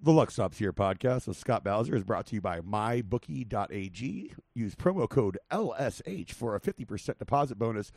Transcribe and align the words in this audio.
The 0.00 0.12
Luck 0.12 0.30
Stops 0.30 0.58
Here 0.58 0.72
podcast 0.72 1.26
with 1.26 1.36
Scott 1.36 1.64
Bowser 1.64 1.96
is 1.96 2.04
brought 2.04 2.26
to 2.26 2.36
you 2.36 2.40
by 2.40 2.60
mybookie.ag. 2.60 4.32
Use 4.54 4.74
promo 4.76 5.08
code 5.08 5.38
LSH 5.50 6.30
for 6.30 6.54
a 6.54 6.60
50% 6.60 7.18
deposit 7.18 7.58
bonus 7.58 7.90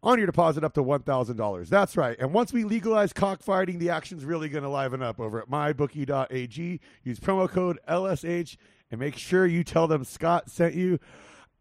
on 0.00 0.18
your 0.18 0.26
deposit 0.26 0.62
up 0.62 0.74
to 0.74 0.84
$1,000. 0.84 1.68
That's 1.68 1.96
right. 1.96 2.16
And 2.20 2.32
once 2.32 2.52
we 2.52 2.62
legalize 2.62 3.12
cockfighting, 3.12 3.80
the 3.80 3.90
action's 3.90 4.24
really 4.24 4.48
going 4.48 4.62
to 4.62 4.70
liven 4.70 5.02
up 5.02 5.18
over 5.18 5.40
at 5.40 5.50
mybookie.ag. 5.50 6.80
Use 7.02 7.18
promo 7.18 7.48
code 7.48 7.80
LSH 7.88 8.56
and 8.92 9.00
make 9.00 9.16
sure 9.16 9.44
you 9.44 9.64
tell 9.64 9.88
them 9.88 10.04
Scott 10.04 10.52
sent 10.52 10.76
you. 10.76 11.00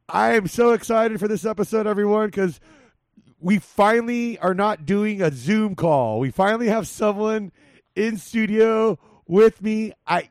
I 0.07 0.35
am 0.35 0.45
so 0.47 0.73
excited 0.73 1.19
for 1.19 1.27
this 1.27 1.45
episode, 1.45 1.87
everyone, 1.87 2.27
because 2.27 2.59
we 3.39 3.57
finally 3.57 4.37
are 4.37 4.53
not 4.53 4.85
doing 4.85 5.19
a 5.19 5.31
Zoom 5.31 5.73
call. 5.73 6.19
We 6.19 6.29
finally 6.29 6.67
have 6.67 6.87
someone 6.87 7.51
in 7.95 8.17
studio 8.17 8.99
with 9.33 9.61
me. 9.63 9.91
I 10.05 10.29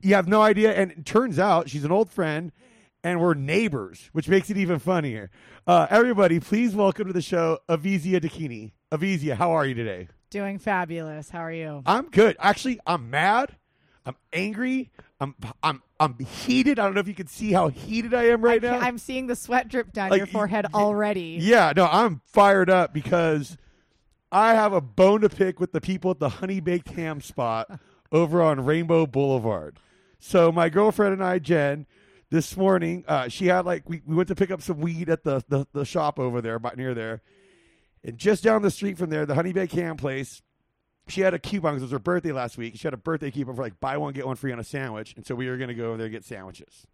you 0.00 0.14
have 0.14 0.26
no 0.26 0.42
idea, 0.42 0.72
and 0.72 0.90
it 0.90 1.06
turns 1.06 1.38
out 1.38 1.70
she's 1.70 1.84
an 1.84 1.92
old 1.92 2.10
friend, 2.10 2.50
and 3.04 3.20
we're 3.20 3.34
neighbors, 3.34 4.10
which 4.12 4.28
makes 4.28 4.50
it 4.50 4.56
even 4.56 4.80
funnier. 4.80 5.30
Uh, 5.64 5.86
everybody, 5.88 6.40
please 6.40 6.74
welcome 6.74 7.06
to 7.06 7.12
the 7.12 7.22
show 7.22 7.60
Ivizia 7.68 8.20
Dakini. 8.20 8.72
Ivizia, 8.90 9.36
how 9.36 9.52
are 9.52 9.64
you 9.64 9.74
today? 9.74 10.08
Doing 10.30 10.58
fabulous. 10.58 11.30
How 11.30 11.38
are 11.38 11.52
you? 11.52 11.82
I'm 11.86 12.08
good. 12.10 12.36
Actually, 12.40 12.80
I'm 12.84 13.10
mad. 13.10 13.56
I'm 14.04 14.16
angry. 14.32 14.90
I'm 15.20 15.36
I'm 15.62 15.80
I'm 16.00 16.18
heated. 16.18 16.80
I 16.80 16.84
don't 16.86 16.94
know 16.94 17.00
if 17.00 17.06
you 17.06 17.14
can 17.14 17.28
see 17.28 17.52
how 17.52 17.68
heated 17.68 18.12
I 18.12 18.24
am 18.24 18.42
right 18.42 18.60
now. 18.60 18.80
I'm 18.80 18.98
seeing 18.98 19.28
the 19.28 19.36
sweat 19.36 19.68
drip 19.68 19.92
down 19.92 20.10
Like, 20.10 20.18
your 20.18 20.26
forehead 20.26 20.66
y- 20.72 20.80
already. 20.80 21.38
Yeah, 21.40 21.72
no, 21.76 21.86
I'm 21.86 22.22
fired 22.24 22.68
up 22.68 22.92
because 22.92 23.56
I 24.32 24.54
have 24.54 24.72
a 24.72 24.80
bone 24.80 25.20
to 25.20 25.28
pick 25.28 25.60
with 25.60 25.70
the 25.70 25.80
people 25.80 26.10
at 26.10 26.18
the 26.18 26.28
Honey 26.28 26.58
Baked 26.58 26.88
Ham 26.88 27.20
spot 27.20 27.78
over 28.12 28.40
on 28.42 28.64
Rainbow 28.64 29.06
Boulevard. 29.06 29.78
So 30.20 30.52
my 30.52 30.68
girlfriend 30.68 31.14
and 31.14 31.24
I, 31.24 31.40
Jen, 31.40 31.86
this 32.30 32.56
morning, 32.56 33.04
uh, 33.08 33.28
she 33.28 33.46
had 33.46 33.66
like 33.66 33.88
we, 33.88 34.02
we 34.06 34.14
went 34.14 34.28
to 34.28 34.36
pick 34.36 34.50
up 34.50 34.62
some 34.62 34.78
weed 34.80 35.08
at 35.08 35.24
the, 35.24 35.42
the 35.48 35.66
the 35.72 35.84
shop 35.84 36.20
over 36.20 36.40
there, 36.40 36.54
about 36.54 36.76
near 36.76 36.94
there, 36.94 37.22
and 38.04 38.16
just 38.16 38.44
down 38.44 38.62
the 38.62 38.70
street 38.70 38.96
from 38.96 39.10
there, 39.10 39.26
the 39.26 39.34
Honey 39.34 39.52
Baked 39.52 39.72
Ham 39.72 39.96
place. 39.96 40.42
She 41.08 41.22
had 41.22 41.34
a 41.34 41.38
coupon 41.38 41.72
because 41.72 41.82
it 41.82 41.86
was 41.86 41.92
her 41.92 41.98
birthday 41.98 42.30
last 42.30 42.56
week. 42.56 42.74
She 42.76 42.84
had 42.84 42.94
a 42.94 42.98
birthday 42.98 43.32
coupon 43.32 43.56
for 43.56 43.62
like 43.62 43.80
buy 43.80 43.96
one 43.96 44.12
get 44.12 44.24
one 44.26 44.36
free 44.36 44.52
on 44.52 44.60
a 44.60 44.64
sandwich, 44.64 45.14
and 45.16 45.26
so 45.26 45.34
we 45.34 45.48
were 45.48 45.56
going 45.56 45.68
to 45.68 45.74
go 45.74 45.88
over 45.88 45.96
there 45.96 46.06
and 46.06 46.12
get 46.12 46.24
sandwiches. 46.24 46.86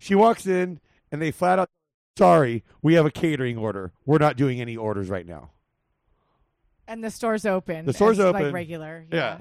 She 0.00 0.16
walks 0.16 0.46
in, 0.46 0.80
and 1.12 1.22
they 1.22 1.30
flat 1.30 1.60
out 1.60 1.70
sorry, 2.18 2.64
we 2.82 2.94
have 2.94 3.06
a 3.06 3.10
catering 3.10 3.56
order. 3.56 3.92
We're 4.04 4.18
not 4.18 4.36
doing 4.36 4.60
any 4.60 4.76
orders 4.76 5.08
right 5.08 5.26
now. 5.26 5.52
And 6.88 7.02
the 7.02 7.10
store's 7.10 7.46
open. 7.46 7.86
The 7.86 7.92
store's 7.92 8.18
open. 8.18 8.42
Like 8.42 8.52
regular. 8.52 9.06
Yeah. 9.10 9.40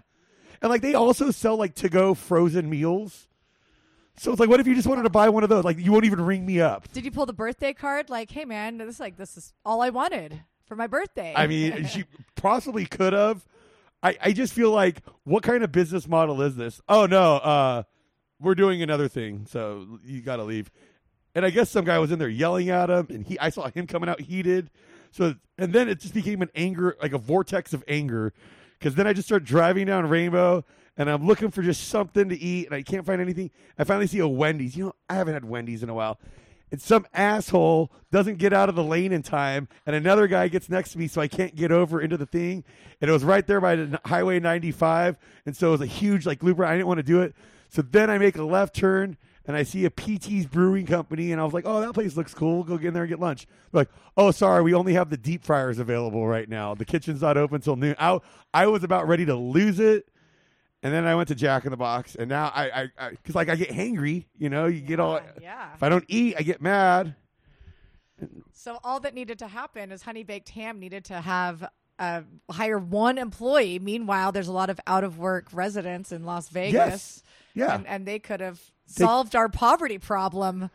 And 0.61 0.69
like 0.69 0.81
they 0.81 0.94
also 0.94 1.31
sell 1.31 1.58
like 1.58 1.75
to 1.75 1.89
go 1.89 2.13
frozen 2.13 2.69
meals. 2.69 3.27
So 4.19 4.31
it's 4.31 4.39
like, 4.39 4.50
what 4.50 4.59
if 4.59 4.66
you 4.66 4.73
just 4.73 4.88
wanted 4.88 5.03
to 5.03 5.11
buy 5.11 5.30
one 5.30 5.44
of 5.44 5.50
those? 5.50 5.63
Like 5.63 5.77
you 5.77 5.91
won't 5.91 6.05
even 6.05 6.22
ring 6.22 6.45
me 6.45 6.59
up. 6.59 6.91
Did 6.91 7.05
you 7.05 7.11
pull 7.11 7.25
the 7.25 7.33
birthday 7.33 7.73
card? 7.73 8.09
Like, 8.09 8.31
hey 8.31 8.45
man, 8.45 8.78
this 8.78 8.95
is 8.95 9.00
like 9.00 9.17
this 9.17 9.38
is 9.38 9.53
all 9.63 9.81
I 9.81 9.89
wanted 9.89 10.41
for 10.66 10.75
my 10.75 10.88
birthday. 10.88 11.33
I 11.35 11.47
mean, 11.47 11.85
she 11.88 12.05
possibly 12.35 12.85
could 12.85 13.13
have. 13.13 13.45
I, 14.03 14.17
I 14.22 14.31
just 14.31 14.53
feel 14.53 14.72
like, 14.72 15.02
what 15.23 15.41
kind 15.44 15.63
of 15.63 15.72
business 15.72 16.08
model 16.08 16.41
is 16.41 16.55
this? 16.55 16.81
Oh 16.88 17.05
no, 17.05 17.35
uh, 17.35 17.83
we're 18.39 18.55
doing 18.55 18.81
another 18.81 19.08
thing, 19.08 19.47
so 19.50 20.00
you 20.03 20.22
got 20.22 20.38
to 20.38 20.44
leave. 20.44 20.69
And 21.33 21.45
I 21.45 21.50
guess 21.50 21.69
some 21.69 21.85
guy 21.85 22.00
was 22.00 22.11
in 22.11 22.19
there 22.19 22.30
yelling 22.30 22.69
at 22.69 22.89
him, 22.89 23.08
and 23.09 23.25
he 23.25 23.39
I 23.39 23.50
saw 23.50 23.69
him 23.69 23.88
coming 23.88 24.09
out 24.09 24.22
heated. 24.22 24.69
So 25.11 25.35
and 25.58 25.73
then 25.73 25.89
it 25.89 26.00
just 26.00 26.13
became 26.13 26.41
an 26.41 26.50
anger, 26.55 26.95
like 27.02 27.13
a 27.13 27.17
vortex 27.17 27.73
of 27.73 27.83
anger, 27.88 28.33
because 28.78 28.95
then 28.95 29.08
I 29.08 29.14
just 29.14 29.28
start 29.28 29.44
driving 29.44 29.88
down 29.88 30.08
Rainbow, 30.09 30.64
and 30.97 31.09
I'm 31.09 31.25
looking 31.25 31.52
for 31.52 31.61
just 31.61 31.88
something 31.88 32.30
to 32.30 32.38
eat, 32.38 32.66
and 32.66 32.75
I 32.75 32.81
can't 32.81 33.06
find 33.06 33.22
anything. 33.22 33.52
I 33.78 33.84
finally 33.84 34.08
see 34.08 34.19
a 34.19 34.28
Wendy's. 34.28 34.75
You 34.75 34.86
know, 34.86 34.95
I 35.09 35.16
haven't 35.16 35.34
had 35.34 35.45
Wendy's 35.45 35.84
in 35.84 35.89
a 35.89 35.94
while. 35.94 36.19
And 36.69 36.81
some 36.81 37.06
asshole 37.14 37.92
doesn't 38.11 38.39
get 38.39 38.52
out 38.52 38.68
of 38.68 38.75
the 38.75 38.84
lane 38.84 39.13
in 39.13 39.24
time, 39.24 39.69
and 39.85 39.96
another 39.96 40.28
guy 40.28 40.50
gets 40.50 40.69
next 40.69 40.91
to 40.91 40.97
me, 40.97 41.07
so 41.07 41.22
I 41.22 41.28
can't 41.28 41.56
get 41.56 41.72
over 41.72 42.02
into 42.02 42.18
the 42.18 42.25
thing. 42.25 42.66
And 43.00 43.09
it 43.09 43.13
was 43.13 43.24
right 43.24 43.46
there 43.47 43.62
by 43.62 43.88
Highway 44.06 44.40
95, 44.40 45.18
and 45.46 45.56
so 45.56 45.69
it 45.69 45.72
was 45.72 45.81
a 45.81 45.85
huge 45.85 46.25
like 46.25 46.44
looper. 46.44 46.66
I 46.66 46.73
didn't 46.73 46.88
want 46.88 46.97
to 46.97 47.03
do 47.03 47.22
it, 47.22 47.35
so 47.69 47.81
then 47.81 48.09
I 48.09 48.18
make 48.18 48.38
a 48.38 48.44
left 48.44 48.75
turn, 48.75 49.16
and 49.47 49.56
I 49.56 49.63
see 49.63 49.85
a 49.85 49.90
PT's 49.90 50.46
Brewing 50.46 50.85
Company, 50.85 51.31
and 51.31 51.41
I 51.41 51.44
was 51.46 51.53
like, 51.53 51.63
"Oh, 51.66 51.81
that 51.81 51.94
place 51.94 52.16
looks 52.16 52.34
cool. 52.34 52.56
We'll 52.58 52.63
go 52.66 52.78
get 52.78 52.90
in 52.90 52.94
there 52.94 53.03
and 53.03 53.09
get 53.09 53.19
lunch." 53.19 53.47
They're 53.72 53.81
like, 53.81 53.90
"Oh, 54.18 54.31
sorry, 54.31 54.62
we 54.62 54.74
only 54.74 54.94
have 54.94 55.09
the 55.09 55.18
deep 55.18 55.44
fryers 55.44 55.80
available 55.80 56.28
right 56.28 56.47
now. 56.50 56.75
The 56.75 56.85
kitchen's 56.85 57.22
not 57.22 57.38
open 57.38 57.62
till 57.62 57.75
noon." 57.78 57.96
I, 57.97 58.19
I 58.53 58.68
was 58.68 58.84
about 58.84 59.08
ready 59.08 59.25
to 59.25 59.35
lose 59.35 59.80
it. 59.80 60.08
And 60.84 60.94
then 60.94 61.06
I 61.06 61.16
went 61.16 61.28
to 61.30 61.35
Jack 61.35 61.66
in 61.66 61.72
the 61.72 61.78
Box, 61.78 62.13
and 62.16 62.30
now 62.30 62.52
I, 62.53 62.90
I, 63.00 63.09
because 63.09 63.34
like 63.34 63.50
I 63.50 63.56
get 63.56 63.69
hangry, 63.69 64.25
you 64.38 64.47
know, 64.50 64.68
you 64.68 64.80
get 64.80 65.00
all. 65.00 65.19
yeah. 65.41 65.74
If 65.74 65.81
I 65.81 65.90
don't 65.90 66.06
eat, 66.08 66.35
I 66.38 66.44
get 66.44 66.62
mad. 66.62 67.16
So 68.53 68.79
all 68.84 69.00
that 69.02 69.14
needed 69.14 69.40
to 69.40 69.47
happen 69.47 69.91
is 69.91 70.02
Honey 70.02 70.24
Baked 70.24 70.50
Ham 70.50 70.79
needed 70.79 71.06
to 71.06 71.19
have 71.22 71.68
uh, 72.00 72.22
hire 72.50 72.78
one 72.78 73.18
employee. 73.18 73.79
Meanwhile, 73.79 74.31
there's 74.31 74.47
a 74.47 74.52
lot 74.52 74.69
of 74.69 74.79
out 74.88 75.03
of 75.03 75.18
work 75.18 75.47
residents 75.52 76.12
in 76.12 76.24
Las 76.25 76.50
Vegas. 76.50 76.74
Yes. 76.74 77.24
Yeah. 77.53 77.75
And, 77.75 77.88
and 77.88 78.06
they 78.06 78.19
could 78.19 78.40
have 78.40 78.58
They- 78.58 78.72
solved 78.88 79.36
our 79.36 79.50
poverty 79.50 80.00
problem 80.00 80.70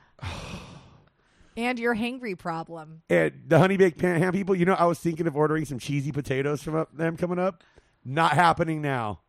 and 1.57 1.79
your 1.79 1.95
hangry 1.95 2.39
problem. 2.39 3.03
And 3.11 3.33
the 3.47 3.59
honey 3.59 3.77
baked 3.77 3.99
pan 3.99 4.21
ham 4.21 4.33
people, 4.33 4.55
you 4.55 4.65
know, 4.65 4.75
I 4.75 4.85
was 4.85 4.99
thinking 4.99 5.27
of 5.27 5.37
ordering 5.37 5.65
some 5.65 5.79
cheesy 5.79 6.13
potatoes 6.13 6.63
from 6.63 6.77
up, 6.77 6.97
them 6.97 7.17
coming 7.17 7.39
up. 7.39 7.63
Not 8.05 8.33
happening 8.33 8.83
now. 8.83 9.21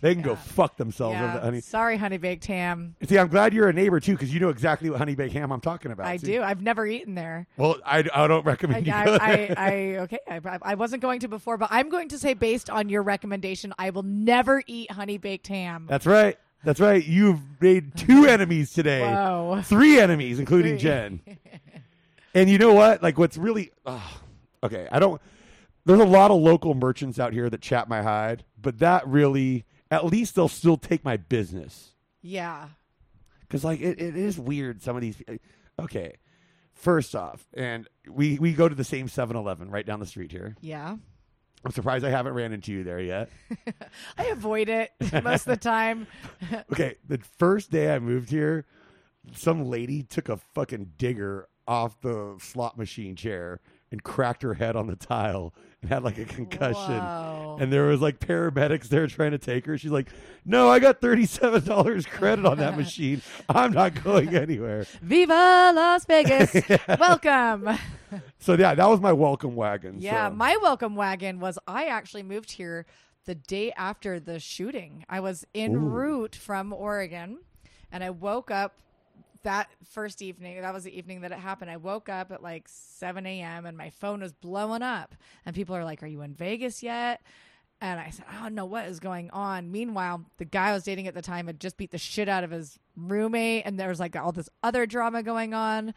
They 0.00 0.14
can 0.14 0.22
go 0.22 0.30
Yeah. 0.32 0.36
fuck 0.36 0.76
themselves 0.78 1.16
over 1.16 1.32
the 1.34 1.40
honey. 1.40 1.60
Sorry, 1.60 1.96
Honey 1.96 2.16
Baked 2.18 2.46
Ham. 2.46 2.96
See, 3.06 3.16
I'm 3.16 3.28
glad 3.28 3.54
you're 3.54 3.68
a 3.68 3.72
neighbor 3.72 4.00
too, 4.00 4.12
because 4.12 4.34
you 4.34 4.40
know 4.40 4.48
exactly 4.48 4.90
what 4.90 4.98
honey 4.98 5.14
baked 5.14 5.32
ham 5.32 5.52
I'm 5.52 5.60
talking 5.60 5.92
about. 5.92 6.06
I 6.08 6.16
See? 6.16 6.26
do. 6.26 6.42
I've 6.42 6.60
never 6.60 6.84
eaten 6.84 7.14
there. 7.14 7.46
Well, 7.56 7.76
I, 7.86 7.98
I 8.12 8.26
don't 8.26 8.44
I, 8.44 8.50
recommend 8.50 8.84
you 8.84 8.92
I, 8.92 9.04
go 9.04 9.18
I, 9.20 9.36
there. 9.36 9.54
I 9.56 9.72
okay. 9.98 10.18
I, 10.28 10.58
I 10.62 10.74
wasn't 10.74 11.02
going 11.02 11.20
to 11.20 11.28
before, 11.28 11.56
but 11.56 11.68
I'm 11.70 11.88
going 11.88 12.08
to 12.08 12.18
say, 12.18 12.34
based 12.34 12.68
on 12.68 12.88
your 12.88 13.04
recommendation, 13.04 13.72
I 13.78 13.90
will 13.90 14.02
never 14.02 14.64
eat 14.66 14.90
honey 14.90 15.18
baked 15.18 15.46
ham. 15.46 15.86
That's 15.88 16.06
right. 16.06 16.36
That's 16.64 16.80
right. 16.80 17.04
You've 17.04 17.40
made 17.60 17.96
two 17.96 18.26
enemies 18.26 18.72
today. 18.72 19.00
Whoa. 19.00 19.60
Three 19.64 19.98
enemies, 19.98 20.38
including 20.38 20.74
Three. 20.78 20.88
Jen. 20.88 21.20
And 22.34 22.48
you 22.48 22.56
know 22.56 22.72
what? 22.72 23.02
Like, 23.02 23.18
what's 23.18 23.36
really 23.36 23.72
oh, 23.84 24.20
okay? 24.64 24.88
I 24.90 24.98
don't. 24.98 25.20
There's 25.84 26.00
a 26.00 26.04
lot 26.06 26.30
of 26.30 26.40
local 26.40 26.72
merchants 26.74 27.18
out 27.20 27.34
here 27.34 27.50
that 27.50 27.60
chat 27.60 27.90
my 27.90 28.00
hide, 28.00 28.42
but 28.58 28.78
that 28.78 29.06
really, 29.06 29.66
at 29.90 30.06
least 30.06 30.34
they'll 30.34 30.48
still 30.48 30.78
take 30.78 31.04
my 31.04 31.18
business 31.18 31.90
Yeah. 32.22 32.68
because, 33.40 33.64
like, 33.64 33.80
it, 33.82 34.00
it 34.00 34.16
is 34.16 34.38
weird. 34.38 34.80
Some 34.80 34.96
of 34.96 35.02
these. 35.02 35.22
Uh, 35.28 35.34
okay, 35.78 36.14
first 36.72 37.14
off, 37.14 37.46
and 37.52 37.86
we 38.08 38.38
we 38.38 38.54
go 38.54 38.66
to 38.66 38.74
the 38.74 38.82
same 38.82 39.08
7-Eleven 39.08 39.70
right 39.70 39.84
down 39.84 40.00
the 40.00 40.06
street 40.06 40.32
here. 40.32 40.56
Yeah. 40.62 40.96
I'm 41.64 41.70
surprised 41.70 42.04
I 42.04 42.10
haven't 42.10 42.34
ran 42.34 42.52
into 42.52 42.72
you 42.72 42.82
there 42.84 43.00
yet. 43.00 43.30
I 44.18 44.26
avoid 44.26 44.68
it 44.68 44.90
most 45.22 45.46
of 45.46 45.52
the 45.52 45.56
time. 45.56 46.06
Okay, 46.72 46.96
the 47.06 47.18
first 47.38 47.70
day 47.70 47.94
I 47.94 47.98
moved 47.98 48.30
here, 48.30 48.66
some 49.32 49.66
lady 49.66 50.02
took 50.02 50.28
a 50.28 50.36
fucking 50.36 50.92
digger 50.98 51.48
off 51.68 52.00
the 52.00 52.36
slot 52.40 52.76
machine 52.76 53.14
chair 53.14 53.60
and 53.92 54.02
cracked 54.02 54.42
her 54.42 54.54
head 54.54 54.74
on 54.74 54.88
the 54.88 54.96
tile 54.96 55.54
and 55.80 55.90
had 55.90 56.02
like 56.02 56.18
a 56.18 56.24
concussion. 56.24 56.98
Whoa. 56.98 57.58
And 57.60 57.72
there 57.72 57.84
was 57.84 58.00
like 58.00 58.18
paramedics 58.18 58.88
there 58.88 59.06
trying 59.06 59.32
to 59.32 59.38
take 59.38 59.66
her. 59.66 59.76
She's 59.78 59.90
like, 59.90 60.08
"No, 60.44 60.68
I 60.68 60.78
got 60.78 61.00
thirty-seven 61.00 61.64
dollars 61.64 62.06
credit 62.06 62.46
on 62.46 62.58
that 62.58 62.76
machine. 62.78 63.22
I'm 63.48 63.72
not 63.72 64.02
going 64.02 64.34
anywhere." 64.34 64.86
Viva 65.02 65.72
Las 65.74 66.06
Vegas. 66.06 66.56
Welcome. 66.98 67.78
So 68.38 68.54
yeah, 68.54 68.74
that 68.74 68.88
was 68.88 69.00
my 69.00 69.12
welcome 69.12 69.54
wagon. 69.54 69.96
Yeah, 70.00 70.28
so. 70.28 70.34
my 70.34 70.56
welcome 70.56 70.96
wagon 70.96 71.38
was 71.38 71.58
I 71.68 71.86
actually 71.86 72.24
moved 72.24 72.52
here 72.52 72.86
the 73.24 73.34
day 73.34 73.72
after 73.72 74.18
the 74.18 74.40
shooting. 74.40 75.04
I 75.08 75.20
was 75.20 75.46
en 75.54 75.76
Ooh. 75.76 75.78
route 75.78 76.34
from 76.34 76.72
Oregon 76.72 77.38
and 77.90 78.02
I 78.02 78.10
woke 78.10 78.50
up 78.50 78.74
that 79.42 79.68
first 79.90 80.22
evening. 80.22 80.60
That 80.60 80.74
was 80.74 80.84
the 80.84 80.96
evening 80.96 81.22
that 81.22 81.32
it 81.32 81.38
happened. 81.38 81.70
I 81.70 81.76
woke 81.76 82.08
up 82.08 82.30
at 82.32 82.42
like 82.42 82.66
7 82.68 83.26
a.m. 83.26 83.66
and 83.66 83.76
my 83.76 83.90
phone 83.90 84.20
was 84.20 84.32
blowing 84.32 84.82
up. 84.82 85.14
And 85.46 85.54
people 85.54 85.74
are 85.76 85.84
like, 85.84 86.02
Are 86.02 86.06
you 86.06 86.22
in 86.22 86.34
Vegas 86.34 86.82
yet? 86.82 87.20
And 87.80 87.98
I 87.98 88.10
said, 88.10 88.26
I 88.30 88.40
don't 88.40 88.54
know 88.54 88.64
what 88.64 88.86
is 88.86 89.00
going 89.00 89.28
on. 89.30 89.72
Meanwhile, 89.72 90.24
the 90.38 90.44
guy 90.44 90.68
I 90.68 90.72
was 90.72 90.84
dating 90.84 91.08
at 91.08 91.14
the 91.14 91.22
time 91.22 91.48
had 91.48 91.58
just 91.58 91.76
beat 91.76 91.90
the 91.90 91.98
shit 91.98 92.28
out 92.28 92.44
of 92.44 92.52
his 92.52 92.78
roommate, 92.96 93.64
and 93.66 93.76
there 93.78 93.88
was 93.88 93.98
like 93.98 94.14
all 94.14 94.30
this 94.30 94.48
other 94.62 94.86
drama 94.86 95.24
going 95.24 95.52
on. 95.52 95.92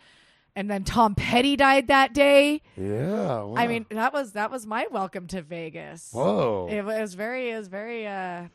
And 0.56 0.72
then 0.72 0.84
Tom 0.84 1.14
Petty 1.14 1.56
died 1.56 1.90
that 1.90 2.14
day. 2.14 2.62
yeah. 2.76 3.42
wow. 3.44 3.54
I 3.56 3.68
mean, 3.68 3.86
that 3.92 4.14
was 4.14 4.32
that 4.32 4.50
was 4.50 4.66
my 4.66 4.88
welcome 4.90 5.28
to 5.28 5.42
Vegas. 5.44 6.10
whoa. 6.12 6.68
It 6.72 6.82
was 6.84 7.14
very 7.14 7.52
it 7.52 7.58
was 7.58 7.68
very 7.68 8.08
uh 8.08 8.46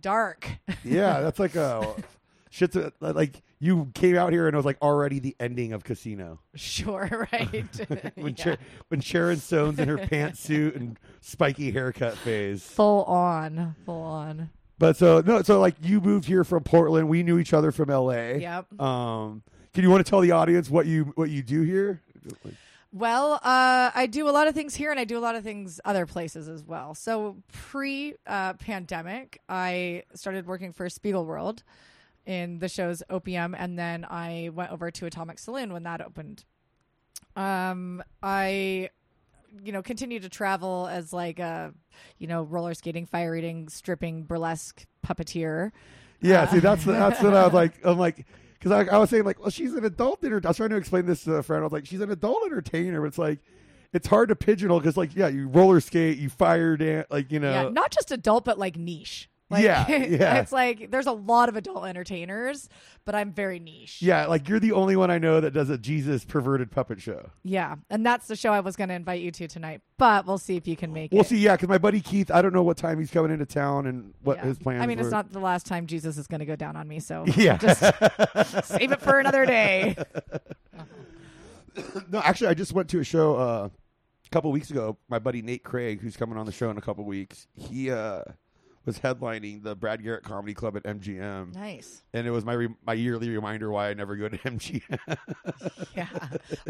dark. 0.00 0.48
yeah, 0.84 1.20
that's 1.20 1.38
like 1.38 1.54
a 1.54 1.94
shit's 2.50 2.76
a, 2.76 2.92
like 3.00 3.42
you 3.60 3.90
came 3.94 4.16
out 4.16 4.32
here 4.32 4.46
and 4.46 4.54
it 4.54 4.56
was 4.56 4.64
like 4.66 4.78
already 4.82 5.18
the 5.18 5.34
ending 5.40 5.72
of 5.72 5.84
Casino. 5.84 6.38
sure, 6.54 7.28
right. 7.32 7.64
when, 8.16 8.34
Yeah. 8.36 8.44
Sha- 8.44 8.56
when 8.88 9.00
Sharon 9.00 9.38
Stone's 9.38 9.78
in 9.78 9.88
her 9.88 9.98
pantsuit 9.98 10.76
and 10.76 10.98
spiky 11.20 11.70
haircut 11.70 12.16
phase. 12.18 12.62
Full 12.62 13.04
on, 13.04 13.74
full 13.84 14.02
on. 14.02 14.50
But 14.78 14.96
so 14.96 15.20
no, 15.26 15.42
so 15.42 15.58
like 15.58 15.74
you 15.82 16.00
moved 16.00 16.24
here 16.26 16.44
from 16.44 16.62
Portland. 16.62 17.08
We 17.08 17.22
knew 17.24 17.38
each 17.38 17.52
other 17.52 17.72
from 17.72 17.90
L.A. 17.90 18.38
Yep. 18.38 18.80
Um, 18.80 19.42
can 19.74 19.82
you 19.82 19.90
want 19.90 20.06
to 20.06 20.08
tell 20.08 20.20
the 20.20 20.30
audience 20.30 20.70
what 20.70 20.86
you 20.86 21.12
what 21.16 21.30
you 21.30 21.42
do 21.42 21.62
here? 21.62 22.00
Well, 22.92 23.34
uh, 23.34 23.90
I 23.94 24.06
do 24.10 24.28
a 24.28 24.32
lot 24.32 24.48
of 24.48 24.54
things 24.54 24.74
here, 24.74 24.90
and 24.90 24.98
I 24.98 25.04
do 25.04 25.18
a 25.18 25.20
lot 25.20 25.34
of 25.34 25.42
things 25.44 25.78
other 25.84 26.06
places 26.06 26.48
as 26.48 26.62
well. 26.64 26.94
So 26.94 27.36
pre 27.52 28.14
uh, 28.26 28.54
pandemic, 28.54 29.40
I 29.48 30.04
started 30.14 30.46
working 30.46 30.72
for 30.72 30.86
Spiegelworld 30.88 31.62
in 32.28 32.58
the 32.58 32.68
shows 32.68 33.02
Opium, 33.08 33.54
and 33.58 33.78
then 33.78 34.04
I 34.04 34.50
went 34.54 34.70
over 34.70 34.90
to 34.90 35.06
Atomic 35.06 35.38
Saloon 35.38 35.72
when 35.72 35.82
that 35.84 36.02
opened. 36.02 36.44
Um, 37.34 38.02
I, 38.22 38.90
you 39.64 39.72
know, 39.72 39.82
continue 39.82 40.20
to 40.20 40.28
travel 40.28 40.86
as 40.88 41.12
like 41.12 41.38
a, 41.38 41.72
you 42.18 42.26
know, 42.26 42.42
roller 42.42 42.74
skating, 42.74 43.06
fire 43.06 43.34
eating, 43.34 43.70
stripping, 43.70 44.24
burlesque 44.24 44.84
puppeteer. 45.04 45.72
Yeah, 46.20 46.42
Uh, 46.42 46.46
see, 46.48 46.58
that's 46.58 46.84
that's 46.84 47.22
what 47.22 47.34
I 47.34 47.44
was 47.44 47.54
like. 47.54 47.72
I'm 47.82 47.98
like, 47.98 48.26
because 48.58 48.72
I, 48.72 48.94
I 48.94 48.98
was 48.98 49.08
saying 49.08 49.24
like, 49.24 49.40
well, 49.40 49.50
she's 49.50 49.72
an 49.72 49.84
adult 49.86 50.22
enter. 50.22 50.40
I 50.44 50.48
was 50.48 50.58
trying 50.58 50.70
to 50.70 50.76
explain 50.76 51.06
this 51.06 51.24
to 51.24 51.34
a 51.34 51.42
friend. 51.42 51.62
I 51.62 51.64
was 51.64 51.72
like, 51.72 51.86
she's 51.86 52.00
an 52.02 52.10
adult 52.10 52.44
entertainer. 52.44 53.00
But 53.00 53.06
it's 53.06 53.18
like, 53.18 53.38
it's 53.94 54.06
hard 54.06 54.28
to 54.28 54.36
pigeonhole 54.36 54.80
because 54.80 54.98
like, 54.98 55.16
yeah, 55.16 55.28
you 55.28 55.48
roller 55.48 55.80
skate, 55.80 56.18
you 56.18 56.28
fire 56.28 56.76
dance, 56.76 57.06
like 57.10 57.32
you 57.32 57.40
know, 57.40 57.52
yeah, 57.52 57.68
not 57.70 57.90
just 57.90 58.12
adult, 58.12 58.44
but 58.44 58.58
like 58.58 58.76
niche. 58.76 59.30
Like, 59.50 59.64
Yeah, 59.64 59.88
yeah. 59.88 60.40
it's 60.40 60.52
like 60.52 60.90
there's 60.90 61.06
a 61.06 61.12
lot 61.12 61.48
of 61.48 61.56
adult 61.56 61.86
entertainers, 61.86 62.68
but 63.06 63.14
I'm 63.14 63.32
very 63.32 63.58
niche. 63.58 64.02
yeah, 64.02 64.26
like 64.26 64.46
you're 64.46 64.60
the 64.60 64.72
only 64.72 64.94
one 64.94 65.10
I 65.10 65.18
know 65.18 65.40
that 65.40 65.52
does 65.52 65.70
a 65.70 65.78
Jesus 65.78 66.24
perverted 66.26 66.70
puppet 66.70 67.00
show. 67.00 67.30
Yeah, 67.44 67.76
and 67.88 68.04
that's 68.04 68.26
the 68.26 68.36
show 68.36 68.52
I 68.52 68.60
was 68.60 68.76
going 68.76 68.88
to 68.88 68.94
invite 68.94 69.22
you 69.22 69.30
to 69.30 69.48
tonight, 69.48 69.80
but 69.96 70.26
we'll 70.26 70.36
see 70.36 70.56
if 70.56 70.68
you 70.68 70.76
can 70.76 70.92
make 70.92 71.12
it. 71.12 71.14
We'll 71.14 71.24
see. 71.24 71.38
Yeah, 71.38 71.56
because 71.56 71.70
my 71.70 71.78
buddy 71.78 72.00
Keith, 72.02 72.30
I 72.30 72.42
don't 72.42 72.52
know 72.52 72.62
what 72.62 72.76
time 72.76 72.98
he's 72.98 73.10
coming 73.10 73.32
into 73.32 73.46
town 73.46 73.86
and 73.86 74.12
what 74.22 74.36
Yeah. 74.36 74.44
his 74.44 74.58
plans. 74.58 74.80
Are. 74.80 74.82
I 74.82 74.86
mean, 74.86 74.98
were. 74.98 75.04
it's 75.04 75.12
not 75.12 75.32
the 75.32 75.40
last 75.40 75.64
time 75.64 75.86
Jesus 75.86 76.18
is 76.18 76.26
going 76.26 76.40
to 76.40 76.46
go 76.46 76.54
down 76.56 76.76
on 76.76 76.86
me, 76.86 77.00
so 77.00 77.24
Yeah. 77.36 77.56
just 77.56 77.80
save 78.66 78.92
it 78.92 79.00
for 79.00 79.18
another 79.18 79.46
day. 79.46 79.96
no, 82.10 82.18
actually, 82.20 82.48
I 82.48 82.54
just 82.54 82.72
went 82.72 82.88
to 82.90 83.00
a 83.00 83.04
show 83.04 83.36
uh, 83.36 83.68
a 84.26 84.28
couple 84.30 84.50
weeks 84.52 84.70
ago. 84.70 84.98
My 85.08 85.18
buddy 85.18 85.42
Nate 85.42 85.62
Craig, 85.64 86.00
who's 86.00 86.16
coming 86.16 86.36
on 86.36 86.46
the 86.46 86.52
show 86.52 86.70
in 86.70 86.76
a 86.76 86.80
couple 86.82 87.04
weeks, 87.04 87.46
he 87.54 87.90
uh, 87.90 88.22
was 88.88 88.98
headlining 89.00 89.62
the 89.62 89.76
Brad 89.76 90.02
Garrett 90.02 90.24
Comedy 90.24 90.54
Club 90.54 90.76
at 90.76 90.82
MGM, 90.84 91.54
Nice. 91.54 92.02
and 92.14 92.26
it 92.26 92.30
was 92.30 92.44
my 92.44 92.54
re- 92.54 92.74
my 92.86 92.94
yearly 92.94 93.28
reminder 93.28 93.70
why 93.70 93.90
I 93.90 93.94
never 93.94 94.16
go 94.16 94.28
to 94.28 94.38
MGM. 94.38 94.98
Yeah. 95.94 96.08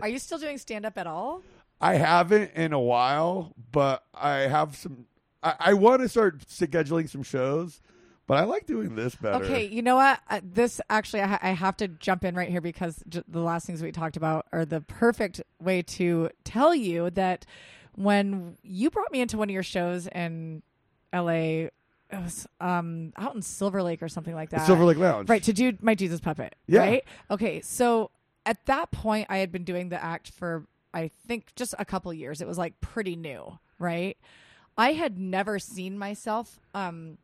Are 0.02 0.08
you 0.08 0.18
still 0.18 0.38
doing 0.38 0.58
stand 0.58 0.84
up 0.84 0.98
at 0.98 1.06
all? 1.06 1.42
I 1.80 1.94
haven't 1.94 2.52
in 2.54 2.72
a 2.72 2.80
while, 2.80 3.54
but 3.70 4.02
I 4.12 4.38
have 4.40 4.76
some. 4.76 5.06
I, 5.44 5.54
I 5.60 5.74
want 5.74 6.02
to 6.02 6.08
start 6.08 6.40
scheduling 6.40 7.08
some 7.08 7.22
shows, 7.22 7.80
but 8.26 8.36
I 8.36 8.42
like 8.44 8.66
doing 8.66 8.96
this 8.96 9.14
better. 9.14 9.44
Okay, 9.44 9.66
you 9.66 9.82
know 9.82 9.94
what? 9.94 10.18
Uh, 10.28 10.40
this 10.42 10.80
actually, 10.90 11.20
I, 11.22 11.26
ha- 11.28 11.38
I 11.40 11.50
have 11.50 11.76
to 11.76 11.86
jump 11.86 12.24
in 12.24 12.34
right 12.34 12.48
here 12.50 12.60
because 12.60 13.00
j- 13.08 13.22
the 13.28 13.40
last 13.40 13.64
things 13.64 13.80
we 13.80 13.92
talked 13.92 14.16
about 14.16 14.46
are 14.52 14.64
the 14.64 14.80
perfect 14.80 15.40
way 15.60 15.82
to 15.82 16.30
tell 16.42 16.74
you 16.74 17.10
that 17.10 17.46
when 17.94 18.56
you 18.64 18.90
brought 18.90 19.12
me 19.12 19.20
into 19.20 19.36
one 19.38 19.48
of 19.48 19.54
your 19.54 19.62
shows 19.62 20.08
in 20.08 20.62
LA, 21.14 21.68
it 22.10 22.22
was 22.22 22.46
um, 22.60 23.12
out 23.16 23.34
in 23.34 23.42
Silver 23.42 23.82
Lake 23.82 24.02
or 24.02 24.08
something 24.08 24.34
like 24.34 24.50
that. 24.50 24.66
Silver 24.66 24.84
Lake 24.84 24.96
Lounge, 24.98 25.28
Right, 25.28 25.42
to 25.42 25.52
do 25.52 25.76
my 25.80 25.94
Jesus 25.94 26.20
puppet. 26.20 26.54
Yeah. 26.66 26.80
Right? 26.80 27.04
Okay, 27.30 27.60
so 27.60 28.10
at 28.46 28.64
that 28.66 28.90
point, 28.90 29.26
I 29.28 29.38
had 29.38 29.52
been 29.52 29.64
doing 29.64 29.90
the 29.90 30.02
act 30.02 30.30
for, 30.30 30.66
I 30.94 31.10
think, 31.26 31.54
just 31.54 31.74
a 31.78 31.84
couple 31.84 32.12
years. 32.14 32.40
It 32.40 32.48
was 32.48 32.56
like 32.56 32.80
pretty 32.80 33.14
new, 33.14 33.58
right? 33.78 34.16
I 34.76 34.92
had 34.92 35.18
never 35.18 35.58
seen 35.58 35.98
myself 35.98 36.60
um, 36.72 37.18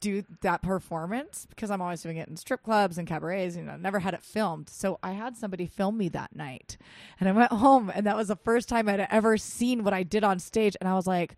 do 0.00 0.24
that 0.40 0.62
performance 0.62 1.46
because 1.48 1.70
I'm 1.70 1.82
always 1.82 2.02
doing 2.02 2.16
it 2.16 2.28
in 2.28 2.36
strip 2.36 2.62
clubs 2.62 2.98
and 2.98 3.06
cabarets, 3.06 3.56
you 3.56 3.62
know, 3.62 3.76
never 3.76 4.00
had 4.00 4.14
it 4.14 4.22
filmed. 4.22 4.68
So 4.68 4.98
I 5.02 5.12
had 5.12 5.36
somebody 5.36 5.66
film 5.66 5.98
me 5.98 6.08
that 6.08 6.34
night. 6.34 6.76
And 7.20 7.28
I 7.28 7.32
went 7.32 7.52
home, 7.52 7.92
and 7.94 8.06
that 8.06 8.16
was 8.16 8.28
the 8.28 8.36
first 8.36 8.68
time 8.68 8.88
I'd 8.88 9.06
ever 9.10 9.36
seen 9.36 9.84
what 9.84 9.94
I 9.94 10.02
did 10.02 10.24
on 10.24 10.38
stage. 10.38 10.76
And 10.80 10.88
I 10.88 10.94
was 10.94 11.06
like, 11.06 11.36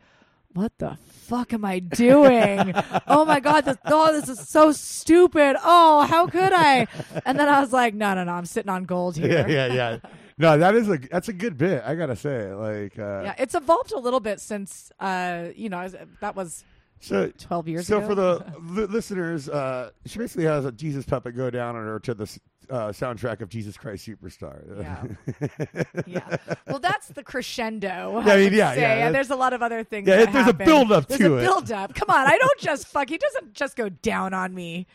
what 0.56 0.72
the 0.78 0.96
fuck 1.06 1.52
am 1.52 1.64
I 1.64 1.78
doing? 1.78 2.72
oh 3.06 3.24
my 3.24 3.40
god, 3.40 3.64
this 3.64 3.76
oh 3.86 4.12
this 4.12 4.28
is 4.28 4.48
so 4.48 4.72
stupid. 4.72 5.56
Oh, 5.62 6.02
how 6.02 6.26
could 6.26 6.52
I? 6.52 6.86
And 7.24 7.38
then 7.38 7.48
I 7.48 7.60
was 7.60 7.72
like, 7.72 7.94
no, 7.94 8.14
no, 8.14 8.24
no, 8.24 8.32
I'm 8.32 8.46
sitting 8.46 8.70
on 8.70 8.84
gold 8.84 9.16
here. 9.18 9.46
yeah, 9.48 9.66
yeah, 9.66 9.72
yeah. 9.72 9.98
No, 10.38 10.58
that 10.58 10.74
is 10.74 10.88
a 10.88 10.98
that's 10.98 11.28
a 11.28 11.32
good 11.32 11.56
bit. 11.56 11.82
I 11.86 11.94
gotta 11.94 12.16
say, 12.16 12.52
like, 12.52 12.98
uh, 12.98 13.22
Yeah, 13.24 13.34
it's 13.38 13.54
evolved 13.54 13.92
a 13.92 13.98
little 13.98 14.20
bit 14.20 14.40
since 14.40 14.90
uh, 15.00 15.48
you 15.54 15.68
know, 15.68 15.88
that 16.20 16.34
was 16.36 16.64
so 17.00 17.30
12 17.38 17.68
years 17.68 17.88
ago. 17.88 18.00
so 18.00 18.04
ago. 18.04 18.08
for 18.08 18.14
the 18.14 18.58
li- 18.80 18.86
listeners, 18.86 19.48
uh, 19.48 19.90
she 20.06 20.18
basically 20.18 20.44
has 20.46 20.64
a 20.64 20.72
Jesus 20.72 21.04
puppet 21.04 21.36
go 21.36 21.50
down 21.50 21.76
on 21.76 21.84
her 21.84 22.00
to 22.00 22.14
the 22.14 22.38
uh, 22.70 22.88
soundtrack 22.88 23.40
of 23.40 23.48
Jesus 23.48 23.76
Christ 23.76 24.06
Superstar. 24.08 24.62
Yeah. 24.80 25.82
yeah. 26.06 26.36
Well, 26.66 26.78
that's 26.78 27.08
the 27.08 27.22
crescendo. 27.22 28.22
Yeah, 28.24 28.32
I 28.32 28.34
I 28.34 28.36
mean, 28.38 28.52
yeah, 28.52 28.74
say. 28.74 28.80
yeah, 28.80 29.06
And 29.06 29.14
there's 29.14 29.30
a 29.30 29.36
lot 29.36 29.52
of 29.52 29.62
other 29.62 29.84
things. 29.84 30.08
Yeah, 30.08 30.20
it- 30.20 30.32
there's 30.32 30.44
a 30.48 30.52
happen. 30.52 30.66
build-up 30.66 31.06
There's 31.08 31.20
to 31.20 31.34
a 31.34 31.38
it. 31.38 31.40
build 31.42 31.72
up. 31.72 31.94
Come 31.94 32.10
on, 32.10 32.26
I 32.26 32.36
don't 32.38 32.60
just 32.60 32.86
fuck. 32.88 33.08
He 33.08 33.18
doesn't 33.18 33.54
just 33.54 33.76
go 33.76 33.88
down 33.88 34.34
on 34.34 34.54
me. 34.54 34.86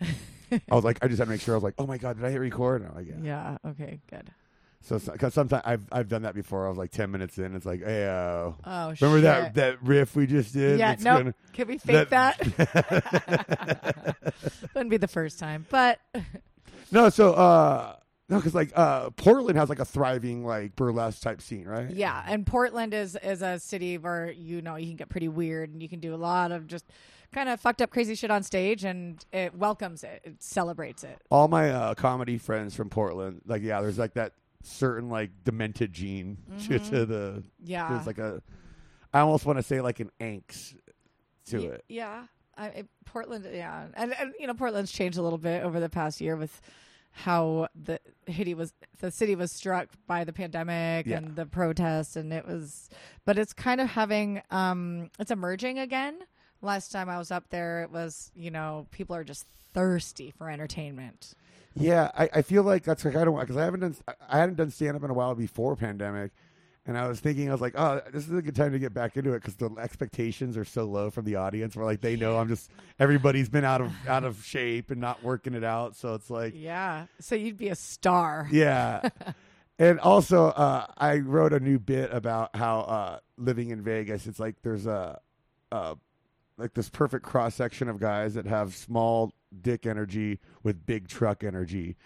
I 0.00 0.74
was 0.74 0.84
like, 0.84 0.98
I 1.02 1.08
just 1.08 1.18
had 1.18 1.26
to 1.26 1.30
make 1.30 1.40
sure. 1.40 1.54
I 1.54 1.56
was 1.56 1.64
like, 1.64 1.74
oh 1.78 1.86
my 1.86 1.98
god, 1.98 2.16
did 2.16 2.24
I 2.24 2.30
hit 2.30 2.38
record? 2.38 2.80
And 2.82 2.90
I'm 2.90 2.96
like, 2.96 3.06
yeah. 3.08 3.56
Yeah. 3.64 3.70
Okay. 3.70 4.00
Good. 4.08 4.30
So 4.80 4.98
because 4.98 5.34
sometimes 5.34 5.62
I've 5.66 5.82
I've 5.92 6.08
done 6.08 6.22
that 6.22 6.34
before. 6.34 6.64
I 6.64 6.68
was 6.70 6.78
like 6.78 6.90
ten 6.92 7.10
minutes 7.10 7.36
in. 7.36 7.54
It's 7.56 7.66
like, 7.66 7.84
hey, 7.84 8.06
uh, 8.06 8.52
Oh, 8.64 8.94
remember 9.00 9.18
shit. 9.18 9.22
that 9.22 9.54
that 9.54 9.82
riff 9.82 10.14
we 10.16 10.26
just 10.26 10.54
did? 10.54 10.78
Yeah. 10.78 10.94
No. 11.00 11.16
gonna- 11.18 11.34
Can 11.52 11.68
we 11.68 11.78
fake 11.78 12.08
that? 12.10 12.38
that- 12.38 14.16
Wouldn't 14.74 14.90
be 14.90 14.96
the 14.96 15.08
first 15.08 15.38
time, 15.38 15.66
but 15.68 15.98
no, 16.90 17.08
so 17.08 17.32
uh, 17.34 17.96
no, 18.28 18.36
because 18.36 18.54
like 18.54 18.72
uh, 18.74 19.10
Portland 19.10 19.58
has 19.58 19.68
like 19.68 19.78
a 19.78 19.84
thriving 19.84 20.44
like 20.44 20.76
burlesque 20.76 21.22
type 21.22 21.40
scene, 21.40 21.66
right? 21.66 21.90
yeah. 21.90 22.22
And 22.26 22.46
Portland 22.46 22.94
is 22.94 23.16
is 23.22 23.42
a 23.42 23.58
city 23.58 23.98
where 23.98 24.30
you 24.30 24.62
know 24.62 24.76
you 24.76 24.86
can 24.86 24.96
get 24.96 25.08
pretty 25.08 25.28
weird 25.28 25.70
and 25.72 25.82
you 25.82 25.88
can 25.88 26.00
do 26.00 26.14
a 26.14 26.16
lot 26.16 26.52
of 26.52 26.66
just 26.66 26.86
kind 27.32 27.48
of 27.48 27.60
fucked 27.60 27.82
up 27.82 27.90
crazy 27.90 28.14
shit 28.14 28.30
on 28.30 28.42
stage 28.42 28.84
and 28.84 29.24
it 29.32 29.54
welcomes 29.54 30.02
it. 30.04 30.20
It 30.24 30.42
celebrates 30.42 31.04
it. 31.04 31.20
all 31.30 31.48
my 31.48 31.70
uh, 31.70 31.94
comedy 31.94 32.38
friends 32.38 32.74
from 32.74 32.88
Portland, 32.90 33.42
like 33.46 33.62
yeah, 33.62 33.80
there's 33.80 33.98
like 33.98 34.14
that 34.14 34.32
certain 34.62 35.08
like 35.08 35.30
demented 35.44 35.92
gene 35.92 36.36
to, 36.66 36.78
to 36.78 37.06
the 37.06 37.42
Yeah. 37.64 37.88
there's 37.92 38.06
like 38.06 38.18
a 38.18 38.42
I 39.12 39.20
almost 39.20 39.46
want 39.46 39.58
to 39.58 39.62
say 39.62 39.80
like 39.80 40.00
an 40.00 40.10
angst 40.20 40.74
to 41.46 41.58
Y- 41.58 41.64
it. 41.64 41.84
Yeah, 41.88 42.24
I, 42.58 42.66
it, 42.68 42.88
Portland. 43.06 43.46
Yeah, 43.50 43.86
and 43.94 44.12
and 44.14 44.34
you 44.38 44.46
know 44.46 44.52
Portland's 44.54 44.92
changed 44.92 45.16
a 45.16 45.22
little 45.22 45.38
bit 45.38 45.62
over 45.64 45.80
the 45.80 45.88
past 45.88 46.20
year 46.20 46.36
with 46.36 46.60
how 47.10 47.68
the 47.74 47.98
city 48.32 48.54
was 48.54 48.72
the 49.00 49.10
city 49.10 49.34
was 49.34 49.50
struck 49.50 49.88
by 50.06 50.24
the 50.24 50.32
pandemic 50.32 51.06
Yeah. 51.06 51.18
and 51.18 51.34
the 51.36 51.46
protests 51.46 52.14
and 52.16 52.32
it 52.32 52.46
was 52.46 52.88
but 53.24 53.38
it's 53.38 53.52
kind 53.52 53.80
of 53.80 53.88
having 53.88 54.42
um 54.50 55.10
it's 55.18 55.30
emerging 55.30 55.78
again. 55.78 56.18
Last 56.62 56.90
time 56.90 57.08
i 57.08 57.18
was 57.18 57.30
up 57.30 57.50
there 57.50 57.82
it 57.82 57.90
was 57.90 58.30
you 58.34 58.50
know 58.50 58.86
people 58.90 59.14
are 59.16 59.24
just 59.24 59.46
thirsty 59.74 60.30
for 60.36 60.50
entertainment. 60.50 61.34
Yeah, 61.74 62.10
I, 62.18 62.28
I 62.34 62.42
feel 62.42 62.62
like 62.64 62.82
that's 62.82 63.04
like 63.04 63.14
I 63.14 63.24
don't 63.24 63.38
because 63.38 63.56
I 63.56 63.64
haven't 63.64 63.80
done 63.80 63.96
I 64.28 64.38
hadn't 64.38 64.56
done 64.56 64.70
stand 64.70 64.96
up 64.96 65.04
in 65.04 65.10
a 65.10 65.14
while 65.14 65.34
before 65.34 65.76
pandemic, 65.76 66.32
and 66.88 66.96
I 66.96 67.06
was 67.06 67.20
thinking 67.20 67.50
I 67.50 67.52
was 67.52 67.60
like, 67.60 67.74
oh, 67.76 68.00
this 68.12 68.26
is 68.26 68.32
a 68.32 68.42
good 68.42 68.56
time 68.56 68.72
to 68.72 68.78
get 68.78 68.94
back 68.94 69.16
into 69.16 69.34
it 69.34 69.42
because 69.42 69.56
the 69.56 69.70
expectations 69.78 70.56
are 70.56 70.64
so 70.64 70.84
low 70.84 71.10
from 71.10 71.26
the 71.26 71.36
audience. 71.36 71.76
Where 71.76 71.84
like 71.84 72.00
they 72.00 72.16
know 72.16 72.38
I'm 72.38 72.48
just 72.48 72.70
everybody's 72.98 73.48
been 73.48 73.64
out 73.64 73.82
of 73.82 73.92
out 74.08 74.24
of 74.24 74.42
shape 74.44 74.90
and 74.90 75.00
not 75.00 75.22
working 75.22 75.54
it 75.54 75.62
out, 75.62 75.94
so 75.94 76.14
it's 76.14 76.30
like 76.30 76.54
yeah 76.56 77.04
so 77.20 77.34
you'd 77.34 77.58
be 77.58 77.68
a 77.68 77.76
star 77.76 78.48
yeah. 78.50 79.08
and 79.78 80.00
also, 80.00 80.46
uh, 80.46 80.86
I 80.96 81.18
wrote 81.18 81.52
a 81.52 81.60
new 81.60 81.78
bit 81.78 82.12
about 82.12 82.56
how 82.56 82.80
uh, 82.80 83.18
living 83.36 83.70
in 83.70 83.82
Vegas, 83.82 84.26
it's 84.26 84.40
like 84.40 84.56
there's 84.62 84.86
a, 84.86 85.20
a 85.70 85.96
like 86.56 86.74
this 86.74 86.88
perfect 86.88 87.24
cross 87.24 87.54
section 87.54 87.88
of 87.88 88.00
guys 88.00 88.34
that 88.34 88.46
have 88.46 88.74
small 88.74 89.32
dick 89.60 89.86
energy 89.86 90.40
with 90.62 90.84
big 90.86 91.06
truck 91.08 91.44
energy. 91.44 91.96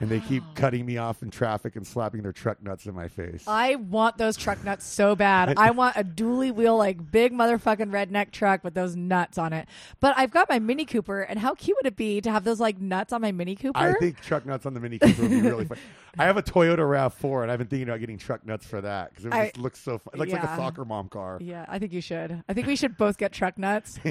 And 0.00 0.08
they 0.08 0.20
keep 0.20 0.42
cutting 0.54 0.86
me 0.86 0.96
off 0.96 1.22
in 1.22 1.30
traffic 1.30 1.76
and 1.76 1.86
slapping 1.86 2.22
their 2.22 2.32
truck 2.32 2.62
nuts 2.62 2.86
in 2.86 2.94
my 2.94 3.08
face. 3.08 3.44
I 3.46 3.76
want 3.76 4.16
those 4.18 4.36
truck 4.36 4.64
nuts 4.64 4.86
so 4.86 5.14
bad. 5.14 5.54
I 5.58 5.70
want 5.70 5.96
a 5.96 6.04
dually 6.04 6.52
wheel, 6.52 6.76
like 6.76 7.10
big 7.10 7.32
motherfucking 7.32 7.90
redneck 7.90 8.30
truck 8.32 8.64
with 8.64 8.74
those 8.74 8.96
nuts 8.96 9.38
on 9.38 9.52
it. 9.52 9.68
But 10.00 10.14
I've 10.16 10.30
got 10.30 10.48
my 10.48 10.58
Mini 10.58 10.84
Cooper, 10.86 11.20
and 11.20 11.38
how 11.38 11.54
cute 11.54 11.76
would 11.82 11.86
it 11.86 11.96
be 11.96 12.20
to 12.22 12.30
have 12.30 12.44
those 12.44 12.60
like 12.60 12.80
nuts 12.80 13.12
on 13.12 13.20
my 13.20 13.32
Mini 13.32 13.56
Cooper? 13.56 13.78
I 13.78 13.92
think 13.94 14.20
truck 14.20 14.46
nuts 14.46 14.66
on 14.66 14.74
the 14.74 14.80
Mini 14.80 14.98
Cooper 14.98 15.22
would 15.22 15.30
be 15.30 15.40
really 15.42 15.64
fun. 15.66 15.78
I 16.18 16.24
have 16.24 16.36
a 16.36 16.42
Toyota 16.42 16.78
RAV4, 16.78 17.42
and 17.42 17.52
I've 17.52 17.58
been 17.58 17.68
thinking 17.68 17.88
about 17.88 18.00
getting 18.00 18.18
truck 18.18 18.44
nuts 18.44 18.66
for 18.66 18.80
that 18.80 19.10
because 19.10 19.26
it 19.26 19.32
I- 19.32 19.44
just 19.46 19.58
looks 19.58 19.80
so 19.80 19.98
fun. 19.98 20.12
It 20.14 20.18
looks 20.18 20.32
like 20.32 20.42
a 20.42 20.56
soccer 20.56 20.84
mom 20.84 21.08
car. 21.08 21.38
yeah, 21.40 21.64
I 21.68 21.78
think 21.78 21.92
you 21.92 22.00
should. 22.00 22.42
I 22.48 22.52
think 22.52 22.66
we 22.66 22.74
should 22.74 22.96
both 22.96 23.16
get 23.18 23.32
truck 23.32 23.58
nuts. 23.58 23.98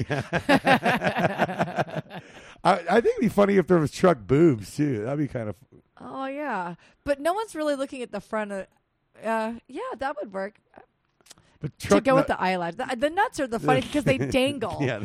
I, 2.62 2.64
I 2.64 3.00
think 3.00 3.06
it'd 3.06 3.20
be 3.20 3.28
funny 3.28 3.56
if 3.56 3.66
there 3.66 3.78
was 3.78 3.90
truck 3.90 4.18
boobs 4.26 4.76
too. 4.76 5.04
That'd 5.04 5.18
be 5.18 5.28
kind 5.28 5.48
of 5.48 5.56
oh 6.00 6.26
yeah, 6.26 6.74
but 7.04 7.20
no 7.20 7.32
one's 7.32 7.54
really 7.54 7.74
looking 7.76 8.02
at 8.02 8.12
the 8.12 8.20
front 8.20 8.52
of. 8.52 8.66
Uh, 9.24 9.54
yeah, 9.68 9.82
that 9.98 10.16
would 10.20 10.32
work. 10.32 10.54
But 11.60 11.78
to 11.80 12.00
go 12.00 12.14
with 12.14 12.26
the 12.26 12.40
eyelash. 12.40 12.74
The, 12.76 12.96
the 12.96 13.10
nuts 13.10 13.38
are 13.38 13.46
the 13.46 13.58
funny 13.60 13.82
because 13.82 14.04
they 14.04 14.16
dangle. 14.18 14.78
yeah, 14.80 15.04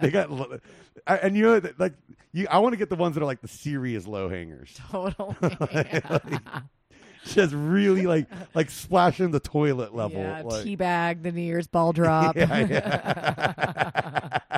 they 0.00 0.10
got. 0.10 0.30
lo- 0.30 0.58
I, 1.06 1.16
and 1.18 1.36
you 1.36 1.42
know, 1.44 1.60
like 1.78 1.92
you, 2.32 2.46
I 2.50 2.58
want 2.58 2.72
to 2.72 2.76
get 2.78 2.88
the 2.88 2.96
ones 2.96 3.14
that 3.14 3.22
are 3.22 3.26
like 3.26 3.42
the 3.42 3.48
serious 3.48 4.06
low 4.06 4.28
hangers. 4.28 4.74
Totally. 4.90 5.36
Just 7.26 7.52
really 7.54 8.06
like 8.06 8.26
like 8.54 8.70
splashing 8.70 9.32
the 9.32 9.40
toilet 9.40 9.94
level. 9.94 10.20
Yeah, 10.20 10.42
like, 10.42 10.64
teabag, 10.64 11.22
the 11.22 11.32
New 11.32 11.42
Year's 11.42 11.66
ball 11.66 11.92
drop. 11.92 12.36
Yeah, 12.36 12.58
yeah. 12.60 14.48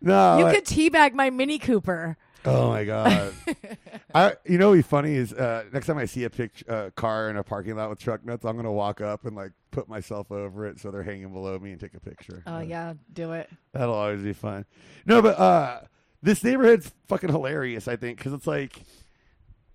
no, 0.00 0.38
you 0.38 0.44
like- 0.44 0.54
could 0.54 0.64
teabag 0.66 1.14
my 1.14 1.30
Mini 1.30 1.58
Cooper. 1.58 2.16
Oh 2.44 2.68
my 2.68 2.84
god! 2.84 3.32
I 4.14 4.34
you 4.44 4.58
know 4.58 4.68
what'd 4.70 4.84
be 4.84 4.88
funny 4.88 5.14
is 5.14 5.32
uh, 5.32 5.64
next 5.72 5.86
time 5.86 5.98
I 5.98 6.04
see 6.04 6.24
a 6.24 6.30
picture 6.30 6.64
uh, 6.70 6.90
car 6.90 7.30
in 7.30 7.36
a 7.36 7.42
parking 7.42 7.76
lot 7.76 7.90
with 7.90 7.98
truck 7.98 8.24
nuts, 8.24 8.44
I'm 8.44 8.56
gonna 8.56 8.72
walk 8.72 9.00
up 9.00 9.24
and 9.24 9.34
like 9.34 9.52
put 9.70 9.88
myself 9.88 10.30
over 10.30 10.66
it 10.66 10.78
so 10.78 10.90
they're 10.90 11.02
hanging 11.02 11.32
below 11.32 11.58
me 11.58 11.72
and 11.72 11.80
take 11.80 11.94
a 11.94 12.00
picture. 12.00 12.42
Oh 12.46 12.60
yeah, 12.60 12.94
do 13.12 13.32
it. 13.32 13.50
That'll 13.72 13.94
always 13.94 14.22
be 14.22 14.32
fun. 14.34 14.66
No, 15.06 15.22
but 15.22 15.38
uh, 15.38 15.80
this 16.22 16.44
neighborhood's 16.44 16.92
fucking 17.08 17.30
hilarious. 17.30 17.88
I 17.88 17.96
think 17.96 18.18
because 18.18 18.32
it's 18.32 18.46
like, 18.46 18.82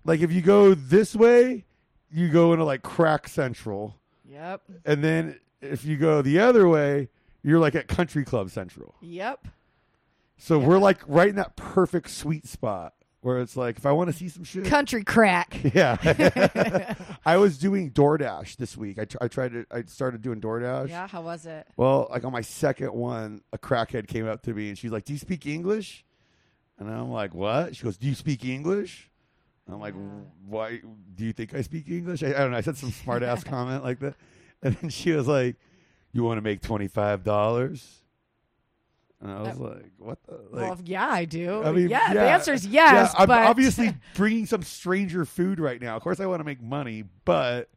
like 0.04 0.20
if 0.20 0.32
you 0.32 0.40
go 0.40 0.74
this 0.74 1.14
way, 1.16 1.64
you 2.10 2.28
go 2.30 2.52
into 2.52 2.64
like 2.64 2.82
crack 2.82 3.28
central, 3.28 3.96
Yep. 4.28 4.62
and 4.84 5.02
then 5.04 5.38
if 5.60 5.84
you 5.84 5.96
go 5.96 6.22
the 6.22 6.38
other 6.38 6.68
way, 6.68 7.08
you're 7.42 7.58
like 7.58 7.74
at 7.74 7.88
country 7.88 8.24
club 8.24 8.50
central. 8.50 8.94
Yep. 9.00 9.46
So 10.42 10.58
we're 10.58 10.78
like 10.78 11.02
right 11.06 11.28
in 11.28 11.36
that 11.36 11.54
perfect 11.54 12.08
sweet 12.10 12.46
spot 12.46 12.94
where 13.20 13.40
it's 13.40 13.56
like 13.58 13.76
if 13.76 13.84
I 13.84 13.92
want 13.92 14.10
to 14.10 14.16
see 14.16 14.28
some 14.30 14.42
shit. 14.44 14.64
Country 14.64 15.04
crack. 15.04 15.60
Yeah, 15.74 16.94
I 17.26 17.36
was 17.36 17.58
doing 17.58 17.90
DoorDash 17.90 18.56
this 18.56 18.74
week. 18.76 18.98
I, 18.98 19.04
tr- 19.04 19.18
I 19.20 19.28
tried 19.28 19.52
to. 19.52 19.66
I 19.70 19.82
started 19.82 20.22
doing 20.22 20.40
DoorDash. 20.40 20.88
yeah. 20.88 21.06
How 21.06 21.20
was 21.20 21.44
it? 21.44 21.66
Well, 21.76 22.08
like 22.10 22.24
on 22.24 22.32
my 22.32 22.40
second 22.40 22.92
one, 22.94 23.42
a 23.52 23.58
crackhead 23.58 24.08
came 24.08 24.26
up 24.26 24.42
to 24.44 24.54
me 24.54 24.70
and 24.70 24.78
she's 24.78 24.90
like, 24.90 25.04
"Do 25.04 25.12
you 25.12 25.18
speak 25.18 25.46
English?" 25.46 26.04
And 26.78 26.90
I'm 26.90 27.10
like, 27.10 27.34
"What?" 27.34 27.76
She 27.76 27.84
goes, 27.84 27.98
"Do 27.98 28.08
you 28.08 28.14
speak 28.14 28.44
English?" 28.44 29.10
And 29.66 29.74
I'm 29.74 29.80
like. 29.80 29.94
"Why? 30.48 30.80
Do 31.14 31.24
you 31.26 31.34
think 31.34 31.54
I 31.54 31.60
speak 31.60 31.88
English?" 31.90 32.22
I, 32.22 32.28
I 32.28 32.38
don't 32.38 32.52
know. 32.52 32.56
I 32.56 32.62
said 32.62 32.78
some 32.78 32.90
smart 32.90 33.22
ass 33.22 33.44
comment 33.54 33.84
like 33.84 34.00
that, 34.00 34.14
and 34.62 34.74
then 34.76 34.88
she 34.88 35.12
was 35.12 35.28
like, 35.28 35.56
"You 36.12 36.24
want 36.24 36.38
to 36.38 36.42
make 36.42 36.62
twenty 36.62 36.88
five 36.88 37.22
dollars?" 37.22 37.99
And 39.22 39.30
I 39.30 39.42
was 39.42 39.58
like, 39.58 39.90
"What 39.98 40.18
the?" 40.24 40.32
Like, 40.50 40.70
well, 40.70 40.78
yeah, 40.84 41.06
I 41.06 41.26
do. 41.26 41.62
I 41.62 41.72
mean, 41.72 41.90
yeah, 41.90 42.14
the 42.14 42.20
answer 42.22 42.54
is 42.54 42.66
yes. 42.66 43.12
yeah, 43.12 43.20
I'm 43.20 43.26
but 43.28 43.44
obviously 43.44 43.94
bringing 44.14 44.46
some 44.46 44.62
stranger 44.62 45.24
food 45.24 45.60
right 45.60 45.80
now. 45.80 45.96
Of 45.96 46.02
course, 46.02 46.20
I 46.20 46.26
want 46.26 46.40
to 46.40 46.44
make 46.44 46.62
money, 46.62 47.04
but 47.26 47.68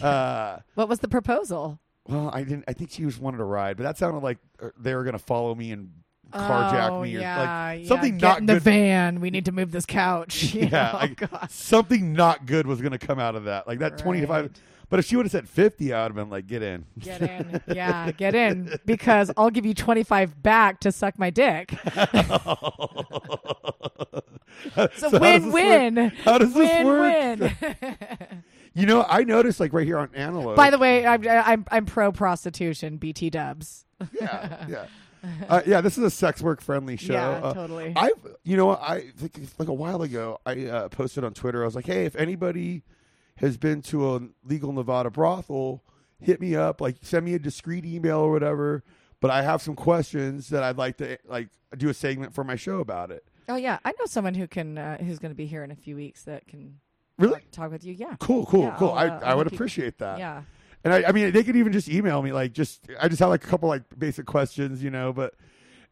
uh, 0.00 0.58
what 0.74 0.88
was 0.88 1.00
the 1.00 1.08
proposal? 1.08 1.80
well, 2.08 2.30
I 2.32 2.42
didn't. 2.42 2.64
I 2.66 2.72
think 2.72 2.90
she 2.90 3.02
just 3.02 3.20
wanted 3.20 3.40
a 3.40 3.44
ride, 3.44 3.76
but 3.76 3.82
that 3.82 3.98
sounded 3.98 4.22
like 4.22 4.38
uh, 4.60 4.70
they 4.78 4.94
were 4.94 5.04
going 5.04 5.12
to 5.12 5.18
follow 5.18 5.54
me 5.54 5.70
and 5.72 5.90
carjack 6.32 6.90
oh, 6.90 7.02
me 7.02 7.16
or 7.16 7.20
yeah, 7.20 7.38
like 7.38 7.80
yeah. 7.82 7.88
something 7.88 8.18
Get 8.18 8.26
not 8.26 8.38
in 8.40 8.46
the 8.46 8.60
van. 8.60 9.20
We 9.20 9.30
need 9.30 9.44
to 9.44 9.52
move 9.52 9.70
this 9.70 9.86
couch. 9.86 10.54
Yeah, 10.58 10.68
know? 10.92 10.98
like, 10.98 11.22
oh, 11.22 11.26
God. 11.26 11.50
something 11.50 12.14
not 12.14 12.46
good 12.46 12.66
was 12.66 12.80
going 12.80 12.92
to 12.92 12.98
come 12.98 13.18
out 13.18 13.36
of 13.36 13.44
that. 13.44 13.68
Like 13.68 13.80
that 13.80 13.98
twenty 13.98 14.24
five. 14.24 14.50
But 14.90 15.00
if 15.00 15.06
she 15.06 15.16
would 15.16 15.26
have 15.26 15.32
said 15.32 15.48
fifty, 15.48 15.92
I 15.92 16.02
would 16.02 16.12
have 16.12 16.16
been 16.16 16.30
like, 16.30 16.46
"Get 16.46 16.62
in." 16.62 16.84
Get 16.98 17.20
in. 17.22 17.60
Yeah, 17.68 18.10
get 18.12 18.34
in 18.34 18.78
because 18.86 19.30
I'll 19.36 19.50
give 19.50 19.66
you 19.66 19.74
25 19.74 20.42
back 20.42 20.80
to 20.80 20.92
suck 20.92 21.18
my 21.18 21.28
dick. 21.30 21.72
It's 21.74 21.82
a 24.76 24.90
So 24.98 25.10
this 25.10 25.42
work? 25.44 25.52
win-win. 25.52 25.96
How 26.24 26.38
does 26.38 26.54
this 26.54 26.84
work? 26.84 27.40
Win-win. 27.40 28.42
You 28.74 28.86
know, 28.86 29.04
I 29.08 29.24
noticed 29.24 29.58
like 29.58 29.72
right 29.72 29.86
here 29.86 29.98
on 29.98 30.08
Antelope. 30.14 30.54
By 30.54 30.70
the 30.70 30.78
way, 30.78 31.04
I'm 31.04 31.26
I'm, 31.26 31.64
I'm 31.68 31.84
pro 31.84 32.12
prostitution. 32.12 32.96
BT 32.96 33.28
Dubs. 33.28 33.86
yeah, 34.12 34.66
yeah, 34.68 34.86
uh, 35.48 35.62
yeah. 35.66 35.80
This 35.80 35.98
is 35.98 36.04
a 36.04 36.10
sex 36.10 36.40
work 36.42 36.60
friendly 36.60 36.96
show. 36.96 37.14
Yeah, 37.14 37.28
Uh, 37.42 37.54
totally. 37.54 37.92
I've, 37.96 38.12
you 38.44 38.56
know, 38.56 38.70
I 38.76 39.10
think 39.16 39.40
like 39.58 39.68
a 39.68 39.72
while 39.74 40.02
ago, 40.02 40.38
I 40.46 40.66
uh, 40.66 40.88
posted 40.90 41.24
on 41.24 41.34
Twitter. 41.34 41.62
I 41.62 41.64
was 41.64 41.74
like, 41.74 41.86
"Hey, 41.86 42.04
if 42.04 42.14
anybody 42.14 42.84
has 43.38 43.56
been 43.56 43.82
to 43.82 44.14
a 44.16 44.20
legal 44.44 44.72
Nevada 44.72 45.10
brothel, 45.10 45.82
hit 46.20 46.40
me 46.40 46.54
up. 46.54 46.80
Like, 46.80 46.96
send 47.02 47.24
me 47.24 47.34
a 47.34 47.38
discreet 47.38 47.84
email 47.84 48.18
or 48.18 48.30
whatever. 48.30 48.84
But 49.20 49.30
I 49.32 49.42
have 49.42 49.60
some 49.62 49.74
questions 49.74 50.48
that 50.50 50.62
I'd 50.62 50.78
like 50.78 50.98
to 50.98 51.18
like 51.28 51.48
do 51.76 51.88
a 51.88 51.94
segment 51.94 52.34
for 52.34 52.44
my 52.44 52.54
show 52.54 52.78
about 52.78 53.10
it. 53.10 53.24
oh 53.48 53.56
yeah, 53.56 53.78
I 53.84 53.90
know 53.98 54.06
someone 54.06 54.34
who 54.34 54.46
can 54.46 54.78
uh, 54.78 54.98
who's 54.98 55.18
going 55.18 55.32
to 55.32 55.36
be 55.36 55.46
here 55.46 55.64
in 55.64 55.72
a 55.72 55.76
few 55.76 55.96
weeks 55.96 56.22
that 56.24 56.46
can 56.46 56.78
Really 57.18 57.40
talk, 57.50 57.72
with 57.72 57.84
you. 57.84 57.94
Yeah. 57.94 58.14
cool, 58.20 58.46
cool, 58.46 58.60
Yeah, 58.62 58.76
cool. 58.78 58.90
I'll, 58.90 58.96
I 58.96 59.08
uh, 59.08 59.20
I 59.20 59.30
I'll 59.30 59.38
would 59.38 59.48
appreciate 59.48 59.98
that. 59.98 60.20
Yeah. 60.20 60.42
And 60.84 60.94
I, 60.94 61.02
I 61.08 61.10
mean, 61.12 61.32
they 61.32 61.42
could 61.42 61.56
even 61.56 61.72
just 61.72 61.88
email 61.88 62.22
me, 62.22 62.30
like, 62.30 62.52
just 62.52 62.86
I 63.00 63.08
just 63.08 63.18
have 63.18 63.30
like 63.30 63.42
a 63.44 63.48
couple 63.48 63.68
like 63.68 63.82
basic 63.98 64.24
questions, 64.26 64.84
you 64.84 64.90
know. 64.90 65.12
But 65.12 65.34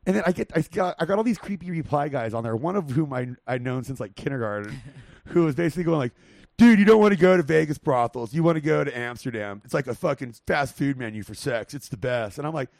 and 0.07 0.15
then 0.15 0.23
I 0.25 0.31
get 0.31 0.53
I 0.55 0.61
got 0.61 0.95
I 1.01 1.05
got 1.05 1.19
all 1.19 1.25
these 1.25 1.39
creepy 1.39 1.69
reply 1.73 2.07
guys 2.09 2.33
on 2.33 2.45
there. 2.45 2.55
One 2.55 2.77
of 2.77 2.91
whom 2.91 3.13
I 3.13 3.31
I 3.45 3.59
known 3.59 3.83
since 3.83 3.99
like 3.99 4.15
kindergarten, 4.15 4.81
who 5.27 5.43
was 5.45 5.57
basically 5.57 5.83
going 5.83 5.99
like, 5.99 6.13
"Dude, 6.59 6.79
you 6.79 6.85
don't 6.85 7.01
want 7.01 7.13
to 7.13 7.19
go 7.21 7.37
to 7.37 7.43
Vegas 7.43 7.79
brothels. 7.79 8.33
You 8.35 8.43
want 8.43 8.57
to 8.57 8.61
go 8.61 8.83
to 8.85 8.97
Amsterdam. 8.97 9.61
It's 9.65 9.75
like 9.75 9.87
a 9.87 9.95
fucking 9.95 10.35
fast 10.47 10.77
food 10.77 10.97
menu 10.99 11.23
for 11.23 11.35
sex. 11.35 11.75
It's 11.75 11.89
the 11.89 11.97
best." 11.97 12.39
And 12.39 12.47
I'm 12.47 12.55
like, 12.55 12.71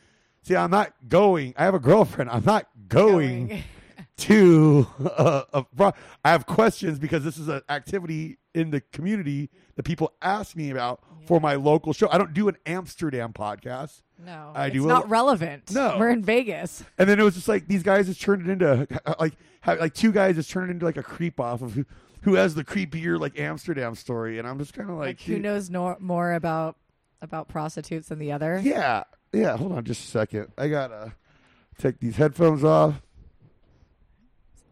"See, 0.43 0.57
I'm 0.57 0.71
not 0.71 0.93
going. 1.09 1.55
I 1.57 1.65
have 1.65 1.75
a 1.75 1.79
girlfriend. 1.81 2.31
I'm 2.31 2.45
not 2.45 2.67
going." 2.89 3.49
Going. 3.49 3.65
to 4.19 4.87
uh, 5.17 5.43
a 5.53 5.65
bro- 5.75 5.93
I 6.25 6.31
have 6.31 6.47
questions 6.47 6.99
because 6.99 7.23
this 7.23 7.37
is 7.37 7.49
an 7.49 7.61
activity 7.69 8.39
in 8.55 8.71
the 8.71 8.81
community 8.81 9.51
that 9.75 9.83
people 9.83 10.15
ask 10.23 10.57
me 10.57 10.71
about 10.71 11.03
for 11.27 11.39
my 11.41 11.55
local 11.55 11.93
show. 11.93 12.09
I 12.11 12.17
don't 12.17 12.33
do 12.33 12.49
an 12.49 12.57
Amsterdam 12.65 13.33
podcast. 13.35 14.03
No, 14.25 14.53
I 14.55 14.67
it's 14.67 14.75
do 14.77 14.85
a- 14.85 14.89
not 14.89 15.11
relevant. 15.11 15.71
No. 15.71 15.97
we're 15.99 16.11
in 16.11 16.23
Vegas. 16.23 16.83
And 16.99 17.09
then 17.09 17.21
it 17.21 17.23
was 17.23 17.35
just 17.35 17.49
like 17.49 17.69
these 17.69 17.83
guys 17.83 18.07
just 18.07 18.21
turned 18.21 18.49
it 18.49 18.51
into 18.51 18.87
like 19.19 19.35
like 19.67 19.93
two 19.95 20.13
guys 20.13 20.37
just 20.37 20.51
turned 20.51 20.71
it 20.71 20.75
into 20.75 20.87
like 20.87 20.97
a 20.97 21.03
creep 21.03 21.39
off 21.39 21.61
of 21.61 21.85
who, 22.27 22.35
has 22.35 22.55
the 22.55 22.65
creepier 22.65 23.19
like 23.19 23.39
Amsterdam 23.41 23.95
story, 23.95 24.39
and 24.39 24.47
I'm 24.47 24.59
just 24.59 24.75
kind 24.75 24.91
of 24.91 24.97
like, 24.97 25.07
Like, 25.07 25.21
who 25.23 25.35
dude, 25.35 25.43
knows 25.43 25.71
nor- 25.71 25.97
more 26.01 26.35
about 26.35 26.77
about 27.23 27.49
prostitutes 27.49 28.09
than 28.09 28.19
the 28.19 28.33
other? 28.33 28.61
Yeah, 28.63 29.05
yeah. 29.33 29.57
Hold 29.57 29.73
on, 29.73 29.85
just 29.85 30.05
a 30.05 30.09
second. 30.09 30.49
I 30.59 30.69
gotta 30.69 31.15
take 31.79 31.99
these 32.01 32.17
headphones 32.17 32.63
off. 32.65 33.01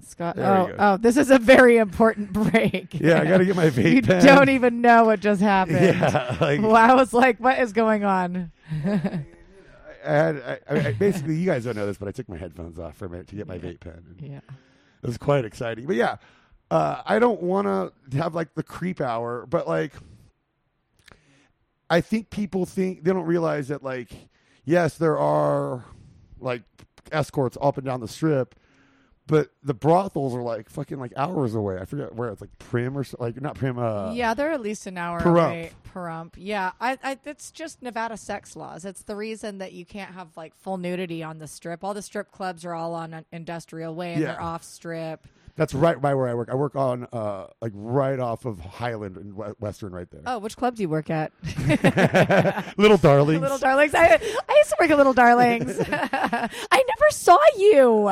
Scott. 0.06 0.36
There 0.36 0.46
oh, 0.46 0.74
oh, 0.78 0.96
this 0.98 1.16
is 1.16 1.30
a 1.30 1.38
very 1.38 1.78
important 1.78 2.32
break. 2.34 2.94
Yeah, 3.00 3.20
I 3.20 3.24
gotta 3.24 3.44
get 3.44 3.56
my 3.56 3.70
vape 3.70 3.94
you 3.94 4.02
pen. 4.02 4.24
don't 4.24 4.50
even 4.50 4.80
know 4.82 5.04
what 5.04 5.20
just 5.20 5.40
happened. 5.40 5.78
Yeah, 5.82 6.36
like 6.40 6.60
Well, 6.60 6.76
I 6.76 6.92
was 6.94 7.12
like, 7.14 7.38
what 7.40 7.58
is 7.58 7.72
going 7.72 8.04
on? 8.04 8.52
I 8.84 10.10
had 10.10 10.36
I, 10.36 10.58
I, 10.74 10.88
I- 10.88 10.92
basically 10.92 11.36
you 11.36 11.46
guys 11.46 11.64
don't 11.64 11.76
know 11.76 11.86
this, 11.86 11.96
but 11.96 12.06
I 12.08 12.12
took 12.12 12.28
my 12.28 12.36
headphones 12.36 12.78
off 12.78 12.96
for 12.96 13.06
a 13.06 13.08
minute 13.10 13.28
to 13.28 13.36
get 13.36 13.46
my 13.48 13.58
vape 13.58 13.80
pen. 13.80 14.02
Yeah. 14.20 14.40
It 15.02 15.06
was 15.06 15.16
quite 15.18 15.44
exciting. 15.46 15.86
But 15.86 15.96
yeah, 15.96 16.16
uh, 16.70 17.02
I 17.04 17.18
don't 17.18 17.42
want 17.42 17.66
to 18.10 18.16
have 18.16 18.34
like 18.34 18.54
the 18.54 18.62
creep 18.62 19.00
hour, 19.00 19.46
but 19.46 19.68
like 19.68 19.92
I 21.90 22.00
think 22.00 22.30
people 22.30 22.66
think 22.66 23.04
they 23.04 23.12
don't 23.12 23.26
realize 23.26 23.68
that 23.68 23.82
like 23.82 24.10
yes, 24.64 24.96
there 24.98 25.18
are 25.18 25.84
like 26.40 26.62
escorts 27.12 27.56
up 27.60 27.76
and 27.76 27.86
down 27.86 28.00
the 28.00 28.08
strip. 28.08 28.54
But 29.26 29.48
the 29.62 29.72
brothels 29.72 30.34
are 30.34 30.42
like 30.42 30.68
fucking 30.68 30.98
like 31.00 31.14
hours 31.16 31.54
away. 31.54 31.78
I 31.80 31.86
forget 31.86 32.14
where 32.14 32.28
it's 32.28 32.42
like 32.42 32.50
Primm 32.58 32.94
or 32.94 33.04
so, 33.04 33.16
like 33.18 33.40
not 33.40 33.56
Primm. 33.56 33.78
Uh, 33.78 34.12
yeah, 34.12 34.34
they're 34.34 34.52
at 34.52 34.60
least 34.60 34.86
an 34.86 34.98
hour 34.98 35.18
Pahrump. 35.18 35.46
away. 35.46 35.70
Pahrump. 35.94 36.32
Yeah, 36.36 36.72
I, 36.78 36.98
I, 37.02 37.18
it's 37.24 37.50
just 37.50 37.80
Nevada 37.80 38.18
sex 38.18 38.54
laws. 38.54 38.84
It's 38.84 39.02
the 39.04 39.16
reason 39.16 39.58
that 39.58 39.72
you 39.72 39.86
can't 39.86 40.12
have 40.12 40.36
like 40.36 40.54
full 40.54 40.76
nudity 40.76 41.22
on 41.22 41.38
the 41.38 41.46
strip. 41.46 41.82
All 41.82 41.94
the 41.94 42.02
strip 42.02 42.32
clubs 42.32 42.66
are 42.66 42.74
all 42.74 42.92
on 42.94 43.14
an 43.14 43.24
industrial 43.32 43.94
way 43.94 44.12
and 44.12 44.20
Yeah. 44.20 44.32
they're 44.32 44.42
off 44.42 44.62
strip. 44.62 45.26
That's 45.56 45.72
right 45.74 46.00
by 46.00 46.14
where 46.14 46.28
I 46.28 46.34
work. 46.34 46.48
I 46.50 46.54
work 46.54 46.74
on 46.76 47.06
uh 47.12 47.46
like 47.60 47.72
right 47.74 48.18
off 48.18 48.44
of 48.44 48.58
Highland 48.60 49.16
and 49.16 49.34
Western, 49.58 49.92
right 49.92 50.10
there. 50.10 50.22
Oh, 50.26 50.38
which 50.38 50.56
club 50.56 50.76
do 50.76 50.82
you 50.82 50.88
work 50.88 51.10
at? 51.10 51.32
Little 52.76 52.96
darlings. 52.96 53.40
Little 53.40 53.58
Darlings. 53.58 53.94
I, 53.94 54.06
I 54.48 54.54
used 54.56 54.70
to 54.70 54.76
work 54.80 54.90
at 54.90 54.96
Little 54.96 55.12
Darlings. 55.12 55.78
I 55.92 56.48
never 56.72 57.10
saw 57.10 57.38
you. 57.56 58.10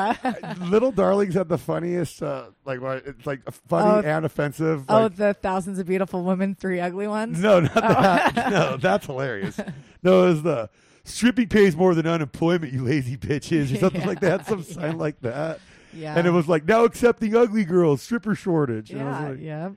Little 0.70 0.92
Darlings 0.92 1.34
had 1.34 1.49
the 1.49 1.58
funniest, 1.58 2.22
uh, 2.22 2.46
like? 2.64 2.80
It's 2.82 3.26
like 3.26 3.40
funny 3.68 4.06
Oh. 4.06 4.08
and 4.08 4.25
offensive. 4.25 4.84
oh, 4.88 5.02
like- 5.02 5.16
the 5.16 5.34
thousands 5.34 5.78
of 5.78 5.87
beautiful 5.87 6.22
women, 6.25 6.54
three 6.54 6.80
ugly 6.80 7.06
ones. 7.08 7.40
no, 7.40 7.61
not 7.61 7.72
Oh. 7.76 7.80
that. 7.80 8.50
no, 8.50 8.76
that's 8.76 9.06
hilarious. 9.06 9.58
No, 10.02 10.25
it 10.25 10.28
was 10.28 10.42
the 10.42 10.70
stripping 11.04 11.49
pays 11.49 11.76
more 11.76 11.94
than 11.94 12.06
unemployment, 12.06 12.72
you 12.72 12.84
lazy 12.84 13.16
bitches, 13.16 13.75
or 13.75 13.78
something 13.78 14.00
Yeah, 14.02 14.06
like 14.06 14.20
that. 14.20 14.46
Some 14.46 14.64
yeah. 14.68 14.75
sign 14.75 14.99
like 14.99 15.20
that. 15.22 15.61
Yeah. 15.94 16.16
And 16.16 16.26
it 16.26 16.30
was 16.30 16.49
like 16.49 16.64
now 16.66 16.84
accepting 16.84 17.34
ugly 17.37 17.64
girls, 17.64 18.02
stripper 18.02 18.34
shortage. 18.34 18.90
And 18.90 19.02
I 19.02 19.04
Yeah, 19.04 19.20
was 19.20 19.30
like, 19.37 19.44
yeah. 19.44 19.68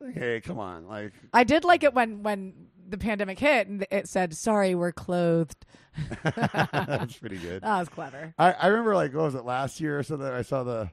like, 0.00 0.14
hey, 0.14 0.40
come 0.40 0.58
on, 0.58 0.86
like 0.86 1.12
I 1.32 1.44
did 1.44 1.64
like 1.64 1.82
it 1.82 1.94
when 1.94 2.22
when 2.22 2.54
the 2.88 2.98
pandemic 2.98 3.38
hit 3.38 3.68
and 3.68 3.86
it 3.90 4.08
said, 4.08 4.34
"Sorry, 4.34 4.74
we're 4.74 4.92
clothed." 4.92 5.66
that's 6.22 7.16
pretty 7.18 7.38
good. 7.38 7.62
That 7.62 7.78
was 7.80 7.88
clever. 7.88 8.32
I, 8.38 8.52
I 8.52 8.66
remember 8.68 8.94
like 8.94 9.12
what 9.14 9.24
was 9.24 9.34
it 9.34 9.44
last 9.44 9.80
year 9.80 9.98
or 9.98 10.02
something? 10.02 10.26
I 10.26 10.42
saw 10.42 10.62
the 10.62 10.90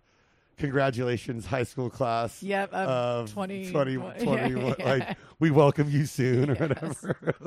congratulations, 0.58 1.46
high 1.46 1.64
school 1.64 1.90
class. 1.90 2.42
Yep, 2.42 2.74
of 2.74 2.90
Of 2.90 3.34
20 3.34 3.72
20, 3.72 3.92
yeah, 3.94 4.14
21, 4.24 4.76
yeah. 4.80 4.86
like 4.86 5.18
we 5.40 5.52
welcome 5.52 5.90
you 5.90 6.06
soon 6.06 6.50
or 6.52 6.56
whatever. 6.56 7.16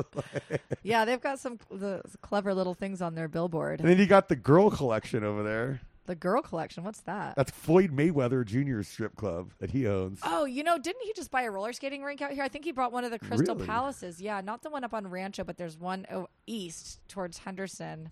Yeah, 0.83 1.05
they've 1.05 1.21
got 1.21 1.39
some 1.39 1.59
the 1.71 2.01
clever 2.23 2.55
little 2.55 2.75
things 2.75 3.03
on 3.03 3.15
their 3.15 3.29
billboard. 3.29 3.81
and 3.81 3.89
then 3.89 3.99
you 3.99 4.07
got 4.07 4.29
the 4.29 4.37
girl 4.37 4.71
collection 4.71 5.25
over 5.25 5.43
there. 5.43 5.81
The 6.09 6.15
girl 6.15 6.41
collection. 6.41 6.85
What's 6.85 7.01
that? 7.03 7.37
That's 7.37 7.51
Floyd 7.51 7.95
Mayweather 7.95 8.43
Jr.'s 8.43 8.89
strip 8.89 9.15
club 9.15 9.53
that 9.59 9.73
he 9.73 9.87
owns. 9.87 10.21
Oh, 10.23 10.47
you 10.47 10.63
know, 10.63 10.79
didn't 10.79 11.03
he 11.03 11.13
just 11.13 11.31
buy 11.31 11.43
a 11.43 11.51
roller 11.51 11.75
skating 11.75 12.03
rink 12.03 12.23
out 12.23 12.33
here? 12.33 12.43
I 12.43 12.49
think 12.49 12.65
he 12.65 12.73
brought 12.73 12.93
one 12.93 13.05
of 13.05 13.11
the 13.11 13.19
Crystal 13.19 13.55
Really? 13.55 13.67
Palaces. 13.67 14.19
Yeah, 14.19 14.41
not 14.41 14.63
the 14.63 14.71
one 14.71 14.85
up 14.85 14.95
on 14.95 15.07
Rancho, 15.07 15.45
but 15.45 15.59
there's 15.59 15.77
one 15.77 16.07
oh, 16.11 16.29
east 16.47 17.07
towards 17.09 17.37
Henderson. 17.37 18.09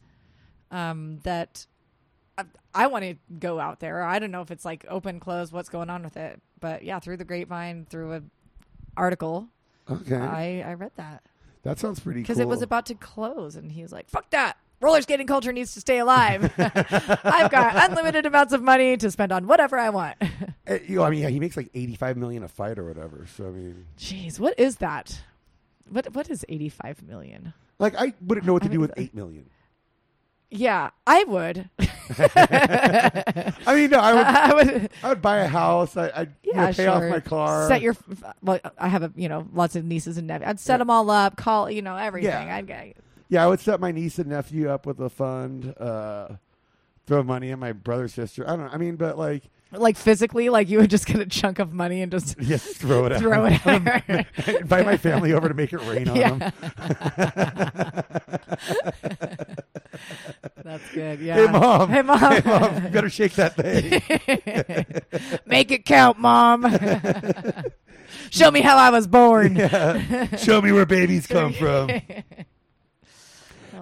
Um, 0.70 1.20
that 1.22 1.66
I, 2.36 2.44
I 2.74 2.86
want 2.88 3.04
to 3.04 3.14
go 3.38 3.58
out 3.58 3.80
there. 3.80 4.02
I 4.02 4.18
don't 4.18 4.30
know 4.30 4.42
if 4.42 4.50
it's 4.50 4.66
like 4.66 4.84
open, 4.90 5.18
closed, 5.18 5.54
what's 5.54 5.70
going 5.70 5.88
on 5.88 6.02
with 6.02 6.18
it, 6.18 6.42
but 6.60 6.82
yeah, 6.82 7.00
through 7.00 7.16
the 7.16 7.24
grapevine, 7.24 7.86
through 7.88 8.12
a 8.12 8.22
article, 8.94 9.48
Okay, 9.90 10.16
I 10.16 10.60
I 10.60 10.74
read 10.74 10.92
that 10.96 11.22
that 11.66 11.78
sounds 11.80 12.00
pretty 12.00 12.20
cool. 12.20 12.24
because 12.24 12.38
it 12.38 12.46
was 12.46 12.62
about 12.62 12.86
to 12.86 12.94
close, 12.94 13.56
and 13.56 13.72
he 13.72 13.82
was 13.82 13.90
like, 13.90 14.08
"Fuck 14.08 14.30
that." 14.30 14.56
Roller 14.80 15.00
skating 15.02 15.26
culture 15.26 15.52
needs 15.52 15.72
to 15.74 15.80
stay 15.80 15.98
alive. 15.98 16.52
I've 16.58 17.50
got 17.50 17.90
unlimited 17.90 18.26
amounts 18.26 18.52
of 18.52 18.62
money 18.62 18.96
to 18.98 19.10
spend 19.10 19.32
on 19.32 19.46
whatever 19.46 19.78
I 19.78 19.88
want. 19.90 20.16
Uh, 20.68 20.78
you 20.86 20.96
know, 20.96 21.02
I 21.04 21.10
mean, 21.10 21.20
yeah, 21.22 21.28
he 21.30 21.40
makes 21.40 21.56
like 21.56 21.70
eighty-five 21.74 22.16
million 22.16 22.42
a 22.42 22.48
fight 22.48 22.78
or 22.78 22.84
whatever. 22.84 23.26
So 23.36 23.46
I 23.46 23.50
mean, 23.50 23.86
Jeez, 23.98 24.38
what 24.38 24.58
is 24.58 24.76
that? 24.76 25.22
What 25.88 26.12
what 26.14 26.28
is 26.28 26.44
eighty 26.48 26.68
five 26.68 27.02
million? 27.02 27.54
like, 27.78 27.94
I 27.96 28.12
wouldn't 28.20 28.46
know 28.46 28.52
what 28.52 28.62
to 28.62 28.68
I 28.68 28.72
do 28.72 28.78
mean, 28.78 28.80
with 28.88 28.92
eight 28.98 29.14
million. 29.14 29.46
Yeah, 30.50 30.90
I 31.06 31.24
would. 31.24 31.70
I 32.18 33.52
mean, 33.74 33.90
no, 33.90 33.98
I 33.98 34.14
would. 34.14 34.26
I 34.26 34.54
would. 34.54 34.90
I 35.02 35.08
would 35.08 35.22
buy 35.22 35.38
a 35.38 35.48
house. 35.48 35.96
I, 35.96 36.10
I'd 36.14 36.32
you 36.42 36.52
Yeah, 36.54 36.60
know, 36.60 36.66
pay 36.68 36.84
sure. 36.84 36.90
off 36.90 37.02
my 37.10 37.20
car. 37.20 37.68
Set 37.68 37.80
your. 37.82 37.96
Well, 38.42 38.60
I 38.78 38.88
have 38.88 39.02
a 39.02 39.12
you 39.16 39.28
know 39.28 39.46
lots 39.52 39.74
of 39.76 39.84
nieces 39.84 40.18
and 40.18 40.26
nephews. 40.26 40.48
I'd 40.48 40.60
set 40.60 40.74
Yeah. 40.74 40.78
them 40.78 40.90
all 40.90 41.10
up. 41.10 41.36
Call 41.36 41.70
you 41.70 41.82
know 41.82 41.96
everything. 41.96 42.30
Yeah. 42.30 42.56
I'd 42.56 42.66
get 42.66 42.96
yeah, 43.28 43.44
I 43.44 43.46
would 43.48 43.60
set 43.60 43.80
my 43.80 43.92
niece 43.92 44.18
and 44.18 44.28
nephew 44.30 44.68
up 44.70 44.86
with 44.86 45.00
a 45.00 45.08
fund. 45.10 45.74
Uh, 45.78 46.28
throw 47.06 47.22
money 47.22 47.50
in 47.50 47.58
my 47.58 47.72
brother 47.72 48.08
sister. 48.08 48.44
I 48.48 48.56
don't 48.56 48.66
know. 48.66 48.70
I 48.72 48.76
mean, 48.78 48.96
but 48.96 49.16
like, 49.18 49.44
like 49.72 49.96
physically, 49.96 50.48
like 50.48 50.68
you 50.68 50.78
would 50.78 50.90
just 50.90 51.06
get 51.06 51.18
a 51.20 51.26
chunk 51.26 51.58
of 51.58 51.72
money 51.72 52.02
and 52.02 52.10
just 52.10 52.38
just 52.40 52.76
throw 52.76 53.06
it 53.06 53.12
out. 53.14 53.20
throw 53.20 53.44
it. 53.46 53.52
at 53.66 54.02
her. 54.04 54.26
Invite 54.60 54.86
my 54.86 54.96
family 54.96 55.32
over 55.32 55.48
to 55.48 55.54
make 55.54 55.72
it 55.72 55.78
rain 55.82 56.08
on 56.08 56.16
Yeah. 56.16 56.30
them. 56.38 56.52
That's 60.62 60.90
good. 60.92 61.20
Yeah. 61.20 61.34
Hey 61.46 61.46
mom. 61.52 61.88
Hey 61.90 62.02
mom. 62.02 62.18
Hey 62.18 62.42
mom. 62.44 62.84
You 62.84 62.90
better 62.90 63.10
shake 63.10 63.32
that 63.34 63.54
thing. 63.56 65.40
Make 65.46 65.70
it 65.70 65.84
count, 65.84 66.18
mom. 66.18 66.62
Show 68.30 68.50
me 68.50 68.60
how 68.60 68.76
I 68.76 68.90
was 68.90 69.06
born. 69.06 69.56
Yeah. 69.56 70.36
Show 70.36 70.60
me 70.60 70.72
where 70.72 70.86
babies 70.86 71.26
come 71.26 71.52
from. 71.52 71.90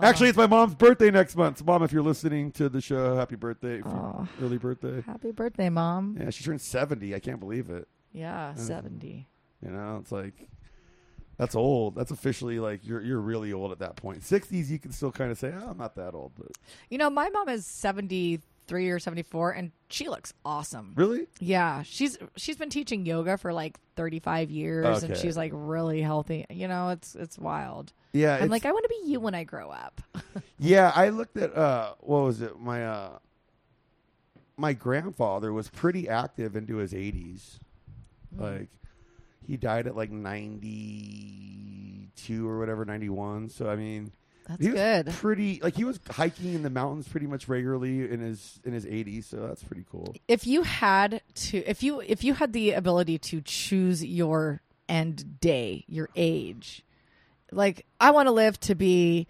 Actually, 0.03 0.29
it's 0.29 0.39
my 0.39 0.47
mom's 0.47 0.75
birthday 0.75 1.11
next 1.11 1.37
month. 1.37 1.59
So, 1.59 1.65
mom, 1.65 1.83
if 1.83 1.93
you're 1.93 2.03
listening 2.03 2.51
to 2.53 2.69
the 2.69 2.81
show, 2.81 3.17
happy 3.17 3.37
birthday, 3.37 3.83
early 4.43 4.59
birthday. 4.59 5.01
Happy 5.03 5.31
birthday, 5.33 5.69
mom. 5.69 6.17
Yeah, 6.21 6.31
she 6.31 6.45
turned 6.45 6.61
70. 6.61 7.15
I 7.15 7.19
can't 7.21 7.41
believe 7.41 7.71
it. 7.71 7.89
Yeah, 8.13 8.51
Uh, 8.51 8.55
seventy. 8.57 9.29
You 9.65 9.71
know, 9.71 9.99
it's 10.01 10.13
like 10.13 10.49
that's 11.37 11.55
old. 11.57 11.97
That's 11.97 12.11
officially 12.13 12.61
like 12.61 12.87
you're 12.87 13.01
you're 13.01 13.21
really 13.21 13.53
old 13.53 13.73
at 13.73 13.79
that 13.81 13.97
point. 13.97 14.21
60s, 14.21 14.69
you 14.71 14.79
can 14.79 14.93
still 14.93 15.11
kind 15.11 15.33
of 15.33 15.39
say, 15.39 15.53
"Oh, 15.57 15.71
I'm 15.71 15.79
not 15.79 15.97
that 15.97 16.15
old." 16.15 16.33
But 16.37 16.53
You 16.91 16.99
know, 16.99 17.11
my 17.11 17.29
mom 17.31 17.49
is 17.49 17.67
73 18.66 18.90
or 18.90 18.99
74 18.99 19.50
and 19.52 19.73
she 19.88 20.09
looks 20.09 20.33
awesome. 20.44 20.92
really, 20.97 21.26
Yeah, 21.40 21.83
she's 21.83 22.18
she's 22.37 22.56
been 22.56 22.71
teaching 22.71 23.06
yoga 23.06 23.37
for 23.38 23.52
like 23.52 23.78
35 23.97 24.50
years 24.50 25.02
and 25.02 25.12
Okay. 25.12 25.21
she's 25.21 25.37
like 25.37 25.52
really 25.54 26.00
healthy. 26.00 26.47
You 26.50 26.68
know, 26.68 26.90
it's 26.90 27.14
it's 27.14 27.38
wild. 27.38 27.92
yeah, 28.12 28.30
I'm 28.33 28.37
it's- 28.37 28.50
like 28.50 28.64
I 28.64 28.73
want 28.73 28.85
to 28.85 28.88
be 28.88 29.11
you 29.11 29.21
when 29.21 29.35
I 29.35 29.44
grow 29.44 29.71
up. 29.71 30.00
yeah. 30.59 30.92
I 30.94 31.11
looked 31.11 31.37
at 31.37 31.54
uh, 31.56 31.94
what 32.00 32.21
was 32.25 32.40
it? 32.40 32.59
My 32.59 32.85
uh, 32.87 33.18
my 34.56 34.73
grandfather 34.73 35.52
was 35.52 35.68
pretty 35.68 36.09
active 36.09 36.56
into 36.56 36.76
his 36.76 36.92
80s. 36.92 37.59
Hmm. 38.37 38.42
Like 38.42 38.68
he 39.46 39.57
died 39.57 39.87
at 39.87 39.96
like 39.96 40.11
92 40.11 42.48
or 42.48 42.59
whatever, 42.59 42.85
91. 42.85 43.50
So 43.50 43.68
I 43.68 43.77
mean, 43.77 44.12
That's 44.48 44.61
he 44.62 44.68
was 44.70 44.74
good. 44.78 45.07
pretty 45.14 45.61
like 45.62 45.74
he 45.76 45.85
was 45.85 45.98
hiking 46.11 46.52
in 46.54 46.62
the 46.62 46.70
mountains 46.70 47.09
pretty 47.09 47.26
much 47.26 47.48
regularly 47.48 48.11
in 48.11 48.20
his 48.20 48.61
in 48.64 48.72
his 48.72 48.85
80s. 48.85 49.24
So 49.24 49.37
that's 49.46 49.62
pretty 49.62 49.85
cool. 49.90 50.14
If 50.28 50.46
you 50.46 50.62
had 50.62 51.22
to 51.35 51.59
if 51.66 51.83
you 51.83 52.00
if 52.00 52.22
you 52.24 52.35
had 52.35 52.52
the 52.52 52.72
ability 52.72 53.18
to 53.18 53.40
choose 53.40 54.04
your 54.04 54.61
end 54.88 55.40
day, 55.40 55.85
your 55.88 56.11
age, 56.14 56.83
like 57.52 57.87
I 58.00 58.11
want 58.11 58.26
to 58.26 58.33
live 58.33 58.61
to 58.61 58.74
be 58.74 59.26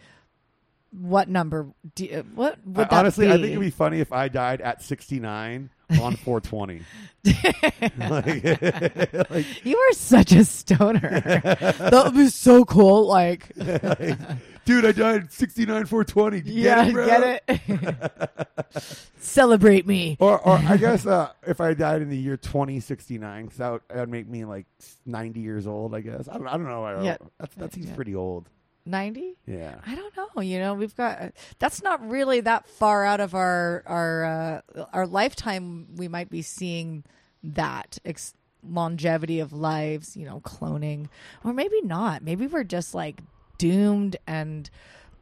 what 0.90 1.28
number? 1.28 1.68
Do, 1.94 2.04
you- 2.06 2.24
what 2.34 2.58
would 2.66 2.88
I- 2.92 2.98
honestly, 3.00 3.26
be? 3.26 3.32
I 3.32 3.36
think 3.36 3.48
it'd 3.48 3.60
be 3.60 3.70
funny 3.70 4.00
if 4.00 4.12
I 4.12 4.28
died 4.28 4.60
at 4.60 4.82
69 4.82 5.70
on 6.00 6.16
420. 6.24 6.82
like, 7.98 8.44
like, 9.30 9.64
you 9.66 9.76
are 9.76 9.92
such 9.94 10.32
a 10.32 10.44
stoner. 10.44 11.20
that 11.20 12.02
would 12.04 12.14
be 12.14 12.28
so 12.28 12.64
cool. 12.64 13.06
Like, 13.08 13.50
like, 13.56 14.18
dude, 14.64 14.84
I 14.84 14.92
died 14.92 15.32
69 15.32 15.86
420. 15.86 16.40
Get 16.40 16.52
yeah, 16.52 16.86
it, 16.86 16.94
get 16.94 17.60
it. 17.68 18.78
Celebrate 19.18 19.86
me. 19.86 20.16
Or, 20.20 20.38
or 20.40 20.56
I 20.56 20.76
guess 20.76 21.06
uh, 21.06 21.30
if 21.46 21.60
I 21.60 21.74
died 21.74 22.02
in 22.02 22.08
the 22.08 22.16
year 22.16 22.36
2069, 22.36 23.44
because 23.44 23.58
that 23.58 23.72
would, 23.72 23.80
that 23.88 23.96
would 24.00 24.08
make 24.08 24.28
me 24.28 24.44
like 24.44 24.66
90 25.06 25.40
years 25.40 25.66
old. 25.66 25.94
I 25.94 26.00
guess 26.00 26.28
I 26.28 26.34
don't. 26.38 26.46
I 26.48 26.52
don't 26.52 26.64
know. 26.68 26.84
I, 26.84 27.02
Yeah. 27.02 27.16
That's, 27.38 27.54
that 27.56 27.72
seems 27.72 27.86
Yeah. 27.88 27.94
pretty 27.94 28.14
old. 28.14 28.48
90? 28.86 29.36
Yeah. 29.46 29.76
I 29.86 29.94
don't 29.94 30.14
know. 30.16 30.42
You 30.42 30.58
know, 30.58 30.74
we've 30.74 30.94
got 30.94 31.32
that's 31.58 31.82
not 31.82 32.06
really 32.06 32.40
that 32.40 32.68
far 32.68 33.04
out 33.04 33.20
of 33.20 33.34
our 33.34 33.82
our 33.86 34.24
uh, 34.24 34.84
our 34.92 35.06
lifetime. 35.06 35.86
We 35.96 36.06
might 36.08 36.28
be 36.28 36.42
seeing 36.42 37.04
that 37.42 37.98
ex- 38.04 38.34
longevity 38.62 39.40
of 39.40 39.54
lives. 39.54 40.16
You 40.18 40.26
know, 40.26 40.40
cloning, 40.40 41.08
or 41.44 41.54
maybe 41.54 41.80
not. 41.82 42.22
Maybe 42.22 42.46
we're 42.46 42.64
just 42.64 42.94
like 42.94 43.20
doomed, 43.58 44.16
and 44.26 44.68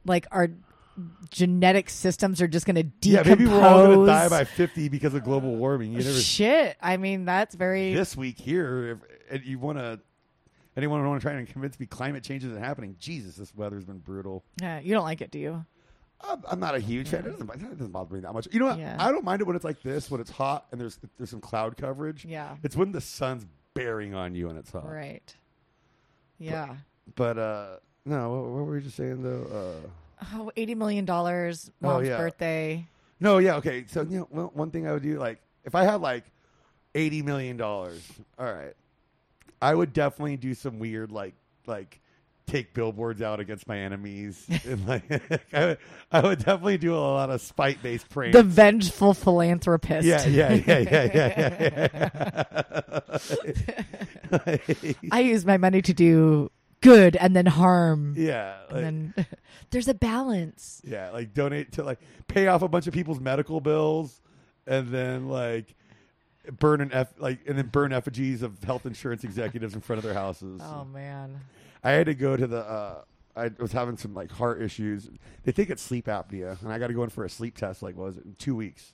like 0.04 0.26
our 0.30 0.48
genetic 1.30 1.88
systems 1.88 2.42
are 2.42 2.48
just 2.48 2.66
going 2.66 2.76
to 2.76 2.82
decompose. 2.82 3.26
Yeah, 3.26 3.34
maybe 3.34 3.46
we're 3.46 3.66
all 3.66 3.86
gonna 3.86 4.06
die 4.06 4.28
by 4.28 4.44
50 4.44 4.88
because 4.88 5.14
of 5.14 5.24
global 5.24 5.56
warming. 5.56 5.92
You 5.92 5.98
never. 5.98 6.18
Shit. 6.18 6.76
I 6.80 6.96
mean, 6.96 7.24
that's 7.24 7.54
very. 7.54 7.94
this 7.94 8.16
week 8.16 8.38
here, 8.38 8.90
if, 8.90 8.98
and 9.30 9.44
you 9.44 9.58
want 9.58 9.78
to. 9.78 10.00
Anyone 10.74 11.06
want 11.06 11.20
to 11.20 11.24
try 11.24 11.34
and 11.34 11.46
convince 11.46 11.78
me 11.78 11.84
climate 11.84 12.24
change 12.24 12.46
isn't 12.46 12.58
happening? 12.58 12.96
Jesus, 12.98 13.36
this 13.36 13.54
weather's 13.54 13.84
been 13.84 13.98
brutal. 13.98 14.42
Yeah, 14.58 14.80
you 14.80 14.94
don't 14.94 15.04
like 15.04 15.20
it, 15.20 15.30
do 15.30 15.38
you? 15.38 15.66
I'm, 16.48 16.60
not 16.60 16.74
a 16.74 16.78
huge 16.78 17.08
fan. 17.08 17.26
It 17.26 17.32
doesn't, 17.32 17.50
it 17.50 17.78
doesn't 17.78 17.92
bother 17.92 18.14
me 18.14 18.20
that 18.20 18.32
much. 18.32 18.48
You 18.52 18.60
know 18.60 18.66
what? 18.66 18.78
Yeah. 18.78 18.96
I 18.98 19.10
don't 19.10 19.24
mind 19.24 19.40
it 19.40 19.46
when 19.46 19.56
it's 19.56 19.64
like 19.64 19.82
this, 19.82 20.10
when 20.10 20.20
it's 20.20 20.30
hot 20.30 20.66
and 20.72 20.80
there's 20.80 20.98
there's 21.18 21.30
some 21.30 21.40
cloud 21.40 21.76
coverage. 21.76 22.24
Yeah. 22.24 22.56
It's 22.62 22.76
when 22.76 22.92
the 22.92 23.00
sun's 23.00 23.44
bearing 23.74 24.14
on 24.14 24.34
you 24.34 24.48
and 24.48 24.58
it's 24.58 24.70
hot. 24.70 24.88
Right. 24.88 25.34
Yeah. 26.38 26.76
But 27.14 27.38
uh 27.38 27.76
no, 28.04 28.30
what, 28.30 28.42
what 28.42 28.64
were 28.66 28.74
we 28.74 28.80
just 28.82 28.96
saying 28.96 29.22
though? 29.22 29.80
Uh 29.84 29.88
Oh, 30.34 30.52
$80 30.56 30.76
million, 30.76 31.04
mom's 31.04 31.70
Oh, 31.82 31.98
yeah. 31.98 32.16
birthday. 32.16 32.86
No, 33.18 33.38
yeah, 33.38 33.56
okay. 33.56 33.84
So 33.88 34.02
you 34.02 34.20
know, 34.20 34.28
well, 34.30 34.50
one 34.54 34.70
thing 34.70 34.86
I 34.86 34.92
would 34.92 35.02
do, 35.02 35.18
like, 35.18 35.40
if 35.64 35.74
I 35.74 35.82
had 35.84 36.00
like 36.00 36.24
eighty 36.94 37.22
million 37.22 37.56
dollars, 37.56 38.02
all 38.38 38.46
right, 38.52 38.74
I 39.60 39.74
would 39.74 39.92
definitely 39.92 40.36
do 40.36 40.54
some 40.54 40.78
weird, 40.80 41.10
like, 41.12 41.34
like 41.66 42.00
take 42.48 42.74
billboards 42.74 43.22
out 43.22 43.38
against 43.40 43.66
my 43.68 43.78
enemies, 43.78 44.44
and 44.68 44.86
like, 44.88 45.04
I 45.52 45.66
would, 45.66 45.78
I 46.10 46.20
would 46.20 46.38
definitely 46.40 46.78
do 46.78 46.94
a 46.94 46.98
lot 46.98 47.30
of 47.30 47.40
spite 47.40 47.80
based 47.82 48.08
pranks. 48.08 48.36
The 48.36 48.42
vengeful 48.42 49.14
philanthropist. 49.14 50.06
yeah, 50.06 50.24
yeah, 50.26 50.52
yeah, 50.54 50.78
yeah, 50.78 51.10
yeah, 51.14 51.88
yeah. 51.92 52.08
yeah. 54.32 54.98
I 55.12 55.20
use 55.20 55.44
my 55.46 55.56
money 55.58 55.82
to 55.82 55.92
do 55.92 56.50
good 56.82 57.16
and 57.16 57.34
then 57.34 57.46
harm. 57.46 58.14
yeah, 58.18 58.56
like, 58.70 58.84
and 58.84 59.12
then 59.16 59.26
there's 59.70 59.88
a 59.88 59.94
balance. 59.94 60.82
yeah, 60.84 61.10
like 61.10 61.32
donate 61.32 61.72
to 61.72 61.82
like 61.82 62.00
pay 62.28 62.48
off 62.48 62.62
a 62.62 62.68
bunch 62.68 62.86
of 62.86 62.92
people's 62.94 63.20
medical 63.20 63.60
bills, 63.60 64.20
and 64.66 64.88
then 64.88 65.28
like 65.28 65.74
burn 66.58 66.80
an 66.80 66.92
eff 66.92 67.12
like 67.18 67.38
and 67.46 67.56
then 67.56 67.68
burn 67.68 67.92
effigies 67.92 68.42
of 68.42 68.62
health 68.64 68.84
insurance 68.84 69.22
executives 69.24 69.74
in 69.74 69.80
front 69.80 69.98
of 69.98 70.04
their 70.04 70.14
houses. 70.14 70.60
Oh 70.62 70.84
man. 70.84 71.40
I 71.84 71.92
had 71.92 72.06
to 72.06 72.14
go 72.14 72.36
to 72.36 72.46
the. 72.46 72.58
Uh, 72.58 73.02
I 73.34 73.50
was 73.58 73.72
having 73.72 73.96
some 73.96 74.14
like 74.14 74.30
heart 74.30 74.60
issues. 74.60 75.08
They 75.44 75.52
think 75.52 75.70
it's 75.70 75.82
sleep 75.82 76.06
apnea, 76.06 76.60
and 76.62 76.72
I 76.72 76.78
got 76.78 76.88
to 76.88 76.92
go 76.94 77.02
in 77.02 77.10
for 77.10 77.24
a 77.24 77.30
sleep 77.30 77.56
test. 77.56 77.82
Like, 77.82 77.96
what 77.96 78.06
was 78.06 78.18
it 78.18 78.24
in 78.24 78.34
two 78.38 78.54
weeks? 78.54 78.92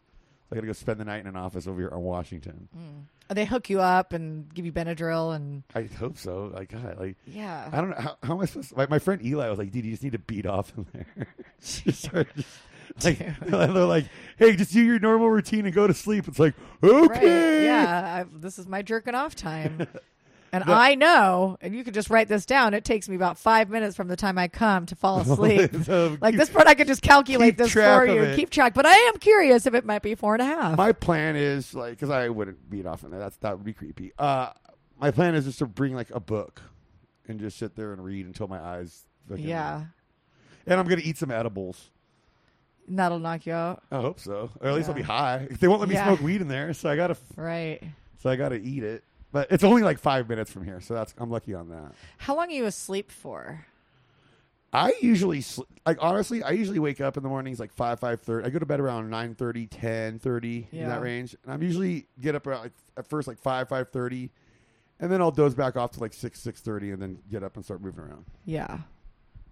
I 0.50 0.54
got 0.54 0.62
to 0.62 0.66
go 0.66 0.72
spend 0.72 0.98
the 0.98 1.04
night 1.04 1.20
in 1.20 1.26
an 1.26 1.36
office 1.36 1.66
over 1.66 1.78
here 1.78 1.88
in 1.88 1.98
Washington. 1.98 2.68
Mm. 2.76 3.34
They 3.34 3.44
hook 3.44 3.68
you 3.68 3.80
up 3.80 4.14
and 4.14 4.52
give 4.54 4.64
you 4.64 4.72
Benadryl 4.72 5.36
and 5.36 5.62
I 5.74 5.82
hope 5.82 6.16
so. 6.16 6.50
Like, 6.54 6.70
God, 6.70 6.96
like 6.98 7.16
yeah. 7.26 7.68
I 7.70 7.80
don't 7.80 7.90
know 7.90 7.96
how, 7.96 8.16
how 8.22 8.34
am 8.34 8.40
I 8.40 8.46
supposed. 8.46 8.70
To, 8.70 8.76
like, 8.76 8.88
my 8.88 8.98
friend 8.98 9.22
Eli 9.24 9.48
was 9.50 9.58
like, 9.58 9.70
"Dude, 9.70 9.84
you 9.84 9.90
just 9.90 10.02
need 10.02 10.12
to 10.12 10.18
beat 10.18 10.46
off 10.46 10.72
in 10.76 10.86
there." 10.92 11.28
just 11.60 12.08
Like, 13.04 13.40
they're 13.40 13.68
like, 13.68 14.06
"Hey, 14.38 14.56
just 14.56 14.72
do 14.72 14.82
your 14.82 14.98
normal 14.98 15.30
routine 15.30 15.66
and 15.66 15.74
go 15.74 15.86
to 15.86 15.94
sleep." 15.94 16.26
It's 16.26 16.38
like, 16.38 16.54
okay, 16.82 17.06
Right. 17.06 17.64
Yeah. 17.64 18.24
I, 18.24 18.38
this 18.38 18.58
is 18.58 18.66
my 18.66 18.82
jerking 18.82 19.14
off 19.14 19.34
time. 19.34 19.86
And 20.52 20.64
The- 20.64 20.72
I 20.72 20.94
know, 20.94 21.58
and 21.60 21.74
you 21.74 21.84
could 21.84 21.92
just 21.94 22.08
write 22.10 22.28
this 22.28 22.46
down. 22.46 22.72
It 22.74 22.84
takes 22.84 23.08
me 23.08 23.16
about 23.16 23.36
five 23.38 23.68
minutes 23.68 23.96
from 23.96 24.08
the 24.08 24.16
time 24.16 24.38
I 24.38 24.48
come 24.48 24.86
to 24.86 24.96
fall 24.96 25.20
asleep. 25.20 25.72
Like 26.20 26.36
this 26.36 26.48
part, 26.48 26.66
I 26.66 26.74
could 26.74 26.86
just 26.86 27.02
calculate 27.02 27.58
this 27.58 27.72
for 27.72 28.06
you, 28.06 28.22
it. 28.22 28.36
keep 28.36 28.50
track. 28.50 28.72
But 28.74 28.86
I 28.86 28.94
am 28.94 29.18
curious 29.18 29.66
if 29.66 29.74
it 29.74 29.84
might 29.84 30.02
be 30.02 30.14
four 30.14 30.34
and 30.34 30.42
a 30.42 30.46
half. 30.46 30.76
My 30.78 30.92
plan 30.92 31.36
is 31.36 31.74
like, 31.74 31.92
because 31.92 32.10
I 32.10 32.28
wouldn't 32.30 32.70
beat 32.70 32.86
off 32.86 33.04
in 33.04 33.10
there. 33.10 33.20
That's 33.20 33.36
that 33.38 33.56
would 33.56 33.64
be 33.66 33.74
creepy. 33.74 34.12
Uh, 34.18 34.50
my 34.98 35.10
plan 35.10 35.34
is 35.34 35.44
just 35.44 35.58
to 35.58 35.66
bring 35.66 35.94
like 35.94 36.10
a 36.12 36.20
book 36.20 36.62
and 37.26 37.38
just 37.38 37.58
sit 37.58 37.76
there 37.76 37.92
and 37.92 38.02
read 38.02 38.24
until 38.26 38.48
my 38.48 38.58
eyes. 38.58 39.02
yeah, 39.36 39.84
and 40.66 40.80
I'm 40.80 40.88
gonna 40.88 41.02
eat 41.04 41.18
some 41.18 41.30
edibles. 41.30 41.90
And 42.88 42.98
that'll 42.98 43.18
knock 43.18 43.44
you 43.44 43.52
out. 43.52 43.82
I 43.92 44.00
hope 44.00 44.18
so, 44.18 44.50
or 44.62 44.68
at 44.68 44.74
least 44.74 44.88
I'll 44.88 44.94
be 44.94 45.02
high. 45.02 45.46
They 45.60 45.68
won't 45.68 45.80
let 45.80 45.90
me 45.90 45.94
Yeah. 45.94 46.06
smoke 46.06 46.22
weed 46.22 46.40
in 46.40 46.48
there, 46.48 46.72
so 46.72 46.88
I 46.88 46.96
gotta, 46.96 47.18
Right. 47.36 47.82
so 48.22 48.30
I 48.30 48.36
gotta 48.36 48.56
eat 48.56 48.82
it. 48.82 49.04
But 49.32 49.50
it's 49.50 49.64
only 49.64 49.82
like 49.82 49.98
five 49.98 50.28
minutes 50.28 50.50
from 50.50 50.64
here, 50.64 50.80
so 50.80 50.94
that's 50.94 51.14
I'm 51.18 51.30
lucky 51.30 51.54
on 51.54 51.68
that. 51.68 51.92
How 52.18 52.34
long 52.36 52.48
are 52.48 52.52
you 52.52 52.64
asleep 52.64 53.10
for? 53.10 53.66
I 54.72 54.94
usually 55.00 55.40
sl- 55.40 55.62
like 55.86 55.98
honestly, 56.00 56.42
I 56.42 56.50
usually 56.50 56.78
wake 56.78 57.00
up 57.00 57.16
in 57.16 57.22
the 57.22 57.28
mornings 57.28 57.58
like 57.58 57.72
five 57.72 58.00
five 58.00 58.20
thirty. 58.20 58.46
I 58.46 58.50
go 58.50 58.58
to 58.58 58.66
bed 58.66 58.80
around 58.80 59.10
9.30, 59.10 59.68
10, 59.70 60.18
30, 60.18 60.68
in 60.72 60.88
that 60.88 61.00
range, 61.00 61.36
and 61.42 61.52
I'm 61.52 61.62
usually 61.62 62.06
get 62.20 62.34
up 62.34 62.46
around 62.46 62.62
like 62.64 62.72
at 62.96 63.06
first 63.06 63.28
like 63.28 63.38
five 63.38 63.68
five 63.68 63.88
thirty, 63.90 64.30
and 65.00 65.10
then 65.10 65.20
I'll 65.22 65.30
doze 65.30 65.54
back 65.54 65.76
off 65.76 65.92
to 65.92 66.00
like 66.00 66.12
six 66.12 66.40
six 66.40 66.60
thirty, 66.60 66.90
and 66.90 67.00
then 67.00 67.18
get 67.30 67.42
up 67.42 67.56
and 67.56 67.64
start 67.64 67.80
moving 67.80 68.00
around. 68.04 68.24
Yeah. 68.44 68.78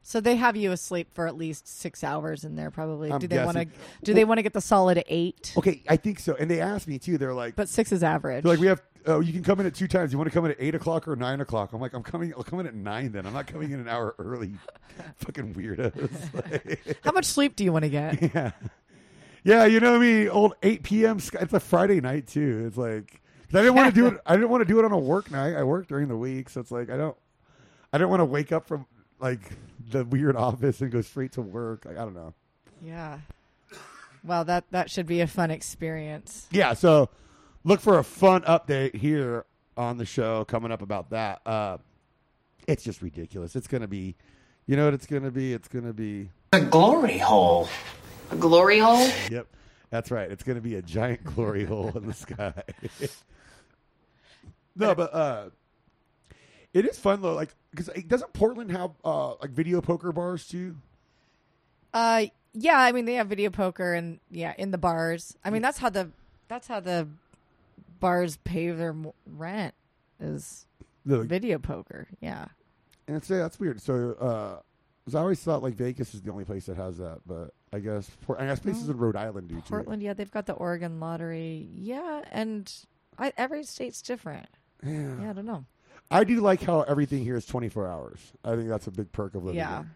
So 0.09 0.21
they 0.21 0.37
have 0.37 0.57
you 0.57 0.71
asleep 0.71 1.09
for 1.15 1.27
at 1.27 1.37
least 1.37 1.67
six 1.67 2.05
hours 2.05 2.45
in 2.45 2.55
there, 2.55 2.71
probably. 2.71 3.11
I'm 3.11 3.19
do 3.19 3.27
they 3.27 3.45
want 3.45 3.57
to? 3.57 3.67
Do 4.05 4.15
they 4.15 4.25
want 4.25 4.39
to 4.39 4.43
get 4.45 4.53
the 4.53 4.61
solid 4.61 5.03
eight? 5.09 5.53
Okay, 5.57 5.83
I 5.89 5.97
think 5.97 6.21
so. 6.21 6.37
And 6.39 6.49
they 6.49 6.61
asked 6.61 6.87
me 6.87 7.01
too. 7.01 7.19
They're 7.19 7.35
like, 7.35 7.57
But 7.57 7.69
six 7.69 7.91
is 7.91 8.05
average. 8.05 8.45
they're 8.45 8.53
like 8.53 8.61
we 8.61 8.69
have. 8.69 8.81
Oh, 9.05 9.19
you 9.19 9.33
can 9.33 9.43
come 9.43 9.59
in 9.59 9.67
at 9.67 9.75
two 9.75 9.89
times. 9.89 10.13
You 10.13 10.19
want 10.19 10.31
to 10.31 10.35
come 10.35 10.45
in 10.45 10.53
at 10.53 10.59
eight 10.61 10.77
o'clock 10.77 11.09
or 11.09 11.17
nine 11.17 11.41
o'clock? 11.41 11.73
I'm 11.73 11.81
like, 11.81 11.93
I'm 11.93 12.05
coming. 12.05 12.33
I'll 12.37 12.45
come 12.45 12.61
in 12.61 12.69
at 12.69 12.75
nine. 12.77 13.11
Then 13.11 13.27
I'm 13.27 13.33
not 13.33 13.49
coming 13.49 13.73
in 13.73 13.81
an 13.81 13.89
hour 13.89 14.15
early. 14.21 14.53
Fucking 15.17 15.55
weirdos. 15.55 16.97
How 17.05 17.11
much 17.11 17.25
sleep 17.25 17.57
do 17.57 17.65
you 17.65 17.73
want 17.73 17.83
to 17.85 17.89
get? 17.89 18.23
Yeah. 18.33 18.51
Yeah, 19.43 19.65
you 19.65 19.79
know 19.81 19.99
me, 19.99 20.29
old 20.29 20.55
8 20.63 20.83
p.m. 20.85 21.19
sky- 21.21 21.39
It's 21.43 21.53
a 21.53 21.61
Friday 21.61 22.01
night 22.01 22.27
too. 22.29 22.65
It's 22.69 22.77
like 22.77 23.21
I 23.53 23.59
didn't 23.59 23.75
want 23.75 23.93
to 23.93 24.01
do 24.01 24.07
it. 24.07 24.21
I 24.25 24.35
didn't 24.37 24.51
want 24.51 24.61
to 24.63 24.65
do 24.65 24.79
it 24.79 24.85
on 24.85 24.93
a 24.93 24.99
work 24.99 25.31
night. 25.33 25.55
I 25.57 25.63
work 25.65 25.87
during 25.89 26.07
the 26.09 26.17
week, 26.17 26.49
so 26.49 26.61
it's 26.61 26.71
like 26.71 26.91
I 26.91 26.97
don't. 26.97 27.17
I 27.93 27.99
don't 27.99 28.09
want 28.11 28.21
to 28.21 28.25
wake 28.25 28.51
up 28.53 28.67
from 28.69 28.87
like 29.21 29.41
the 29.91 30.05
weird 30.05 30.37
office 30.37 30.81
and 30.81 30.91
go 30.91 31.01
straight 31.01 31.33
to 31.33 31.43
work. 31.43 31.85
Like 31.85 31.97
I 31.97 32.01
don't 32.01 32.15
know. 32.15 32.35
yeah. 32.83 33.19
Well, 34.25 34.45
that 34.47 34.65
that 34.73 34.91
should 34.91 35.07
be 35.07 35.21
a 35.21 35.27
fun 35.29 35.51
experience. 35.53 36.49
Yeah, 36.51 36.73
so 36.75 37.09
look 37.63 37.81
for 37.81 37.99
a 37.99 38.05
fun 38.05 38.43
update 38.43 38.97
here 38.97 39.45
on 39.77 39.99
the 39.99 40.05
show 40.05 40.45
coming 40.45 40.73
up 40.73 40.83
about 40.83 41.11
that. 41.11 41.41
Uh, 41.47 41.79
it's 42.67 42.83
just 42.83 43.03
ridiculous. 43.03 43.55
It's 43.55 43.69
gonna 43.69 43.87
be, 43.87 44.17
you 44.67 44.75
know 44.77 44.87
what 44.87 44.95
it's 44.95 45.07
gonna 45.07 45.31
be? 45.31 45.53
It's 45.53 45.69
gonna 45.69 45.93
be. 45.93 46.31
A 46.53 46.61
glory 46.61 47.19
hole. 47.19 47.69
A 48.33 48.37
glory 48.37 48.81
hole? 48.81 49.09
Yep, 49.31 49.47
that's 49.91 50.11
right. 50.11 50.29
It's 50.29 50.43
gonna 50.43 50.61
be 50.61 50.75
a 50.75 50.83
giant 50.83 51.23
glory 51.23 51.65
hole 51.65 51.93
in 51.95 52.07
the 52.07 52.15
sky. 52.15 52.53
no, 54.77 54.95
but 54.97 55.15
uh, 55.15 55.51
it 56.79 56.85
is 56.87 56.99
fun 56.99 57.23
though. 57.23 57.35
Like, 57.35 57.55
because 57.71 57.89
doesn't 58.07 58.33
Portland 58.33 58.71
have 58.71 58.91
uh 59.05 59.35
like 59.37 59.51
video 59.51 59.81
poker 59.81 60.13
bars 60.13 60.47
too? 60.47 60.77
Uh, 61.95 62.27
yeah. 62.53 62.79
I 62.79 62.93
mean, 62.93 63.05
they 63.05 63.15
have 63.15 63.29
video 63.29 63.51
poker 63.51 63.95
and 63.95 64.21
yeah, 64.31 64.55
in 64.59 64.71
the 64.71 64.79
bars. 64.79 65.37
I 65.45 65.51
mean, 65.51 65.63
that's 65.63 65.79
how 65.79 65.91
the 65.91 66.11
that's 66.49 66.69
how 66.69 66.81
the 66.81 67.09
bars 68.01 68.37
pay 68.45 68.71
their 68.71 68.95
rent 69.27 69.75
is 70.21 70.67
The, 71.05 71.23
video 71.23 71.59
poker. 71.59 72.09
Yeah. 72.21 72.47
and 73.09 73.17
it's, 73.17 73.29
yeah, 73.31 73.39
that's 73.39 73.59
weird. 73.59 73.81
So, 73.81 74.13
uh, 74.21 75.17
I 75.17 75.21
always 75.21 75.41
thought 75.41 75.63
like 75.63 75.75
Vegas 75.75 76.15
is 76.15 76.23
the 76.23 76.31
only 76.33 76.45
place 76.45 76.67
that 76.67 76.77
has 76.77 76.99
that, 76.99 77.21
but 77.27 77.53
I 77.73 77.79
guess 77.79 78.11
Port- 78.23 78.41
I 78.41 78.47
guess 78.47 78.59
places 78.61 78.89
Oh. 78.89 78.93
in 78.93 78.99
Rhode 78.99 79.17
Island 79.17 79.49
do 79.49 79.57
too. 79.57 79.63
Portland, 79.69 80.03
yeah, 80.03 80.13
they've 80.15 80.31
got 80.31 80.47
the 80.47 80.53
Oregon 80.55 80.99
lottery. 81.01 81.69
Yeah, 81.75 82.23
and 82.33 82.73
I, 83.19 83.33
every 83.37 83.63
state's 83.65 84.03
different. 84.03 84.49
Yeah. 84.85 85.15
Yeah, 85.23 85.31
I 85.31 85.33
don't 85.33 85.47
know. 85.47 85.65
I 86.11 86.25
do 86.25 86.41
like 86.41 86.63
how 86.63 86.83
everything 86.83 87.25
here 87.25 87.37
is 87.37 87.47
24 87.47 87.89
hours. 87.89 88.21
I 88.45 88.55
think 88.57 88.69
that's 88.69 88.87
a 88.87 88.91
big 88.91 89.11
perk 89.13 89.35
of 89.35 89.45
living 89.45 89.61
here. 89.61 89.91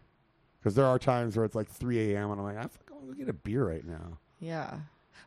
Because 0.59 0.75
there 0.75 0.87
are 0.87 0.99
times 0.99 1.37
where 1.37 1.45
it's 1.45 1.55
like 1.55 1.69
3 1.69 2.13
a.m. 2.15 2.31
and 2.31 2.41
I'm 2.41 2.47
like, 2.47 2.57
I 2.59 2.63
fucking 2.63 2.97
want 2.97 3.11
to 3.11 3.17
get 3.17 3.29
a 3.29 3.33
beer 3.33 3.67
right 3.67 3.85
now. 3.87 4.19
Yeah. 4.41 4.79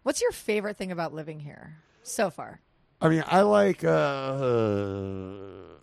What's 0.04 0.22
your 0.22 0.32
favorite 0.32 0.78
thing 0.78 0.92
about 0.92 1.14
living 1.14 1.40
here 1.40 1.78
so 2.04 2.30
far? 2.30 2.60
I 3.02 3.10
mean, 3.10 3.24
I 3.28 3.42
like 3.42 3.84
uh, 3.84 3.92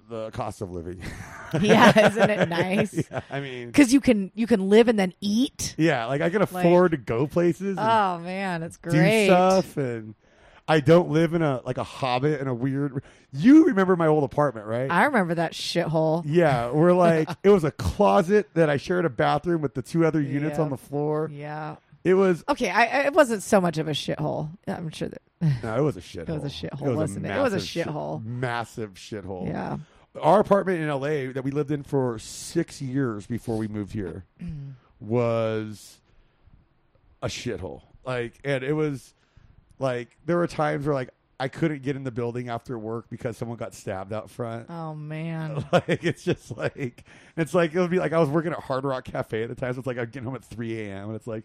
the 0.09 0.31
cost 0.33 0.61
of 0.61 0.71
living. 0.71 1.03
Yeah, 1.61 2.07
isn't 2.07 2.31
it 2.31 2.49
nice? 2.49 2.95
yeah, 3.11 3.23
I 3.29 3.41
mean, 3.41 3.67
Because 3.67 3.93
you 3.93 4.01
can 4.01 4.31
you 4.37 4.47
can 4.47 4.69
live 4.69 4.87
and 4.87 4.97
then 4.97 5.13
eat. 5.21 5.75
yeah, 5.77 6.07
like 6.07 6.21
I 6.21 6.31
can 6.31 6.43
afford 6.43 6.93
to 6.93 6.97
go 6.97 7.27
places 7.27 7.77
and 7.77 7.81
Oh 7.81 8.21
man, 8.21 8.63
it's 8.63 8.77
great. 8.77 9.27
stuff, 9.27 9.77
and 9.77 10.15
I 10.71 10.81
don't 10.81 11.11
live 11.11 11.35
in 11.35 11.43
a 11.43 11.61
like 11.65 11.79
a 11.79 11.85
hobbit 11.85 12.41
in 12.41 12.47
a 12.49 12.55
weird. 12.55 13.03
You 13.33 13.67
remember 13.67 13.97
my 13.97 14.07
old 14.07 14.25
apartment, 14.25 14.67
right? 14.67 14.91
I 14.91 15.05
remember 15.05 15.35
that 15.35 15.53
shithole. 15.53 16.23
yeah, 16.25 16.71
we're 16.71 16.93
like 16.93 17.29
it 17.43 17.51
was 17.51 17.65
a 17.65 17.71
closet 17.73 18.49
that 18.55 18.71
I 18.71 18.77
shared 18.77 19.05
a 19.05 19.11
bathroom 19.11 19.61
with 19.63 19.75
the 19.75 19.83
two 19.83 20.05
other 20.07 20.21
units 20.21 20.59
Yeah. 20.59 20.65
on 20.65 20.71
the 20.71 20.77
floor. 20.79 21.29
Yeah. 21.33 21.77
It 22.05 22.15
was 22.15 22.43
Okay, 22.49 22.71
I, 22.71 23.07
it 23.07 23.13
wasn't 23.13 23.43
so 23.43 23.61
much 23.61 23.77
of 23.77 23.87
a 23.87 23.91
shithole. 23.91 24.49
I'm 24.67 24.89
sure 24.91 25.09
that. 25.09 25.21
no, 25.63 25.77
it 25.79 25.83
was 25.83 25.97
a 25.99 26.01
shithole. 26.01 26.29
It 26.29 26.43
was 26.43 26.45
a 26.45 26.67
shithole, 26.67 26.97
wasn't 26.97 27.27
it? 27.27 27.31
It 27.37 27.41
was 27.43 27.53
a 27.53 27.57
massive 27.57 27.69
shit- 27.69 27.87
shithole. 27.89 28.25
massive 28.25 28.95
shithole. 28.95 29.47
Yeah. 29.49 29.77
our 30.21 30.41
apartment 30.41 30.81
in 30.81 30.89
LA 30.89 31.33
that 31.33 31.43
we 31.45 31.51
lived 31.51 31.71
in 31.71 31.83
for 31.83 32.19
six 32.19 32.81
years 32.81 33.27
before 33.27 33.57
we 33.59 33.69
moved 33.69 33.93
here 33.93 34.25
was 35.01 35.99
a 37.23 37.27
shithole. 37.29 37.83
Like, 38.05 38.35
and 38.45 38.65
it 38.65 38.73
was 38.73 39.13
like 39.81 40.17
there 40.27 40.37
were 40.37 40.47
times 40.47 40.87
where 40.87 40.95
like 40.95 41.11
I 41.41 41.49
couldn't 41.49 41.83
get 41.83 41.97
in 41.97 42.05
the 42.05 42.11
building 42.11 42.51
after 42.51 42.79
work 42.79 43.07
because 43.09 43.37
someone 43.37 43.57
got 43.57 43.75
stabbed 43.75 44.13
out 44.13 44.29
front. 44.31 44.67
Oh 44.69 44.95
man. 45.13 45.65
Like 45.73 46.05
it's 46.05 46.23
just 46.23 46.57
like 46.57 47.05
it's 47.37 47.55
like 47.55 47.75
it 47.75 47.81
would 47.81 47.91
be 47.91 47.99
like 47.99 48.13
I 48.13 48.19
was 48.19 48.29
working 48.29 48.53
at 48.53 48.59
Hard 48.61 48.85
Rock 48.85 49.05
Cafe 49.05 49.43
at 49.43 49.49
the 49.49 49.55
time, 49.55 49.73
so 49.73 49.79
it's 49.79 49.87
like 49.87 49.99
I'd 49.99 50.13
get 50.13 50.23
home 50.23 50.35
at 50.35 50.45
three 50.45 50.81
a.m. 50.83 51.07
and 51.09 51.17
it's 51.17 51.27
like, 51.27 51.45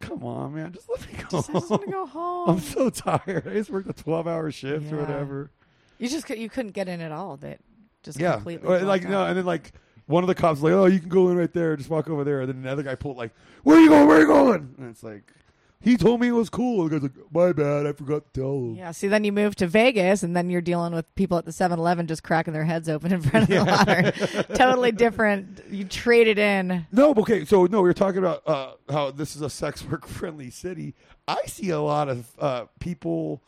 come 0.00 0.24
on, 0.24 0.54
man, 0.54 0.72
just 0.72 0.88
let 0.88 1.00
me 1.06 1.18
go. 1.28 1.38
I 1.38 1.42
just 1.42 1.70
want 1.70 1.82
to 1.84 1.90
go 1.90 2.44
I'm 2.48 2.60
so 2.60 2.88
tired. 2.90 3.46
I 3.46 3.52
just 3.52 3.70
worked 3.70 3.88
a 3.88 3.92
twelve-hour 3.92 4.50
shift 4.50 4.90
or 4.92 4.96
whatever. 4.96 5.50
You 5.98 6.08
just 6.08 6.28
you 6.30 6.48
couldn't 6.48 6.72
get 6.72 6.88
in 6.88 7.00
at 7.02 7.12
all. 7.12 7.36
That 7.36 7.60
just 8.02 8.18
Yeah, 8.18 8.34
completely 8.36 8.68
like 8.80 9.02
blocked 9.02 9.10
no, 9.12 9.26
and 9.26 9.36
then 9.36 9.44
like 9.44 9.72
one 10.06 10.24
of 10.24 10.28
the 10.28 10.34
cops 10.34 10.62
was 10.62 10.62
like, 10.62 10.72
"Oh, 10.72 10.86
you 10.86 11.00
can 11.00 11.10
go 11.10 11.28
in 11.28 11.36
right 11.36 11.52
there. 11.52 11.76
Just 11.76 11.90
walk 11.90 12.08
over 12.08 12.24
there." 12.24 12.40
And 12.40 12.48
then 12.48 12.56
another 12.56 12.82
guy 12.82 12.94
pulled 12.94 13.18
like, 13.18 13.32
"Where 13.62 13.76
are 13.76 13.80
you 13.80 13.90
going? 13.90 14.06
Where 14.08 14.16
are 14.16 14.20
you 14.20 14.26
going?" 14.26 14.74
And 14.78 14.88
it's 14.90 15.02
like, 15.02 15.30
he 15.80 15.96
told 15.96 16.20
me 16.20 16.28
it 16.28 16.32
was 16.32 16.50
cool. 16.50 16.84
The 16.84 16.90
guy's 16.90 17.02
like, 17.02 17.32
"My 17.32 17.52
bad, 17.52 17.86
I 17.86 17.92
forgot 17.92 18.24
to 18.32 18.40
tell 18.40 18.54
him." 18.54 18.74
Yeah, 18.74 18.90
see, 18.90 19.06
then 19.06 19.22
you 19.24 19.32
move 19.32 19.54
to 19.56 19.66
Vegas, 19.66 20.22
and 20.22 20.36
then 20.36 20.50
you're 20.50 20.60
dealing 20.60 20.92
with 20.92 21.12
people 21.14 21.38
at 21.38 21.44
the 21.44 21.52
7 21.52 21.78
Eleven 21.78 22.06
just 22.06 22.22
cracking 22.24 22.52
their 22.52 22.64
heads 22.64 22.88
open 22.88 23.12
in 23.12 23.20
front 23.22 23.44
of 23.44 23.48
the 23.48 23.64
ladder. 23.64 24.12
totally 24.54 24.90
different. 24.92 25.62
You 25.70 25.84
trade 25.84 26.26
it 26.26 26.38
in. 26.38 26.86
No, 26.90 27.14
okay. 27.18 27.44
So 27.44 27.66
no, 27.66 27.80
we 27.82 27.88
are 27.88 27.94
talking 27.94 28.18
about 28.18 28.42
uh, 28.46 28.72
how 28.90 29.10
this 29.12 29.36
is 29.36 29.42
a 29.42 29.50
sex 29.50 29.84
work 29.84 30.06
friendly 30.08 30.50
city. 30.50 30.94
I 31.28 31.42
see 31.46 31.70
a 31.70 31.80
lot 31.80 32.08
of 32.08 32.26
uh, 32.38 32.64
people 32.80 33.42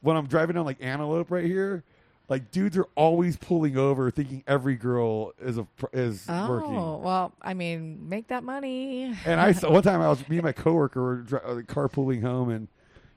when 0.00 0.16
I'm 0.16 0.26
driving 0.26 0.56
down 0.56 0.64
like 0.64 0.78
Antelope 0.80 1.30
right 1.30 1.44
here. 1.44 1.84
Like 2.28 2.50
dudes 2.50 2.76
are 2.78 2.86
always 2.94 3.36
pulling 3.36 3.76
over, 3.76 4.10
thinking 4.10 4.42
every 4.46 4.76
girl 4.76 5.32
is 5.40 5.58
a 5.58 5.66
is 5.92 6.24
Oh, 6.28 6.48
working. 6.48 6.74
well, 7.02 7.32
I 7.42 7.52
mean, 7.52 8.08
make 8.08 8.28
that 8.28 8.42
money. 8.44 9.14
And 9.26 9.38
I 9.40 9.52
saw 9.52 9.70
one 9.72 9.82
time 9.82 10.00
I 10.00 10.08
was 10.08 10.26
me 10.28 10.36
and 10.38 10.44
my 10.44 10.52
coworker 10.52 11.02
were 11.02 11.16
dri- 11.16 11.40
uh, 11.44 11.54
carpooling 11.62 12.22
home 12.22 12.48
and 12.48 12.68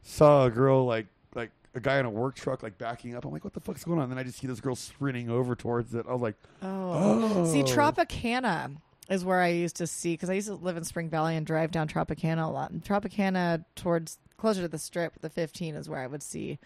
saw 0.01 0.45
a 0.45 0.49
girl 0.51 0.85
like 0.85 1.07
like 1.35 1.51
a 1.73 1.79
guy 1.79 1.99
in 1.99 2.05
a 2.05 2.09
work 2.09 2.35
truck 2.35 2.63
like 2.63 2.77
backing 2.77 3.15
up. 3.15 3.23
I'm 3.23 3.31
like, 3.31 3.45
what 3.45 3.53
the 3.53 3.61
fuck's 3.61 3.83
going 3.85 3.97
on? 3.97 4.03
And 4.03 4.11
then 4.11 4.19
I 4.19 4.23
just 4.23 4.39
see 4.39 4.47
this 4.47 4.59
girl 4.59 4.75
sprinting 4.75 5.29
over 5.29 5.55
towards 5.55 5.93
it. 5.95 6.05
I 6.07 6.11
was 6.11 6.21
like, 6.21 6.35
Oh. 6.61 7.45
See, 7.51 7.61
Oh. 7.61 7.65
Tropicana 7.65 8.75
is 9.09 9.23
where 9.23 9.41
I 9.41 9.47
used 9.49 9.77
to 9.77 9.87
see 9.87 10.13
because 10.13 10.29
I 10.29 10.33
used 10.33 10.47
to 10.47 10.55
live 10.55 10.77
in 10.77 10.83
Spring 10.83 11.09
Valley 11.09 11.35
and 11.35 11.45
drive 11.45 11.71
down 11.71 11.87
Tropicana 11.87 12.45
a 12.45 12.51
lot. 12.51 12.71
And 12.71 12.83
Tropicana 12.83 13.63
towards 13.75 14.19
closer 14.37 14.61
to 14.61 14.67
the 14.67 14.77
strip, 14.77 15.19
the 15.21 15.29
15 15.29 15.75
is 15.75 15.89
where 15.89 15.99
I 15.99 16.07
would 16.07 16.21
see 16.23 16.59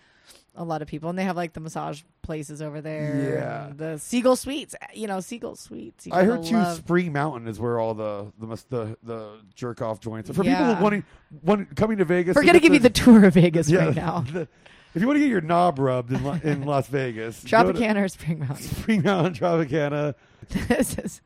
a 0.56 0.63
lot 0.63 0.82
of 0.82 0.88
people, 0.88 1.10
and 1.10 1.17
they 1.17 1.23
have 1.23 1.36
like 1.38 1.54
the 1.54 1.60
massage 1.62 2.01
places 2.23 2.62
over 2.62 2.82
there. 2.82 3.36
Yeah. 3.39 3.71
the 3.75 3.97
Seagull 3.97 4.36
Suites. 4.36 4.75
You 4.93 5.08
know, 5.08 5.19
Seagull 5.21 5.56
Suites. 5.56 6.08
I 6.12 6.23
heard 6.23 6.43
too. 6.43 6.56
love- 6.56 6.77
Spring 6.77 7.13
Mountain 7.13 7.47
is 7.47 7.60
where 7.60 7.80
all 7.80 7.93
the 7.93 8.32
the 8.39 8.47
the, 8.69 8.97
the 9.04 9.30
jerk 9.56 9.82
off 9.82 9.99
joints. 9.99 10.30
are. 10.30 10.34
For 10.34 10.43
Yeah. 10.43 10.67
people 10.73 10.84
wanting 10.84 11.04
one 11.41 11.65
coming 11.75 11.97
to 11.99 12.06
Vegas, 12.06 12.36
We're 12.36 12.43
gonna 12.43 12.60
give 12.60 12.73
you 12.73 12.80
the 12.80 12.89
tour 12.89 13.25
of 13.25 13.34
Vegas 13.36 13.69
yeah, 13.69 13.86
right 13.86 13.95
now. 13.95 14.21
the- 14.32 14.47
if 14.93 15.01
you 15.01 15.08
want 15.08 15.15
to 15.17 15.21
get 15.21 15.30
your 15.30 15.39
knob 15.41 15.80
rubbed 15.80 16.12
in, 16.12 16.25
in 16.43 16.65
Las 16.65 16.88
Vegas, 16.88 17.41
Tropicana 17.45 18.04
or 18.04 18.08
Spring 18.10 18.39
Mountain. 18.39 18.58
Spring 18.58 19.01
Mountain, 19.04 19.34
Tropicana. 19.36 20.15
this 20.49 20.97
is 20.97 21.21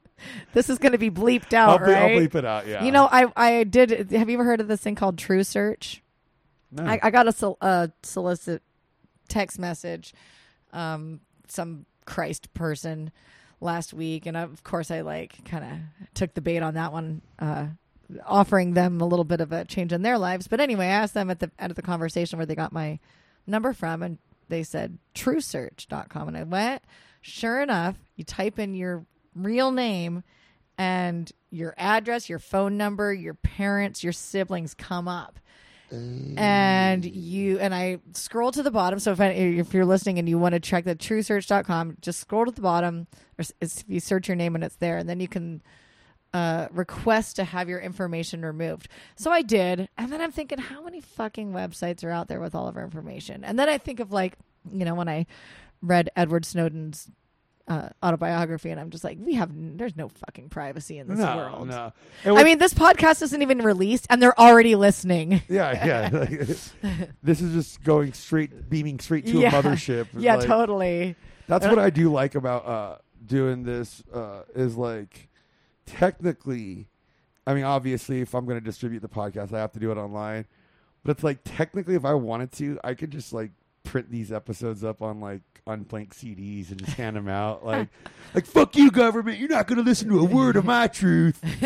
this 0.54 0.70
is 0.70 0.78
going 0.78 0.92
to 0.92 0.98
be 0.98 1.12
bleeped 1.12 1.54
I'll, 1.54 1.72
out, 1.72 1.84
ble- 1.84 1.96
I'll 1.96 2.10
bleep 2.10 2.36
it 2.36 2.46
out. 2.46 2.68
Yeah. 2.68 2.84
You 2.84 2.92
know, 2.92 3.08
I 3.12 3.32
I 3.36 3.64
did. 3.64 4.12
Have 4.12 4.30
you 4.30 4.36
ever 4.36 4.44
heard 4.44 4.62
of 4.62 4.68
this 4.68 4.82
thing 4.82 4.96
called 4.96 5.18
True 5.18 5.44
Search? 5.44 6.02
No. 6.72 6.84
I, 6.84 7.00
I 7.02 7.10
got 7.10 7.28
a, 7.28 7.32
sol- 7.32 7.58
a 7.62 7.92
solicit 8.04 8.62
text 9.30 9.60
message, 9.60 10.14
um, 10.74 11.22
some 11.48 11.86
Christ 12.06 12.54
person 12.54 13.12
last 13.62 13.94
week, 13.94 14.26
and 14.26 14.36
of 14.36 14.64
course 14.64 14.92
I 14.92 15.02
like 15.02 15.46
kind 15.46 15.64
of 15.64 16.14
took 16.14 16.34
the 16.34 16.42
bait 16.42 16.60
on 16.60 16.74
that 16.74 16.92
one, 16.92 17.22
uh, 17.40 17.68
offering 18.26 18.74
them 18.74 19.02
a 19.02 19.06
little 19.06 19.26
bit 19.26 19.42
of 19.42 19.52
a 19.52 19.66
change 19.66 19.94
in 19.94 20.02
their 20.02 20.18
lives. 20.18 20.48
But 20.48 20.60
anyway, 20.60 20.88
I 20.88 20.90
asked 20.90 21.14
them 21.14 21.30
at 21.30 21.40
the 21.40 21.52
end 21.58 21.72
of 21.72 21.76
the 21.76 21.82
conversation 21.82 22.38
where 22.38 22.46
they 22.46 22.56
got 22.56 22.74
my 22.74 23.00
number 23.48 23.74
from, 23.74 24.04
and 24.04 24.18
they 24.50 24.64
said 24.64 24.98
truesearch.com, 25.14 26.28
and 26.28 26.38
I 26.38 26.44
went. 26.44 26.84
Sure 27.22 27.60
enough, 27.60 27.96
you 28.16 28.24
type 28.24 28.60
in 28.60 28.76
your 28.76 29.04
real 29.36 29.72
name 29.72 30.24
and 30.78 31.32
your 31.52 31.74
address, 31.78 32.30
your 32.30 32.40
phone 32.40 32.78
number, 32.78 33.14
your 33.14 33.34
parents, 33.34 34.04
your 34.04 34.14
siblings 34.14 34.74
come 34.74 35.08
up 35.08 35.40
and 36.38 37.06
you 37.06 37.60
and 37.60 37.74
I 37.74 38.00
scroll 38.14 38.52
to 38.52 38.64
the 38.64 38.72
bottom. 38.72 39.00
So 39.00 39.12
if 39.12 39.22
I, 39.22 39.28
if 39.28 39.74
you're 39.74 39.86
listening 39.86 40.20
and 40.20 40.28
you 40.28 40.38
want 40.38 40.54
to 40.54 40.60
check 40.60 40.84
the 40.84 40.96
truesearch.com, 40.96 41.98
just 42.02 42.20
scroll 42.20 42.46
to 42.46 42.52
the 42.52 42.62
bottom. 42.62 43.08
Or 43.38 43.46
if 43.62 43.84
you 43.88 44.00
search 44.00 44.28
your 44.28 44.36
name 44.36 44.56
and 44.56 44.64
it's 44.64 44.78
there, 44.78 44.98
and 44.98 45.08
then 45.08 45.20
you 45.20 45.28
can 45.28 45.62
uh, 46.34 46.68
request 46.72 47.36
to 47.38 47.44
have 47.44 47.70
your 47.70 47.80
information 47.80 48.44
removed. 48.44 48.90
So 49.16 49.32
I 49.32 49.42
did, 49.42 49.88
and 49.98 50.12
then 50.12 50.22
I'm 50.22 50.32
thinking, 50.32 50.58
how 50.58 50.84
many 50.84 51.02
fucking 51.02 51.54
websites 51.54 52.04
are 52.04 52.12
out 52.12 52.28
there 52.28 52.40
with 52.40 52.56
all 52.56 52.68
of 52.68 52.76
our 52.76 52.84
information? 52.84 53.44
And 53.44 53.58
then 53.58 53.70
I 53.70 53.78
think 53.78 54.00
of 54.00 54.12
like, 54.12 54.38
you 54.72 54.86
know, 54.86 54.96
when 54.96 55.08
I 55.08 55.28
read 55.82 56.10
Edward 56.16 56.46
Snowden's 56.46 57.10
uh, 57.68 57.90
autobiography, 58.04 58.70
and 58.70 58.80
I'm 58.80 58.92
just 58.92 59.04
like, 59.04 59.18
we 59.20 59.34
have 59.36 59.50
there's 59.54 59.96
no 59.96 60.10
fucking 60.10 60.50
privacy 60.50 61.00
in 61.00 61.08
this 61.08 61.18
no, 61.18 61.36
world. 61.36 61.68
no. 61.68 61.92
I 62.26 62.44
mean, 62.44 62.60
this 62.60 62.74
podcast 62.74 63.22
isn't 63.24 63.42
even 63.42 63.60
released, 63.60 64.06
and 64.10 64.22
they're 64.22 64.40
already 64.40 64.76
listening. 64.76 65.42
yeah, 65.50 65.86
yeah. 65.86 66.10
like, 66.14 66.30
this 67.24 67.42
is 67.42 67.54
just 67.54 67.84
going 67.84 68.14
straight, 68.14 68.70
beaming 68.70 69.00
straight 69.00 69.26
to 69.28 69.40
Yeah. 69.40 69.58
a 69.58 69.64
mothership. 69.64 70.08
Yeah, 70.16 70.36
Like, 70.36 70.48
totally. 70.48 71.16
That's 71.48 71.66
what 71.66 71.80
I 71.80 71.90
do 71.90 72.12
like 72.12 72.36
about 72.36 72.66
uh, 72.66 72.98
doing 73.26 73.64
this. 73.64 74.04
Uh, 74.14 74.42
is 74.56 74.76
like 74.76 75.30
technically, 75.86 76.88
I 77.48 77.54
mean, 77.54 77.64
obviously, 77.64 78.22
if 78.22 78.34
I'm 78.34 78.46
going 78.46 78.60
to 78.60 78.64
distribute 78.66 79.02
the 79.02 79.10
podcast, 79.10 79.54
I 79.54 79.60
have 79.60 79.72
to 79.74 79.80
do 79.80 79.92
it 79.92 79.98
online. 79.98 80.46
But 81.04 81.12
it's 81.12 81.24
like 81.24 81.40
technically, 81.44 81.96
if 81.96 82.06
I 82.06 82.14
wanted 82.16 82.52
to, 82.54 82.80
I 82.84 82.94
could 82.96 83.12
just 83.12 83.32
like 83.34 83.52
print 83.86 84.12
these 84.12 84.32
episodes 84.32 84.84
up 84.84 85.02
on 85.02 85.20
like 85.22 85.42
on 85.68 85.84
blank 85.84 86.14
CDs 86.14 86.70
and 86.70 86.78
just 86.84 86.98
hand 86.98 87.16
them 87.16 87.28
out. 87.28 87.64
Like, 87.76 87.88
like 88.34 88.46
fuck 88.46 88.76
you, 88.76 88.92
government. 88.92 89.38
You're 89.40 89.48
not 89.50 89.66
going 89.68 89.78
to 89.78 89.84
listen 89.84 90.10
to 90.10 90.20
a 90.20 90.24
word 90.26 90.58
of 90.58 90.66
my 90.66 90.88
truth. 90.88 91.40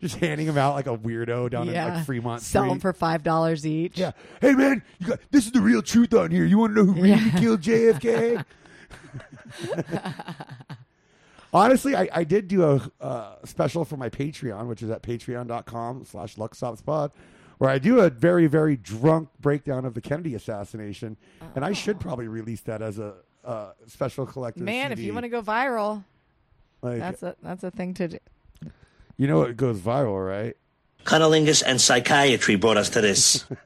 just 0.00 0.16
handing 0.16 0.46
them 0.46 0.58
out 0.58 0.74
like 0.74 0.86
a 0.86 0.96
weirdo 0.96 1.50
down 1.50 1.68
in 1.68 1.74
like 1.74 2.04
Fremont 2.04 2.42
Sell 2.42 2.62
Street. 2.64 2.68
them 2.70 2.80
for 2.80 2.92
five 2.92 3.22
dollars 3.22 3.66
each. 3.66 3.98
Yeah. 3.98 4.12
Hey 4.40 4.52
man, 4.54 4.82
you 4.98 5.06
got 5.08 5.20
this 5.30 5.46
is 5.46 5.52
the 5.52 5.60
real 5.60 5.80
truth 5.82 6.12
on 6.14 6.30
here. 6.30 6.44
You 6.44 6.58
want 6.58 6.74
to 6.74 6.84
know 6.84 6.92
who 6.92 7.00
really 7.00 7.10
Yeah. 7.10 7.38
killed 7.40 7.60
JFK? 7.62 8.44
Honestly, 11.52 11.94
I, 11.94 12.08
I 12.12 12.24
did 12.24 12.48
do 12.48 12.64
a 12.64 12.90
uh, 13.00 13.36
special 13.44 13.84
for 13.84 13.96
my 13.96 14.08
Patreon, 14.10 14.66
which 14.66 14.82
is 14.82 14.90
at 14.90 15.02
patreon.com 15.02 16.04
slash 16.04 16.34
luckstopspod, 16.34 17.12
where 17.64 17.72
I 17.72 17.78
do 17.78 18.00
a 18.00 18.10
very, 18.10 18.46
very 18.46 18.76
drunk 18.76 19.30
breakdown 19.40 19.86
of 19.86 19.94
the 19.94 20.02
Kennedy 20.02 20.34
assassination. 20.34 21.16
And 21.54 21.64
I 21.64 21.72
should 21.72 21.98
probably 21.98 22.28
release 22.28 22.60
that 22.62 22.82
as 22.82 22.98
a 22.98 23.14
uh, 23.42 23.70
special 23.86 24.26
collector. 24.26 24.62
Man, 24.62 24.92
if 24.92 24.98
you 24.98 25.14
want 25.14 25.24
to 25.24 25.30
go 25.30 25.40
viral, 25.40 26.04
like, 26.82 26.98
that's 26.98 27.22
a 27.22 27.34
that's 27.42 27.64
a 27.64 27.70
thing 27.70 27.94
to 27.94 28.08
do. 28.08 28.18
you 29.16 29.26
know 29.26 29.40
it 29.44 29.56
goes 29.56 29.80
viral, 29.80 30.28
right? 30.28 30.58
Cunnilingus 31.04 31.62
and 31.64 31.80
psychiatry 31.80 32.56
brought 32.56 32.76
us 32.76 32.90
to 32.90 33.00
this. 33.00 33.46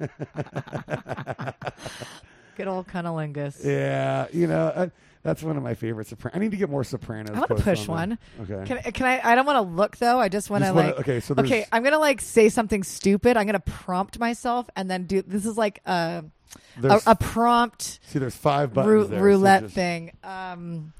Good 2.57 2.69
old 2.69 2.87
cunnilingus. 2.87 3.65
Yeah, 3.65 4.29
you 4.33 4.47
know, 4.47 4.67
uh, 4.69 4.91
that's 5.29 5.43
one 5.43 5.57
of 5.57 5.62
my 5.62 5.75
favorite 5.75 6.07
Sopranos. 6.07 6.37
I 6.37 6.38
need 6.41 6.51
to 6.53 6.57
get 6.57 6.71
more 6.71 6.83
Sopranos. 6.85 7.31
I 7.37 7.38
want 7.38 7.49
to 7.49 7.55
push 7.57 7.88
on 7.88 7.95
one. 7.95 8.19
Okay. 8.43 8.64
Can, 8.67 8.79
I- 8.79 8.91
can 8.91 9.07
I? 9.07 9.33
I 9.33 9.35
don't 9.35 9.47
want 9.47 9.57
to 9.57 9.75
look 9.75 9.97
though. 9.99 10.19
I 10.19 10.29
just 10.29 10.49
want 10.51 10.64
to 10.64 10.73
like. 10.73 10.99
okay, 11.01 11.21
so 11.21 11.35
there's- 11.35 11.51
okay, 11.51 11.67
I'm 11.71 11.83
gonna 11.83 11.99
like 11.99 12.21
say 12.21 12.49
something 12.49 12.83
stupid. 12.83 13.37
I'm 13.37 13.47
gonna 13.47 13.61
prompt 13.61 14.19
myself 14.19 14.69
and 14.75 14.91
then 14.91 15.05
do. 15.05 15.23
This 15.23 15.45
is 15.45 15.59
like 15.59 15.81
a 15.87 16.25
a, 16.79 16.81
There's- 16.81 17.03
a 17.07 17.14
prompt 17.14 18.01
See, 18.07 18.19
there's 18.19 18.35
five 18.35 18.73
buttons 18.73 18.91
rou- 18.91 19.07
there, 19.07 19.19
so 19.19 19.23
roulette 19.25 19.62
just- 19.64 19.75
thing. 19.75 20.12
Um, 20.25 20.93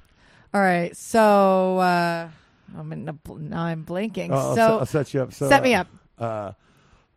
all 0.53 0.61
right, 0.61 0.95
so 0.97 1.79
uh, 1.79 2.29
I'm 2.77 2.93
in 2.93 3.09
a, 3.09 3.13
bl- 3.15 3.37
now 3.37 3.63
I'm 3.63 3.83
blinking. 3.83 4.33
Oh, 4.33 4.37
I'll, 4.37 4.55
so 4.55 4.79
I'll 4.81 4.87
set 4.87 5.15
you 5.15 5.23
up. 5.23 5.33
So, 5.33 5.49
set 5.49 5.63
me 5.63 5.75
uh, 5.75 5.81
up. 5.81 5.87
Uh, 6.19 6.53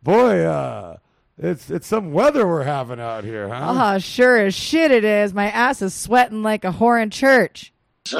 boy, 0.02 0.44
uh, 0.44 0.96
it's 1.42 1.70
it's 1.70 1.86
some 1.86 2.12
weather 2.12 2.46
we're 2.46 2.62
having 2.62 3.00
out 3.00 3.24
here, 3.24 3.48
huh? 3.48 3.94
Oh, 3.94 3.98
sure 3.98 4.38
as 4.38 4.54
shit 4.54 4.90
it 4.90 5.04
is. 5.04 5.34
My 5.34 5.50
ass 5.50 5.82
is 5.82 5.92
sweating 5.94 6.42
like 6.42 6.64
a 6.64 6.72
whore 6.72 7.02
in 7.02 7.10
church. 7.10 7.72
So 8.04 8.18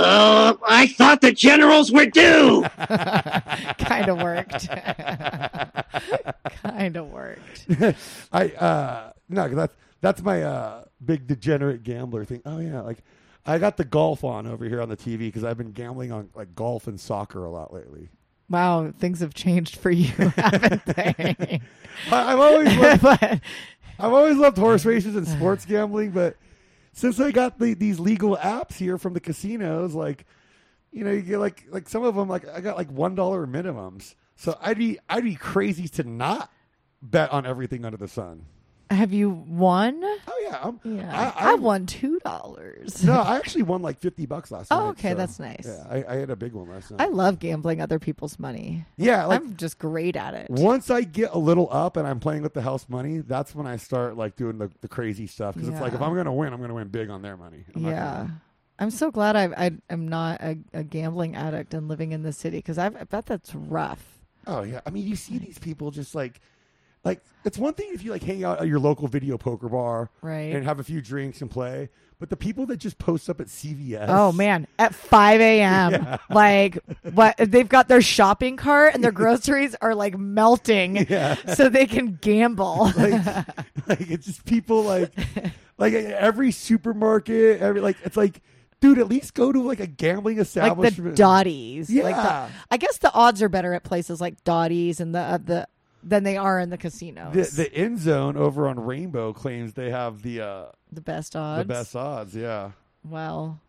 I 0.66 0.87
thought 0.88 1.20
the 1.22 1.32
generals 1.32 1.90
were 1.90 2.06
due. 2.06 2.62
kind 2.78 4.08
of 4.08 4.18
worked. 4.22 4.68
kind 6.62 6.96
of 6.96 7.11
worked. 7.11 7.66
I 8.32 8.48
uh, 8.50 9.12
no, 9.28 9.46
'cause 9.46 9.56
that's 9.56 9.74
that's 10.00 10.22
my 10.22 10.42
uh 10.42 10.85
big 11.04 11.26
degenerate 11.26 11.82
gambler 11.82 12.24
thing. 12.24 12.42
Oh 12.44 12.58
yeah, 12.58 12.80
like 12.82 12.98
I 13.44 13.58
got 13.58 13.76
the 13.76 13.85
golf 13.85 14.24
on 14.24 14.46
over 14.46 14.64
here 14.64 14.80
on 14.80 14.88
the 14.88 14.96
TV 14.96 15.18
because 15.18 15.44
I've 15.44 15.58
been 15.58 15.72
gambling 15.72 16.12
on 16.12 16.28
like 16.35 16.54
golf 16.54 16.87
and 16.87 16.98
soccer 17.00 17.44
a 17.44 17.50
lot 17.50 17.72
lately. 17.72 18.08
Wow, 18.52 18.92
things 18.96 19.20
have 19.20 19.34
changed 19.34 19.76
for 19.76 19.90
you, 19.90 20.06
haven't 20.36 20.84
they? 20.84 21.60
I, 22.10 22.32
I've 22.32 22.38
always 22.38 22.76
loved, 22.76 23.02
but 23.02 23.22
I've 23.98 24.12
always 24.12 24.36
loved 24.36 24.58
horse 24.58 24.84
races 24.84 25.16
and 25.16 25.26
sports 25.26 25.64
gambling, 25.64 26.10
but 26.10 26.36
since 26.92 27.18
I 27.18 27.30
got 27.30 27.58
the, 27.58 27.74
these 27.74 27.98
legal 27.98 28.36
apps 28.36 28.74
here 28.74 28.98
from 28.98 29.14
the 29.14 29.20
casinos, 29.20 29.94
like 29.94 30.26
you 30.92 31.04
know, 31.04 31.10
you 31.10 31.22
get 31.22 31.38
like 31.38 31.64
like 31.70 31.88
some 31.88 32.04
of 32.04 32.14
them 32.14 32.28
like 32.28 32.46
I 32.46 32.60
got 32.60 32.76
like 32.76 32.90
one 32.90 33.14
dollar 33.14 33.46
minimums. 33.46 34.14
So 34.36 34.56
I'd 34.60 34.78
be 34.78 34.98
I'd 35.08 35.24
be 35.24 35.34
crazy 35.34 35.88
to 35.88 36.04
not 36.04 36.50
bet 37.00 37.32
on 37.32 37.46
everything 37.46 37.84
under 37.84 37.96
the 37.96 38.08
sun. 38.08 38.44
Have 38.92 39.12
you 39.12 39.31
won? 39.31 40.00
Oh 40.02 40.40
yeah, 40.44 40.59
I'm, 40.62 40.81
Yeah, 40.85 41.33
I, 41.37 41.52
I, 41.52 41.55
won 41.55 41.87
two 41.87 42.18
dollars. 42.20 43.02
No, 43.05 43.14
I 43.20 43.37
actually 43.37 43.62
won 43.62 43.83
like 43.83 43.98
fifty 43.98 44.26
bucks 44.26 44.50
last 44.50 44.68
Oh, 44.70 44.78
night. 44.78 44.88
okay, 44.90 45.11
so, 45.11 45.14
that's 45.16 45.38
nice. 45.38 45.64
Yeah, 45.66 45.87
I, 45.90 46.05
I 46.14 46.16
had 46.16 46.31
a 46.31 46.37
big 46.37 46.52
one 46.52 46.68
last 46.68 46.90
night. 46.90 47.00
I 47.00 47.07
love 47.07 47.38
gambling 47.38 47.81
other 47.81 47.98
people's 47.98 48.38
money. 48.38 48.85
yeah, 48.96 49.24
like 49.26 49.40
I'm 49.40 49.57
just 49.57 49.78
great 49.78 50.16
at 50.16 50.35
it. 50.35 50.50
once 50.50 50.90
I 50.90 51.02
get 51.02 51.33
a 51.33 51.38
little 51.38 51.68
up 51.70 51.96
and 51.96 52.07
I'm 52.07 52.20
playing 52.20 52.42
with 52.42 52.55
the 52.55 52.62
house 52.62 52.88
money, 52.88 53.18
that's 53.18 53.55
when 53.55 53.66
I 53.66 53.76
start 53.76 54.16
like 54.16 54.37
doing 54.37 54.59
the, 54.59 54.70
the 54.81 54.88
crazy 54.88 55.26
stuff 55.26 55.55
because 55.55 55.68
it's 55.68 55.81
like 55.81 55.92
if 55.94 56.00
I'm 56.02 56.14
gonna 56.14 56.33
win, 56.33 56.52
I'm 56.52 56.61
gonna 56.61 56.74
win 56.74 56.88
big 56.88 57.11
on 57.11 57.22
their 57.22 57.37
money. 57.37 57.64
I'm 57.74 57.85
Yeah. 57.85 58.28
I'm 58.78 58.90
so 58.90 59.11
glad 59.12 59.37
I, 59.37 59.44
I 59.66 59.70
am 59.90 60.09
not 60.09 60.40
a, 60.40 60.59
a 60.72 60.83
gambling 60.83 61.37
addict 61.37 61.72
and 61.72 61.87
living 61.88 62.11
in 62.12 62.22
the 62.22 62.33
city 62.33 62.59
because 62.59 62.78
I 62.78 62.88
bet 62.88 63.26
that's 63.26 63.55
rough. 63.55 64.18
Oh 64.46 64.62
yeah, 64.64 64.81
I 64.85 64.90
mean 64.90 65.07
you 65.07 65.14
see 65.14 65.38
these 65.38 65.59
people 65.59 65.92
just 65.92 66.14
like, 66.16 66.40
like 67.04 67.20
it's 67.44 67.58
one 67.58 67.74
thing 67.74 67.90
if 67.92 68.04
you 68.04 68.10
like 68.12 68.22
hang 68.22 68.44
out 68.44 68.60
at 68.60 68.68
your 68.68 68.78
local 68.78 69.08
video 69.08 69.36
poker 69.38 69.68
bar 69.68 70.10
Right. 70.22 70.54
and 70.54 70.64
have 70.64 70.78
a 70.78 70.84
few 70.84 71.00
drinks 71.00 71.40
and 71.40 71.50
play, 71.50 71.88
but 72.20 72.30
the 72.30 72.36
people 72.36 72.66
that 72.66 72.76
just 72.76 72.98
post 72.98 73.28
up 73.28 73.40
at 73.40 73.48
CVS. 73.48 74.06
Oh 74.08 74.30
man, 74.30 74.68
at 74.78 74.94
5 74.94 75.40
a.m. 75.40 75.92
Yeah. 75.92 76.18
Like 76.30 76.78
what 77.12 77.36
they've 77.38 77.68
got 77.68 77.88
their 77.88 78.00
shopping 78.02 78.56
cart 78.56 78.94
and 78.94 79.02
their 79.02 79.10
groceries 79.10 79.74
are 79.80 79.94
like 79.96 80.16
melting 80.16 80.96
Yeah. 81.10 81.34
so 81.54 81.68
they 81.68 81.86
can 81.86 82.16
gamble. 82.20 82.92
like, 82.96 83.26
like 83.88 84.10
it's 84.10 84.26
just 84.26 84.44
people 84.44 84.84
like, 84.84 85.10
like 85.78 85.94
every 85.94 86.52
supermarket, 86.52 87.60
every 87.60 87.80
like 87.80 87.96
it's 88.04 88.16
like, 88.16 88.40
dude, 88.80 88.98
at 88.98 89.08
least 89.08 89.34
go 89.34 89.50
to 89.52 89.60
like 89.60 89.80
a 89.80 89.86
gambling 89.88 90.36
like 90.38 90.46
the 90.46 90.60
establishment. 90.60 91.16
Dotty's. 91.16 91.90
Yeah. 91.90 92.04
Like 92.04 92.16
the, 92.16 92.48
I 92.70 92.76
guess 92.76 92.98
the 92.98 93.12
odds 93.12 93.42
are 93.42 93.48
better 93.48 93.74
at 93.74 93.82
places 93.82 94.20
like 94.20 94.42
Dotty's 94.44 95.00
and 95.00 95.12
the 95.14 95.18
uh, 95.20 95.38
the 95.38 95.68
than 96.02 96.24
they 96.24 96.36
are 96.36 96.58
in 96.60 96.70
the 96.70 96.78
casinos. 96.78 97.34
the 97.34 97.62
the 97.64 97.74
end 97.74 97.98
zone 97.98 98.36
over 98.36 98.68
on 98.68 98.80
Rainbow 98.80 99.32
claims 99.32 99.74
they 99.74 99.90
have 99.90 100.22
the 100.22 100.40
uh 100.40 100.64
The 100.92 101.00
best 101.00 101.36
odds. 101.36 101.66
the 101.66 101.72
best 101.74 101.94
odds. 101.96 102.34
Yeah. 102.34 102.72
Well, 103.04 103.60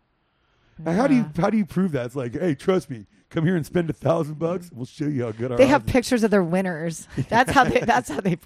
And 0.84 0.96
how 0.96 1.06
do 1.06 1.14
you 1.14 1.26
how 1.38 1.50
do 1.50 1.56
you 1.56 1.66
prove 1.66 1.92
that? 1.92 2.06
It's 2.06 2.16
like, 2.16 2.32
hey, 2.38 2.54
trust 2.54 2.90
me, 2.90 3.06
come 3.30 3.44
here 3.44 3.56
and 3.56 3.64
spend 3.66 3.90
a 3.90 3.92
thousand 3.92 4.38
bucks. 4.38 4.70
We'll 4.72 4.86
show 4.86 5.06
you 5.06 5.24
how 5.24 5.32
good 5.32 5.52
our 5.52 5.58
They 5.58 5.66
have 5.66 5.82
odds 5.82 5.90
are." 5.90 5.92
pictures 5.92 6.24
of 6.24 6.30
their 6.30 6.42
winners. 6.42 7.06
That's 7.28 7.50
how 7.52 7.64
they. 7.64 7.80
That's 7.80 8.08
how 8.10 8.20
they. 8.20 8.36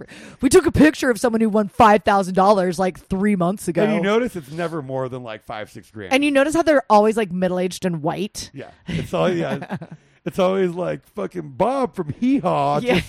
We 0.40 0.48
took 0.48 0.66
a 0.66 0.72
picture 0.72 1.10
of 1.10 1.18
someone 1.20 1.40
who 1.40 1.48
won 1.48 1.68
five 1.68 2.04
thousand 2.04 2.34
dollars 2.34 2.78
like 2.78 2.98
three 2.98 3.36
months 3.36 3.68
ago. 3.68 3.82
And 3.84 3.94
you 3.94 4.00
notice 4.00 4.36
it's 4.36 4.50
never 4.50 4.82
more 4.82 5.08
than 5.08 5.22
like 5.22 5.44
five 5.44 5.70
six 5.70 5.90
grand. 5.90 6.12
And 6.12 6.24
you 6.24 6.30
notice 6.30 6.54
how 6.54 6.62
they're 6.62 6.84
always 6.90 7.16
like 7.16 7.30
middle 7.32 7.58
aged 7.58 7.84
and 7.84 8.02
white. 8.02 8.50
yeah, 8.54 8.70
it's 8.86 9.12
all 9.14 9.30
yeah. 9.32 9.76
It's 10.24 10.38
always 10.38 10.72
like 10.72 11.06
fucking 11.14 11.50
Bob 11.52 11.94
from 11.94 12.10
Hee 12.12 12.38
Haw 12.40 12.80
Yeah. 12.80 12.96
just, 12.96 13.08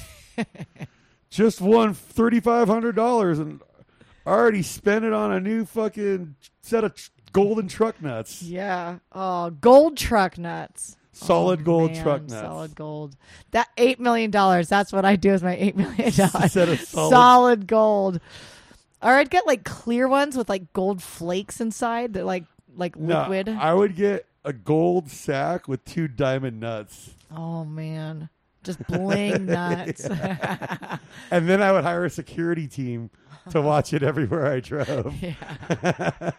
just 1.30 1.62
won 1.62 1.94
thirty 1.94 2.40
five 2.40 2.68
hundred 2.68 2.96
dollars 2.96 3.40
and 3.40 3.62
already 4.26 4.62
spent 4.62 5.06
it 5.06 5.14
on 5.14 5.32
a 5.32 5.40
new 5.40 5.66
fucking 5.66 6.36
set 6.62 6.84
of 6.84 6.96
tr- 6.96 7.10
golden 7.32 7.68
truck 7.68 8.02
nuts. 8.02 8.42
Yeah. 8.42 9.00
Oh, 9.12 9.50
gold 9.50 9.98
truck 9.98 10.38
nuts. 10.38 10.96
Solid 11.12 11.62
Oh, 11.62 11.64
gold 11.64 11.92
man, 11.94 12.04
truck 12.04 12.22
nuts. 12.22 12.34
Solid 12.34 12.76
gold. 12.76 13.16
That 13.52 13.68
eight 13.78 14.00
million 14.00 14.32
dollars. 14.32 14.70
That's 14.70 14.94
what 14.94 15.04
I 15.06 15.16
do 15.16 15.32
with 15.32 15.44
my 15.44 15.56
eight 15.56 15.76
million 15.76 16.12
dollars. 16.12 16.52
Set 16.54 16.70
of 16.70 16.80
solid- 16.82 17.10
solid 17.12 17.68
gold. 17.68 18.20
Or 19.02 19.12
I'd 19.14 19.30
get 19.30 19.46
like 19.48 19.64
clear 19.64 20.08
ones 20.08 20.36
with 20.38 20.50
like 20.50 20.74
gold 20.74 21.02
flakes 21.02 21.60
inside 21.62 22.14
that 22.14 22.26
like 22.26 22.46
like 22.76 22.96
No, 22.98 23.22
liquid. 23.22 23.50
I 23.50 23.74
would 23.74 23.96
get 23.96 24.26
a 24.46 24.54
gold 24.54 25.10
sack 25.10 25.68
with 25.68 25.84
two 25.86 26.08
diamond 26.08 26.60
nuts. 26.60 27.12
oh 27.36 27.66
man. 27.66 28.30
Just 28.64 28.86
bling 28.88 29.46
nuts. 29.46 30.08
And 31.32 31.48
then 31.48 31.62
I 31.62 31.72
would 31.72 31.84
hire 31.84 32.06
a 32.06 32.10
security 32.10 32.68
team 32.68 33.12
to 33.52 33.62
watch 33.62 33.94
it 33.94 34.04
everywhere 34.04 34.52
I 34.52 34.60
drove. 34.60 35.14
yeah. 35.22 36.32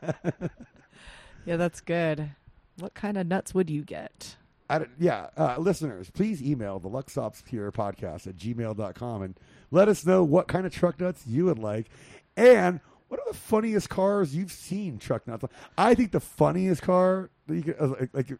yeah, 1.44 1.56
that's 1.56 1.80
good. 1.80 2.30
What 2.78 2.94
kind 2.94 3.16
of 3.16 3.26
nuts 3.26 3.54
would 3.54 3.70
you 3.70 3.82
get? 3.82 4.36
I 4.68 4.86
yeah, 4.98 5.28
uh, 5.36 5.56
listeners, 5.58 6.10
please 6.10 6.42
email 6.42 6.78
the 6.78 6.88
Luck 6.88 7.10
Stops 7.10 7.42
Here 7.46 7.70
podcast 7.72 8.26
at 8.26 8.36
gmail.com 8.36 9.22
and 9.22 9.38
let 9.70 9.88
us 9.88 10.04
know 10.04 10.24
what 10.24 10.48
kind 10.48 10.66
of 10.66 10.72
truck 10.72 11.00
nuts 11.00 11.24
you 11.26 11.46
would 11.46 11.58
like. 11.58 11.88
And 12.36 12.80
what 13.08 13.20
are 13.20 13.26
the 13.28 13.36
funniest 13.36 13.88
cars 13.88 14.34
you've 14.34 14.52
seen 14.52 14.98
truck 14.98 15.26
nuts? 15.26 15.44
I 15.76 15.94
think 15.94 16.12
the 16.12 16.20
funniest 16.20 16.82
car 16.82 17.30
that 17.48 17.56
you 17.56 17.62
could, 17.62 17.76
uh, 17.80 17.88
like, 17.88 18.10
like, 18.12 18.38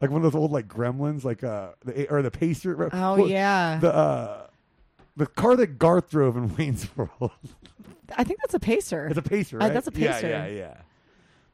like 0.00 0.10
one 0.10 0.24
of 0.24 0.32
those 0.32 0.38
old 0.38 0.52
like 0.52 0.68
gremlins, 0.68 1.24
like 1.24 1.42
uh, 1.44 1.70
the, 1.84 2.08
or 2.08 2.22
the 2.22 2.30
Pacer. 2.30 2.90
Oh 2.92 3.16
Well, 3.16 3.28
yeah. 3.28 3.78
The, 3.80 3.94
uh, 3.94 4.46
the 5.16 5.26
car 5.26 5.56
that 5.56 5.78
Garth 5.78 6.10
drove 6.10 6.36
in 6.36 6.54
Wayne's 6.56 6.88
World. 6.96 7.30
I 8.16 8.24
think 8.24 8.40
that's 8.40 8.54
a 8.54 8.60
pacer. 8.60 9.06
it's 9.08 9.18
a 9.18 9.22
Pacer, 9.22 9.60
Uh, 9.60 9.68
that's 9.68 9.86
a 9.86 9.92
Pacer. 9.92 10.28
yeah, 10.28 10.46
yeah. 10.46 10.54
yeah. 10.54 10.74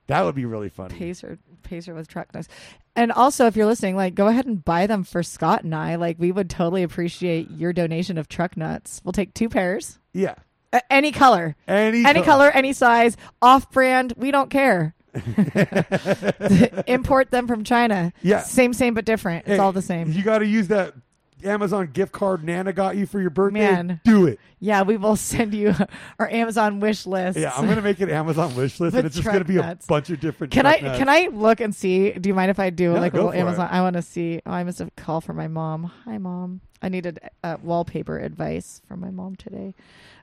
That 0.06 0.20
would 0.22 0.34
be 0.34 0.44
really 0.44 0.68
funny. 0.68 0.94
pacer 0.94 1.38
pacer 1.62 1.94
with 1.94 2.06
truck 2.08 2.32
nuts. 2.34 2.46
And 2.94 3.10
also 3.10 3.46
if 3.46 3.56
you're 3.56 3.64
listening, 3.64 3.96
like 3.96 4.14
go 4.14 4.26
ahead 4.28 4.44
and 4.44 4.62
buy 4.62 4.86
them 4.86 5.02
for 5.02 5.22
Scott 5.22 5.64
and 5.64 5.74
I. 5.74 5.94
Like 5.94 6.18
we 6.18 6.30
would 6.30 6.50
totally 6.50 6.82
appreciate 6.82 7.50
your 7.50 7.72
donation 7.72 8.18
of 8.18 8.28
truck 8.28 8.54
nuts. 8.56 9.00
We'll 9.02 9.12
take 9.12 9.32
two 9.32 9.48
pairs. 9.48 9.98
Yeah. 10.12 10.34
A- 10.74 10.92
any 10.92 11.10
color. 11.10 11.56
Any, 11.66 12.04
Any 12.04 12.20
co- 12.20 12.26
color, 12.26 12.50
any 12.50 12.74
size, 12.74 13.16
off 13.40 13.70
brand, 13.70 14.12
we 14.18 14.30
don't 14.30 14.50
care. 14.50 14.94
Import 16.86 17.30
them 17.30 17.46
from 17.46 17.64
China. 17.64 18.12
Yeah. 18.22 18.40
Same, 18.40 18.72
same, 18.72 18.94
but 18.94 19.04
different. 19.04 19.46
It's 19.46 19.56
Hey, 19.56 19.58
all 19.58 19.72
the 19.72 19.82
same. 19.82 20.10
You 20.12 20.22
got 20.22 20.38
to 20.38 20.46
use 20.46 20.68
that 20.68 20.94
Amazon 21.42 21.88
gift 21.92 22.12
card 22.12 22.42
Nana 22.42 22.72
got 22.72 22.96
you 22.96 23.06
for 23.06 23.20
your 23.20 23.30
birthday. 23.30 23.60
Man. 23.60 24.00
Do 24.04 24.26
it. 24.26 24.38
Yeah, 24.60 24.82
we 24.82 24.96
will 24.96 25.16
send 25.16 25.52
you 25.52 25.74
our 26.18 26.28
Amazon 26.30 26.80
wish 26.80 27.04
list. 27.06 27.38
Yeah, 27.38 27.52
I'm 27.54 27.68
gonna 27.68 27.82
make 27.82 28.00
an 28.00 28.08
Amazon 28.08 28.54
wish 28.56 28.80
list, 28.80 28.96
and 28.96 29.04
it's 29.06 29.14
just 29.16 29.24
truck 29.24 29.34
gonna 29.34 29.44
be 29.44 29.56
nuts. 29.56 29.84
a 29.84 29.88
bunch 29.88 30.08
of 30.08 30.20
different. 30.20 30.54
Can 30.54 30.64
I 30.64 30.78
can 30.78 31.08
I 31.08 31.28
look 31.30 31.60
and 31.60 31.74
see? 31.74 32.12
Do 32.12 32.28
you 32.30 32.34
mind 32.34 32.50
if 32.50 32.58
I 32.58 32.70
do 32.70 32.94
No, 32.94 33.00
like 33.00 33.12
a 33.12 33.16
go 33.16 33.24
little 33.26 33.32
for 33.32 33.36
it. 33.36 33.40
Amazon? 33.40 33.68
I 33.70 33.82
want 33.82 33.94
to 33.96 34.02
see. 34.02 34.40
Oh, 34.46 34.52
I 34.52 34.64
missed 34.64 34.80
a 34.80 34.90
call 34.96 35.20
from 35.20 35.36
my 35.36 35.48
mom. 35.48 35.92
Hi, 36.06 36.16
mom. 36.16 36.62
I 36.84 36.90
needed 36.90 37.18
uh, 37.42 37.56
wallpaper 37.62 38.18
advice 38.18 38.82
from 38.86 39.00
my 39.00 39.08
mom 39.10 39.36
today. 39.36 39.74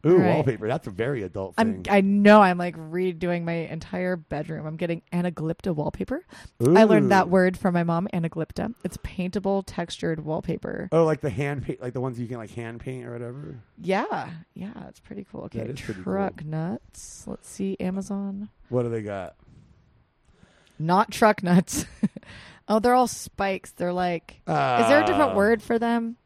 Ooh, 0.06 0.18
Right. 0.18 0.36
wallpaper. 0.36 0.68
That's 0.68 0.86
a 0.86 0.92
very 0.92 1.24
adult 1.24 1.56
I'm. 1.58 1.84
thing. 1.84 1.88
I 1.92 2.02
know. 2.02 2.40
I'm 2.40 2.60
like 2.60 2.76
redoing 2.78 3.44
my 3.44 3.54
entire 3.54 4.16
bedroom. 4.16 4.68
I'm 4.68 4.78
getting 4.78 5.02
anaglypta 5.12 5.74
wallpaper. 5.74 6.24
Ooh. 6.62 6.78
I 6.78 6.84
learned 6.84 7.12
that 7.12 7.30
word 7.30 7.58
from 7.58 7.74
my 7.74 7.84
mom. 7.84 8.08
Anaglypta. 8.14 8.76
It's 8.84 8.98
paintable, 9.02 9.64
textured 9.64 10.24
wallpaper. 10.24 10.88
Oh, 10.92 11.04
like 11.04 11.22
the 11.22 11.32
hand 11.32 11.64
paint, 11.64 11.82
like 11.82 11.94
the 11.94 12.02
ones 12.02 12.20
you 12.20 12.28
can 12.28 12.38
like 12.38 12.52
hand 12.52 12.80
paint 12.80 13.06
or 13.08 13.12
whatever. 13.14 13.60
Yeah, 13.82 14.30
yeah, 14.54 14.88
it's 14.88 15.00
pretty 15.00 15.26
cool. 15.32 15.42
Okay, 15.46 15.60
That 15.60 15.70
is 15.72 15.82
pretty 15.82 16.04
truck 16.04 16.46
nuts. 16.46 17.24
Let's 17.26 17.50
see, 17.50 17.76
Amazon. 17.80 18.50
What 18.70 18.84
do 18.84 18.90
they 18.90 19.02
got? 19.02 19.36
Not 20.78 21.12
truck 21.12 21.44
nuts. 21.44 21.86
oh, 22.68 22.80
they're 22.80 22.94
all 22.96 23.08
spikes. 23.08 23.72
They're 23.72 23.94
like. 23.94 24.42
Uh, 24.48 24.80
Is 24.84 24.88
there 24.90 25.02
a 25.02 25.06
different 25.06 25.36
word 25.36 25.62
for 25.62 25.78
them? 25.80 26.18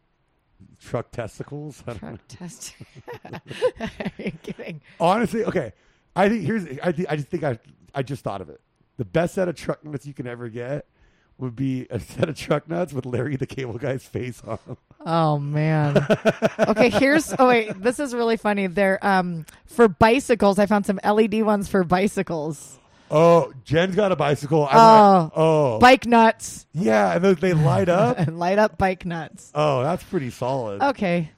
Truck 0.86 1.12
testicles. 1.12 1.84
I 1.88 1.94
don't 1.94 2.04
know. 2.04 2.10
Truck 2.10 2.28
test. 2.28 2.76
Are 3.80 4.32
kidding? 4.44 4.82
Honestly, 5.00 5.44
okay. 5.46 5.74
I 6.16 6.30
think 6.30 6.44
here's. 6.44 6.66
I 6.84 6.92
think 6.92 7.10
I 7.10 7.16
just 7.16 7.28
think 7.30 7.44
I. 7.44 7.60
I 7.94 8.04
just 8.04 8.24
thought 8.24 8.42
of 8.42 8.50
it. 8.50 8.62
The 8.98 9.06
best 9.06 9.36
set 9.36 9.48
of 9.50 9.56
truck 9.56 9.84
nuts 9.84 10.06
you 10.06 10.14
can 10.14 10.28
ever 10.28 10.48
get 10.48 10.86
would 11.38 11.56
be 11.56 11.88
a 11.90 12.00
set 12.00 12.30
of 12.30 12.38
truck 12.38 12.70
nuts 12.70 12.94
with 12.94 13.06
Larry 13.06 13.36
the 13.36 13.48
Cable 13.48 13.78
Guy's 13.78 14.06
face 14.06 14.42
on 14.46 14.60
them. 14.68 14.78
Oh 15.06 15.38
man. 15.40 16.06
okay, 16.60 16.90
here's. 16.90 17.34
Oh 17.38 17.48
wait, 17.48 17.82
this 17.82 18.00
is 18.00 18.14
really 18.14 18.38
funny. 18.38 18.68
They're 18.68 19.04
um 19.06 19.46
for 19.66 19.88
bicycles. 19.88 20.60
I 20.60 20.66
found 20.66 20.86
some 20.86 21.00
LED 21.04 21.44
ones 21.44 21.68
for 21.68 21.84
bicycles. 21.84 22.80
Oh, 23.12 23.54
Jen's 23.64 23.96
got 23.96 24.12
a 24.12 24.16
bicycle. 24.16 24.68
I'm 24.70 24.78
Oh. 24.78 25.24
like, 25.26 25.32
oh, 25.36 25.80
Bike 25.80 26.06
nuts 26.08 26.66
yeah, 26.74 27.16
and 27.16 27.24
they 27.24 27.54
light 27.54 27.88
up. 27.90 28.18
and 28.20 28.40
light 28.40 28.58
up 28.58 28.78
bike 28.78 29.06
nuts. 29.06 29.52
oh, 29.54 29.84
that's 29.84 30.04
pretty 30.04 30.30
solid. 30.32 30.82
Okay. 30.82 31.32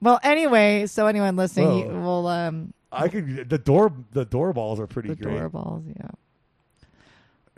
Well, 0.00 0.18
anyway, 0.22 0.86
so 0.86 1.06
anyone 1.06 1.36
listening, 1.36 1.78
you 1.78 1.84
Whoa. 1.86 2.00
will 2.00 2.26
um 2.26 2.74
I 2.92 3.08
could 3.08 3.48
the 3.48 3.58
door 3.58 3.92
the 4.12 4.24
door 4.24 4.52
balls 4.52 4.80
are 4.80 4.86
pretty 4.86 5.08
the 5.10 5.16
great. 5.16 5.38
door 5.38 5.48
balls, 5.48 5.84
yeah. 5.96 6.08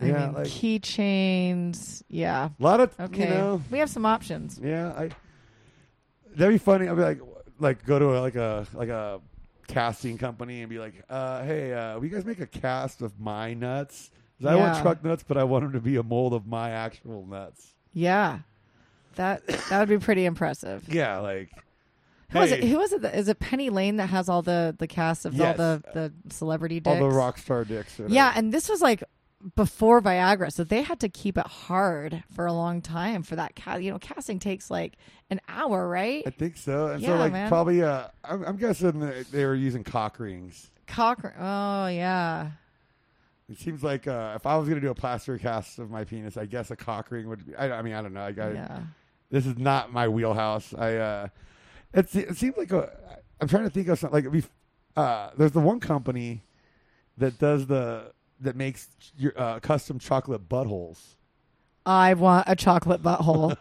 I 0.00 0.06
Yeah, 0.06 0.26
mean, 0.26 0.34
like- 0.34 0.46
keychains, 0.46 2.02
yeah. 2.08 2.50
A 2.58 2.62
lot 2.62 2.80
of 2.80 2.98
Okay, 3.00 3.24
you 3.24 3.30
know, 3.30 3.62
we 3.70 3.78
have 3.78 3.90
some 3.90 4.04
options. 4.06 4.60
yeah. 4.62 4.92
I 4.92 5.10
that'd 6.34 6.52
be 6.54 6.58
funny. 6.58 6.88
I'd 6.88 6.96
be 6.96 7.02
like, 7.02 7.20
like 7.58 7.84
go 7.86 7.98
to 7.98 8.16
a, 8.16 8.20
like 8.20 8.36
a 8.36 8.66
like 8.74 8.90
a 8.90 9.20
casting 9.66 10.18
company 10.18 10.61
and 10.62 10.70
be 10.70 10.79
like, 10.79 10.94
uh, 11.09 11.42
hey, 11.44 11.72
uh, 11.72 11.94
will 11.96 12.05
you 12.05 12.11
guys 12.11 12.24
make 12.24 12.40
a 12.40 12.46
cast 12.46 13.02
of 13.02 13.18
my 13.20 13.55
nuts? 13.55 14.11
'Cause 14.38 14.46
I 14.46 14.55
want 14.57 14.74
Yeah. 14.76 14.83
truck 14.83 15.05
nuts, 15.05 15.24
but 15.26 15.37
I 15.37 15.44
want 15.44 15.64
them 15.64 15.72
to 15.72 15.81
be 15.81 15.96
a 15.96 16.02
mold 16.02 16.33
of 16.35 16.46
my 16.46 16.70
actual 16.70 17.26
nuts. 17.26 17.72
Yeah, 17.92 18.40
that 19.14 19.46
that 19.46 19.79
would 19.81 19.88
be 19.88 19.98
pretty 19.98 20.24
impressive. 20.26 20.85
Yeah, 20.92 21.18
like 21.18 21.50
Who 22.31 22.40
was 22.40 22.52
it? 22.52 22.62
hey, 22.62 22.70
Who 22.70 22.79
was 22.79 22.92
it? 22.92 23.00
that- 23.02 23.14
Is 23.14 23.29
it 23.29 23.38
Penny 23.38 23.70
Lane 23.70 23.96
that 23.96 24.09
has 24.11 24.29
all 24.29 24.42
the 24.42 24.74
the 24.79 24.87
cast 24.87 25.24
of 25.24 25.33
Yes. 25.35 25.59
all 25.59 25.79
the 25.79 25.83
the 25.94 26.12
celebrity 26.35 26.83
all 26.85 26.96
the 26.98 27.09
rock 27.09 27.38
star 27.38 27.64
dicks. 27.64 27.98
or 27.98 28.09
Yeah, 28.09 28.33
and 28.37 28.52
this 28.52 28.68
was 28.68 28.83
like 28.83 29.02
before 29.54 30.00
Viagra, 30.02 30.52
so 30.52 30.64
they 30.64 30.82
had 30.82 31.00
to 31.00 31.09
keep 31.09 31.38
it 31.38 31.46
hard 31.46 32.24
for 32.35 32.46
a 32.46 32.52
long 32.52 32.82
time 32.82 33.22
for 33.22 33.37
that 33.37 33.54
cast. 33.54 33.82
You 33.82 33.92
know, 33.92 33.98
casting 33.98 34.38
takes 34.38 34.70
like 34.70 34.96
an 35.30 35.40
hour, 35.48 35.88
right? 35.88 36.24
I 36.26 36.30
think 36.30 36.56
so. 36.56 36.88
And 36.88 37.02
so 37.02 37.09
Yeah, 37.09 37.18
like 37.18 37.32
man. 37.32 37.48
probably 37.48 37.82
uh, 37.82 38.09
I'm, 38.24 38.44
I'm 38.44 38.56
guessing 38.56 39.00
that 39.00 39.30
they 39.30 39.44
were 39.44 39.54
using 39.54 39.85
cock 39.85 40.18
rings. 40.18 40.70
Cock. 40.87 41.32
Oh 41.38 41.87
yeah. 41.87 42.50
It 43.48 43.59
seems 43.59 43.85
like 43.85 44.09
uh, 44.09 44.32
if 44.35 44.44
I 44.44 44.56
was 44.56 44.68
going 44.68 44.80
to 44.80 44.85
do 44.85 44.90
a 44.90 44.94
plaster 44.94 45.38
cast 45.38 45.78
of 45.78 45.88
my 45.88 46.02
penis, 46.02 46.37
I 46.37 46.46
guess 46.46 46.72
a 46.72 46.76
cock 46.76 47.12
ring 47.12 47.28
would 47.28 47.46
be. 47.46 47.54
I, 47.54 47.78
I 47.78 47.82
mean, 47.82 47.94
I 47.94 48.02
don't 48.02 48.12
know. 48.12 48.22
I 48.22 48.32
got 48.32 48.54
yeah. 48.54 48.80
this 49.30 49.46
is 49.46 49.56
not 49.56 49.92
my 49.92 50.09
wheelhouse. 50.09 50.74
I 50.74 50.96
uh, 50.96 51.28
it, 51.94 52.14
it 52.14 52.37
seems 52.37 52.56
like 52.56 52.72
a. 52.72 52.90
I'm 53.40 53.46
trying 53.46 53.64
to 53.64 53.70
think 53.70 53.87
of 53.88 53.98
something 53.98 54.24
like 54.24 54.32
we. 54.32 54.42
Uh, 54.96 55.30
there's 55.37 55.52
the 55.52 55.61
one 55.61 55.78
company 55.78 56.42
that 57.18 57.38
does 57.38 57.66
the 57.66 58.12
that 58.40 58.57
makes 58.57 58.88
your 59.16 59.33
uh, 59.37 59.61
custom 59.61 59.99
chocolate 59.99 60.49
buttholes. 60.49 61.16
I 61.85 62.14
want 62.14 62.49
a 62.49 62.57
chocolate 62.57 63.03
butthole. 63.03 63.57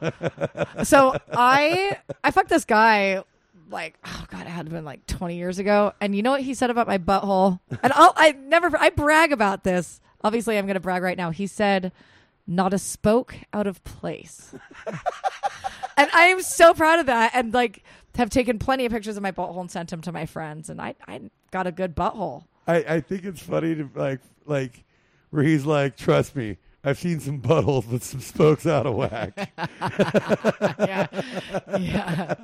so 0.86 1.16
I 1.32 1.98
I 2.24 2.32
fucked 2.32 2.50
this 2.50 2.66
guy 2.66 3.24
like 3.70 3.98
oh 4.06 4.26
god 4.30 4.42
it 4.42 4.50
had 4.50 4.70
been 4.70 4.86
like 4.86 5.06
20 5.06 5.36
years 5.36 5.60
ago. 5.60 5.94
And 6.02 6.16
you 6.16 6.24
know 6.24 6.32
what 6.32 6.42
he 6.42 6.54
said 6.54 6.70
about 6.70 6.88
my 6.88 6.98
butthole? 6.98 7.60
And 7.84 7.94
I'll, 7.94 8.14
I 8.16 8.32
never 8.32 8.76
I 8.78 8.90
brag 8.90 9.32
about 9.32 9.64
this. 9.64 10.02
Obviously 10.24 10.58
I'm 10.58 10.66
gonna 10.66 10.80
brag 10.80 11.04
right 11.04 11.18
now. 11.18 11.30
He 11.30 11.46
said 11.46 11.92
not 12.48 12.74
a 12.74 12.80
spoke 12.80 13.36
out 13.54 13.68
of 13.68 13.84
place. 13.84 14.56
And 15.98 16.10
I 16.14 16.24
am 16.24 16.42
so 16.42 16.74
proud 16.74 17.00
of 17.00 17.06
that 17.06 17.32
and 17.34 17.54
like 17.54 17.84
have 18.16 18.30
taken 18.30 18.60
plenty 18.60 18.86
of 18.86 18.92
pictures 18.92 19.18
of 19.18 19.24
my 19.24 19.32
butthole 19.32 19.62
and 19.62 19.72
sent 19.72 19.90
them 19.90 20.02
to 20.02 20.12
my 20.12 20.26
friends. 20.26 20.70
And 20.70 20.82
I 20.82 20.96
I 21.08 21.22
got 21.52 21.68
a 21.68 21.72
good 21.72 21.96
butthole. 21.96 22.44
I, 22.68 22.76
I 22.78 23.00
think 23.00 23.24
it's 23.24 23.42
funny 23.42 23.76
to 23.76 23.90
like 23.96 24.20
like 24.46 24.84
where 25.30 25.44
he's 25.44 25.66
like, 25.66 25.98
trust 25.98 26.36
me, 26.36 26.58
I've 26.84 26.98
seen 27.00 27.20
some 27.20 27.42
buttholes 27.42 27.88
with 27.90 28.04
some 28.04 28.20
spokes 28.22 28.66
out 28.68 28.86
of 28.86 28.96
whack. 28.96 29.52
yeah 30.80 31.08
yeah 31.80 32.36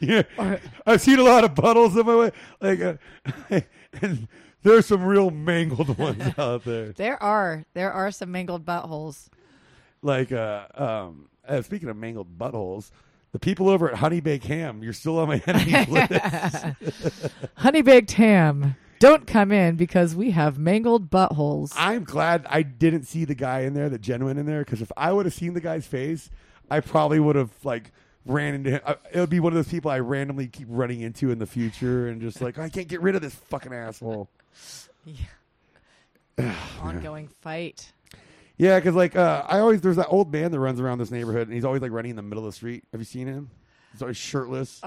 yeah, 0.00 0.22
Or- 0.38 0.60
I've 0.86 1.00
seen 1.00 1.18
a 1.18 1.22
lot 1.24 1.44
of 1.44 1.54
buttholes 1.54 1.98
in 1.98 2.06
my 2.06 2.16
way. 2.16 2.30
Like, 2.60 2.80
uh, 2.80 3.60
and 4.02 4.28
there's 4.62 4.86
some 4.86 5.02
real 5.04 5.30
mangled 5.30 5.98
ones 5.98 6.22
out 6.38 6.64
there. 6.64 6.92
there 6.92 7.22
are 7.22 7.64
there 7.74 7.92
are 7.92 8.10
some 8.10 8.30
mangled 8.32 8.64
buttholes 8.64 9.28
Like, 10.02 10.32
uh, 10.32 10.66
um, 10.74 11.28
uh, 11.46 11.62
speaking 11.62 11.88
of 11.88 11.96
mangled 11.96 12.38
buttholes, 12.38 12.90
the 13.32 13.38
people 13.38 13.68
over 13.68 13.90
at 13.90 13.98
Honey 13.98 14.20
Bake 14.20 14.44
Ham, 14.44 14.82
you're 14.82 14.92
still 14.92 15.18
on 15.18 15.28
my 15.28 15.42
enemy 15.46 15.84
list. 15.86 16.64
Honey 17.56 17.82
baked 17.82 18.12
ham. 18.12 18.76
Don't 19.02 19.26
come 19.26 19.50
in 19.50 19.74
because 19.74 20.14
we 20.14 20.30
have 20.30 20.58
mangled 20.58 21.10
buttholes. 21.10 21.72
I'm 21.76 22.04
glad 22.04 22.46
I 22.48 22.62
didn't 22.62 23.02
see 23.02 23.24
the 23.24 23.34
guy 23.34 23.62
in 23.62 23.74
there, 23.74 23.88
the 23.88 23.98
genuine 23.98 24.38
in 24.38 24.46
there, 24.46 24.60
because 24.60 24.80
if 24.80 24.92
I 24.96 25.12
would 25.12 25.26
have 25.26 25.34
seen 25.34 25.54
the 25.54 25.60
guy's 25.60 25.84
face, 25.84 26.30
I 26.70 26.78
probably 26.78 27.18
would 27.18 27.34
have 27.34 27.50
like 27.64 27.90
ran 28.24 28.54
into 28.54 28.70
him. 28.70 28.80
I, 28.86 28.94
it 29.12 29.18
would 29.18 29.28
be 29.28 29.40
one 29.40 29.52
of 29.52 29.56
those 29.56 29.66
people 29.66 29.90
I 29.90 29.98
randomly 29.98 30.46
keep 30.46 30.68
running 30.70 31.00
into 31.00 31.32
in 31.32 31.40
the 31.40 31.48
future, 31.48 32.06
and 32.06 32.20
just 32.20 32.40
like 32.40 32.60
I 32.60 32.68
can't 32.68 32.86
get 32.86 33.02
rid 33.02 33.16
of 33.16 33.22
this 33.22 33.34
fucking 33.34 33.74
asshole. 33.74 34.30
Yeah. 36.38 36.54
ongoing 36.80 37.28
fight. 37.40 37.92
Yeah, 38.56 38.78
because 38.78 38.94
like 38.94 39.16
uh, 39.16 39.42
I 39.48 39.58
always 39.58 39.80
there's 39.80 39.96
that 39.96 40.08
old 40.10 40.32
man 40.32 40.52
that 40.52 40.60
runs 40.60 40.78
around 40.78 40.98
this 40.98 41.10
neighborhood, 41.10 41.48
and 41.48 41.54
he's 41.54 41.64
always 41.64 41.82
like 41.82 41.90
running 41.90 42.10
in 42.10 42.16
the 42.16 42.22
middle 42.22 42.46
of 42.46 42.52
the 42.52 42.56
street. 42.56 42.84
Have 42.92 43.00
you 43.00 43.04
seen 43.04 43.26
him? 43.26 43.50
He's 43.98 44.16
shirtless, 44.16 44.82
Uh, 44.82 44.86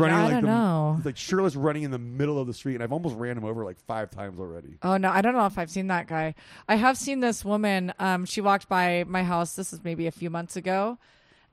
running 0.00 0.16
I 0.16 0.22
like 0.24 0.32
don't 0.32 0.42
the, 0.42 0.48
know. 0.48 1.00
Like 1.04 1.16
shirtless, 1.16 1.56
running 1.56 1.82
in 1.82 1.90
the 1.90 1.98
middle 1.98 2.38
of 2.38 2.46
the 2.46 2.54
street, 2.54 2.74
and 2.74 2.82
I've 2.82 2.92
almost 2.92 3.16
ran 3.16 3.36
him 3.36 3.44
over 3.44 3.64
like 3.64 3.78
five 3.80 4.10
times 4.10 4.38
already. 4.38 4.78
Oh 4.82 4.96
no, 4.96 5.10
I 5.10 5.20
don't 5.20 5.34
know 5.34 5.46
if 5.46 5.58
I've 5.58 5.70
seen 5.70 5.88
that 5.88 6.06
guy. 6.06 6.34
I 6.68 6.76
have 6.76 6.96
seen 6.96 7.20
this 7.20 7.44
woman. 7.44 7.92
Um, 7.98 8.24
she 8.24 8.40
walked 8.40 8.68
by 8.68 9.04
my 9.06 9.22
house. 9.24 9.56
This 9.56 9.72
is 9.72 9.82
maybe 9.84 10.06
a 10.06 10.12
few 10.12 10.30
months 10.30 10.56
ago, 10.56 10.98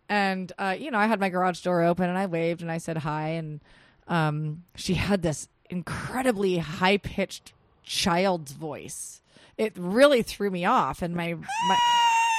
and 0.09 0.51
uh, 0.57 0.75
you 0.77 0.91
know, 0.91 0.97
I 0.99 1.07
had 1.07 1.19
my 1.19 1.29
garage 1.29 1.61
door 1.61 1.83
open 1.83 2.09
and 2.09 2.17
I 2.17 2.25
waved 2.25 2.61
and 2.61 2.71
I 2.71 2.77
said 2.77 2.97
hi, 2.97 3.29
and 3.29 3.59
um, 4.07 4.63
she 4.75 4.93
had 4.95 5.21
this 5.21 5.47
incredibly 5.69 6.57
high 6.59 6.97
pitched 6.97 7.53
child's 7.83 8.51
voice. 8.51 9.21
It 9.57 9.73
really 9.77 10.21
threw 10.21 10.49
me 10.49 10.65
off, 10.65 11.01
and 11.01 11.15
my, 11.15 11.33
my 11.33 11.77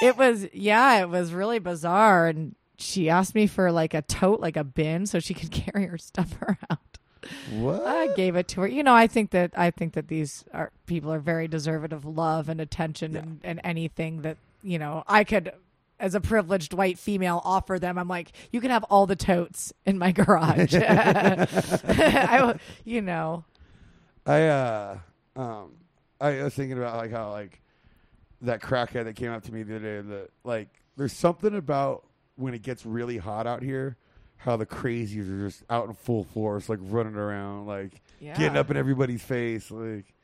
it 0.02 0.16
was 0.16 0.46
yeah, 0.52 1.00
it 1.00 1.08
was 1.08 1.32
really 1.32 1.58
bizarre. 1.58 2.28
And 2.28 2.54
she 2.76 3.08
asked 3.08 3.34
me 3.34 3.46
for 3.46 3.70
like 3.70 3.94
a 3.94 4.02
tote, 4.02 4.40
like 4.40 4.56
a 4.56 4.64
bin, 4.64 5.06
so 5.06 5.20
she 5.20 5.34
could 5.34 5.50
carry 5.52 5.86
her 5.86 5.98
stuff 5.98 6.40
around. 6.42 6.78
What? 7.52 7.86
I 7.86 8.08
gave 8.14 8.36
it 8.36 8.48
to 8.48 8.62
her. 8.62 8.68
You 8.68 8.82
know, 8.82 8.94
I 8.94 9.06
think 9.06 9.30
that 9.30 9.52
I 9.56 9.70
think 9.70 9.94
that 9.94 10.08
these 10.08 10.44
are 10.52 10.70
people 10.86 11.12
are 11.12 11.20
very 11.20 11.48
deserving 11.48 11.92
of 11.92 12.04
love 12.04 12.48
and 12.48 12.60
attention 12.60 13.16
and, 13.16 13.40
and 13.42 13.60
anything 13.64 14.22
that 14.22 14.36
you 14.62 14.78
know 14.78 15.04
I 15.06 15.24
could, 15.24 15.52
as 15.98 16.14
a 16.14 16.20
privileged 16.20 16.74
white 16.74 16.98
female, 16.98 17.40
offer 17.44 17.78
them. 17.78 17.98
I'm 17.98 18.08
like, 18.08 18.32
you 18.52 18.60
can 18.60 18.70
have 18.70 18.84
all 18.84 19.06
the 19.06 19.16
totes 19.16 19.72
in 19.86 19.98
my 19.98 20.12
garage. 20.12 20.74
I, 20.78 22.58
you 22.84 23.00
know, 23.00 23.44
I 24.26 24.42
uh 24.42 24.98
um 25.36 25.72
I 26.20 26.42
was 26.42 26.54
thinking 26.54 26.76
about 26.76 26.96
like 26.96 27.10
how 27.10 27.30
like 27.30 27.60
that 28.42 28.60
crackhead 28.60 29.04
that 29.04 29.16
came 29.16 29.30
up 29.30 29.42
to 29.44 29.52
me 29.52 29.62
the 29.62 29.76
other 29.76 30.02
day 30.02 30.08
that 30.08 30.30
like 30.44 30.68
there's 30.96 31.12
something 31.12 31.54
about 31.54 32.04
when 32.36 32.54
it 32.54 32.62
gets 32.62 32.84
really 32.84 33.18
hot 33.18 33.46
out 33.46 33.62
here 33.62 33.96
how 34.36 34.56
the 34.56 34.66
crazies 34.66 35.30
are 35.30 35.48
just 35.48 35.62
out 35.70 35.88
in 35.88 35.94
full 35.94 36.24
force 36.24 36.68
like 36.68 36.78
running 36.82 37.14
around 37.14 37.66
like 37.66 38.02
yeah. 38.20 38.36
getting 38.36 38.56
up 38.56 38.70
in 38.70 38.76
everybody's 38.76 39.22
face 39.22 39.70
like 39.70 40.14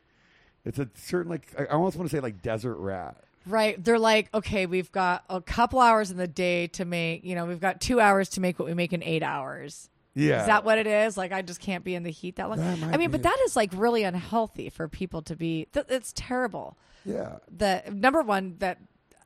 it's 0.64 0.78
a 0.78 0.88
certain 0.94 1.30
like 1.30 1.48
I 1.58 1.66
almost 1.66 1.96
want 1.96 2.10
to 2.10 2.16
say 2.16 2.20
like 2.20 2.42
desert 2.42 2.76
rat 2.76 3.16
Right. 3.46 3.82
They're 3.82 3.98
like, 3.98 4.28
okay, 4.34 4.66
we've 4.66 4.92
got 4.92 5.24
a 5.28 5.40
couple 5.40 5.80
hours 5.80 6.10
in 6.10 6.16
the 6.16 6.28
day 6.28 6.66
to 6.68 6.84
make, 6.84 7.24
you 7.24 7.34
know, 7.34 7.46
we've 7.46 7.60
got 7.60 7.80
two 7.80 8.00
hours 8.00 8.28
to 8.30 8.40
make 8.40 8.58
what 8.58 8.66
we 8.68 8.74
make 8.74 8.92
in 8.92 9.02
eight 9.02 9.22
hours. 9.22 9.88
yeah 10.14 10.40
Is 10.40 10.46
that 10.46 10.64
what 10.64 10.78
it 10.78 10.86
is? 10.86 11.16
Like, 11.16 11.32
I 11.32 11.42
just 11.42 11.60
can't 11.60 11.84
be 11.84 11.94
in 11.94 12.02
the 12.02 12.10
heat 12.10 12.36
that 12.36 12.48
long. 12.48 12.58
That 12.58 12.94
I 12.94 12.96
mean, 12.96 13.10
but 13.10 13.20
it. 13.20 13.22
that 13.24 13.38
is 13.46 13.56
like 13.56 13.70
really 13.74 14.02
unhealthy 14.02 14.68
for 14.68 14.88
people 14.88 15.22
to 15.22 15.36
be. 15.36 15.66
Th- 15.72 15.86
it's 15.88 16.12
terrible. 16.14 16.76
yeah 17.04 17.38
the 17.50 17.82
number 17.90 18.22
one 18.22 18.56
that 18.58 18.78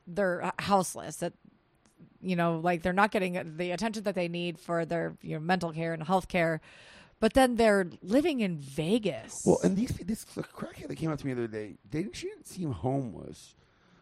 they're 0.07 0.53
houseless 0.59 1.17
that 1.17 1.33
you 2.25 2.37
know 2.37 2.59
like 2.59 2.83
they're 2.83 2.93
not 2.93 3.11
getting 3.11 3.57
the 3.57 3.71
attention 3.71 4.03
that 4.05 4.15
they 4.15 4.29
need 4.29 4.59
for 4.59 4.85
their 4.85 5.15
you 5.23 5.35
know, 5.35 5.41
mental 5.41 5.73
care 5.73 5.93
and 5.93 6.03
health 6.03 6.27
care 6.29 6.61
but 7.21 7.33
then 7.35 7.55
they're 7.57 7.87
living 8.03 8.41
in 8.41 8.59
Vegas. 8.59 9.43
Well, 9.47 9.59
and 9.63 9.77
these 9.77 9.91
this 10.05 10.25
crackhead 10.25 10.89
that 10.89 10.97
came 10.97 11.11
up 11.11 11.19
to 11.21 11.27
me 11.27 11.33
the 11.33 11.45
other 11.45 11.49
day, 11.53 11.77
they 11.91 12.09
she 12.13 12.27
didn't 12.29 12.47
seem 12.47 12.73
homeless, 12.73 13.55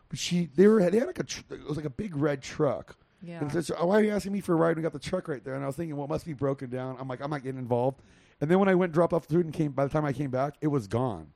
but 0.09 0.19
she 0.19 0.49
they 0.57 0.67
were 0.67 0.91
they 0.91 0.99
had 0.99 1.07
like 1.07 1.19
a 1.21 1.25
tr- 1.25 1.43
it 1.51 1.65
was 1.69 1.77
like 1.77 1.85
a 1.87 1.91
big 1.91 2.17
red 2.17 2.43
truck. 2.43 2.97
yeah. 3.23 3.39
And 3.41 3.53
says, 3.53 3.71
oh, 3.79 3.87
why 3.87 4.01
are 4.01 4.03
you 4.03 4.11
asking 4.11 4.33
me 4.33 4.41
for 4.41 4.55
a 4.55 4.57
ride? 4.57 4.77
We 4.77 4.83
got 4.83 4.93
the 4.95 4.99
truck 4.99 5.29
right 5.29 5.45
there. 5.45 5.55
And 5.55 5.63
I 5.63 5.67
was 5.67 5.77
thinking, 5.77 5.95
well, 5.95 6.07
it 6.07 6.09
must 6.09 6.25
be 6.27 6.33
broken 6.33 6.71
down. 6.71 6.97
I'm 6.99 7.07
like, 7.07 7.21
I'm 7.21 7.31
not 7.31 7.45
getting 7.45 7.61
involved. 7.61 8.01
And 8.41 8.51
then 8.51 8.59
when 8.59 8.69
I 8.69 8.75
went 8.75 8.89
and 8.91 8.95
dropped 8.95 9.13
off 9.13 9.29
the 9.29 9.35
food 9.35 9.45
and 9.45 9.55
came, 9.55 9.71
by 9.73 9.85
the 9.85 9.91
time 9.91 10.05
I 10.07 10.13
came 10.15 10.31
back, 10.31 10.55
it 10.61 10.69
was 10.69 10.89
gone. 10.89 11.29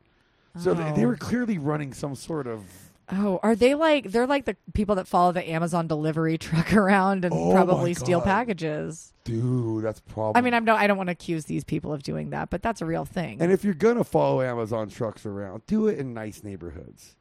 So 0.58 0.72
they, 0.74 0.90
they 0.92 1.04
Oh. 1.04 1.08
were 1.08 1.16
clearly 1.16 1.58
running 1.58 1.92
some 1.92 2.14
sort 2.16 2.46
of. 2.48 2.64
Oh, 3.10 3.40
are 3.42 3.54
they 3.54 3.74
like 3.74 4.10
they're 4.10 4.26
like 4.26 4.44
the 4.44 4.56
people 4.74 4.94
that 4.96 5.06
follow 5.06 5.32
the 5.32 5.48
Amazon 5.48 5.86
delivery 5.86 6.38
truck 6.38 6.72
around 6.72 7.24
and 7.24 7.34
Oh, 7.34 7.52
probably 7.52 7.94
steal 7.94 8.20
packages? 8.20 9.12
Dude, 9.24 9.84
that's 9.84 10.00
probably. 10.00 10.38
I 10.38 10.42
mean, 10.42 10.54
I'm 10.54 10.64
no, 10.64 10.74
I 10.74 10.86
don't 10.86 10.96
want 10.96 11.08
to 11.08 11.12
accuse 11.12 11.46
these 11.46 11.64
people 11.64 11.92
of 11.92 12.02
doing 12.02 12.30
that, 12.30 12.50
but 12.50 12.62
that's 12.62 12.80
a 12.80 12.86
real 12.86 13.04
thing, 13.04 13.38
and 13.40 13.52
if 13.52 13.64
you're 13.64 13.74
gonna 13.74 14.04
follow 14.04 14.42
Amazon 14.42 14.88
trucks 14.88 15.26
around, 15.26 15.66
do 15.66 15.88
it 15.88 15.98
in 15.98 16.14
nice 16.14 16.42
neighborhoods. 16.44 17.16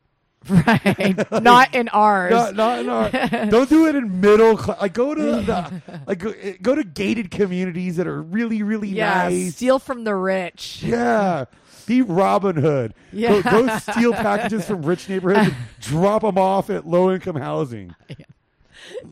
right? 0.49 1.31
not 1.41 1.73
in 1.73 1.89
ours. 1.89 2.31
Not, 2.31 2.55
not 2.55 2.79
in 2.79 2.89
our, 2.89 3.09
don't 3.49 3.67
do 3.67 3.87
it 3.87 3.95
in 3.95 4.21
middle 4.21 4.55
class. 4.55 4.79
Like 4.79 4.93
go 4.93 5.15
to 5.15 5.21
the, 5.41 5.81
like 6.05 6.19
go, 6.19 6.29
eh, 6.39 6.53
go 6.61 6.75
to 6.75 6.83
gated 6.83 7.31
communities 7.31 7.95
that 7.95 8.05
are 8.05 8.21
really 8.21 8.61
really 8.61 8.89
yeah, 8.89 9.23
nice. 9.23 9.55
steal 9.55 9.79
from 9.79 10.03
the 10.03 10.13
rich. 10.13 10.83
Yeah. 10.83 11.45
Be 11.85 12.01
Robin 12.01 12.55
Hood. 12.55 12.93
Yeah. 13.11 13.41
Go, 13.41 13.65
go 13.65 13.77
steal 13.79 14.13
packages 14.13 14.65
from 14.65 14.83
rich 14.83 15.07
neighborhoods 15.09 15.47
and 15.47 15.55
drop 15.79 16.21
them 16.23 16.37
off 16.37 16.69
at 16.69 16.87
low 16.87 17.11
income 17.13 17.35
housing. 17.35 17.95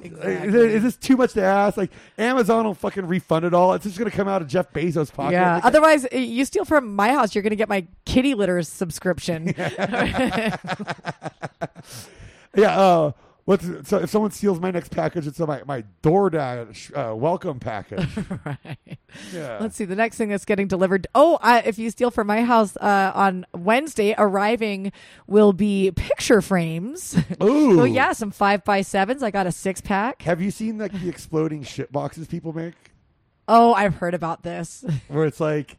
Exactly. 0.02 0.50
Is, 0.50 0.54
is 0.56 0.84
this 0.84 0.96
too 0.98 1.18
much 1.18 1.34
to 1.34 1.42
ask? 1.42 1.78
Like 1.78 1.92
Amazon 2.18 2.66
will 2.66 2.74
fucking 2.76 3.08
refund 3.08 3.46
it 3.46 3.54
all. 3.54 3.74
It's 3.74 3.86
just 3.86 3.98
going 3.98 4.10
to 4.10 4.16
come 4.16 4.28
out 4.28 4.42
of 4.42 4.48
Jeff 4.48 4.72
Bezos' 4.72 5.12
pocket. 5.12 5.34
Yeah. 5.34 5.56
Like, 5.56 5.66
Otherwise, 5.66 6.06
you 6.12 6.46
steal 6.46 6.66
from 6.66 6.96
my 6.96 7.10
house, 7.10 7.34
you're 7.34 7.42
going 7.42 7.52
to 7.52 7.56
get 7.56 7.70
my 7.70 7.88
kitty 8.06 8.34
litter 8.36 8.62
subscription. 8.62 9.54
yeah. 9.58 10.58
Uh, 12.56 13.12
what's 13.46 13.66
so 13.88 13.98
if 14.00 14.10
someone 14.10 14.32
steals 14.32 14.60
my 14.60 14.72
next 14.72 14.90
package, 14.90 15.28
it's 15.28 15.40
my 15.40 15.62
my 15.66 15.84
DoorDash 16.02 17.12
uh, 17.12 17.16
welcome 17.16 17.60
package. 17.60 18.08
right. 18.46 19.00
Yeah. 19.34 19.58
Let's 19.60 19.76
see. 19.76 19.86
The 19.86 19.96
next 19.96 20.18
thing 20.18 20.30
that's 20.30 20.46
getting 20.46 20.68
delivered. 20.68 21.08
Oh, 21.14 21.38
uh, 21.42 21.62
if 21.66 21.78
you 21.78 21.90
steal 21.90 22.12
from 22.12 22.28
my 22.28 22.44
house 22.44 22.76
uh, 22.78 23.12
on 23.14 23.46
Wednesday, 23.54 24.16
arriving 24.18 24.92
will 25.28 25.54
be 25.54 25.92
picture 25.92 26.42
frames. 26.42 27.18
Ooh. 27.44 27.82
oh 27.82 27.86
yeah, 27.86 28.14
some 28.14 28.32
five 28.32 28.64
by 28.64 28.82
sevens. 28.82 29.24
I 29.24 29.32
got 29.32 29.48
a 29.48 29.52
six 29.52 29.82
pack. 29.82 30.22
Have 30.24 30.42
you 30.42 30.52
seen 30.52 30.78
like 30.78 30.92
the 30.92 31.10
exploding 31.10 31.64
shit 31.64 31.92
boxes 31.92 32.28
people 32.28 32.54
make? 32.54 32.74
Oh, 33.48 33.74
I've 33.74 33.96
heard 33.96 34.14
about 34.14 34.44
this. 34.44 34.86
where 35.08 35.26
it's 35.26 35.40
like 35.40 35.78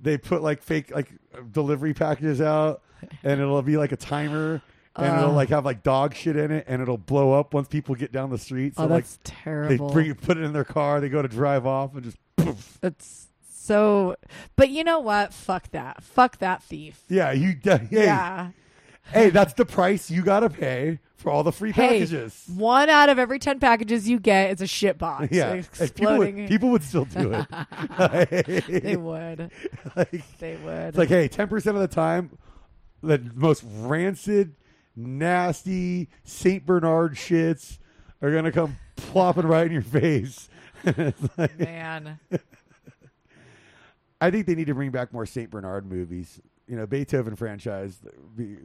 they 0.00 0.18
put 0.18 0.42
like 0.42 0.62
fake 0.62 0.94
like 0.94 1.10
delivery 1.50 1.94
packages 1.94 2.40
out 2.40 2.82
and 3.22 3.40
it'll 3.40 3.62
be 3.62 3.76
like 3.76 3.92
a 3.92 3.96
timer 3.96 4.60
and 4.98 5.20
it'll 5.20 5.32
like 5.32 5.48
have 5.50 5.64
like 5.64 5.82
dog 5.82 6.14
shit 6.14 6.36
in 6.36 6.50
it 6.50 6.64
and 6.68 6.82
it'll 6.82 6.98
blow 6.98 7.32
up 7.32 7.54
once 7.54 7.68
people 7.68 7.94
get 7.94 8.12
down 8.12 8.30
the 8.30 8.38
street 8.38 8.74
so 8.76 8.82
oh, 8.84 8.86
like 8.86 9.04
that's 9.04 9.68
they 9.68 9.76
bring 9.76 10.10
it 10.10 10.20
put 10.20 10.36
it 10.36 10.42
in 10.44 10.52
their 10.52 10.64
car 10.64 11.00
they 11.00 11.08
go 11.08 11.22
to 11.22 11.28
drive 11.28 11.66
off 11.66 11.94
and 11.94 12.04
just 12.04 12.16
poof. 12.36 12.78
It's 12.82 13.26
so. 13.50 14.16
But 14.56 14.70
you 14.70 14.82
know 14.82 14.98
what? 15.00 15.34
Fuck 15.34 15.70
that. 15.72 16.02
Fuck 16.02 16.38
that 16.38 16.62
thief. 16.62 17.02
yeah 17.08 17.32
you 17.32 17.54
hey, 17.62 17.86
Yeah. 17.90 18.50
hey 19.12 19.30
that's 19.30 19.52
the 19.54 19.64
price 19.66 20.10
you 20.10 20.22
gotta 20.22 20.48
pay 20.50 20.98
for 21.16 21.30
all 21.30 21.42
the 21.42 21.52
free 21.52 21.72
Hey, 21.72 21.88
packages 21.98 22.44
one 22.54 22.88
out 22.88 23.08
of 23.08 23.18
every 23.18 23.38
ten 23.38 23.58
packages 23.58 24.08
you 24.08 24.18
get 24.20 24.52
is 24.52 24.60
a 24.62 24.66
shit 24.66 24.98
box. 24.98 25.28
yeah 25.30 25.54
Hey, 25.54 25.60
people, 25.62 25.84
exploding. 25.84 26.36
would, 26.36 26.48
people 26.48 26.70
would 26.70 26.82
still 26.82 27.04
do 27.06 27.32
it 27.34 27.46
they 28.82 28.96
would. 28.96 29.50
like, 29.96 30.38
They 30.38 30.56
would. 30.56 30.88
It's 30.88 30.98
like, 30.98 31.08
hey, 31.08 31.28
ten 31.28 31.48
percent 31.48 31.76
of 31.76 31.82
the 31.82 31.88
time, 31.94 32.38
the 33.02 33.18
most 33.34 33.64
rancid, 33.80 34.54
nasty 34.98 36.08
Saint 36.24 36.66
Bernard 36.66 37.14
shits 37.14 37.78
are 38.20 38.32
gonna 38.32 38.52
come 38.52 38.76
plopping 38.96 39.46
right 39.46 39.66
in 39.66 39.72
your 39.72 39.82
face. 39.82 40.48
Like- 41.36 41.58
man. 41.58 42.18
I 44.20 44.30
think 44.30 44.46
they 44.46 44.54
need 44.54 44.66
to 44.66 44.74
bring 44.74 44.90
back 44.90 45.12
more 45.12 45.26
Saint 45.26 45.50
Bernard 45.50 45.86
movies. 45.86 46.40
You 46.66 46.76
know, 46.76 46.86
Beethoven 46.86 47.36
franchise. 47.36 48.00
Be 48.36 48.56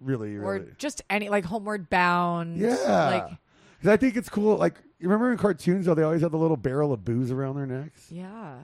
really, 0.00 0.30
really 0.30 0.36
or 0.36 0.52
really, 0.54 0.72
just 0.78 1.02
any 1.10 1.28
like 1.28 1.44
Homeward 1.44 1.88
Bound. 1.90 2.56
yeah. 2.58 3.08
Like 3.10 3.26
'Cause 3.82 3.88
I 3.90 3.96
think 3.96 4.16
it's 4.16 4.28
cool. 4.28 4.56
Like, 4.56 4.76
you 5.00 5.08
remember 5.08 5.32
in 5.32 5.38
cartoons 5.38 5.86
how 5.86 5.94
they 5.94 6.02
always 6.04 6.22
had 6.22 6.30
the 6.32 6.36
little 6.38 6.56
barrel 6.56 6.92
of 6.92 7.04
booze 7.04 7.30
around 7.32 7.56
their 7.56 7.66
necks? 7.66 8.06
yeah. 8.10 8.62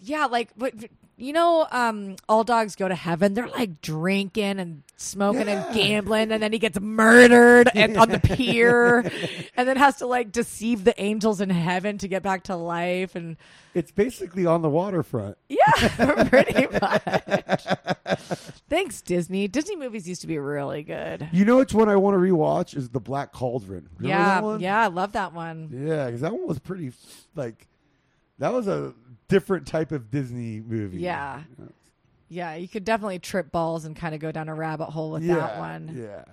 Yeah, 0.00 0.26
like 0.26 0.50
but 0.56 0.74
you 1.20 1.34
know, 1.34 1.66
um, 1.70 2.16
all 2.30 2.44
dogs 2.44 2.76
go 2.76 2.88
to 2.88 2.94
heaven. 2.94 3.34
They're 3.34 3.46
like 3.46 3.82
drinking 3.82 4.58
and 4.58 4.82
smoking 4.96 5.48
and 5.48 5.74
gambling, 5.74 6.32
and 6.32 6.42
then 6.42 6.50
he 6.50 6.58
gets 6.58 6.80
murdered 6.80 7.68
and, 7.74 7.98
on 7.98 8.08
the 8.08 8.18
pier, 8.18 9.00
and 9.54 9.68
then 9.68 9.76
has 9.76 9.96
to 9.96 10.06
like 10.06 10.32
deceive 10.32 10.84
the 10.84 10.98
angels 11.00 11.42
in 11.42 11.50
heaven 11.50 11.98
to 11.98 12.08
get 12.08 12.22
back 12.22 12.44
to 12.44 12.56
life. 12.56 13.14
And 13.14 13.36
It's 13.74 13.92
basically 13.92 14.46
on 14.46 14.62
the 14.62 14.70
waterfront. 14.70 15.36
yeah, 15.48 16.24
pretty 16.24 16.66
much. 16.80 17.66
Thanks, 18.70 19.02
Disney. 19.02 19.46
Disney 19.46 19.76
movies 19.76 20.08
used 20.08 20.22
to 20.22 20.26
be 20.26 20.38
really 20.38 20.82
good. 20.82 21.28
You 21.32 21.44
know 21.44 21.58
which 21.58 21.74
one 21.74 21.90
I 21.90 21.96
want 21.96 22.14
to 22.14 22.18
rewatch 22.18 22.74
is 22.74 22.88
the 22.88 23.00
Black 23.00 23.32
Cauldron. 23.32 23.90
Remember 23.98 24.08
yeah, 24.08 24.24
that 24.24 24.42
one? 24.42 24.60
yeah, 24.60 24.80
I 24.80 24.86
love 24.86 25.12
that 25.12 25.34
one. 25.34 25.68
Yeah, 25.70 26.06
because 26.06 26.22
that 26.22 26.32
one 26.32 26.48
was 26.48 26.58
pretty 26.58 26.92
like 27.34 27.68
that 28.38 28.54
was 28.54 28.66
a 28.66 28.94
different 29.30 29.66
type 29.66 29.92
of 29.92 30.10
Disney 30.10 30.60
movie. 30.60 30.98
Yeah. 30.98 31.42
Yeah, 32.28 32.54
you 32.54 32.68
could 32.68 32.84
definitely 32.84 33.18
trip 33.18 33.50
balls 33.50 33.84
and 33.84 33.96
kind 33.96 34.14
of 34.14 34.20
go 34.20 34.30
down 34.30 34.48
a 34.48 34.54
rabbit 34.54 34.86
hole 34.86 35.10
with 35.10 35.24
yeah, 35.24 35.34
that 35.34 35.58
one. 35.58 35.96
Yeah, 35.96 36.24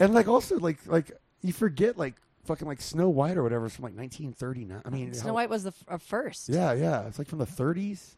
and 0.00 0.12
like 0.12 0.26
also 0.26 0.58
like 0.58 0.78
like 0.86 1.12
you 1.40 1.52
forget 1.52 1.96
like 1.96 2.14
fucking 2.46 2.66
like 2.66 2.80
Snow 2.80 3.08
White 3.08 3.36
or 3.36 3.44
whatever 3.44 3.68
from 3.68 3.84
like 3.84 3.94
1939. 3.96 4.82
I 4.84 4.88
mean, 4.90 5.14
Snow 5.14 5.28
how- 5.28 5.34
White 5.34 5.48
was 5.50 5.62
the 5.62 5.72
f- 5.88 6.02
first. 6.02 6.48
Yeah, 6.48 6.72
yeah, 6.72 7.06
it's 7.06 7.18
like 7.18 7.28
from 7.28 7.38
the 7.38 7.46
30s. 7.46 8.16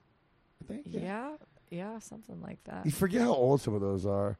I 0.63 0.73
think. 0.73 0.83
yeah, 0.87 1.33
yeah, 1.71 1.99
something 1.99 2.41
like 2.41 2.65
that. 2.65 2.87
You 2.87 2.93
forget 2.93 3.21
how 3.21 3.35
old 3.35 3.61
some 3.61 3.75
of 3.75 3.83
those 3.83 4.07
are. 4.07 4.39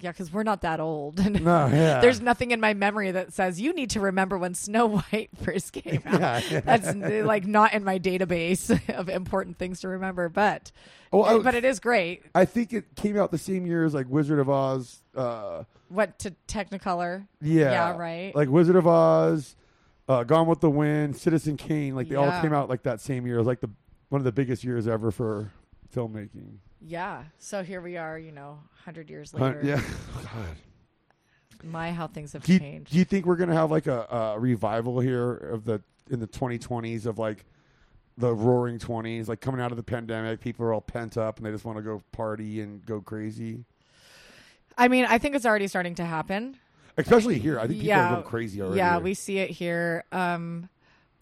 Yeah, 0.00 0.10
because 0.10 0.32
we're 0.32 0.42
not 0.42 0.62
that 0.62 0.80
old. 0.80 1.18
No, 1.40 1.66
yeah. 1.66 2.00
There's 2.00 2.20
nothing 2.20 2.50
in 2.50 2.60
my 2.60 2.74
memory 2.74 3.12
that 3.12 3.32
says 3.32 3.60
you 3.60 3.72
need 3.72 3.90
to 3.90 4.00
remember 4.00 4.36
when 4.36 4.54
Snow 4.54 4.86
White 5.12 5.30
first 5.42 5.72
came 5.72 6.02
out. 6.06 6.50
Yeah. 6.50 6.60
That's 6.60 6.88
uh, 6.88 7.22
like 7.24 7.46
not 7.46 7.74
in 7.74 7.84
my 7.84 7.98
database 7.98 8.70
of 8.94 9.08
important 9.08 9.56
things 9.58 9.80
to 9.82 9.88
remember, 9.88 10.28
but 10.28 10.72
Oh, 11.12 11.22
I- 11.22 11.38
but 11.38 11.54
it 11.54 11.64
is 11.64 11.78
great. 11.78 12.24
I 12.34 12.44
think 12.44 12.72
it 12.72 12.96
came 12.96 13.16
out 13.16 13.30
the 13.30 13.38
same 13.38 13.66
year 13.66 13.84
as 13.84 13.94
like 13.94 14.08
Wizard 14.08 14.40
of 14.40 14.50
Oz. 14.50 14.98
Uh, 15.14 15.62
What 15.88 16.18
to 16.20 16.34
Technicolor? 16.48 17.28
yeah, 17.40 17.70
Yeah, 17.70 17.96
right. 17.96 18.34
Like 18.34 18.48
Wizard 18.48 18.74
of 18.76 18.86
Oz, 18.88 19.54
uh, 20.08 20.24
Gone 20.24 20.48
with 20.48 20.60
the 20.60 20.70
Wind, 20.70 21.16
Citizen 21.16 21.56
Kane. 21.56 21.94
Like 21.94 22.08
they 22.08 22.16
all 22.16 22.40
came 22.42 22.52
out 22.52 22.68
like 22.68 22.82
that 22.82 23.00
same 23.00 23.26
year. 23.26 23.36
It 23.36 23.38
was 23.38 23.46
like 23.46 23.60
the 23.60 23.70
one 24.08 24.20
of 24.20 24.24
the 24.24 24.32
biggest 24.32 24.64
years 24.64 24.88
ever 24.88 25.10
for 25.12 25.52
filmmaking. 25.94 26.56
Yeah. 26.86 27.24
So 27.38 27.62
here 27.62 27.80
we 27.80 27.96
are, 27.96 28.18
you 28.18 28.30
know, 28.32 28.58
hundred 28.84 29.08
years 29.10 29.32
Hun- 29.32 29.40
later. 29.40 29.60
yeah. 29.64 29.80
God. 30.22 30.56
My 31.62 31.92
how 31.92 32.06
things 32.06 32.34
have 32.34 32.42
Do 32.44 32.52
you, 32.52 32.58
changed. 32.58 32.92
do 32.92 32.98
you 32.98 33.04
think 33.04 33.24
we're 33.24 33.36
gonna 33.36 33.54
have 33.54 33.70
like 33.70 33.86
a, 33.86 34.02
a 34.10 34.38
revival 34.38 35.00
here 35.00 35.32
of 35.32 35.64
the 35.64 35.80
in 36.10 36.20
the 36.20 36.26
2020s 36.26 37.06
of 37.06 37.18
like 37.18 37.44
the 38.18 38.34
Roaring 38.34 38.78
Twenties, 38.78 39.28
like 39.28 39.40
coming 39.40 39.60
out 39.62 39.70
of 39.70 39.76
the 39.78 39.82
pandemic? 39.82 40.40
People 40.40 40.66
are 40.66 40.74
all 40.74 40.82
pent 40.82 41.16
up 41.16 41.38
and 41.38 41.46
they 41.46 41.50
just 41.50 41.64
want 41.64 41.78
to 41.78 41.82
go 41.82 42.02
party 42.12 42.60
and 42.60 42.84
go 42.84 43.00
crazy. 43.00 43.64
I 44.76 44.88
mean, 44.88 45.06
I 45.06 45.18
think 45.18 45.34
it's 45.36 45.46
already 45.46 45.68
starting 45.68 45.94
to 45.96 46.04
happen. 46.04 46.58
Especially 46.96 47.38
here, 47.38 47.58
I 47.58 47.62
think 47.62 47.80
people 47.80 47.86
Yeah. 47.88 48.08
are 48.08 48.12
going 48.16 48.24
crazy 48.24 48.60
already. 48.60 48.76
Yeah, 48.78 48.98
we 48.98 49.14
see 49.14 49.38
it 49.38 49.50
here. 49.50 50.04
Um, 50.12 50.68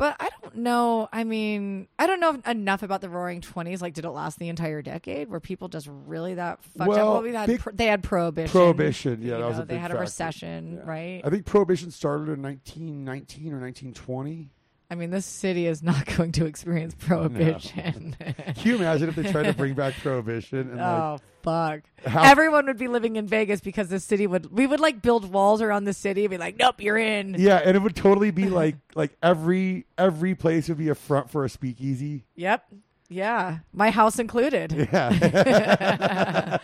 but 0.02 0.16
I 0.18 0.30
don't 0.42 0.56
know. 0.56 1.08
I 1.12 1.22
mean, 1.22 1.86
I 1.96 2.08
don't 2.08 2.18
know 2.18 2.36
enough 2.44 2.82
about 2.82 3.02
the 3.02 3.08
Roaring 3.08 3.40
Twenties. 3.40 3.80
Like, 3.80 3.94
did 3.94 4.04
it 4.04 4.10
last 4.10 4.36
the 4.40 4.48
entire 4.48 4.82
decade? 4.82 5.28
Were 5.30 5.38
people 5.38 5.68
just 5.68 5.88
really 5.88 6.34
that 6.34 6.60
fucked 6.64 6.88
Well, 6.88 6.98
up? 7.08 7.12
Well, 7.14 7.22
we 7.22 7.32
had 7.32 7.46
big- 7.46 7.60
pro- 7.60 7.72
they 7.72 7.86
had 7.86 8.02
prohibition. 8.02 8.50
Prohibition, 8.50 9.22
yeah, 9.22 9.36
you 9.36 9.42
that 9.42 9.48
was 9.48 9.58
a 9.60 9.64
they 9.64 9.78
had 9.78 9.92
a 9.92 9.94
factor. 9.94 10.00
recession, 10.00 10.74
Yeah. 10.78 10.90
right? 10.90 11.20
I 11.24 11.30
think 11.30 11.46
Prohibition 11.46 11.92
started 11.92 12.30
in 12.30 12.42
1919 12.42 13.52
or 13.52 13.60
1920. 13.60 14.50
I 14.92 14.94
mean, 14.94 15.08
this 15.08 15.24
city 15.24 15.66
is 15.66 15.82
not 15.82 16.04
going 16.16 16.32
to 16.32 16.44
experience 16.44 16.94
oh, 17.04 17.06
prohibition. 17.06 18.14
Can 18.20 18.54
you 18.56 18.76
imagine 18.76 19.08
if 19.08 19.14
they 19.16 19.32
tried 19.32 19.44
to 19.44 19.54
bring 19.54 19.72
back 19.72 19.94
Prohibition 19.94 20.58
and 20.58 20.76
like 20.76 20.86
oh 20.86 21.18
fuck! 21.40 21.80
how 22.04 22.22
Everyone 22.24 22.66
would 22.66 22.76
be 22.76 22.88
living 22.88 23.16
in 23.16 23.26
Vegas 23.26 23.62
because 23.62 23.88
the 23.88 23.98
city 23.98 24.26
would. 24.26 24.52
We 24.52 24.66
would 24.66 24.80
like 24.80 25.00
build 25.00 25.32
walls 25.32 25.62
around 25.62 25.84
the 25.84 25.94
city 25.94 26.26
and 26.26 26.30
be 26.30 26.36
like, 26.36 26.58
"Nope, 26.58 26.82
you're 26.82 26.98
in." 26.98 27.36
yeah, 27.38 27.62
and 27.64 27.74
it 27.74 27.80
would 27.80 27.96
totally 27.96 28.32
be 28.32 28.48
like 28.50 28.76
like 28.94 29.16
every 29.22 29.86
every 29.96 30.34
place 30.34 30.68
would 30.68 30.76
be 30.76 30.90
a 30.90 30.94
front 30.94 31.30
for 31.30 31.46
a 31.46 31.48
speakeasy. 31.48 32.26
Yep. 32.36 32.62
Yeah, 33.08 33.58
my 33.72 33.90
house 33.90 34.18
included. 34.18 34.72
Yeah, 34.92 36.58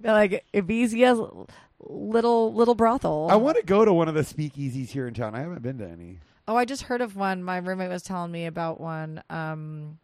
They're 0.00 0.12
like 0.12 0.44
Ibiza 0.52 1.48
little 1.80 2.52
little 2.52 2.74
brothel. 2.74 3.28
I 3.30 3.36
want 3.36 3.56
to 3.56 3.62
go 3.62 3.84
to 3.84 3.92
one 3.92 4.08
of 4.08 4.14
the 4.14 4.22
speakeasies 4.22 4.88
here 4.90 5.06
in 5.08 5.14
town. 5.14 5.34
I 5.34 5.40
haven't 5.40 5.62
been 5.62 5.78
to 5.78 5.88
any. 5.88 6.18
oh, 6.48 6.56
I 6.56 6.64
just 6.64 6.82
heard 6.82 7.00
of 7.00 7.16
one. 7.16 7.42
My 7.42 7.58
roommate 7.58 7.90
was 7.90 8.02
telling 8.02 8.30
me 8.32 8.46
about 8.46 8.80
one, 8.80 9.22
um, 9.30 9.98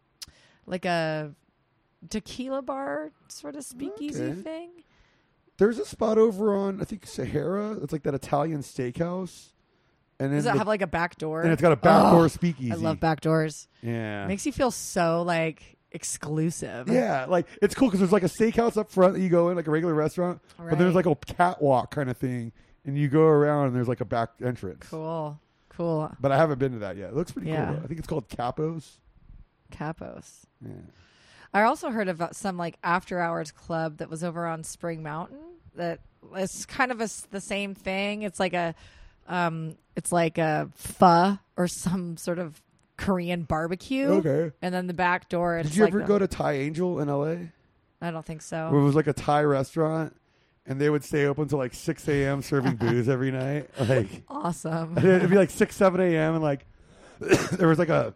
like 0.66 0.84
a 0.84 1.32
tequila 2.08 2.62
bar 2.62 3.10
sort 3.28 3.56
of 3.56 3.64
speakeasy 3.64 4.22
Okay. 4.24 4.40
thing. 4.42 4.70
There's 5.58 5.78
a 5.78 5.84
spot 5.86 6.18
over 6.18 6.54
on 6.54 6.80
I 6.80 6.84
think 6.84 7.06
Sahara. 7.06 7.72
It's 7.82 7.92
like 7.92 8.02
that 8.04 8.14
Italian 8.14 8.60
steakhouse, 8.60 9.52
and 10.20 10.30
then 10.30 10.36
Does 10.38 10.46
it 10.46 10.52
the- 10.52 10.58
have 10.58 10.66
like 10.68 10.82
a 10.82 10.86
back 10.86 11.16
door? 11.18 11.42
and 11.42 11.52
it's 11.52 11.62
got 11.62 11.72
a 11.72 11.76
back 11.76 12.12
door 12.12 12.24
Oh, 12.24 12.28
speakeasy. 12.28 12.72
I 12.72 12.76
love 12.76 13.00
back 13.00 13.20
doors. 13.20 13.66
Yeah, 13.82 14.26
Makes 14.26 14.46
you 14.46 14.52
feel 14.52 14.70
so 14.70 15.22
like 15.22 15.75
exclusive. 15.96 16.88
Yeah, 16.88 17.24
like 17.26 17.46
it's 17.60 17.74
cool 17.74 17.88
because 17.88 17.98
there's 18.00 18.12
like 18.12 18.22
a 18.22 18.28
steakhouse 18.28 18.76
up 18.76 18.90
front 18.90 19.14
that 19.14 19.20
you 19.20 19.28
go 19.28 19.48
in, 19.48 19.56
like 19.56 19.66
a 19.66 19.70
regular 19.70 19.94
restaurant, 19.94 20.40
but 20.56 20.70
then 20.70 20.78
there's 20.78 20.94
like 20.94 21.06
a 21.06 21.14
catwalk 21.16 21.90
kind 21.90 22.08
of 22.08 22.16
thing, 22.16 22.52
and 22.84 22.96
you 22.96 23.08
go 23.08 23.22
around 23.22 23.66
and 23.68 23.76
there's 23.76 23.88
like 23.88 24.00
a 24.00 24.04
back 24.04 24.30
entrance. 24.44 24.86
Cool. 24.88 25.40
Cool. 25.70 26.10
But 26.20 26.32
I 26.32 26.36
haven't 26.38 26.58
been 26.58 26.72
to 26.72 26.78
that 26.78 26.96
yet. 26.96 27.10
It 27.10 27.14
looks 27.16 27.32
pretty 27.32 27.48
Yeah. 27.50 27.66
cool. 27.66 27.74
Though. 27.76 27.82
I 27.84 27.86
think 27.88 27.98
it's 27.98 28.08
called 28.08 28.28
Capos. 28.30 28.92
Capos. 29.70 30.44
Yeah. 30.64 30.72
I 31.52 31.62
also 31.62 31.90
heard 31.90 32.08
about 32.08 32.36
some 32.36 32.56
like 32.56 32.76
after 32.82 33.20
hours 33.20 33.50
club 33.50 33.98
that 33.98 34.08
was 34.10 34.22
over 34.24 34.46
on 34.46 34.64
Spring 34.64 35.02
Mountain. 35.02 35.38
That 35.74 36.00
it's 36.34 36.64
kind 36.66 36.90
of 36.90 37.00
a 37.00 37.08
the 37.30 37.40
same 37.40 37.74
thing. 37.74 38.22
It's 38.22 38.40
like 38.40 38.54
a, 38.54 38.74
um, 39.28 39.76
it's 39.96 40.12
like 40.12 40.38
a 40.38 40.70
pho 40.74 41.38
or 41.56 41.68
some 41.68 42.16
sort 42.16 42.38
of 42.38 42.60
Korean 42.96 43.42
barbecue. 43.42 44.06
Okay. 44.06 44.52
And 44.62 44.74
then 44.74 44.86
the 44.86 44.94
back 44.94 45.28
door. 45.28 45.58
It's 45.58 45.68
Did 45.70 45.76
you 45.76 45.84
like 45.84 45.92
ever 45.92 46.02
a- 46.02 46.06
go 46.06 46.18
to 46.18 46.26
Thai 46.26 46.52
Angel 46.54 47.00
in 47.00 47.08
L.A. 47.08 47.52
I 48.00 48.10
don't 48.10 48.24
think 48.26 48.42
so. 48.42 48.70
where 48.70 48.80
it 48.80 48.84
was 48.84 48.94
like 48.94 49.06
a 49.06 49.12
Thai 49.12 49.42
restaurant, 49.44 50.14
and 50.66 50.80
they 50.80 50.90
would 50.90 51.02
stay 51.04 51.24
open 51.26 51.42
until 51.42 51.58
like 51.58 51.74
6 51.74 52.08
a.m. 52.08 52.42
serving 52.42 52.76
booze 52.80 53.08
every 53.08 53.30
night? 53.30 53.68
Like 53.80 54.22
awesome. 54.28 54.96
it'd 54.98 55.30
be 55.30 55.36
like 55.36 55.50
6, 55.50 55.74
7 55.74 56.00
a.m. 56.00 56.34
and 56.34 56.42
like 56.42 56.66
there 57.20 57.68
was 57.68 57.78
like 57.78 57.88
a 57.88 58.14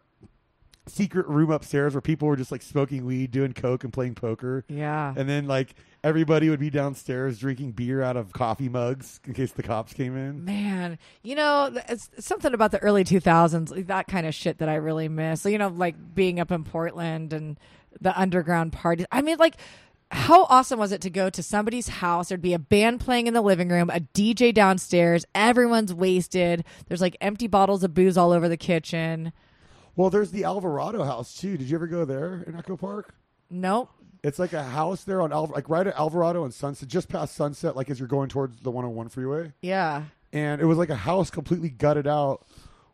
secret 0.87 1.26
room 1.28 1.51
upstairs 1.51 1.95
where 1.95 2.01
people 2.01 2.26
were 2.26 2.37
just 2.37 2.51
like 2.51 2.62
smoking 2.62 3.05
weed, 3.05 3.31
doing 3.31 3.53
coke, 3.53 3.85
and 3.85 3.93
playing 3.93 4.14
poker. 4.14 4.64
yeah. 4.68 5.14
And 5.16 5.28
then 5.28 5.47
like 5.47 5.74
everybody 6.03 6.49
would 6.49 6.61
be 6.61 6.70
downstairs 6.70 7.39
drinking 7.39 7.72
beer 7.72 8.03
out 8.03 8.16
of 8.16 8.33
coffee 8.33 8.68
mugs 8.68 9.20
in 9.26 9.35
case 9.35 9.53
the 9.53 9.62
cops 9.62 9.93
came 9.93 10.16
in. 10.16 10.45
Man, 10.45 10.99
you 11.22 11.35
know, 11.35 11.70
it's 11.89 12.11
something 12.18 12.55
about 12.55 12.70
the 12.70 12.78
early 12.78 13.05
2000s, 13.05 13.87
that 13.87 14.09
kind 14.09 14.26
of 14.26 14.35
shit 14.35 14.59
that 14.59 14.68
I 14.68 14.76
really 14.76 15.09
miss. 15.09 15.45
You 15.45 15.59
know, 15.59 15.68
like 15.68 15.97
being 16.14 16.41
up 16.41 16.51
in 16.51 16.64
Portland 16.64 17.33
and 17.33 17.59
the 18.01 18.18
underground 18.18 18.72
parties. 18.72 19.07
I 19.12 19.20
mean, 19.22 19.37
like, 19.39 19.57
how 20.12 20.45
awesome 20.45 20.78
was 20.81 20.91
it 20.91 21.01
to 21.03 21.11
go 21.11 21.31
to 21.31 21.43
somebody's 21.43 21.89
house? 21.89 22.28
There'd 22.31 22.43
be 22.43 22.55
a 22.55 22.59
band 22.59 23.01
playing 23.01 23.28
in 23.28 23.35
the 23.35 23.41
living 23.41 23.68
room, 23.68 23.91
a 23.91 24.01
DJ 24.01 24.53
downstairs, 24.53 25.24
everyone's 25.35 25.95
wasted. 25.95 26.64
There's 26.89 27.01
like 27.01 27.16
empty 27.20 27.47
bottles 27.47 27.85
of 27.85 27.95
booze 27.95 28.16
all 28.16 28.33
over 28.33 28.49
the 28.49 28.57
kitchen. 28.57 29.33
Well, 30.01 30.09
there's 30.09 30.31
the 30.31 30.45
Alvarado 30.45 31.05
house 31.05 31.35
too. 31.35 31.59
Did 31.59 31.69
you 31.69 31.77
ever 31.77 31.87
go 31.87 32.07
there 32.07 32.43
in 32.47 32.57
Echo 32.57 32.75
Park? 32.75 33.15
Nope. 33.51 33.91
It's 34.25 34.39
like 34.39 34.55
a 34.55 34.63
house 34.63 35.05
there 35.05 35.21
on 35.21 35.31
Alv- 35.31 35.51
like 35.51 35.69
right 35.69 35.87
at 35.87 35.95
Alvarado 35.95 36.45
and 36.45 36.55
Sunset, 36.55 36.89
just 36.89 37.11
past 37.11 37.35
Sunset, 37.35 37.77
like 37.77 37.91
as 37.91 37.99
you're 37.99 38.09
going 38.09 38.31
towards 38.31 38.63
the 38.63 38.71
101 38.71 39.11
freeway. 39.11 39.53
Yeah. 39.61 40.05
And 40.33 40.63
it 40.63 40.65
was 40.65 40.79
like 40.79 40.89
a 40.89 40.97
house 40.97 41.29
completely 41.29 41.69
gutted 41.69 42.07
out, 42.07 42.47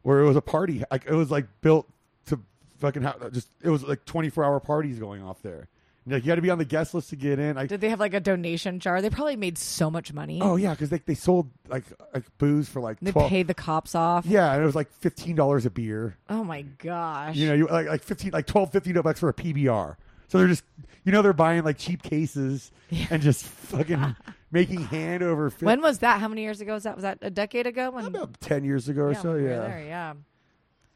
where 0.02 0.18
it 0.18 0.26
was 0.26 0.34
a 0.34 0.40
party. 0.40 0.82
Like 0.90 1.06
it 1.06 1.14
was 1.14 1.30
like 1.30 1.46
built 1.60 1.86
to 2.26 2.40
fucking 2.78 3.02
have 3.02 3.32
just. 3.32 3.50
It 3.62 3.70
was 3.70 3.84
like 3.84 4.04
24 4.04 4.44
hour 4.44 4.58
parties 4.58 4.98
going 4.98 5.22
off 5.22 5.40
there. 5.42 5.68
Like 6.08 6.24
you 6.24 6.30
had 6.30 6.36
to 6.36 6.42
be 6.42 6.50
on 6.50 6.58
the 6.58 6.64
guest 6.64 6.94
list 6.94 7.10
to 7.10 7.16
get 7.16 7.40
in. 7.40 7.58
I, 7.58 7.66
Did 7.66 7.80
they 7.80 7.88
have 7.88 7.98
like 7.98 8.14
a 8.14 8.20
donation 8.20 8.78
jar? 8.78 9.02
They 9.02 9.10
probably 9.10 9.34
made 9.34 9.58
so 9.58 9.90
much 9.90 10.12
money. 10.12 10.38
oh 10.40 10.54
yeah, 10.56 10.70
because 10.70 10.88
they 10.88 10.98
they 10.98 11.14
sold 11.14 11.50
like 11.68 11.84
like 12.14 12.24
booze 12.38 12.68
for 12.68 12.80
like 12.80 12.98
They 13.00 13.10
12. 13.10 13.28
paid 13.28 13.48
the 13.48 13.54
cops 13.54 13.94
off. 13.94 14.24
Yeah, 14.24 14.52
and 14.52 14.62
it 14.62 14.66
was 14.66 14.76
like 14.76 14.90
fifteen 14.92 15.34
dollars 15.34 15.66
a 15.66 15.70
beer. 15.70 16.16
Oh 16.28 16.44
my 16.44 16.62
gosh. 16.62 17.34
You 17.34 17.48
know, 17.48 17.54
you 17.54 17.66
like 17.66 17.88
like 17.88 18.02
fifteen, 18.04 18.30
like 18.30 18.46
12, 18.46 18.70
15 18.70 19.02
bucks 19.02 19.20
for 19.20 19.28
a 19.28 19.34
PBR. 19.34 19.96
So 20.28 20.38
they're 20.38 20.48
just, 20.48 20.64
you 21.04 21.12
know, 21.12 21.22
they're 21.22 21.32
buying 21.32 21.62
like 21.64 21.78
cheap 21.78 22.02
cases 22.02 22.72
and 23.10 23.22
just 23.22 23.44
fucking 23.44 24.16
making 24.50 24.82
hand 24.82 25.22
over. 25.22 25.50
When 25.60 25.80
was 25.80 25.98
that? 26.00 26.20
How 26.20 26.28
many 26.28 26.42
years 26.42 26.60
ago 26.60 26.74
was 26.74 26.84
that? 26.84 26.94
Was 26.96 27.02
that 27.02 27.18
a 27.22 27.30
decade 27.30 27.66
ago? 27.66 27.90
When 27.90 28.06
about 28.06 28.40
ten 28.40 28.64
years 28.64 28.88
ago 28.88 29.02
or 29.02 29.14
so, 29.14 29.30
when 29.30 29.36
we 29.38 29.42
were 29.44 29.50
yeah. 29.50 29.60
there, 29.60 29.84
yeah. 29.86 30.14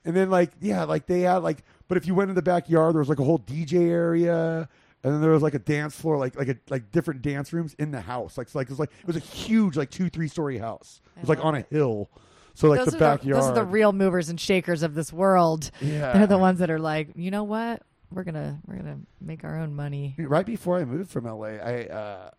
And 0.04 0.16
then 0.16 0.30
like, 0.30 0.50
yeah, 0.60 0.84
like 0.84 1.06
they 1.06 1.20
had 1.20 1.38
like, 1.38 1.58
but 1.86 1.98
if 1.98 2.06
you 2.06 2.14
went 2.14 2.30
in 2.30 2.34
the 2.36 2.42
backyard, 2.42 2.94
there 2.94 3.00
was 3.00 3.08
like 3.08 3.18
a 3.18 3.24
whole 3.24 3.38
DJ 3.38 3.88
area, 3.90 4.68
and 5.02 5.14
then 5.14 5.20
there 5.20 5.30
was 5.30 5.42
like 5.42 5.54
a 5.54 5.58
dance 5.58 5.94
floor, 5.94 6.18
like 6.18 6.36
like 6.36 6.48
a 6.48 6.56
like 6.68 6.90
different 6.90 7.22
dance 7.22 7.52
rooms 7.52 7.74
in 7.78 7.90
the 7.90 8.00
house. 8.00 8.36
Like 8.36 8.54
like 8.54 8.66
it 8.66 8.70
was 8.70 8.78
like 8.78 8.90
it 9.00 9.06
was 9.06 9.16
a 9.16 9.20
huge 9.20 9.76
like 9.76 9.90
two 9.90 10.10
three 10.10 10.28
story 10.28 10.58
house. 10.58 11.00
It 11.16 11.20
was 11.20 11.28
like 11.28 11.44
on 11.44 11.54
a 11.54 11.62
hill. 11.70 12.10
So 12.54 12.68
like 12.68 12.80
those 12.80 12.92
the 12.92 12.98
backyard. 12.98 13.42
those 13.42 13.50
are 13.50 13.54
the 13.54 13.64
real 13.64 13.92
movers 13.92 14.28
and 14.28 14.38
shakers 14.38 14.82
of 14.82 14.94
this 14.94 15.12
world. 15.12 15.70
yeah. 15.80 16.12
They're 16.12 16.26
the 16.26 16.38
ones 16.38 16.58
that 16.58 16.70
are 16.70 16.78
like, 16.78 17.08
you 17.14 17.30
know 17.30 17.44
what? 17.44 17.82
We're 18.10 18.24
gonna 18.24 18.60
we're 18.66 18.76
gonna 18.76 18.98
make 19.20 19.44
our 19.44 19.58
own 19.58 19.74
money. 19.74 20.16
right 20.18 20.44
before 20.44 20.78
I 20.78 20.84
moved 20.84 21.10
from 21.10 21.24
LA, 21.24 21.46
I 21.46 21.84
uh, 21.86 22.30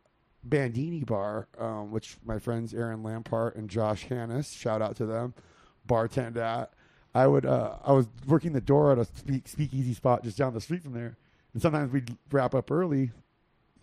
Bandini 0.44 1.04
Bar, 1.04 1.48
um, 1.58 1.92
which 1.92 2.18
my 2.26 2.40
friends 2.40 2.74
Aaron 2.74 3.04
Lampart 3.04 3.56
and 3.56 3.70
Josh 3.70 4.04
Hannis, 4.04 4.52
shout 4.52 4.82
out 4.82 4.98
to 4.98 5.06
them, 5.06 5.34
bartend 5.88 6.38
at. 6.38 6.74
I 7.14 7.28
would 7.28 7.46
uh, 7.46 7.78
I 7.84 7.94
was 7.94 8.08
working 8.28 8.54
the 8.54 8.62
door 8.62 8.92
at 8.92 8.98
a 8.98 9.06
speak, 9.06 9.48
speakeasy 9.48 9.94
spot 9.94 10.24
just 10.24 10.38
down 10.38 10.54
the 10.54 10.62
street 10.62 10.84
from 10.84 10.94
there, 10.94 11.18
and 11.54 11.62
sometimes 11.62 11.92
we'd 11.92 12.16
wrap 12.32 12.56
up 12.56 12.72
early, 12.72 13.12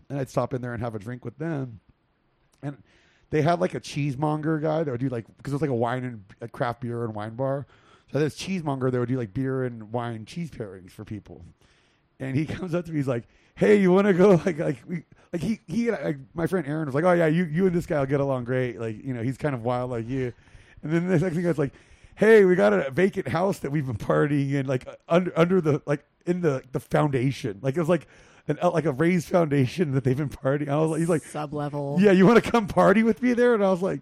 and 0.08 0.18
I'd 0.18 0.30
stop 0.30 0.54
in 0.54 0.62
there 0.62 0.72
and 0.72 0.82
have 0.82 0.94
a 0.94 0.98
drink 0.98 1.24
with 1.24 1.38
them, 1.38 1.80
and 2.62 2.82
they 3.30 3.42
had 3.42 3.60
like 3.60 3.74
a 3.74 3.80
cheesemonger 3.80 4.60
guy 4.60 4.82
that 4.82 4.90
would 4.90 5.00
do 5.00 5.08
like 5.08 5.26
because 5.36 5.52
it 5.52 5.56
was 5.56 5.62
like 5.62 5.70
a 5.70 5.74
wine 5.74 6.04
and 6.04 6.24
a 6.40 6.48
craft 6.48 6.80
beer 6.80 7.04
and 7.04 7.14
wine 7.14 7.34
bar. 7.34 7.66
So 8.12 8.18
this 8.18 8.36
cheesemonger 8.36 8.90
that 8.90 8.98
would 8.98 9.08
do 9.08 9.18
like 9.18 9.34
beer 9.34 9.64
and 9.64 9.92
wine 9.92 10.24
cheese 10.24 10.50
pairings 10.50 10.90
for 10.90 11.04
people 11.04 11.44
and 12.20 12.36
he 12.36 12.46
comes 12.46 12.74
up 12.74 12.84
to 12.86 12.90
me. 12.90 12.98
He's 12.98 13.08
like, 13.08 13.24
"Hey, 13.54 13.80
you 13.80 13.92
want 13.92 14.06
to 14.06 14.14
go?" 14.14 14.30
Like, 14.46 14.58
like, 14.58 14.82
we, 14.86 15.04
like 15.32 15.42
he, 15.42 15.60
he, 15.66 15.90
like, 15.90 16.18
my 16.34 16.46
friend 16.46 16.66
Aaron 16.66 16.86
was 16.86 16.94
like, 16.94 17.04
"Oh 17.04 17.12
yeah, 17.12 17.26
you, 17.26 17.44
you 17.44 17.66
and 17.66 17.74
this 17.74 17.86
guy 17.86 17.98
will 17.98 18.06
get 18.06 18.20
along 18.20 18.44
great. 18.44 18.80
Like, 18.80 19.02
you 19.04 19.14
know, 19.14 19.22
he's 19.22 19.36
kind 19.36 19.54
of 19.54 19.64
wild 19.64 19.90
like 19.90 20.08
you." 20.08 20.32
And 20.82 20.92
then 20.92 21.08
the 21.08 21.18
next 21.18 21.34
thing 21.34 21.44
I 21.44 21.48
was 21.48 21.58
like, 21.58 21.72
"Hey, 22.18 22.44
we 22.44 22.54
got 22.56 22.72
a 22.72 22.90
vacant 22.90 23.28
house 23.28 23.60
that 23.60 23.70
we've 23.70 23.86
been 23.86 23.96
partying 23.96 24.52
in, 24.52 24.66
like 24.66 24.86
under, 25.08 25.32
under 25.38 25.60
the, 25.60 25.80
like 25.86 26.04
in 26.26 26.40
the 26.40 26.62
the 26.72 26.80
foundation. 26.80 27.60
Like 27.62 27.76
it 27.76 27.80
was 27.80 27.88
like 27.88 28.06
an 28.48 28.58
uh, 28.62 28.70
like 28.70 28.84
a 28.86 28.92
raised 28.92 29.28
foundation 29.28 29.92
that 29.92 30.04
they've 30.04 30.16
been 30.16 30.28
partying. 30.28 30.68
I 30.68 30.76
was 30.78 30.90
like, 30.90 31.00
he's 31.00 31.08
like, 31.08 31.22
sub 31.22 31.54
level. 31.54 31.96
yeah, 32.00 32.12
you 32.12 32.26
want 32.26 32.42
to 32.42 32.50
come 32.50 32.66
party 32.66 33.02
with 33.02 33.22
me 33.22 33.34
there? 33.34 33.54
And 33.54 33.64
I 33.64 33.70
was 33.70 33.82
like, 33.82 34.00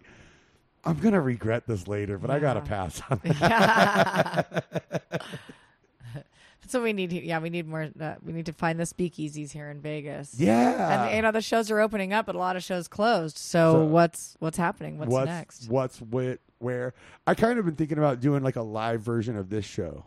I'm 0.84 0.98
gonna 0.98 1.20
regret 1.20 1.66
this 1.66 1.86
later, 1.88 2.16
but 2.16 2.30
I 2.30 2.38
gotta 2.38 2.60
pass 2.62 3.02
on. 3.10 3.20
That. 3.40 5.22
so 6.68 6.82
we 6.82 6.92
need, 6.92 7.12
yeah, 7.12 7.38
we 7.38 7.50
need 7.50 7.66
more. 7.66 7.88
Uh, 8.00 8.14
we 8.24 8.32
need 8.32 8.46
to 8.46 8.52
find 8.52 8.78
the 8.78 8.84
speakeasies 8.84 9.52
here 9.52 9.68
in 9.70 9.80
Vegas. 9.80 10.34
yeah. 10.38 11.06
And 11.08 11.16
you 11.16 11.22
know 11.22 11.32
the 11.32 11.40
shows 11.42 11.70
are 11.70 11.80
opening 11.80 12.12
up, 12.12 12.26
but 12.26 12.34
a 12.34 12.38
lot 12.38 12.56
of 12.56 12.64
shows 12.64 12.88
closed. 12.88 13.36
So, 13.38 13.72
So- 13.72 13.84
what's 13.84 14.36
what's 14.38 14.58
happening? 14.58 14.98
What's, 14.98 15.10
what's 15.10 15.26
next? 15.26 15.68
What's 15.68 16.00
with 16.00 16.38
where? 16.58 16.94
I 17.26 17.34
kind 17.34 17.58
of 17.58 17.64
been 17.64 17.76
thinking 17.76 17.98
about 17.98 18.20
doing 18.20 18.42
like 18.42 18.56
a 18.56 18.62
live 18.62 19.02
version 19.02 19.36
of 19.36 19.50
this 19.50 19.64
show. 19.64 20.04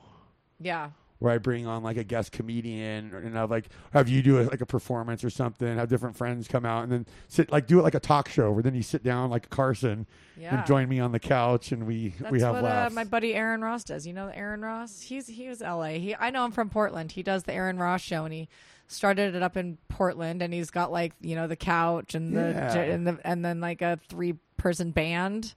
Yeah, 0.59 0.89
where 1.19 1.33
I 1.33 1.37
bring 1.37 1.67
on 1.67 1.83
like 1.83 1.97
a 1.97 2.03
guest 2.03 2.31
comedian 2.31 3.13
and 3.13 3.35
have 3.35 3.51
like 3.51 3.65
have 3.91 4.07
you 4.07 4.21
do 4.21 4.39
a, 4.39 4.43
like 4.43 4.61
a 4.61 4.65
performance 4.65 5.23
or 5.23 5.29
something, 5.29 5.77
have 5.77 5.89
different 5.89 6.15
friends 6.15 6.47
come 6.47 6.65
out 6.65 6.83
and 6.83 6.91
then 6.91 7.05
sit 7.27 7.51
like 7.51 7.67
do 7.67 7.79
it 7.79 7.83
like 7.83 7.93
a 7.93 7.99
talk 7.99 8.29
show 8.29 8.51
where 8.51 8.63
then 8.63 8.73
you 8.73 8.81
sit 8.81 9.03
down 9.03 9.29
like 9.29 9.49
Carson 9.49 10.07
yeah. 10.37 10.57
and 10.57 10.65
join 10.65 10.87
me 10.87 10.99
on 10.99 11.11
the 11.11 11.19
couch 11.19 11.73
and 11.73 11.85
we 11.85 12.15
That's 12.19 12.31
we 12.31 12.39
have 12.39 12.55
what 12.55 12.63
uh, 12.63 12.89
my 12.93 13.03
buddy 13.03 13.35
Aaron 13.35 13.61
Ross 13.61 13.83
does. 13.83 14.07
You 14.07 14.13
know 14.13 14.31
Aaron 14.33 14.61
Ross? 14.61 15.01
He's 15.01 15.27
he 15.27 15.49
was 15.49 15.61
L.A. 15.61 15.99
He 15.99 16.15
I 16.15 16.29
know 16.29 16.45
him 16.45 16.51
from 16.51 16.69
Portland. 16.69 17.11
He 17.11 17.21
does 17.21 17.43
the 17.43 17.53
Aaron 17.53 17.77
Ross 17.77 18.01
show, 18.01 18.23
and 18.23 18.33
he 18.33 18.47
started 18.87 19.35
it 19.35 19.43
up 19.43 19.57
in 19.57 19.77
Portland. 19.89 20.41
And 20.41 20.53
he's 20.53 20.71
got 20.71 20.89
like 20.89 21.13
you 21.19 21.35
know 21.35 21.47
the 21.47 21.57
couch 21.57 22.15
and 22.15 22.33
the 22.33 22.51
Yeah. 22.51 22.75
and 22.75 23.05
the 23.05 23.19
and 23.25 23.43
then 23.43 23.59
like 23.59 23.81
a 23.81 23.99
three 24.07 24.35
person 24.55 24.91
band. 24.91 25.53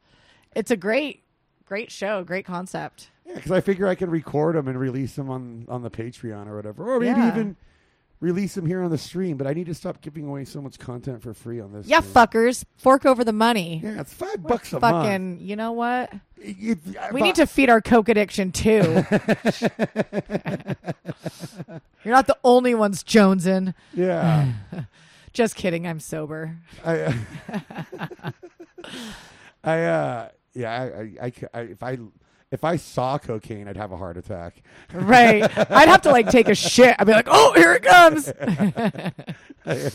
It's 0.55 0.71
a 0.71 0.77
great 0.77 1.23
great 1.67 1.91
show, 1.91 2.23
great 2.25 2.45
concept. 2.45 3.11
yeah, 3.27 3.35
because 3.37 3.51
I 3.53 3.61
figure 3.61 3.87
I 3.89 3.95
can 3.95 4.11
record 4.11 4.57
them 4.57 4.69
and 4.69 4.79
release 4.79 5.15
them 5.17 5.31
on 5.31 5.65
on 5.69 5.83
the 5.83 5.91
Patreon 5.91 6.47
or 6.49 6.57
whatever, 6.57 6.93
or 6.95 7.01
maybe 7.01 7.19
Yeah. 7.19 7.29
even 7.29 7.57
release 8.21 8.55
them 8.55 8.67
here 8.67 8.83
on 8.83 8.91
the 8.91 8.99
stream. 8.99 9.37
But 9.37 9.47
I 9.49 9.53
need 9.55 9.67
to 9.67 9.75
stop 9.75 10.01
giving 10.01 10.27
away 10.29 10.45
so 10.45 10.61
much 10.61 10.79
content 10.79 11.23
for 11.23 11.33
free 11.35 11.61
on 11.61 11.73
this. 11.73 11.87
Yeah, 11.89 12.01
thing. 12.03 12.13
fuckers, 12.13 12.65
fork 12.77 13.05
over 13.07 13.25
the 13.25 13.33
money. 13.33 13.81
Yeah, 13.83 14.01
it's 14.01 14.13
5 14.15 14.29
We're 14.43 14.49
bucks 14.49 14.73
a 14.73 14.79
month. 14.81 15.05
fucking, 15.07 15.41
you 15.41 15.57
know 15.57 15.73
what? 15.73 16.13
If- 16.37 16.85
We 16.87 16.97
if 16.97 17.13
need 17.15 17.35
to 17.37 17.47
feed 17.47 17.71
our 17.71 17.81
coke 17.81 18.09
addiction 18.09 18.53
too. 18.53 19.05
You're 22.05 22.15
not 22.15 22.27
the 22.27 22.37
only 22.45 22.75
ones 22.75 23.03
jonesing. 23.05 23.75
Yeah, 23.95 24.53
Just 25.33 25.55
kidding. 25.57 25.87
I'm 25.87 25.99
sober. 26.01 26.57
I, 26.85 27.15
I, 29.65 29.83
uh, 29.85 30.29
yeah, 30.55 30.71
I, 31.21 31.27
I, 31.27 31.33
I, 31.55 31.61
if 31.63 31.83
I, 31.83 31.99
if 32.51 32.65
I 32.65 32.77
saw 32.77 33.19
cocaine, 33.19 33.67
I'd 33.67 33.77
have 33.77 33.93
a 33.93 33.97
heart 33.97 34.17
attack. 34.17 34.63
Right. 34.93 35.43
I'd 35.71 35.89
have 35.89 36.03
to 36.03 36.11
like 36.11 36.31
take 36.31 36.49
a 36.49 36.55
shit. 36.55 36.95
I'd 36.99 37.07
be 37.07 37.13
like, 37.13 37.29
oh, 37.31 37.55
here 37.55 37.73
it 37.73 37.83
comes. 37.83 38.29
I, 38.29 39.13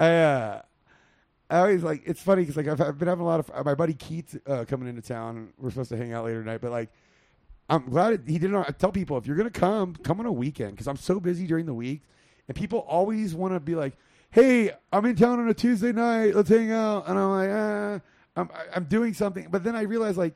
I, 0.00 0.10
uh, 0.10 0.62
I 1.48 1.58
always 1.58 1.84
like. 1.84 2.02
It's 2.04 2.20
funny 2.20 2.42
because 2.42 2.56
like 2.56 2.66
I've, 2.66 2.80
I've 2.80 2.98
been 2.98 3.06
having 3.06 3.22
a 3.22 3.26
lot 3.26 3.38
of 3.38 3.64
my 3.64 3.74
buddy 3.74 3.94
Keith 3.94 4.40
uh, 4.46 4.64
coming 4.64 4.88
into 4.88 5.02
town. 5.02 5.52
We're 5.56 5.70
supposed 5.70 5.90
to 5.90 5.96
hang 5.96 6.12
out 6.12 6.24
later 6.24 6.42
tonight, 6.42 6.60
but 6.60 6.70
like. 6.70 6.90
I'm 7.66 7.88
glad 7.88 8.12
it, 8.12 8.20
he 8.26 8.38
didn't. 8.38 8.56
I 8.56 8.72
tell 8.78 8.92
people 8.92 9.16
if 9.16 9.26
you're 9.26 9.36
gonna 9.36 9.48
come, 9.48 9.94
come 9.94 10.20
on 10.20 10.26
a 10.26 10.32
weekend 10.32 10.72
because 10.72 10.86
I'm 10.86 10.98
so 10.98 11.18
busy 11.18 11.46
during 11.46 11.64
the 11.64 11.72
week, 11.72 12.02
and 12.46 12.54
people 12.54 12.80
always 12.80 13.34
want 13.34 13.54
to 13.54 13.60
be 13.60 13.74
like, 13.74 13.96
"Hey, 14.30 14.70
I'm 14.92 15.06
in 15.06 15.16
town 15.16 15.40
on 15.40 15.48
a 15.48 15.54
Tuesday 15.54 15.90
night. 15.90 16.34
Let's 16.34 16.50
hang 16.50 16.72
out." 16.72 17.08
And 17.08 17.18
I'm 17.18 17.30
like, 17.30 17.48
uh, 17.48 17.98
I'm 18.36 18.48
I'm 18.74 18.84
doing 18.84 19.14
something, 19.14 19.48
but 19.50 19.62
then 19.64 19.76
I 19.76 19.82
realize 19.82 20.16
like 20.16 20.34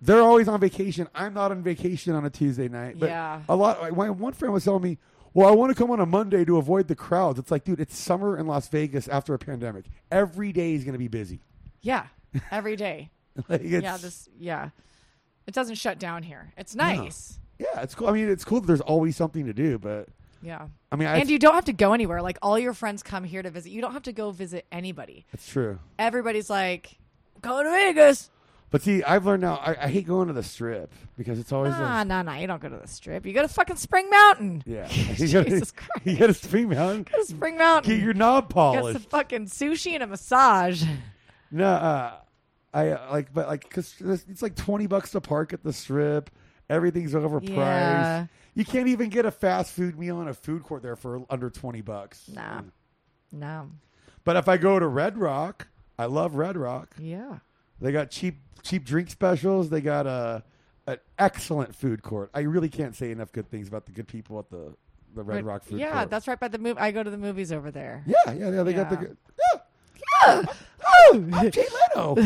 they're 0.00 0.20
always 0.20 0.46
on 0.48 0.60
vacation. 0.60 1.08
I'm 1.14 1.34
not 1.34 1.50
on 1.50 1.62
vacation 1.62 2.14
on 2.14 2.24
a 2.24 2.30
Tuesday 2.30 2.68
night. 2.68 2.98
But 2.98 3.08
Yeah. 3.08 3.42
a 3.48 3.56
lot. 3.56 3.80
like, 3.96 4.14
one 4.16 4.32
friend 4.34 4.52
was 4.52 4.64
telling 4.64 4.82
me, 4.82 4.98
"Well, 5.34 5.48
I 5.48 5.52
want 5.52 5.70
to 5.70 5.74
come 5.74 5.90
on 5.90 6.00
a 6.00 6.06
Monday 6.06 6.44
to 6.44 6.58
avoid 6.58 6.86
the 6.88 6.94
crowds." 6.94 7.38
It's 7.38 7.50
like, 7.50 7.64
dude, 7.64 7.80
it's 7.80 7.96
summer 7.96 8.36
in 8.36 8.46
Las 8.46 8.68
Vegas 8.68 9.08
after 9.08 9.32
a 9.34 9.38
pandemic. 9.38 9.86
Every 10.10 10.52
day 10.52 10.74
is 10.74 10.84
gonna 10.84 10.98
be 10.98 11.08
busy. 11.08 11.40
yeah. 11.80 12.06
Every 12.50 12.76
day. 12.76 13.10
like 13.48 13.62
yeah. 13.64 13.96
This, 13.96 14.28
yeah. 14.38 14.70
It 15.46 15.54
doesn't 15.54 15.76
shut 15.76 15.98
down 15.98 16.22
here. 16.22 16.52
It's 16.58 16.74
nice. 16.74 17.38
yeah, 17.58 17.80
it's 17.80 17.94
cool. 17.94 18.08
I 18.08 18.12
mean, 18.12 18.28
it's 18.28 18.44
cool 18.44 18.60
that 18.60 18.66
there's 18.66 18.80
always 18.82 19.16
something 19.16 19.46
to 19.46 19.52
do, 19.54 19.78
but 19.78 20.08
Yeah. 20.42 20.66
I 20.92 20.96
mean, 20.96 21.08
I, 21.08 21.16
And 21.18 21.30
you 21.30 21.38
don't 21.38 21.54
have 21.54 21.64
to 21.66 21.72
go 21.72 21.92
anywhere. 21.94 22.20
Like 22.20 22.38
all 22.42 22.58
your 22.58 22.74
friends 22.74 23.02
come 23.02 23.24
here 23.24 23.42
to 23.42 23.50
visit. 23.50 23.70
You 23.72 23.80
don't 23.80 23.92
have 23.94 24.02
to 24.04 24.12
go 24.12 24.30
visit 24.32 24.66
anybody. 24.70 25.24
it's 25.32 25.48
true. 25.48 25.78
Everybody's 25.98 26.50
like, 26.50 26.98
go 27.46 27.62
to 27.62 27.70
Vegas. 27.70 28.30
But 28.70 28.82
see, 28.82 29.02
I've 29.04 29.24
learned 29.24 29.42
now. 29.42 29.56
I, 29.56 29.84
I 29.84 29.88
hate 29.88 30.06
going 30.06 30.26
to 30.26 30.32
the 30.34 30.42
strip 30.42 30.92
because 31.16 31.38
it's 31.38 31.52
always 31.52 31.72
Nah, 31.72 31.98
like, 31.98 32.06
nah, 32.08 32.22
nah. 32.22 32.34
You 32.36 32.46
don't 32.48 32.60
go 32.60 32.68
to 32.68 32.76
the 32.78 32.88
strip. 32.88 33.24
You 33.24 33.32
go 33.32 33.42
to 33.42 33.48
fucking 33.48 33.76
Spring 33.76 34.10
Mountain. 34.10 34.64
yeah. 34.66 34.90
you 35.16 35.28
gotta, 35.32 35.48
Jesus 35.50 35.70
Christ. 35.76 36.04
you 36.04 36.16
got 36.16 36.26
to 36.26 36.34
spring 36.34 36.68
mountain. 36.70 37.06
Go 37.10 37.18
to 37.18 37.24
Spring 37.26 37.56
Mountain. 37.56 37.90
Get 37.96 38.02
your 38.04 38.12
knob 38.12 38.48
Get 38.48 38.54
polished. 38.54 39.00
some 39.00 39.08
fucking 39.10 39.46
sushi 39.46 39.92
and 39.92 40.02
a 40.02 40.06
massage. 40.08 40.82
No, 41.52 41.64
uh, 41.64 42.14
I 42.74 42.88
uh, 42.90 43.08
like, 43.12 43.32
but 43.32 43.46
like, 43.46 43.70
cause 43.70 43.94
it's 44.00 44.26
it's 44.28 44.42
like 44.42 44.56
twenty 44.56 44.88
bucks 44.88 45.12
to 45.12 45.20
park 45.20 45.52
at 45.52 45.62
the 45.62 45.72
strip. 45.72 46.28
Everything's 46.68 47.14
overpriced. 47.14 47.48
Yeah. 47.56 48.26
You 48.54 48.64
can't 48.64 48.88
even 48.88 49.10
get 49.10 49.24
a 49.26 49.30
fast 49.30 49.72
food 49.72 49.96
meal 49.98 50.20
in 50.20 50.26
a 50.28 50.34
food 50.34 50.64
court 50.64 50.82
there 50.82 50.96
for 50.96 51.22
under 51.30 51.50
twenty 51.50 51.82
bucks. 51.82 52.28
Nah. 52.28 52.62
No. 53.30 53.70
But 54.24 54.36
if 54.36 54.48
I 54.48 54.56
go 54.56 54.78
to 54.80 54.86
Red 54.88 55.16
Rock, 55.18 55.68
I 55.98 56.06
love 56.06 56.34
Red 56.34 56.56
Rock. 56.56 56.94
Yeah. 56.98 57.38
They 57.80 57.92
got 57.92 58.10
cheap 58.10 58.40
cheap 58.62 58.84
drink 58.84 59.10
specials. 59.10 59.70
They 59.70 59.80
got 59.80 60.06
a 60.06 60.42
an 60.86 60.98
excellent 61.18 61.74
food 61.74 62.02
court. 62.02 62.30
I 62.34 62.40
really 62.40 62.68
can't 62.68 62.94
say 62.94 63.10
enough 63.10 63.32
good 63.32 63.50
things 63.50 63.68
about 63.68 63.86
the 63.86 63.92
good 63.92 64.08
people 64.08 64.38
at 64.38 64.50
the 64.50 64.74
the 65.14 65.22
Red 65.22 65.44
But- 65.44 65.50
Rock 65.50 65.64
food 65.64 65.80
yeah, 65.80 65.92
court. 65.92 66.10
that's 66.10 66.28
right 66.28 66.38
by 66.38 66.48
the 66.48 66.58
movie. 66.58 66.78
I 66.78 66.90
go 66.90 67.02
to 67.02 67.10
the 67.10 67.16
movies 67.18 67.52
over 67.52 67.70
there. 67.70 68.04
yeah, 68.06 68.32
yeah, 68.32 68.50
yeah. 68.50 68.62
They 68.62 68.72
got 68.74 68.90
the 68.90 68.96
Yeah. 68.96 69.00
good. 69.00 69.16
Yeah. 69.38 69.60
Yeah. 70.26 70.42
Oh, 70.88 71.24
I'm 71.32 71.50
Jay 71.50 71.66
Leno. 71.96 72.14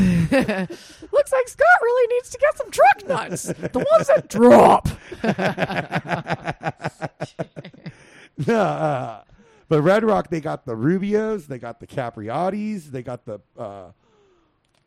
Looks 1.13 1.33
like 1.33 1.49
Scott 1.49 1.67
really 1.83 2.15
needs 2.15 2.31
to 2.31 2.39
get 2.39 2.59
some 2.59 2.71
truck 2.71 3.07
nuts. 3.09 3.43
the 3.45 3.87
ones 3.93 4.07
that 4.09 4.29
drop. 4.29 4.89
no, 8.47 8.61
uh, 8.61 9.23
but 9.71 9.81
Red 9.81 10.05
Rock, 10.05 10.29
they 10.29 10.41
got 10.43 10.67
the 10.67 10.75
Rubios, 10.75 11.47
they 11.47 11.59
got 11.59 11.81
the 11.81 11.87
Capriottis, 11.87 12.91
they 12.91 13.03
got 13.03 13.25
the 13.25 13.41
uh, 13.57 13.93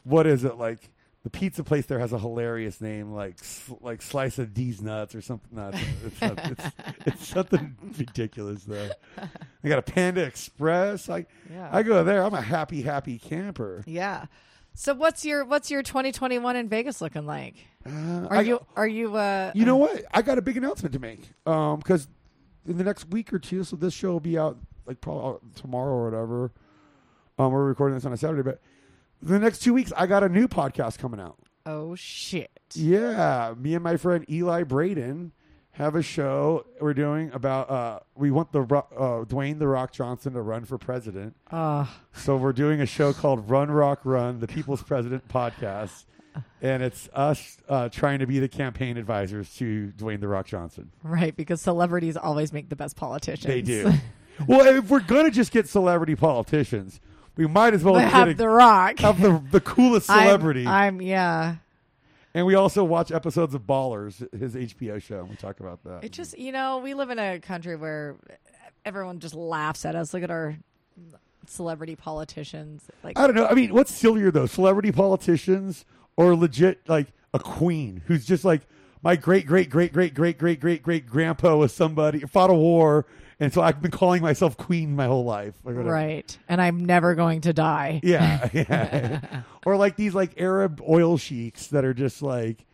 what 0.03 0.27
is 0.27 0.43
it 0.43 0.57
like? 0.57 0.91
The 1.23 1.29
pizza 1.29 1.63
place 1.63 1.85
there 1.85 1.99
has 1.99 2.11
a 2.11 2.19
hilarious 2.19 2.81
name, 2.81 3.13
like 3.13 3.37
like 3.79 4.01
Slice 4.01 4.39
of 4.39 4.53
D's 4.53 4.81
Nuts 4.81 5.15
or 5.15 5.21
something. 5.21 5.49
No, 5.57 5.71
it's, 5.73 6.21
not, 6.21 6.51
it's, 6.51 6.65
it's 7.05 7.27
something 7.29 7.77
ridiculous 7.97 8.65
though. 8.65 8.89
They 9.61 9.69
got 9.69 9.79
a 9.79 9.83
Panda 9.83 10.21
Express. 10.23 11.07
Like 11.07 11.29
Yeah. 11.49 11.69
I 11.71 11.81
go 11.83 12.03
there, 12.03 12.23
I'm 12.23 12.33
a 12.33 12.41
happy, 12.41 12.81
happy 12.81 13.17
camper. 13.19 13.83
Yeah. 13.87 14.25
So 14.75 14.93
what's 14.93 15.23
your 15.23 15.45
what's 15.45 15.71
your 15.71 15.81
2021 15.81 16.57
in 16.57 16.67
Vegas 16.67 16.99
looking 16.99 17.25
like? 17.25 17.55
Uh, 17.85 18.27
Are 18.29 18.37
I- 18.37 18.41
you 18.41 18.59
are 18.75 18.87
you 18.87 19.15
uh 19.15 19.53
You 19.55 19.63
know 19.63 19.77
what? 19.77 20.03
I 20.13 20.21
got 20.23 20.37
a 20.37 20.41
big 20.41 20.57
announcement 20.57 20.91
to 20.91 20.99
make. 20.99 21.21
Um, 21.45 21.77
because 21.79 22.09
in 22.67 22.77
the 22.77 22.83
next 22.83 23.07
week 23.11 23.31
or 23.31 23.39
two, 23.39 23.63
so 23.63 23.77
this 23.77 23.93
show 23.93 24.11
will 24.11 24.19
be 24.19 24.37
out 24.37 24.57
like 24.85 25.01
probably 25.01 25.39
tomorrow 25.55 25.93
or 25.93 26.05
whatever. 26.09 26.51
Um, 27.39 27.51
we're 27.51 27.65
recording 27.65 27.95
this 27.95 28.05
on 28.05 28.13
a 28.13 28.17
Saturday, 28.17 28.43
but 28.43 28.61
the 29.21 29.39
next 29.39 29.59
two 29.59 29.73
weeks, 29.73 29.91
I 29.95 30.05
got 30.05 30.23
a 30.23 30.29
new 30.29 30.47
podcast 30.47 30.99
coming 30.99 31.19
out. 31.19 31.37
Oh 31.65 31.95
shit. 31.95 32.51
Yeah, 32.73 33.53
me 33.57 33.73
and 33.75 33.83
my 33.83 33.97
friend 33.97 34.25
Eli 34.29 34.63
Braden 34.63 35.31
have 35.71 35.95
a 35.95 36.03
show 36.03 36.65
we're 36.79 36.93
doing 36.93 37.31
about. 37.33 37.69
Uh, 37.69 37.99
we 38.15 38.29
want 38.31 38.51
the 38.51 38.61
uh, 38.61 39.23
Dwayne 39.25 39.59
the 39.59 39.67
Rock 39.67 39.91
Johnson 39.91 40.33
to 40.33 40.41
run 40.41 40.65
for 40.65 40.77
president. 40.77 41.35
Uh 41.49 41.85
So 42.13 42.35
we're 42.37 42.53
doing 42.53 42.81
a 42.81 42.85
show 42.85 43.13
called 43.13 43.49
Run 43.49 43.71
Rock 43.71 44.01
Run, 44.03 44.39
the 44.39 44.47
People's 44.47 44.83
President 44.83 45.27
podcast. 45.27 46.05
And 46.61 46.81
it's 46.81 47.09
us 47.13 47.57
uh, 47.69 47.89
trying 47.89 48.17
to 48.19 48.25
be 48.25 48.39
the 48.39 48.47
campaign 48.47 48.97
advisors 48.97 49.53
to 49.57 49.93
Dwayne 49.95 50.19
the 50.19 50.27
Rock 50.27 50.47
Johnson. 50.47 50.91
right, 51.03 51.35
because 51.35 51.61
celebrities 51.61 52.17
always 52.17 52.51
make 52.51 52.69
the 52.69 52.75
best 52.75 52.95
politicians. 52.95 53.45
They 53.45 53.61
do. 53.61 53.91
well, 54.47 54.65
if 54.77 54.89
we're 54.89 54.99
gonna 55.01 55.31
just 55.31 55.51
get 55.51 55.67
celebrity 55.67 56.15
politicians, 56.15 56.99
we 57.35 57.47
might 57.47 57.73
as 57.73 57.83
well 57.83 57.95
get 57.95 58.11
have 58.11 58.27
a- 58.29 58.33
the 58.33 58.47
rock. 58.49 58.99
have 58.99 59.21
the 59.21 59.41
the 59.51 59.61
coolest 59.61 60.09
I'm- 60.09 60.23
celebrity. 60.25 60.67
I'm, 60.67 61.01
yeah. 61.01 61.55
and 62.33 62.45
we 62.45 62.55
also 62.55 62.83
watch 62.83 63.11
episodes 63.11 63.53
of 63.55 63.61
Ballers, 63.63 64.27
his 64.37 64.55
HBO 64.55 65.01
show, 65.01 65.19
and 65.21 65.29
we 65.29 65.35
talk 65.35 65.59
about 65.59 65.83
that. 65.83 66.03
It 66.03 66.11
just 66.11 66.37
you 66.37 66.51
know, 66.51 66.79
we 66.79 66.93
live 66.93 67.09
in 67.09 67.19
a 67.19 67.39
country 67.39 67.75
where 67.75 68.15
everyone 68.85 69.19
just 69.19 69.35
laughs 69.35 69.85
at 69.85 69.95
us. 69.95 70.13
Look 70.13 70.23
at 70.23 70.31
our 70.31 70.57
celebrity 71.47 71.95
politicians. 71.95 72.83
Like 73.03 73.19
I 73.19 73.27
don't 73.27 73.35
know. 73.35 73.45
I 73.45 73.53
mean, 73.53 73.73
what's 73.73 73.93
sillier 73.93 74.31
though, 74.31 74.45
celebrity 74.45 74.91
politicians 74.91 75.85
or 76.15 76.35
legit 76.35 76.87
like 76.87 77.07
a 77.33 77.39
queen 77.39 78.01
who's 78.05 78.25
just 78.25 78.45
like 78.45 78.61
my 79.01 79.15
great 79.15 79.45
great 79.45 79.69
great 79.69 79.91
great 79.91 80.13
great 80.13 80.37
great 80.37 80.59
great 80.59 80.81
great 80.83 81.05
grandpa 81.07 81.55
was 81.55 81.73
somebody 81.73 82.19
fought 82.21 82.49
a 82.49 82.53
war, 82.53 83.05
and 83.43 83.53
so 83.53 83.61
I've 83.61 83.81
been 83.81 83.91
calling 83.91 84.21
myself 84.21 84.55
queen 84.57 84.95
my 84.95 85.05
whole 85.05 85.25
life. 85.25 85.53
right. 85.63 86.37
And 86.47 86.61
I'm 86.61 86.85
never 86.85 87.13
going 87.15 87.41
to 87.41 87.53
die. 87.53 87.99
Yeah, 88.03 88.49
yeah. 88.53 89.41
or 89.65 89.75
like 89.77 89.95
these 89.95 90.13
like 90.15 90.39
Arab 90.39 90.81
oil 90.87 91.17
sheiks 91.17 91.67
that 91.67 91.83
are 91.85 91.93
just 91.93 92.21
like, 92.21 92.65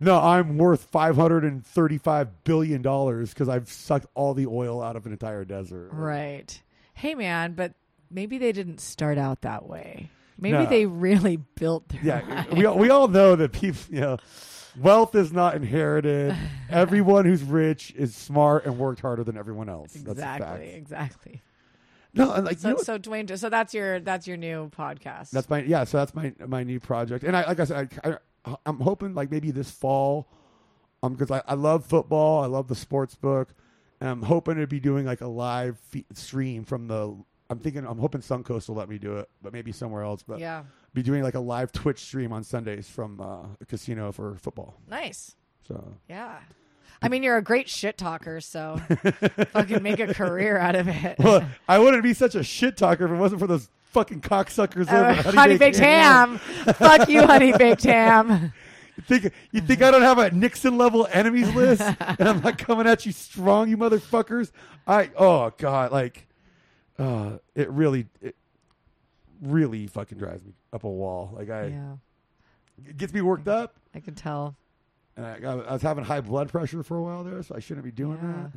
no, 0.00 0.18
I'm 0.18 0.58
worth 0.58 0.84
five 0.84 1.16
hundred 1.16 1.44
and 1.44 1.64
thirty-five 1.66 2.44
billion 2.44 2.82
dollars 2.82 3.30
because 3.30 3.48
I've 3.48 3.68
sucked 3.70 4.06
all 4.14 4.34
the 4.34 4.46
oil 4.46 4.82
out 4.82 4.96
of 4.96 5.06
an 5.06 5.12
entire 5.12 5.44
desert. 5.44 5.90
Right. 5.92 6.60
hey 6.94 7.14
man, 7.14 7.52
but 7.54 7.74
maybe 8.10 8.38
they 8.38 8.52
didn't 8.52 8.80
start 8.80 9.18
out 9.18 9.42
that 9.42 9.66
way. 9.68 10.10
Maybe 10.38 10.58
No. 10.58 10.66
they 10.66 10.86
really 10.86 11.36
built 11.36 11.88
their 11.88 12.00
Yeah, 12.02 12.20
life. 12.28 12.52
we 12.56 12.64
all- 12.66 12.78
we 12.78 12.90
all 12.90 13.06
know 13.08 13.36
that 13.36 13.52
people, 13.52 13.80
you 13.94 14.00
know, 14.00 14.16
wealth 14.78 15.14
is 15.14 15.32
not 15.32 15.54
inherited. 15.54 16.36
Everyone 16.70 17.24
who's 17.24 17.42
rich 17.42 17.92
is 17.96 18.14
smart 18.14 18.64
and 18.64 18.78
worked 18.78 19.00
harder 19.00 19.24
than 19.24 19.36
everyone 19.36 19.68
else. 19.68 19.92
That's 19.92 20.12
exactly, 20.18 20.70
exactly. 20.70 21.42
No, 22.14 22.32
and 22.32 22.44
like 22.44 22.56
you 22.56 22.60
So, 22.60 22.70
know 22.70 22.76
so 22.78 22.98
Dwayne, 22.98 23.38
so 23.38 23.48
that's 23.48 23.72
your 23.74 24.00
that's 24.00 24.26
your 24.26 24.36
new 24.36 24.70
podcast. 24.70 25.30
That's 25.30 25.48
my 25.48 25.62
yeah. 25.62 25.84
So 25.84 25.98
that's 25.98 26.14
my 26.14 26.32
my 26.46 26.62
new 26.62 26.78
project, 26.80 27.24
and 27.24 27.36
I 27.36 27.46
like 27.46 27.60
I 27.60 27.64
said, 27.64 27.98
I, 28.04 28.16
I 28.46 28.56
I'm 28.66 28.80
hoping 28.80 29.14
like 29.14 29.30
maybe 29.30 29.50
this 29.50 29.70
fall, 29.70 30.28
um, 31.02 31.14
because 31.14 31.30
I, 31.30 31.42
I 31.46 31.54
love 31.54 31.86
football, 31.86 32.42
I 32.42 32.46
love 32.46 32.68
the 32.68 32.74
sports 32.74 33.14
book, 33.14 33.54
and 34.00 34.10
I'm 34.10 34.22
hoping 34.22 34.56
to 34.56 34.66
be 34.66 34.78
doing 34.80 35.06
like 35.06 35.20
a 35.22 35.26
live 35.28 35.78
fe- 35.78 36.04
stream 36.12 36.64
from 36.64 36.88
the. 36.88 37.16
I'm 37.48 37.58
thinking 37.58 37.86
I'm 37.86 37.98
hoping 37.98 38.20
Suncoast 38.22 38.68
will 38.68 38.76
let 38.76 38.88
me 38.88 38.98
do 38.98 39.16
it, 39.18 39.28
but 39.42 39.52
maybe 39.52 39.72
somewhere 39.72 40.02
else. 40.02 40.22
But 40.22 40.38
yeah, 40.40 40.64
be 40.94 41.02
doing 41.02 41.22
like 41.22 41.34
a 41.34 41.40
live 41.40 41.72
Twitch 41.72 42.00
stream 42.00 42.32
on 42.32 42.44
Sundays 42.44 42.88
from 42.88 43.20
uh, 43.20 43.46
a 43.60 43.64
casino 43.66 44.12
for 44.12 44.36
football. 44.36 44.74
nice. 44.88 45.34
So 45.66 45.94
Yeah. 46.08 46.38
I 47.04 47.08
mean, 47.08 47.22
you're 47.24 47.36
a 47.36 47.42
great 47.42 47.68
shit 47.68 47.98
talker, 47.98 48.40
so 48.40 48.76
fucking 49.52 49.82
make 49.82 49.98
a 49.98 50.14
career 50.14 50.56
out 50.56 50.76
of 50.76 50.86
it. 50.86 51.18
well, 51.18 51.48
I 51.68 51.78
wouldn't 51.80 52.02
be 52.04 52.14
such 52.14 52.34
a 52.36 52.44
shit 52.44 52.76
talker 52.76 53.06
if 53.06 53.10
it 53.10 53.16
wasn't 53.16 53.40
for 53.40 53.48
those 53.48 53.68
fucking 53.86 54.20
cocksuckers 54.20 54.82
over 54.92 55.04
Uh, 55.06 55.14
at 55.16 55.34
honey 55.34 55.58
baked 55.58 55.78
ham. 55.78 56.38
Fuck 56.38 57.08
you, 57.08 57.22
honey 57.26 57.52
baked 57.56 57.82
ham. 57.84 58.52
You 58.96 59.02
think 59.02 59.32
you 59.50 59.60
think 59.62 59.82
I 59.82 59.90
don't 59.90 60.02
have 60.02 60.18
a 60.18 60.30
Nixon 60.30 60.78
level 60.78 61.08
enemies 61.10 61.52
list, 61.54 61.80
and 61.80 62.28
I'm 62.28 62.40
not 62.40 62.58
coming 62.58 62.86
at 62.86 63.04
you 63.06 63.10
strong, 63.12 63.68
you 63.68 63.76
motherfuckers? 63.76 64.52
I 64.86 65.10
oh 65.18 65.50
god, 65.58 65.90
like, 65.92 66.28
uh, 66.98 67.38
it 67.56 67.68
really, 67.70 68.06
it 68.20 68.36
really 69.42 69.86
fucking 69.86 70.16
drives 70.18 70.44
me 70.44 70.52
up 70.72 70.84
a 70.84 70.88
wall. 70.88 71.32
Like 71.36 71.50
I, 71.50 71.66
Yeah, 71.66 71.96
it 72.88 72.96
gets 72.96 73.12
me 73.12 73.20
worked 73.20 73.48
up, 73.48 73.76
I 73.94 74.00
can 74.00 74.14
tell. 74.14 74.56
and 75.16 75.26
I, 75.26 75.38
I 75.42 75.72
was 75.72 75.82
having 75.82 76.04
high 76.04 76.20
blood 76.22 76.48
pressure 76.50 76.82
for 76.82 76.96
a 76.96 77.02
while 77.02 77.24
there, 77.24 77.42
so 77.42 77.54
I 77.54 77.58
shouldn't 77.60 77.84
be 77.84 77.90
doing 77.92 78.18
Yeah. 78.22 78.32
that. 78.44 78.52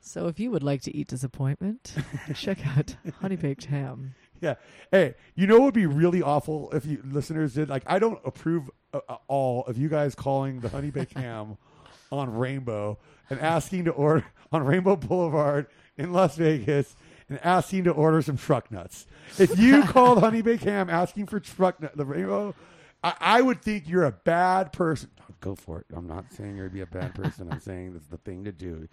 So 0.00 0.28
if 0.28 0.38
you 0.38 0.50
would 0.52 0.62
like 0.62 0.82
to 0.82 0.96
eat 0.96 1.08
disappointment, 1.08 1.94
check 2.34 2.64
out 2.66 2.94
honey 3.20 3.36
baked 3.36 3.64
ham. 3.64 4.14
Yeah. 4.40 4.54
Hey, 4.92 5.14
you 5.34 5.46
know 5.48 5.56
what 5.56 5.64
would 5.66 5.74
be 5.74 5.86
really 5.86 6.22
awful 6.22 6.70
if 6.72 6.86
you 6.86 7.02
listeners 7.04 7.54
did 7.54 7.68
like 7.68 7.82
I 7.86 7.98
don't 7.98 8.20
approve 8.24 8.70
uh, 8.94 9.00
uh, 9.08 9.16
all 9.26 9.64
of 9.64 9.76
you 9.76 9.88
guys 9.88 10.14
calling 10.14 10.60
the 10.60 10.68
honey 10.68 10.90
baked 10.92 11.14
ham 11.18 11.58
on 12.12 12.32
Rainbow 12.32 12.98
and 13.28 13.40
asking 13.40 13.86
to 13.86 13.90
order 13.90 14.24
on 14.52 14.64
Rainbow 14.64 14.94
Boulevard 14.96 15.66
in 15.98 16.12
Las 16.12 16.36
Vegas 16.36 16.94
and 17.28 17.38
asking 17.44 17.84
to 17.84 17.90
order 17.90 18.22
some 18.22 18.36
truck 18.36 18.70
nuts. 18.70 19.06
If 19.38 19.58
you 19.58 19.82
called 19.86 20.20
honey 20.20 20.42
baked 20.42 20.64
ham 20.64 20.88
asking 20.88 21.26
for 21.26 21.40
truck 21.40 21.80
nut 21.80 21.96
the 21.96 22.04
Rainbow, 22.04 22.54
I, 23.02 23.14
I 23.20 23.42
would 23.42 23.62
think 23.62 23.88
you're 23.88 24.04
a 24.04 24.12
bad 24.12 24.72
person. 24.72 25.10
Go 25.40 25.54
for 25.54 25.78
it. 25.80 25.86
I'm 25.94 26.06
not 26.06 26.32
saying 26.32 26.56
you'd 26.56 26.72
be 26.72 26.80
a 26.80 26.86
bad 26.86 27.14
person. 27.14 27.52
I'm 27.52 27.60
saying 27.60 27.92
that's 27.92 28.06
the 28.06 28.16
thing 28.18 28.44
to 28.44 28.52
do. 28.52 28.88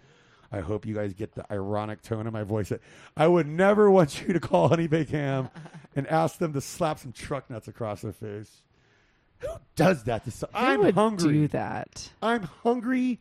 I 0.52 0.60
hope 0.60 0.86
you 0.86 0.94
guys 0.94 1.12
get 1.12 1.34
the 1.34 1.44
ironic 1.52 2.02
tone 2.02 2.26
of 2.26 2.32
my 2.32 2.44
voice. 2.44 2.72
I 3.16 3.26
would 3.26 3.48
never 3.48 3.90
want 3.90 4.22
you 4.22 4.32
to 4.32 4.38
call 4.38 4.68
Honey 4.68 4.86
Baked 4.86 5.10
Ham 5.10 5.50
and 5.96 6.06
ask 6.06 6.38
them 6.38 6.52
to 6.52 6.60
slap 6.60 7.00
some 7.00 7.12
truck 7.12 7.50
nuts 7.50 7.66
across 7.66 8.02
their 8.02 8.12
face. 8.12 8.62
Who 9.40 9.48
does 9.74 10.04
that 10.04 10.24
to 10.24 10.30
some? 10.30 10.48
Who 10.52 10.58
I'm 10.58 10.80
would 10.80 10.94
hungry. 10.94 11.32
do 11.32 11.48
that? 11.48 12.10
I'm 12.22 12.44
hungry. 12.44 13.18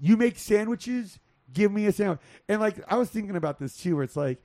You 0.00 0.16
make 0.16 0.38
sandwiches. 0.38 1.18
Give 1.54 1.72
me 1.72 1.86
a 1.86 1.92
sandwich. 1.92 2.20
And 2.48 2.60
like 2.60 2.76
I 2.88 2.96
was 2.96 3.08
thinking 3.08 3.36
about 3.36 3.58
this 3.58 3.76
too, 3.76 3.94
where 3.94 4.04
it's 4.04 4.16
like, 4.16 4.42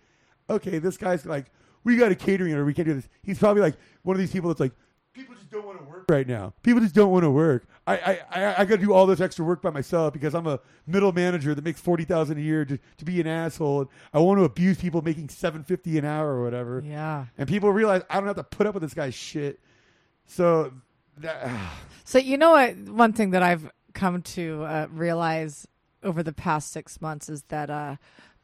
okay, 0.49 0.79
this 0.79 0.97
guy's 0.97 1.25
like, 1.25 1.47
we 1.83 1.97
got 1.97 2.11
a 2.11 2.15
catering 2.15 2.53
or 2.53 2.63
We 2.63 2.73
can't 2.73 2.87
do 2.87 2.93
this. 2.93 3.09
He's 3.23 3.39
probably 3.39 3.61
like 3.61 3.75
one 4.03 4.15
of 4.15 4.19
these 4.19 4.31
people 4.31 4.49
that's 4.49 4.59
like, 4.59 4.73
people 5.13 5.35
just 5.35 5.49
don't 5.49 5.65
want 5.65 5.79
to 5.79 5.83
work 5.83 6.05
right 6.09 6.27
now. 6.27 6.53
People 6.63 6.81
just 6.81 6.95
don't 6.95 7.11
want 7.11 7.23
to 7.23 7.31
work. 7.31 7.67
I 7.87 7.97
I 7.97 8.19
I, 8.31 8.61
I 8.61 8.65
got 8.65 8.77
to 8.79 8.85
do 8.85 8.93
all 8.93 9.05
this 9.05 9.19
extra 9.19 9.43
work 9.43 9.61
by 9.61 9.69
myself 9.71 10.13
because 10.13 10.33
I'm 10.33 10.47
a 10.47 10.59
middle 10.87 11.11
manager 11.11 11.55
that 11.55 11.63
makes 11.63 11.81
forty 11.81 12.05
thousand 12.05 12.37
a 12.37 12.41
year 12.41 12.63
to, 12.65 12.77
to 12.97 13.05
be 13.05 13.19
an 13.19 13.27
asshole. 13.27 13.81
And 13.81 13.89
I 14.13 14.19
want 14.19 14.39
to 14.39 14.43
abuse 14.43 14.79
people 14.79 15.01
making 15.01 15.29
seven 15.29 15.63
fifty 15.63 15.97
an 15.97 16.05
hour 16.05 16.35
or 16.35 16.43
whatever. 16.43 16.81
Yeah. 16.85 17.25
And 17.37 17.47
people 17.47 17.71
realize 17.71 18.03
I 18.09 18.15
don't 18.15 18.27
have 18.27 18.35
to 18.37 18.43
put 18.43 18.67
up 18.67 18.75
with 18.75 18.83
this 18.83 18.93
guy's 18.93 19.15
shit. 19.15 19.59
So. 20.25 20.73
That, 21.17 21.49
So 22.05 22.17
you 22.17 22.37
know 22.37 22.51
what? 22.51 22.75
One 22.75 23.13
thing 23.13 23.31
that 23.31 23.43
I've 23.43 23.69
come 23.93 24.23
to 24.23 24.63
uh, 24.63 24.87
realize 24.91 25.67
over 26.03 26.23
the 26.23 26.33
past 26.33 26.71
six 26.71 27.01
months 27.01 27.29
is 27.29 27.43
that 27.49 27.69
uh, 27.69 27.95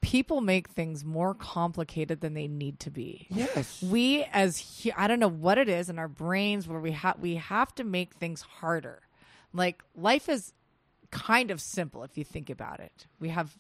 people 0.02 0.42
make 0.42 0.68
things 0.70 1.04
more 1.06 1.34
complicated 1.34 2.22
than 2.22 2.34
they 2.34 2.48
need 2.48 2.80
to 2.82 2.92
be. 2.92 3.28
yes. 3.30 3.82
We 3.82 4.24
as 4.34 4.82
hu- 4.84 4.92
I 4.98 5.08
don't 5.08 5.20
know 5.20 5.28
what 5.30 5.58
it 5.58 5.70
is 5.70 5.90
in 5.90 5.98
our 6.00 6.08
brains 6.08 6.68
where 6.68 6.80
we 6.80 6.92
have 6.92 7.20
we 7.20 7.36
have 7.36 7.74
to 7.76 7.84
make 7.84 8.14
things 8.16 8.42
harder. 8.42 9.02
Like 9.54 9.84
life 9.96 10.28
is 10.30 10.54
kind 11.12 11.50
of 11.50 11.62
simple 11.62 12.04
if 12.04 12.18
you 12.18 12.26
think 12.26 12.50
about 12.50 12.82
it. 12.82 13.08
We 13.22 13.30
have 13.30 13.56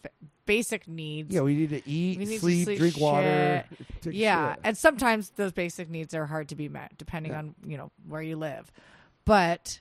basic 0.45 0.87
needs. 0.89 1.33
Yeah, 1.33 1.41
we 1.41 1.55
need 1.55 1.69
to 1.69 1.89
eat, 1.89 2.19
need 2.19 2.25
to 2.25 2.39
sleep, 2.39 2.65
sleep, 2.65 2.79
drink 2.79 2.97
water. 2.99 3.63
shit. 4.03 4.05
a 4.13 4.15
yeah 4.15 4.53
shit. 4.55 4.61
and 4.65 4.77
sometimes 4.77 5.29
those 5.37 5.53
basic 5.53 5.89
needs 5.89 6.13
are 6.13 6.25
hard 6.25 6.49
to 6.49 6.55
be 6.55 6.67
met 6.67 6.91
depending 6.97 7.31
Yeah. 7.31 7.37
on 7.39 7.55
you 7.65 7.77
know 7.77 7.91
where 8.07 8.21
you 8.21 8.35
live 8.35 8.71
but 9.23 9.79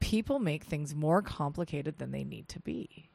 people 0.00 0.38
make 0.38 0.64
things 0.64 0.94
more 0.94 1.22
complicated 1.22 1.98
than 1.98 2.10
they 2.10 2.24
need 2.24 2.48
to 2.48 2.60
be. 2.60 3.08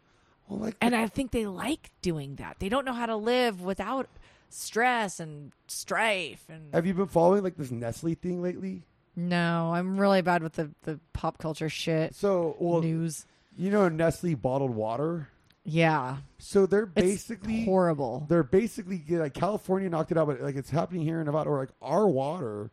Well, 0.47 0.59
like, 0.59 0.75
and 0.79 0.95
i 0.95 1.07
think 1.07 1.31
they 1.31 1.45
like 1.47 1.89
doing 2.01 2.35
that. 2.35 2.57
They 2.59 2.69
don't 2.69 2.85
know 2.85 2.93
how 2.93 3.07
to 3.07 3.15
live 3.15 3.61
without 3.61 4.07
stress 4.49 5.19
and 5.19 5.51
strife 5.67 6.43
and 6.49 6.73
have 6.73 6.85
you 6.85 6.93
been 6.93 7.07
following 7.07 7.43
like 7.43 7.57
this 7.57 7.71
Nestle 7.71 8.13
thing 8.13 8.41
lately? 8.41 8.83
no 9.17 9.71
i'm 9.73 9.97
really 9.99 10.21
bad 10.21 10.43
with 10.43 10.53
the, 10.53 10.69
the 10.83 10.99
pop 11.13 11.37
culture 11.39 11.67
shit. 11.69 12.13
So, 12.15 12.55
well, 12.59 12.81
news. 12.81 13.25
you 13.57 13.71
know 13.71 13.89
Nestle 13.89 14.35
bottled 14.35 14.71
water. 14.75 15.29
yeah. 15.63 16.17
So 16.37 16.67
they're 16.67 16.91
it's 16.95 17.01
basically 17.07 17.65
horrible. 17.65 18.25
they're 18.29 18.43
basically 18.43 19.03
like 19.09 19.33
California 19.33 19.89
knocked 19.89 20.11
it 20.11 20.17
out, 20.17 20.27
but 20.27 20.41
like 20.41 20.55
it's 20.55 20.69
happening 20.69 21.01
here 21.01 21.19
in 21.19 21.25
Nevada, 21.25 21.49
or 21.49 21.57
like 21.57 21.73
our 21.81 22.07
water 22.07 22.69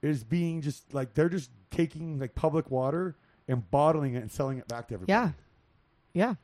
is 0.00 0.22
being 0.22 0.62
just 0.62 0.94
like 0.94 1.14
they're 1.14 1.28
just 1.28 1.50
taking 1.72 2.18
like 2.20 2.34
public 2.36 2.70
water 2.70 3.16
and 3.50 3.70
bottling 3.70 4.14
it 4.14 4.18
and 4.22 4.30
selling 4.30 4.58
it 4.58 4.66
back 4.68 4.88
to 4.88 4.94
everybody. 4.94 5.12
yeah 5.12 5.30
yeah 6.12 6.34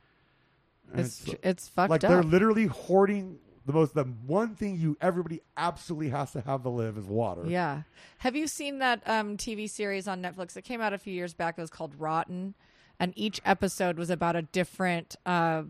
And 0.91 1.05
it's 1.05 1.23
tr- 1.25 1.35
it's 1.43 1.67
fucked 1.67 1.85
up. 1.85 1.89
like 1.89 2.03
up 2.03 2.09
they're 2.09 2.23
literally 2.23 2.65
hoarding 2.67 3.39
the 3.65 3.73
most 3.73 3.93
the 3.93 4.03
one 4.03 4.55
thing 4.55 4.77
you 4.77 4.95
everybody 5.01 5.41
absolutely 5.57 6.09
has 6.09 6.31
to 6.31 6.41
have 6.41 6.63
to 6.63 6.69
live 6.69 6.97
is 6.97 7.05
water. 7.05 7.43
Yeah. 7.45 7.81
Have 8.19 8.33
you 8.35 8.47
seen 8.47 8.79
that 8.79 9.01
um, 9.05 9.35
TV 9.35 9.69
series 9.69 10.07
on 10.07 10.21
Netflix? 10.21 10.53
that 10.53 10.61
came 10.63 10.79
out 10.79 10.93
a 10.93 10.97
few 10.97 11.13
years 11.13 11.33
back. 11.33 11.57
It 11.57 11.61
was 11.61 11.69
called 11.69 11.93
Rotten, 11.99 12.55
and 12.97 13.11
each 13.17 13.41
episode 13.43 13.97
was 13.97 14.09
about 14.09 14.37
a 14.37 14.41
different 14.43 15.17
uh, 15.25 15.63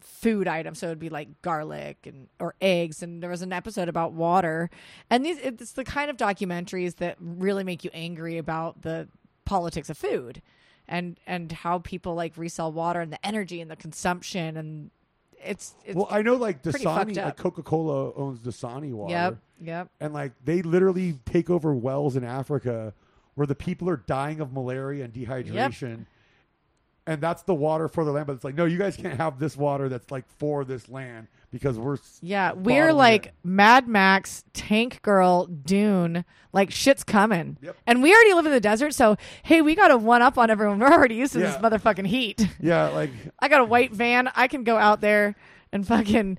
food 0.00 0.48
item. 0.48 0.74
So 0.74 0.86
it'd 0.86 0.98
be 0.98 1.08
like 1.08 1.40
garlic 1.42 1.98
and 2.04 2.26
or 2.40 2.56
eggs, 2.60 3.00
and 3.00 3.22
there 3.22 3.30
was 3.30 3.42
an 3.42 3.52
episode 3.52 3.88
about 3.88 4.12
water. 4.12 4.68
And 5.08 5.24
these 5.24 5.38
it's 5.38 5.70
the 5.74 5.84
kind 5.84 6.10
of 6.10 6.16
documentaries 6.16 6.96
that 6.96 7.16
really 7.20 7.62
make 7.62 7.84
you 7.84 7.90
angry 7.94 8.38
about 8.38 8.82
the 8.82 9.06
politics 9.44 9.88
of 9.88 9.96
food. 9.96 10.42
And 10.88 11.18
and 11.26 11.50
how 11.50 11.80
people 11.80 12.14
like 12.14 12.36
resell 12.36 12.70
water 12.72 13.00
and 13.00 13.12
the 13.12 13.26
energy 13.26 13.60
and 13.60 13.70
the 13.70 13.76
consumption 13.76 14.56
and 14.56 14.90
it's 15.44 15.74
it's 15.84 15.96
Well, 15.96 16.06
I 16.10 16.22
know 16.22 16.34
like 16.36 16.62
Dasani, 16.62 17.16
like. 17.16 17.36
Coca 17.36 17.62
Cola 17.62 18.12
owns 18.14 18.40
Dasani 18.40 18.92
water. 18.92 19.12
yep 19.12 19.38
yep 19.60 19.88
and 20.00 20.14
like 20.14 20.32
they 20.44 20.62
literally 20.62 21.18
take 21.24 21.50
over 21.50 21.74
wells 21.74 22.14
in 22.16 22.22
Africa 22.24 22.94
where 23.34 23.46
the 23.46 23.54
people 23.54 23.88
are 23.88 23.96
dying 23.96 24.40
of 24.40 24.52
malaria 24.52 25.04
and 25.04 25.12
dehydration. 25.12 26.06
And 27.08 27.20
that's 27.20 27.42
the 27.42 27.54
water 27.54 27.86
for 27.86 28.04
the 28.04 28.10
land, 28.10 28.26
but 28.26 28.32
it's 28.32 28.42
like, 28.44 28.56
no, 28.56 28.64
you 28.64 28.78
guys 28.78 28.96
can't 28.96 29.16
have 29.18 29.38
this 29.38 29.56
water 29.56 29.88
that's 29.88 30.10
like 30.10 30.24
for 30.38 30.64
this 30.64 30.88
land 30.88 31.28
because 31.58 31.78
we're 31.78 31.96
Yeah, 32.20 32.52
we're 32.52 32.92
like 32.92 33.26
it. 33.26 33.34
Mad 33.44 33.88
Max, 33.88 34.44
Tank 34.52 35.00
Girl, 35.02 35.46
Dune. 35.46 36.24
Like 36.52 36.70
shit's 36.70 37.04
coming, 37.04 37.58
Yep. 37.60 37.76
and 37.86 38.02
we 38.02 38.14
already 38.14 38.32
live 38.32 38.46
in 38.46 38.52
the 38.52 38.60
desert. 38.60 38.94
So 38.94 39.16
hey, 39.42 39.60
we 39.60 39.74
got 39.74 39.88
to 39.88 39.98
one 39.98 40.22
up 40.22 40.38
on 40.38 40.48
everyone. 40.48 40.78
We're 40.80 40.92
already 40.92 41.14
used 41.16 41.34
to 41.34 41.38
this 41.38 41.54
motherfucking 41.56 42.06
heat. 42.06 42.48
yeah, 42.60 42.88
like 42.88 43.10
I 43.40 43.48
got 43.48 43.60
a 43.60 43.64
white 43.64 43.92
van. 43.92 44.30
I 44.34 44.48
can 44.48 44.64
go 44.64 44.76
out 44.78 45.00
there 45.02 45.34
and 45.72 45.86
fucking 45.86 46.38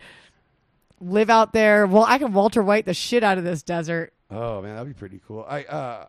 live 0.99 1.29
out 1.29 1.53
there. 1.53 1.85
Well, 1.85 2.03
I 2.07 2.17
can 2.17 2.33
Walter 2.33 2.63
White 2.63 2.85
the 2.85 2.95
shit 2.95 3.23
out 3.23 3.37
of 3.37 3.43
this 3.43 3.61
desert. 3.61 4.11
oh 4.31 4.61
man, 4.63 4.75
that'd 4.75 4.87
be 4.87 4.97
pretty 4.97 5.21
cool. 5.27 5.45
I 5.47 5.63
uh 5.65 6.05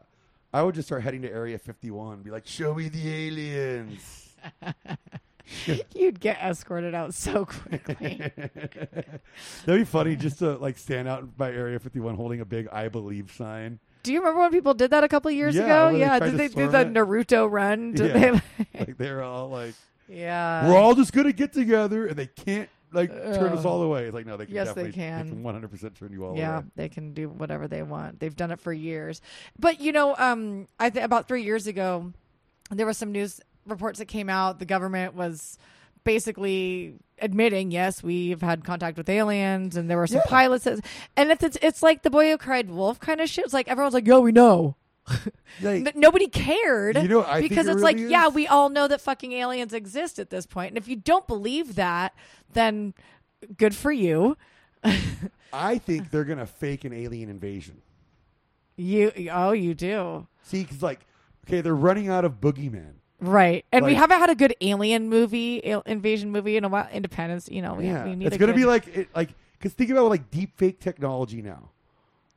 I 0.54 0.62
would 0.62 0.74
just 0.74 0.88
start 0.88 1.02
heading 1.02 1.20
to 1.22 1.30
Area 1.30 1.58
51, 1.58 2.22
be 2.22 2.30
like, 2.30 2.46
show 2.46 2.72
me 2.72 2.88
the 2.88 3.06
aliens. 3.26 4.30
You'd 5.94 6.20
get 6.20 6.38
escorted 6.42 6.94
out 6.94 7.14
so 7.14 7.44
quickly. 7.46 8.30
That'd 8.36 9.20
be 9.66 9.84
funny 9.84 10.16
just 10.16 10.38
to 10.40 10.56
like 10.56 10.78
stand 10.78 11.08
out 11.08 11.36
by 11.36 11.50
Area 11.52 11.78
51 11.78 12.14
holding 12.16 12.40
a 12.40 12.44
big 12.44 12.68
"I 12.72 12.88
believe" 12.88 13.32
sign. 13.32 13.78
Do 14.02 14.12
you 14.12 14.20
remember 14.20 14.40
when 14.40 14.50
people 14.50 14.74
did 14.74 14.90
that 14.92 15.04
a 15.04 15.08
couple 15.08 15.30
years 15.30 15.54
Yeah, 15.54 15.64
ago? 15.64 15.92
they 15.92 16.00
Yeah, 16.00 16.18
did 16.18 16.34
they 16.38 16.48
do 16.48 16.68
the 16.68 16.80
it. 16.80 16.92
Naruto 16.92 17.50
run? 17.50 17.92
Did 17.92 18.14
Yeah. 18.14 18.40
they- 18.74 18.78
Like 18.86 18.96
they're 18.98 19.22
all 19.22 19.48
like, 19.48 19.74
yeah. 20.08 20.68
we're 20.68 20.76
all 20.78 20.94
just 20.94 21.12
gonna 21.12 21.32
get 21.32 21.52
together, 21.52 22.06
and 22.06 22.16
they 22.16 22.26
can't 22.26 22.68
like 22.92 23.10
turn 23.10 23.52
us 23.52 23.64
all 23.64 23.82
away. 23.82 24.04
It's 24.04 24.14
like 24.14 24.24
no, 24.26 24.36
they 24.36 24.46
can 24.46 24.54
yes, 24.54 24.68
they 24.72 24.84
definitely 24.90 25.30
can. 25.30 25.42
one 25.42 25.54
hundred 25.54 25.70
percent 25.70 25.94
turn 25.96 26.12
you 26.12 26.24
all 26.24 26.36
yeah, 26.36 26.58
away. 26.58 26.66
they 26.76 26.88
can 26.88 27.12
do 27.12 27.28
whatever 27.28 27.68
they 27.68 27.82
want. 27.82 28.20
They've 28.20 28.34
done 28.34 28.50
it 28.50 28.60
for 28.60 28.72
years. 28.72 29.20
But 29.58 29.80
you 29.80 29.92
know, 29.92 30.14
um, 30.16 30.68
I 30.78 30.88
think 30.90 31.04
about 31.04 31.28
three 31.28 31.42
years 31.42 31.66
ago, 31.66 32.12
there 32.70 32.86
was 32.86 32.96
some 32.96 33.12
news 33.12 33.40
reports 33.70 33.98
that 33.98 34.06
came 34.06 34.28
out. 34.28 34.58
The 34.58 34.64
government 34.66 35.14
was 35.14 35.58
basically 36.04 36.94
admitting, 37.20 37.70
yes, 37.70 38.02
we've 38.02 38.40
had 38.40 38.64
contact 38.64 38.96
with 38.96 39.08
aliens, 39.08 39.76
and 39.76 39.90
there 39.90 39.98
were 39.98 40.06
some 40.06 40.22
Yeah. 40.24 40.30
pilots. 40.30 40.64
That, 40.64 40.80
and 41.16 41.30
it's, 41.30 41.42
it's 41.42 41.58
it's 41.60 41.82
like 41.82 42.02
the 42.02 42.10
boy 42.10 42.30
who 42.30 42.38
cried 42.38 42.70
wolf 42.70 42.98
kind 43.00 43.20
of 43.20 43.28
shit. 43.28 43.44
It's 43.44 43.54
like 43.54 43.68
everyone's 43.68 43.94
like, 43.94 44.06
"Yo, 44.06 44.20
we 44.20 44.32
know." 44.32 44.76
Like, 45.62 45.86
N- 45.86 45.92
nobody 45.96 46.28
cared 46.28 46.96
You 46.96 47.08
know 47.08 47.18
what 47.20 47.28
I 47.28 47.40
think 47.40 47.48
because 47.50 47.66
it 47.66 47.72
it's 47.72 47.82
like, 47.82 47.96
really 47.96 48.10
yeah, 48.10 48.28
we 48.28 48.46
all 48.46 48.68
know 48.68 48.86
that 48.86 49.00
fucking 49.00 49.32
aliens 49.32 49.72
exist 49.72 50.18
at 50.20 50.28
this 50.30 50.46
point. 50.46 50.68
And 50.72 50.78
if 50.78 50.86
you 50.86 50.94
don't 50.94 51.26
believe 51.26 51.74
that, 51.76 52.14
then 52.52 52.92
good 53.56 53.74
for 53.74 53.90
you. 53.90 54.36
I 55.52 55.78
think 55.78 56.10
they're 56.10 56.24
gonna 56.24 56.46
fake 56.46 56.84
an 56.84 56.92
alien 56.92 57.28
invasion. 57.30 57.80
You 58.76 59.10
oh, 59.32 59.52
you 59.52 59.74
do. 59.74 60.26
See, 60.42 60.62
because 60.62 60.82
like, 60.82 61.00
okay, 61.46 61.60
they're 61.62 61.74
running 61.74 62.08
out 62.08 62.24
of 62.24 62.40
boogeyman. 62.40 62.92
Right. 63.20 63.64
And 63.72 63.84
we 63.84 63.94
haven't 63.94 64.18
had 64.20 64.30
a 64.30 64.34
good 64.34 64.54
alien 64.60 65.08
movie, 65.08 65.64
al- 65.68 65.80
invasion 65.82 66.30
movie 66.30 66.56
in 66.56 66.64
a 66.64 66.68
while. 66.68 66.88
Independence, 66.92 67.48
you 67.50 67.62
know, 67.62 67.74
we, 67.74 67.86
yeah, 67.86 68.04
we 68.04 68.14
need 68.14 68.26
it's 68.28 68.36
gonna 68.36 68.52
good, 68.52 68.58
be 68.58 68.64
like 68.64 68.86
it, 68.88 69.08
like 69.14 69.30
because 69.58 69.72
think 69.72 69.90
about 69.90 70.08
like 70.08 70.30
deep 70.30 70.56
fake 70.56 70.78
technology 70.78 71.42
now, 71.42 71.70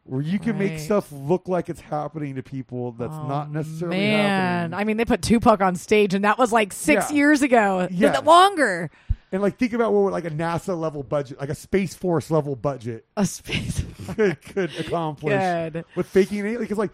where 0.05 0.21
you 0.21 0.39
can 0.39 0.57
make 0.57 0.79
stuff 0.79 1.11
look 1.11 1.47
like 1.47 1.69
it's 1.69 1.81
happening 1.81 2.33
to 2.35 2.41
people 2.43 2.93
that's 2.93 3.13
Oh, 3.13 3.27
not 3.27 3.51
necessarily 3.51 3.97
Man, 3.97 4.71
happening. 4.71 4.79
I 4.79 4.83
mean, 4.85 4.97
they 4.97 5.05
put 5.05 5.21
Tupac 5.21 5.61
on 5.61 5.75
stage, 5.75 6.15
and 6.15 6.25
that 6.25 6.39
was 6.39 6.51
like 6.51 6.73
six 6.73 7.11
Yeah. 7.11 7.15
years 7.17 7.41
ago. 7.43 7.87
Yeah. 7.91 8.17
Longer. 8.19 8.89
and 9.31 9.41
like 9.43 9.57
think 9.59 9.73
about 9.73 9.93
what 9.93 10.11
like 10.11 10.25
a 10.25 10.31
NASA 10.31 10.75
level 10.75 11.03
budget, 11.03 11.39
like 11.39 11.49
a 11.49 11.55
Space 11.55 11.93
Force 11.93 12.31
level 12.31 12.55
budget 12.55 13.05
A 13.17 13.25
space. 13.27 13.83
could, 14.15 14.41
could 14.53 14.71
accomplish 14.79 15.33
Good. 15.73 15.85
with 15.95 16.07
faking 16.07 16.39
an 16.39 16.45
alien. 16.47 16.61
Because 16.61 16.79
like, 16.79 16.91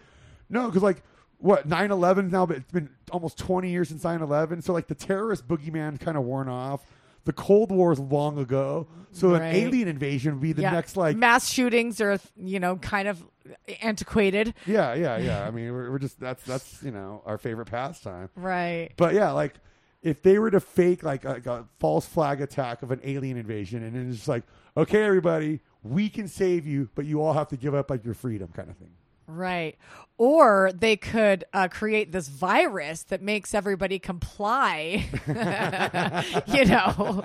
no, 0.50 0.68
because 0.68 0.84
like 0.84 1.02
what 1.40 1.68
9-11 1.68 2.32
now, 2.32 2.46
but 2.46 2.58
it's 2.58 2.72
been 2.72 2.90
almost 3.12 3.38
twenty 3.38 3.70
years 3.70 3.90
since 3.90 4.04
9-11. 4.04 4.64
So 4.64 4.74
like 4.74 4.88
the 4.88 4.96
terrorist 4.96 5.48
boogeyman 5.48 6.00
kind 6.00 6.18
of 6.18 6.24
worn 6.24 6.50
off. 6.50 6.82
The 7.26 7.34
Cold 7.34 7.72
War 7.72 7.92
is 7.92 8.00
long 8.00 8.38
ago, 8.40 8.88
so 9.12 9.34
Right. 9.34 9.42
an 9.42 9.56
alien 9.56 9.90
invasion 9.90 10.36
would 10.36 10.42
be 10.42 10.54
the 10.54 10.62
yeah. 10.62 10.72
next 10.72 10.96
like 10.96 11.18
mass 11.18 11.50
shootings 11.50 12.00
are, 12.00 12.18
you 12.38 12.58
know, 12.60 12.78
kind 12.78 13.08
of 13.10 13.22
antiquated. 13.82 14.54
Yeah, 14.66 14.94
yeah, 14.94 15.18
yeah. 15.18 15.46
I 15.46 15.52
mean, 15.52 15.74
we're, 15.74 15.92
we're 15.92 16.00
just 16.00 16.20
that's 16.22 16.42
that's 16.44 16.82
you 16.82 16.92
know 16.92 17.22
our 17.26 17.38
favorite 17.38 17.66
pastime. 17.66 18.30
Right. 18.36 18.92
But 18.96 19.14
yeah, 19.14 19.32
like 19.32 19.56
if 20.02 20.22
they 20.22 20.40
were 20.40 20.50
to 20.52 20.62
fake 20.62 21.04
like 21.04 21.26
a, 21.26 21.30
like 21.30 21.46
a 21.48 21.66
false 21.80 22.06
flag 22.06 22.40
attack 22.40 22.82
of 22.82 22.92
an 22.92 23.02
alien 23.04 23.36
invasion, 23.36 23.84
and 23.84 23.96
it's 24.10 24.18
just 24.20 24.30
like, 24.30 24.44
okay, 24.78 25.04
everybody, 25.04 25.60
we 25.84 26.08
can 26.08 26.30
save 26.30 26.66
you, 26.66 26.90
but 26.96 27.04
you 27.06 27.22
all 27.22 27.34
have 27.34 27.50
to 27.50 27.58
give 27.58 27.76
up 27.76 27.90
like 27.90 28.06
your 28.06 28.14
freedom, 28.14 28.50
kind 28.56 28.70
of 28.70 28.78
thing. 28.78 28.92
Right. 29.28 29.78
Or 30.18 30.72
they 30.74 30.96
could 30.96 31.44
uh, 31.54 31.68
create 31.68 32.12
this 32.12 32.30
virus 32.30 33.04
that 33.04 33.22
makes 33.22 33.54
everybody 33.54 34.00
comply. 34.00 35.06
you 36.48 36.66
know, 36.66 37.24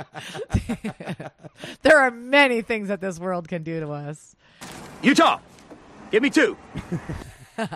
there 1.83 1.99
are 1.99 2.11
many 2.11 2.61
things 2.61 2.89
that 2.89 3.01
this 3.01 3.19
world 3.19 3.49
can 3.49 3.63
do 3.63 3.81
to 3.81 3.91
us. 3.93 4.35
Utah, 5.01 5.39
give 6.11 6.23
me 6.23 6.31
two. 6.31 6.57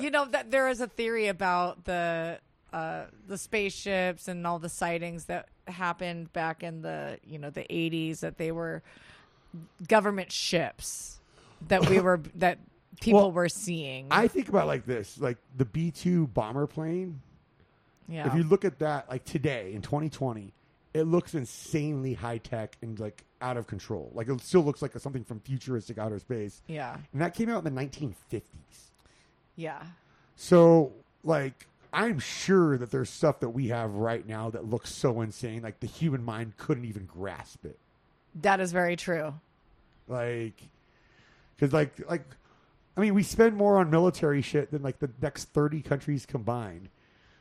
You 0.00 0.10
know 0.10 0.26
that 0.26 0.50
there 0.50 0.68
is 0.68 0.80
a 0.80 0.86
theory 0.86 1.28
about 1.28 1.84
the 1.84 2.38
uh, 2.72 3.04
the 3.26 3.38
spaceships 3.38 4.28
and 4.28 4.46
all 4.46 4.58
the 4.58 4.68
sightings 4.68 5.24
that 5.24 5.48
happened 5.66 6.32
back 6.32 6.62
in 6.62 6.82
the 6.82 7.18
you 7.26 7.38
know 7.38 7.50
the 7.50 7.64
eighties 7.72 8.20
that 8.20 8.36
they 8.36 8.52
were 8.52 8.82
government 9.88 10.32
ships 10.32 11.18
that 11.68 11.88
we 11.88 11.98
were 11.98 12.20
that 12.34 12.58
people 13.00 13.20
Well, 13.20 13.32
were 13.32 13.48
seeing. 13.48 14.06
I 14.10 14.28
think 14.28 14.48
about 14.48 14.66
like 14.66 14.86
this, 14.86 15.18
like 15.18 15.38
the 15.56 15.64
B 15.64 15.90
two 15.90 16.26
bomber 16.28 16.66
plane. 16.66 17.20
yeah. 18.08 18.26
If 18.26 18.34
you 18.34 18.44
look 18.44 18.64
at 18.64 18.78
that, 18.80 19.08
like 19.10 19.24
today 19.24 19.72
in 19.74 19.82
2020, 19.82 20.52
it 20.92 21.02
looks 21.04 21.34
insanely 21.34 22.14
high 22.14 22.38
tech 22.38 22.76
and 22.82 22.98
like 22.98 23.24
out 23.40 23.56
of 23.56 23.66
control. 23.66 24.10
Like 24.14 24.28
it 24.28 24.40
still 24.40 24.62
looks 24.62 24.82
like 24.82 24.96
something 24.98 25.24
from 25.24 25.40
futuristic 25.40 25.98
outer 25.98 26.18
space, 26.18 26.62
yeah. 26.66 26.96
and 27.12 27.22
that 27.22 27.34
came 27.34 27.48
out 27.48 27.64
in 27.64 27.74
the 27.74 27.80
1950s. 27.80 28.42
Yeah. 29.56 29.82
So, 30.36 30.92
like, 31.22 31.66
I'm 31.92 32.18
sure 32.18 32.78
that 32.78 32.90
there's 32.90 33.10
stuff 33.10 33.40
that 33.40 33.50
we 33.50 33.68
have 33.68 33.92
right 33.94 34.26
now 34.26 34.48
that 34.50 34.64
looks 34.64 34.90
so 34.94 35.20
insane, 35.20 35.62
like 35.62 35.80
the 35.80 35.86
human 35.86 36.24
mind 36.24 36.56
couldn't 36.56 36.84
even 36.86 37.04
grasp 37.04 37.64
it. 37.66 37.78
That 38.42 38.60
is 38.60 38.72
very 38.72 38.96
true. 38.96 39.34
Like, 40.08 40.54
because, 41.56 41.72
like, 41.74 41.92
like, 42.08 42.24
I 42.96 43.00
mean, 43.00 43.14
we 43.14 43.22
spend 43.22 43.56
more 43.56 43.78
on 43.78 43.90
military 43.90 44.42
shit 44.42 44.70
than 44.70 44.82
like 44.82 44.98
the 44.98 45.10
next 45.22 45.44
30 45.54 45.82
countries 45.82 46.26
combined. 46.26 46.88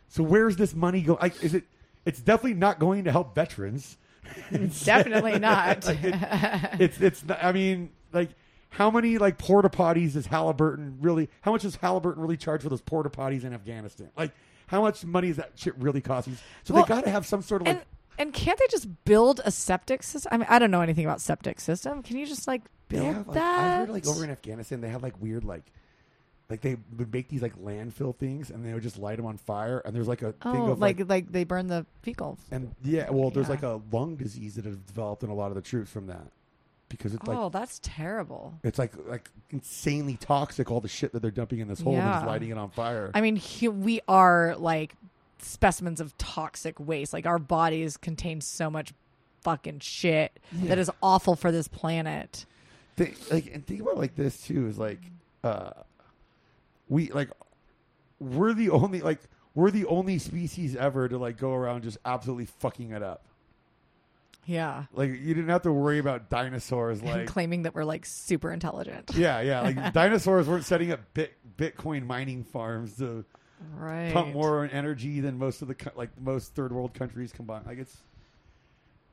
So, 0.07 0.23
where's 0.23 0.55
this 0.55 0.73
money 0.73 1.01
going? 1.01 1.19
Like, 1.21 1.43
is 1.43 1.53
it? 1.53 1.63
It's 2.05 2.19
definitely 2.21 2.53
not 2.55 2.79
going 2.79 3.03
to 3.05 3.11
help 3.11 3.35
veterans. 3.35 3.97
It's 4.51 4.85
Definitely 4.85 5.39
not. 5.39 5.85
like, 5.85 6.03
it- 6.03 6.79
it's 6.79 7.01
it's. 7.01 7.25
not- 7.25 7.43
I 7.43 7.51
mean, 7.51 7.91
like. 8.13 8.29
How 8.71 8.91
many 8.91 9.17
like 9.17 9.39
porta 9.39 9.67
potties 9.67 10.13
does 10.13 10.27
Halliburton 10.27 10.99
really? 11.01 11.27
How 11.41 11.51
much 11.51 11.63
does 11.63 11.75
Halliburton 11.77 12.21
really 12.21 12.37
charge 12.37 12.61
for 12.61 12.69
those 12.69 12.81
porta 12.81 13.09
potties 13.09 13.43
in 13.43 13.51
Afghanistan? 13.51 14.11
Like, 14.15 14.31
how 14.67 14.81
much 14.81 15.03
money 15.03 15.29
is 15.29 15.37
that 15.37 15.53
shit 15.55 15.75
really 15.79 16.01
costing? 16.01 16.37
So 16.65 16.75
Well, 16.75 16.83
they 16.85 16.89
got 16.89 17.03
to 17.05 17.09
have 17.09 17.25
some 17.25 17.41
sort 17.41 17.61
of 17.63 17.67
like. 17.67 17.77
and 17.77 17.85
and 18.19 18.31
can't 18.33 18.59
they 18.59 18.67
just 18.69 18.87
build 19.05 19.41
a 19.43 19.49
septic 19.49 20.03
system? 20.03 20.29
I 20.31 20.37
mean, 20.37 20.45
I 20.51 20.59
don't 20.59 20.69
know 20.69 20.81
anything 20.81 21.03
about 21.03 21.19
septic 21.19 21.59
system. 21.59 22.03
Can 22.03 22.17
you 22.17 22.27
just 22.27 22.47
like 22.47 22.61
they 22.89 22.97
have, 23.05 23.27
like, 23.27 23.35
that? 23.35 23.59
I 23.59 23.77
heard 23.77 23.89
like 23.89 24.07
over 24.07 24.23
in 24.23 24.29
Afghanistan 24.29 24.81
they 24.81 24.89
have 24.89 25.03
like 25.03 25.21
weird 25.21 25.43
like, 25.43 25.63
like 26.49 26.61
they 26.61 26.77
would 26.97 27.13
make 27.13 27.27
these 27.29 27.41
like 27.41 27.55
landfill 27.57 28.15
things 28.15 28.49
and 28.49 28.65
they 28.65 28.73
would 28.73 28.83
just 28.83 28.97
light 28.97 29.17
them 29.17 29.25
on 29.25 29.37
fire 29.37 29.79
and 29.85 29.95
there's 29.95 30.07
like 30.07 30.21
a 30.21 30.31
thing 30.33 30.55
oh, 30.61 30.71
of 30.71 30.79
like, 30.79 30.99
like, 30.99 31.09
like 31.09 31.31
they 31.31 31.43
burn 31.43 31.67
the 31.67 31.85
fecal. 32.01 32.37
and 32.51 32.73
yeah 32.83 33.09
well 33.09 33.29
there's 33.29 33.47
Yeah. 33.47 33.51
like 33.51 33.63
a 33.63 33.79
lung 33.91 34.15
disease 34.15 34.55
that 34.55 34.65
has 34.65 34.75
developed 34.77 35.23
in 35.23 35.29
a 35.29 35.33
lot 35.35 35.47
of 35.49 35.55
the 35.55 35.61
troops 35.61 35.91
from 35.91 36.07
that 36.07 36.31
because 36.89 37.13
it's 37.13 37.27
like 37.27 37.37
oh, 37.37 37.49
that's 37.49 37.79
terrible. 37.83 38.55
it's 38.63 38.79
like 38.79 38.93
like 39.07 39.29
insanely 39.51 40.17
toxic 40.19 40.71
all 40.71 40.81
the 40.81 40.87
shit 40.87 41.11
that 41.13 41.21
they're 41.21 41.29
dumping 41.29 41.59
in 41.59 41.67
this 41.67 41.81
hole 41.81 41.93
and 41.95 42.01
just 42.03 42.23
Yeah. 42.23 42.27
lighting 42.27 42.49
it 42.49 42.57
on 42.57 42.71
fire. 42.71 43.11
I 43.13 43.21
mean, 43.21 43.35
hu- 43.35 43.69
we 43.69 44.01
are 44.07 44.55
like 44.57 44.95
specimens 45.37 46.01
of 46.01 46.17
toxic 46.17 46.79
waste. 46.79 47.13
Like 47.13 47.27
our 47.27 47.37
bodies 47.37 47.95
contain 47.95 48.41
so 48.41 48.71
much 48.71 48.91
fucking 49.41 49.79
shit 49.79 50.37
that 50.51 50.79
is 50.79 50.89
awful 51.03 51.35
for 51.35 51.51
this 51.51 51.67
planet. 51.67 52.47
Think, 53.05 53.31
like 53.31 53.53
and 53.53 53.65
think 53.65 53.81
about 53.81 53.97
like 53.97 54.15
this 54.15 54.41
too 54.41 54.67
is 54.67 54.77
like 54.77 54.99
uh 55.43 55.71
we 56.87 57.11
like 57.11 57.29
we're 58.19 58.53
the 58.53 58.69
only 58.69 59.01
like 59.01 59.19
we're 59.55 59.71
the 59.71 59.85
only 59.85 60.19
species 60.19 60.75
ever 60.75 61.07
to 61.07 61.17
like 61.17 61.37
go 61.37 61.53
around 61.53 61.83
just 61.83 61.97
absolutely 62.05 62.45
fucking 62.45 62.91
it 62.91 63.01
up 63.03 63.25
Yeah. 64.45 64.85
like 64.93 65.09
you 65.11 65.33
didn't 65.33 65.49
have 65.49 65.61
to 65.63 65.71
worry 65.71 65.99
about 65.99 66.29
dinosaurs 66.29 66.99
and 67.01 67.09
like 67.09 67.27
claiming 67.27 67.63
that 67.63 67.73
we're 67.75 67.83
like 67.83 68.05
super 68.05 68.51
intelligent. 68.51 69.11
yeah 69.15 69.39
yeah 69.41 69.61
like 69.61 69.93
dinosaurs 69.93 70.47
weren't 70.47 70.65
setting 70.65 70.91
up 70.91 70.99
bit 71.13 71.33
bitcoin 71.57 72.05
mining 72.05 72.43
farms 72.43 72.97
to 72.97 73.25
Right. 73.75 74.13
pump 74.13 74.33
more 74.33 74.69
energy 74.71 75.19
than 75.19 75.37
most 75.37 75.61
of 75.61 75.67
the 75.67 75.75
co- 75.75 75.91
like 75.97 76.09
most 76.21 76.55
third 76.55 76.71
world 76.71 76.93
countries 76.93 77.33
combined 77.33 77.65
like 77.65 77.77
it's 77.77 77.97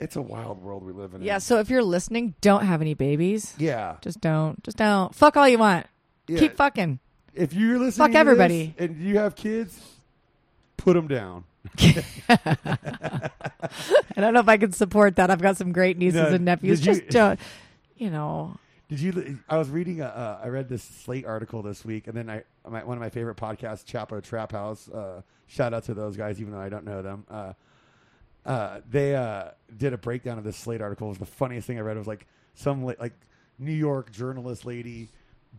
it's 0.00 0.16
a 0.16 0.22
wild 0.22 0.62
world 0.62 0.84
we 0.84 0.92
live 0.92 1.14
in 1.14 1.22
Yeah. 1.22 1.38
So 1.38 1.58
if 1.58 1.70
you're 1.70 1.82
listening, 1.82 2.34
don't 2.40 2.64
have 2.64 2.80
any 2.80 2.94
babies. 2.94 3.54
yeah 3.58 3.96
Just 4.00 4.20
don't. 4.20 4.62
Just 4.62 4.76
don't. 4.76 5.14
Fuck 5.14 5.36
all 5.36 5.48
you 5.48 5.58
want. 5.58 5.86
yeah 6.28 6.38
Keep 6.38 6.56
fucking. 6.56 6.98
if 7.34 7.52
you're 7.54 7.78
listening 7.78 8.04
Fuck 8.04 8.08
to 8.08 8.12
this 8.12 8.20
everybody. 8.20 8.74
and 8.78 8.96
you 8.98 9.18
have 9.18 9.34
kids 9.36 9.80
put 10.76 10.94
them 10.94 11.08
down 11.08 11.44
I 12.28 13.30
don't 14.16 14.32
know 14.34 14.40
if 14.40 14.48
I 14.48 14.56
can 14.56 14.72
support 14.72 15.16
that. 15.16 15.30
I've 15.30 15.42
got 15.42 15.56
some 15.56 15.72
great 15.72 15.98
nieces 15.98 16.20
No, 16.20 16.28
and 16.34 16.44
nephews. 16.44 16.80
you- 16.86 16.92
Just 16.94 17.08
don't. 17.08 17.38
You 17.96 18.10
know. 18.10 18.56
Did 18.88 19.00
you? 19.00 19.38
I 19.48 19.56
was 19.58 19.68
reading. 19.68 20.00
A, 20.00 20.04
uh, 20.04 20.40
I 20.44 20.48
read 20.48 20.68
this 20.68 20.82
Slate 20.84 21.26
article 21.26 21.60
this 21.62 21.84
week, 21.84 22.06
and 22.06 22.16
then 22.16 22.30
I 22.30 22.44
my, 22.68 22.84
one 22.84 22.96
of 22.96 23.00
my 23.00 23.10
favorite 23.10 23.36
podcasts, 23.36 23.84
Chapo 23.84 24.22
Trap 24.22 24.52
House. 24.52 24.88
Uh, 24.88 25.22
shout 25.48 25.74
out 25.74 25.82
to 25.84 25.94
those 25.94 26.16
guys, 26.16 26.40
even 26.40 26.52
though 26.52 26.60
I 26.60 26.68
don't 26.68 26.84
know 26.84 27.02
them. 27.02 27.24
Uh, 27.28 27.54
uh, 28.46 28.80
they 28.88 29.14
uh, 29.14 29.50
did 29.76 29.92
a 29.92 29.98
breakdown 29.98 30.38
of 30.38 30.44
this 30.44 30.56
Slate 30.56 30.80
article. 30.80 31.08
It 31.08 31.10
was 31.10 31.18
the 31.18 31.26
funniest 31.26 31.66
thing 31.66 31.78
I 31.78 31.82
read. 31.82 31.96
It 31.96 32.00
was 32.00 32.06
like 32.06 32.26
some 32.54 32.84
la- 32.84 32.94
like 32.98 33.14
New 33.58 33.72
York 33.72 34.12
journalist 34.12 34.64
lady 34.64 35.08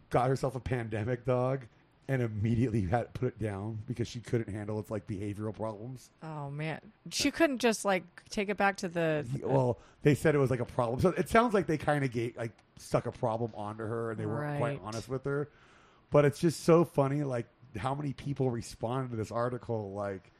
got 0.09 0.29
herself 0.29 0.55
a 0.55 0.59
pandemic 0.59 1.25
dog 1.25 1.65
and 2.09 2.21
immediately 2.21 2.81
had 2.81 3.13
to 3.13 3.19
put 3.19 3.27
it 3.27 3.39
down 3.39 3.79
because 3.85 4.07
she 4.07 4.19
couldn't 4.19 4.49
handle 4.53 4.79
its 4.79 4.89
like 4.89 5.05
behavioral 5.07 5.53
problems. 5.53 6.09
Oh 6.23 6.49
man, 6.49 6.79
she 7.11 7.31
couldn't 7.31 7.59
just 7.59 7.83
like 7.83 8.03
take 8.29 8.49
it 8.49 8.57
back 8.57 8.77
to 8.77 8.87
the. 8.87 9.25
Well, 9.43 9.79
they 10.03 10.15
said 10.15 10.33
it 10.33 10.37
was 10.37 10.49
like 10.49 10.61
a 10.61 10.65
problem. 10.65 11.01
So 11.01 11.09
it 11.09 11.29
sounds 11.29 11.53
like 11.53 11.67
they 11.67 11.77
kind 11.77 12.05
of 12.05 12.11
gave 12.11 12.37
like 12.37 12.51
stuck 12.77 13.05
a 13.05 13.11
problem 13.11 13.51
onto 13.55 13.83
her, 13.83 14.11
and 14.11 14.19
they 14.19 14.25
weren't 14.25 14.59
quite 14.59 14.79
honest 14.83 15.09
with 15.09 15.25
her. 15.25 15.49
But 16.09 16.23
it's 16.23 16.39
just 16.39 16.63
so 16.63 16.85
funny, 16.85 17.23
like 17.23 17.47
how 17.77 17.93
many 17.93 18.13
people 18.13 18.49
responded 18.49 19.11
to 19.11 19.17
this 19.17 19.31
article. 19.31 19.91
Like, 19.91 20.31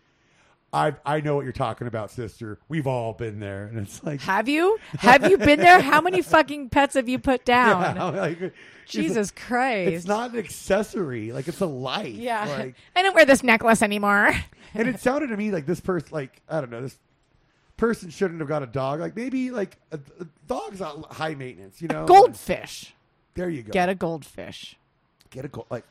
I 0.77 0.93
I 1.05 1.21
know 1.21 1.35
what 1.35 1.43
you're 1.43 1.53
talking 1.53 1.87
about, 1.87 2.11
sister. 2.11 2.59
We've 2.69 2.85
all 2.87 3.13
been 3.13 3.39
there, 3.39 3.65
and 3.65 3.79
it's 3.79 4.03
like 4.03 4.21
Have 4.21 4.47
you? 4.47 4.77
Have 4.99 5.29
you 5.29 5.37
been 5.37 5.59
there? 5.59 5.81
How 5.81 6.01
many 6.01 6.21
fucking 6.21 6.69
pets 6.69 6.93
have 6.95 7.09
you 7.09 7.19
put 7.19 7.45
down? 7.45 7.95
yeah, 7.95 8.03
like, 8.05 8.37
it's- 8.41 8.51
Jesus 8.87 9.31
Christ. 9.31 9.91
It's 9.91 10.05
not 10.05 10.31
an 10.31 10.39
accessory. 10.39 11.31
Like 11.33 11.47
it's 11.47 11.59
a 11.59 11.65
life. 11.65 12.15
Yeah. 12.15 12.45
Like, 12.45 12.75
I 12.95 13.01
don't 13.01 13.13
wear 13.15 13.25
this 13.25 13.43
necklace 13.43 13.81
anymore. 13.81 14.31
and 14.73 14.87
it 14.87 14.99
sounded 15.01 15.27
to 15.27 15.35
me 15.37 15.51
like 15.51 15.65
this 15.65 15.81
person, 15.81 16.07
like 16.11 16.41
I 16.47 16.61
don't 16.61 16.69
know, 16.69 16.81
this 16.81 16.97
person 17.75 18.09
shouldn't 18.09 18.39
have 18.39 18.47
got 18.47 18.63
a 18.63 18.67
dog. 18.67 18.99
Like 19.01 19.15
maybe 19.15 19.51
like 19.51 19.75
a, 19.91 19.99
a 20.21 20.25
dog's 20.47 20.79
not 20.79 21.11
high 21.11 21.35
maintenance. 21.35 21.81
You 21.81 21.89
know, 21.89 22.05
Goldfish. 22.05 22.93
There 23.33 23.49
you 23.49 23.63
go. 23.63 23.71
Get 23.71 23.89
a 23.89 23.95
goldfish. 23.95 24.77
Get 25.31 25.43
a 25.43 25.47
gold. 25.49 25.67
Like 25.69 25.83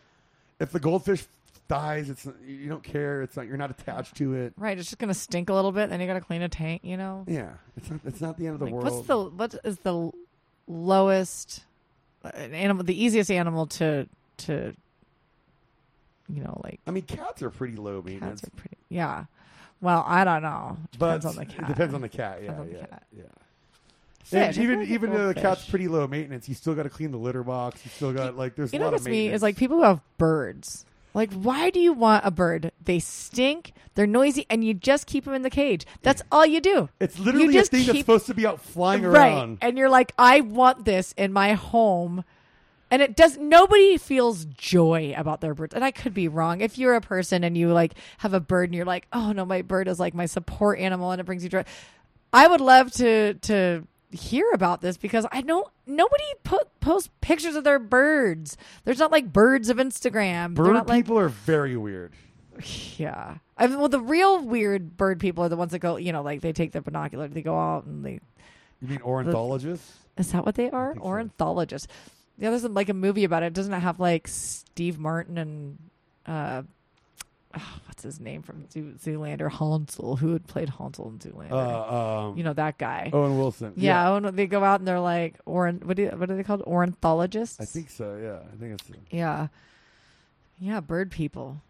if 0.59 0.73
the 0.73 0.81
goldfish 0.81 1.27
dies, 1.69 2.09
it's 2.11 2.27
you 2.47 2.69
don't 2.69 2.83
care. 2.83 3.23
It's 3.23 3.37
not 3.37 3.47
you're 3.47 3.57
not 3.57 3.71
attached 3.71 4.17
to 4.17 4.35
it. 4.35 4.53
Right. 4.57 4.79
It's 4.79 4.89
just 4.89 4.99
gonna 4.99 5.15
stink 5.15 5.49
a 5.51 5.55
little 5.55 5.73
bit. 5.73 5.91
Then 5.91 6.01
you 6.01 6.07
gotta 6.07 6.21
clean 6.21 6.43
a 6.43 6.49
tank. 6.49 6.83
You 6.85 6.97
know. 6.97 7.25
Yeah, 7.29 7.51
it's 7.77 7.91
not. 7.91 8.01
It's 8.05 8.21
not 8.21 8.37
the 8.39 8.47
end 8.47 8.55
of 8.55 8.59
the 8.61 8.67
Like, 8.67 8.75
world. 8.75 8.95
what's 8.95 9.07
the 9.07 9.19
what 9.25 9.55
is 9.65 9.79
the 9.81 10.11
lowest 10.69 11.65
uh, 12.25 12.29
animal? 12.29 12.85
The 12.85 13.01
easiest 13.03 13.31
animal 13.31 13.67
to 13.67 14.09
to 14.39 14.75
you 16.29 16.43
know 16.43 16.61
like 16.65 16.81
I 16.87 16.91
mean, 16.91 17.05
cats 17.05 17.43
are 17.43 17.51
pretty 17.51 17.77
low 17.77 18.03
maintenance, 18.03 18.41
cats 18.41 18.53
are 18.53 18.57
pretty. 18.57 18.77
Yeah. 18.89 19.25
Well, 19.81 20.05
I 20.07 20.25
don't 20.25 20.43
know. 20.43 20.79
but 20.99 21.19
Depends 21.19 21.27
on 21.27 21.37
the 21.37 21.47
cat. 21.47 21.61
it 21.65 21.69
depends 21.69 21.95
on 21.95 22.01
the 22.01 22.09
cat. 22.09 22.41
Yeah, 22.43 22.53
the 22.55 22.65
yeah, 22.73 22.87
cat. 22.87 23.03
yeah. 23.17 23.23
Fish. 24.25 24.33
And 24.33 24.43
I 24.45 24.53
feel 24.53 24.63
even 24.65 24.83
even 24.83 25.13
though 25.13 25.29
the 25.29 25.41
cat's 25.41 25.69
pretty 25.69 25.87
low 25.87 26.07
maintenance, 26.07 26.49
you 26.49 26.55
still 26.55 26.75
got 26.75 26.85
to 26.85 26.91
clean 26.91 27.11
the 27.13 27.19
litter 27.19 27.45
box. 27.45 27.81
You 27.85 27.91
still 27.91 28.13
got 28.13 28.37
like 28.37 28.57
there's 28.57 28.73
You 28.73 28.79
a 28.79 28.81
know 28.81 28.87
lot 28.87 28.93
what 28.95 29.01
of 29.03 29.07
gets 29.07 29.13
me 29.13 29.29
is 29.29 29.43
like 29.43 29.57
people 29.57 29.77
who 29.77 29.83
have 29.85 30.01
birds. 30.19 30.85
Like, 31.17 31.33
why 31.33 31.71
do 31.71 31.81
you 31.81 31.95
want 31.95 32.27
a 32.27 32.31
bird? 32.31 32.73
They 32.85 32.99
stink. 32.99 33.73
They're 33.95 34.07
noisy, 34.07 34.45
and 34.51 34.63
you 34.63 34.75
just 34.75 35.07
keep 35.07 35.25
them 35.25 35.33
in 35.33 35.41
the 35.41 35.49
cage. 35.49 35.87
That's 36.03 36.21
all 36.31 36.45
you 36.45 36.61
do. 36.61 36.91
it's 37.01 37.19
literally 37.19 37.49
a 37.49 37.53
just 37.61 37.71
thing 37.71 37.81
that's 37.87 37.93
keep- 37.93 38.03
supposed 38.05 38.27
to 38.27 38.35
be 38.35 38.47
out 38.47 38.61
flying 38.61 39.03
right 39.03 39.33
around. 39.33 39.59
and 39.63 39.79
you're 39.79 39.89
like 39.89 40.13
i 40.19 40.43
want 40.43 40.85
this 40.85 41.15
in 41.17 41.33
my 41.33 41.55
home 41.55 42.23
and 42.91 43.01
it 43.01 43.17
does 43.17 43.39
nobody 43.39 43.97
feels 43.97 44.45
joy 44.45 45.15
about 45.17 45.41
their 45.41 45.55
birds 45.55 45.75
and 45.75 45.83
i 45.83 45.91
could 45.91 46.13
be 46.13 46.29
wrong 46.29 46.61
if 46.61 46.77
you're 46.77 46.95
a 46.95 47.01
person 47.01 47.43
and 47.45 47.57
you 47.57 47.73
like 47.73 47.95
have 48.19 48.35
a 48.35 48.41
bird 48.41 48.69
and 48.69 48.75
you're 48.75 48.85
like 48.85 49.07
oh 49.13 49.33
no 49.33 49.45
my 49.47 49.63
bird 49.63 49.89
is 49.89 49.99
like 49.99 50.13
my 50.15 50.27
support 50.27 50.79
animal 50.79 51.11
and 51.13 51.21
it 51.21 51.25
brings 51.25 51.43
you 51.43 51.49
joy 51.49 51.65
i 52.33 52.47
would 52.47 52.61
love 52.61 52.93
to 52.93 53.35
to 53.35 53.83
hear 54.17 54.47
about 54.53 54.81
this 54.81 54.97
because 54.97 55.27
i 55.31 55.41
know 55.43 55.67
nobody 55.87 56.25
put 56.43 56.81
post 56.81 57.11
pictures 57.21 57.55
of 57.55 57.65
their 57.65 57.79
birds 57.79 58.57
there's 58.85 58.99
not 58.99 59.13
like 59.13 59.33
birds 59.33 59.69
of 59.69 59.77
instagram 59.77 60.55
Bird 60.55 60.73
not 60.73 60.89
like 60.89 61.05
people 61.05 61.19
are 61.19 61.29
very 61.29 61.77
weird. 61.77 62.13
yeah. 62.97 63.37
I 63.59 63.67
mean, 63.67 63.79
well, 63.79 63.89
the 63.89 64.01
real 64.01 64.41
weird 64.43 64.97
bird 64.97 65.19
people 65.21 65.45
are 65.45 65.49
the 65.49 65.57
ones 65.57 65.73
that 65.73 65.79
go, 65.79 65.97
you 65.97 66.13
know, 66.13 66.23
like 66.23 66.41
they 66.41 66.53
take 66.53 66.73
their 66.73 66.83
binocular, 66.83 67.29
they 67.29 67.43
go 67.43 67.59
out 67.59 67.85
and 67.85 68.05
they 68.05 68.21
You 68.81 68.89
mean 68.89 69.01
ornithologists? 69.03 69.93
Is 70.17 70.33
that 70.33 70.45
what 70.45 70.55
they 70.55 70.71
are? 70.71 70.93
think 70.93 71.03
so. 71.03 71.09
Ornithologists. 71.09 71.89
Yeah, 72.39 72.51
there's 72.51 72.65
like 72.65 72.89
a 72.91 72.95
movie 72.95 73.25
about 73.25 73.43
it. 73.43 73.53
Doesn't 73.55 73.73
it 73.73 73.81
have 73.81 73.99
like 74.01 74.29
Steve 74.29 74.99
Martin 74.99 75.39
and 75.39 75.79
uh, 76.27 76.63
oh, 77.57 77.81
what's 77.87 78.03
his 78.03 78.21
name 78.21 78.43
from 78.43 78.69
Zoo- 78.71 78.95
Zoolander? 79.03 79.51
Hansel, 79.51 80.17
who 80.17 80.33
had 80.33 80.47
played 80.47 80.69
Hansel 80.69 81.09
in 81.09 81.19
Zoolander. 81.19 81.53
Uh, 81.53 82.27
um, 82.29 82.37
you 82.37 82.45
know 82.45 82.53
that 82.53 82.79
guy. 82.79 83.11
Owen 83.13 83.39
Wilson. 83.39 83.73
yeah, 83.77 84.11
oh, 84.11 84.19
no, 84.19 84.31
they 84.31 84.47
go 84.47 84.63
out 84.63 84.81
and 84.81 84.89
they're 84.89 85.01
like, 85.01 85.37
or 85.47 85.71
what? 85.71 85.97
Do, 85.97 86.07
what 86.09 86.31
are 86.31 86.37
they 86.37 86.43
called? 86.43 86.63
Ornithologists. 86.63 87.61
I 87.61 87.65
think 87.65 87.91
so. 87.91 88.17
Yeah, 88.23 88.39
I 88.53 88.57
think 88.57 88.81
it's. 88.81 88.91
Yeah. 89.11 89.49
Yeah, 90.59 90.81
bird 90.81 91.11
people. 91.11 91.61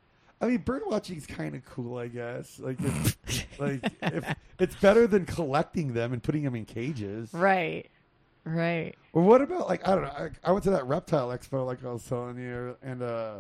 I 0.41 0.47
mean, 0.47 0.59
bird 0.59 0.83
watching 0.87 1.17
is 1.17 1.27
kind 1.27 1.55
of 1.55 1.65
cool, 1.65 1.99
I 1.99 2.09
guess. 2.09 2.59
Like, 2.59 2.77
it's, 2.81 3.17
like 3.59 3.81
if, 4.03 4.37
it's 4.59 4.77
better 4.77 5.07
than 5.07 5.25
collecting 5.25 5.95
them 5.95 6.13
and 6.13 6.23
putting 6.23 6.43
them 6.43 6.55
in 6.55 6.67
cages. 6.67 7.33
Right. 7.33 7.91
Right. 8.45 8.95
Or 9.13 9.23
what 9.23 9.43
about 9.43 9.69
like 9.69 9.87
I 9.89 9.95
don't 9.95 10.05
know? 10.05 10.11
I, 10.11 10.29
I 10.45 10.53
went 10.53 10.63
to 10.65 10.71
that 10.71 10.87
reptile 10.87 11.29
expo, 11.29 11.67
like 11.67 11.85
I 11.85 11.93
was 11.93 12.05
telling 12.05 12.39
you, 12.39 12.77
and 12.81 13.03
uh, 13.03 13.35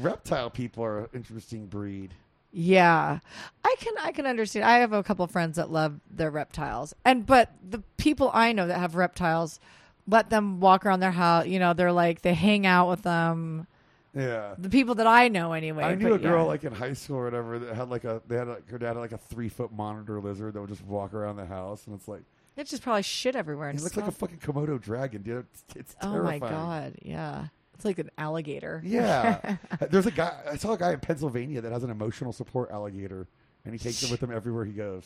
reptile 0.00 0.50
people 0.50 0.84
are 0.84 1.00
an 1.00 1.08
interesting 1.14 1.66
breed. 1.66 2.14
Yeah. 2.54 3.18
I 3.64 3.74
can 3.78 3.94
I 4.00 4.12
can 4.12 4.26
understand. 4.26 4.64
I 4.64 4.78
have 4.78 4.92
a 4.92 5.02
couple 5.02 5.26
friends 5.26 5.56
that 5.56 5.70
love 5.70 6.00
their 6.10 6.30
reptiles. 6.30 6.94
And 7.04 7.26
but 7.26 7.52
the 7.68 7.82
people 7.96 8.30
I 8.32 8.52
know 8.52 8.66
that 8.68 8.78
have 8.78 8.94
reptiles 8.94 9.58
let 10.06 10.30
them 10.30 10.60
walk 10.60 10.86
around 10.86 11.00
their 11.00 11.10
house, 11.10 11.46
you 11.46 11.58
know, 11.58 11.72
they're 11.72 11.92
like 11.92 12.22
they 12.22 12.34
hang 12.34 12.64
out 12.64 12.88
with 12.88 13.02
them. 13.02 13.66
Yeah. 14.14 14.54
The 14.56 14.70
people 14.70 14.94
that 14.96 15.08
I 15.08 15.26
know 15.26 15.52
anyway. 15.52 15.82
I 15.82 15.96
knew 15.96 16.14
a 16.14 16.18
girl 16.18 16.44
yeah. 16.44 16.48
like 16.48 16.64
in 16.64 16.72
high 16.72 16.92
school 16.92 17.16
or 17.16 17.24
whatever 17.24 17.58
that 17.58 17.74
had 17.74 17.90
like 17.90 18.04
a 18.04 18.22
they 18.28 18.36
had 18.36 18.46
like 18.46 18.68
her 18.70 18.78
dad 18.78 18.88
had 18.88 18.98
like 18.98 19.12
a 19.12 19.18
three 19.18 19.48
foot 19.48 19.72
monitor 19.72 20.20
lizard 20.20 20.54
that 20.54 20.60
would 20.60 20.70
just 20.70 20.84
walk 20.84 21.12
around 21.12 21.36
the 21.36 21.46
house 21.46 21.86
and 21.86 21.96
it's 21.96 22.06
like 22.06 22.22
It's 22.56 22.70
just 22.70 22.84
probably 22.84 23.02
shit 23.02 23.34
everywhere 23.34 23.68
and 23.68 23.80
it 23.80 23.82
looks 23.82 23.96
like 23.96 24.06
a 24.06 24.12
fucking 24.12 24.38
Komodo 24.38 24.80
dragon, 24.80 25.22
dude. 25.22 25.46
It's, 25.52 25.64
it's 25.74 25.96
Oh 26.02 26.22
my 26.22 26.38
god. 26.38 26.94
Yeah. 27.02 27.46
It's 27.74 27.84
like 27.84 27.98
an 27.98 28.10
alligator. 28.18 28.82
Yeah. 28.84 29.56
There's 29.90 30.06
a 30.06 30.10
guy 30.10 30.32
I 30.50 30.56
saw 30.56 30.72
a 30.72 30.78
guy 30.78 30.92
in 30.92 31.00
Pennsylvania 31.00 31.60
that 31.60 31.72
has 31.72 31.82
an 31.84 31.90
emotional 31.90 32.32
support 32.32 32.70
alligator 32.70 33.26
and 33.64 33.74
he 33.74 33.78
takes 33.78 34.02
it 34.02 34.10
with 34.10 34.22
him 34.22 34.30
everywhere 34.30 34.64
he 34.64 34.72
goes. 34.72 35.02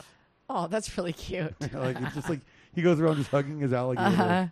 Oh, 0.49 0.67
that's 0.67 0.97
really 0.97 1.13
cute. 1.13 1.53
like 1.73 1.97
it's 1.99 2.15
just 2.15 2.29
like 2.29 2.41
he 2.73 2.81
goes 2.81 2.99
around 2.99 3.17
just 3.17 3.29
hugging 3.31 3.59
his 3.59 3.73
alligator. 3.73 4.07
Uh-huh. 4.07 4.45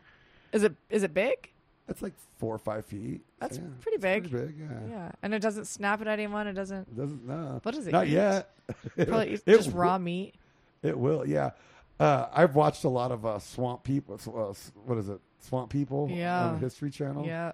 Is 0.54 0.64
it 0.64 0.74
is 0.90 1.04
it 1.04 1.14
big? 1.14 1.52
That's 1.88 2.02
like 2.02 2.14
four 2.38 2.54
or 2.54 2.58
five 2.60 2.86
feet. 2.86 3.22
That's 3.40 3.58
Yeah, 3.58 3.64
pretty 3.82 3.98
big. 3.98 4.30
Pretty 4.30 4.48
big, 4.48 4.56
yeah. 4.60 4.80
Yeah. 4.90 5.12
And 5.24 5.34
it 5.34 5.40
doesn't 5.40 5.66
snap 5.66 6.02
at 6.02 6.08
anyone. 6.08 6.48
It 6.48 6.54
doesn't 6.54 6.88
It 6.88 6.98
doesn't 6.98 7.26
no. 7.28 7.60
What 7.64 7.76
does 7.76 7.88
it 7.88 7.92
Not 7.92 8.08
eat? 8.08 8.12
yet. 8.14 8.50
probably 8.96 9.34
It 9.34 9.46
just 9.46 9.72
will- 9.72 9.80
raw 9.80 9.98
meat. 9.98 10.36
It 10.84 10.98
will, 10.98 11.26
yeah. 11.28 11.52
Uh, 12.00 12.28
I've 12.32 12.56
watched 12.56 12.84
a 12.84 12.90
lot 12.90 13.12
of 13.12 13.26
uh, 13.26 13.40
Swamp 13.40 13.84
People. 13.84 14.20
Uh, 14.28 14.54
what 14.86 14.98
is 15.00 15.10
it? 15.10 15.20
Swamp 15.40 15.72
People 15.72 16.10
Yeah. 16.12 16.46
on 16.48 16.54
the 16.56 16.60
History 16.60 16.92
Channel, 16.92 17.26
Yeah. 17.26 17.54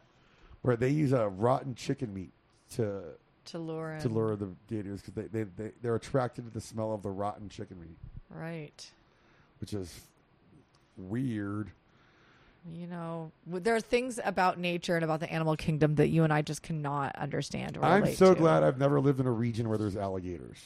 Where 0.64 0.76
they 0.76 0.90
use 0.90 1.14
uh, 1.14 1.30
rotten 1.30 1.76
chicken 1.76 2.14
meat 2.14 2.32
to 2.72 3.04
To 3.46 3.60
lure 3.60 3.98
to 4.02 4.10
lure 4.10 4.36
the 4.36 4.50
gators 4.68 5.02
because 5.02 5.14
they, 5.14 5.28
they 5.28 5.44
they 5.56 5.72
they're 5.82 5.96
attracted 5.96 6.46
to 6.46 6.52
the 6.52 6.62
smell 6.62 6.92
of 6.94 7.02
the 7.04 7.12
rotten 7.12 7.48
chicken 7.50 7.80
meat, 7.80 7.98
Right. 8.30 8.90
which 9.60 9.74
is 9.74 10.02
weird. 10.98 11.72
You 12.72 12.88
know, 12.88 13.32
there 13.46 13.76
are 13.76 13.82
things 13.82 14.20
about 14.24 14.58
nature 14.58 14.96
and 14.96 15.04
about 15.04 15.20
the 15.20 15.30
animal 15.32 15.58
kingdom 15.58 15.96
that 15.96 16.08
you 16.08 16.24
and 16.24 16.32
I 16.32 16.42
just 16.42 16.62
cannot 16.62 17.14
understand 17.18 17.78
I'm 17.82 18.14
so 18.16 18.34
to. 18.34 18.40
glad 18.40 18.64
I've 18.64 18.78
never 18.80 19.02
lived 19.02 19.20
in 19.20 19.28
a 19.28 19.32
region 19.32 19.68
where 19.68 19.78
there's 19.78 19.98
alligators. 19.98 20.58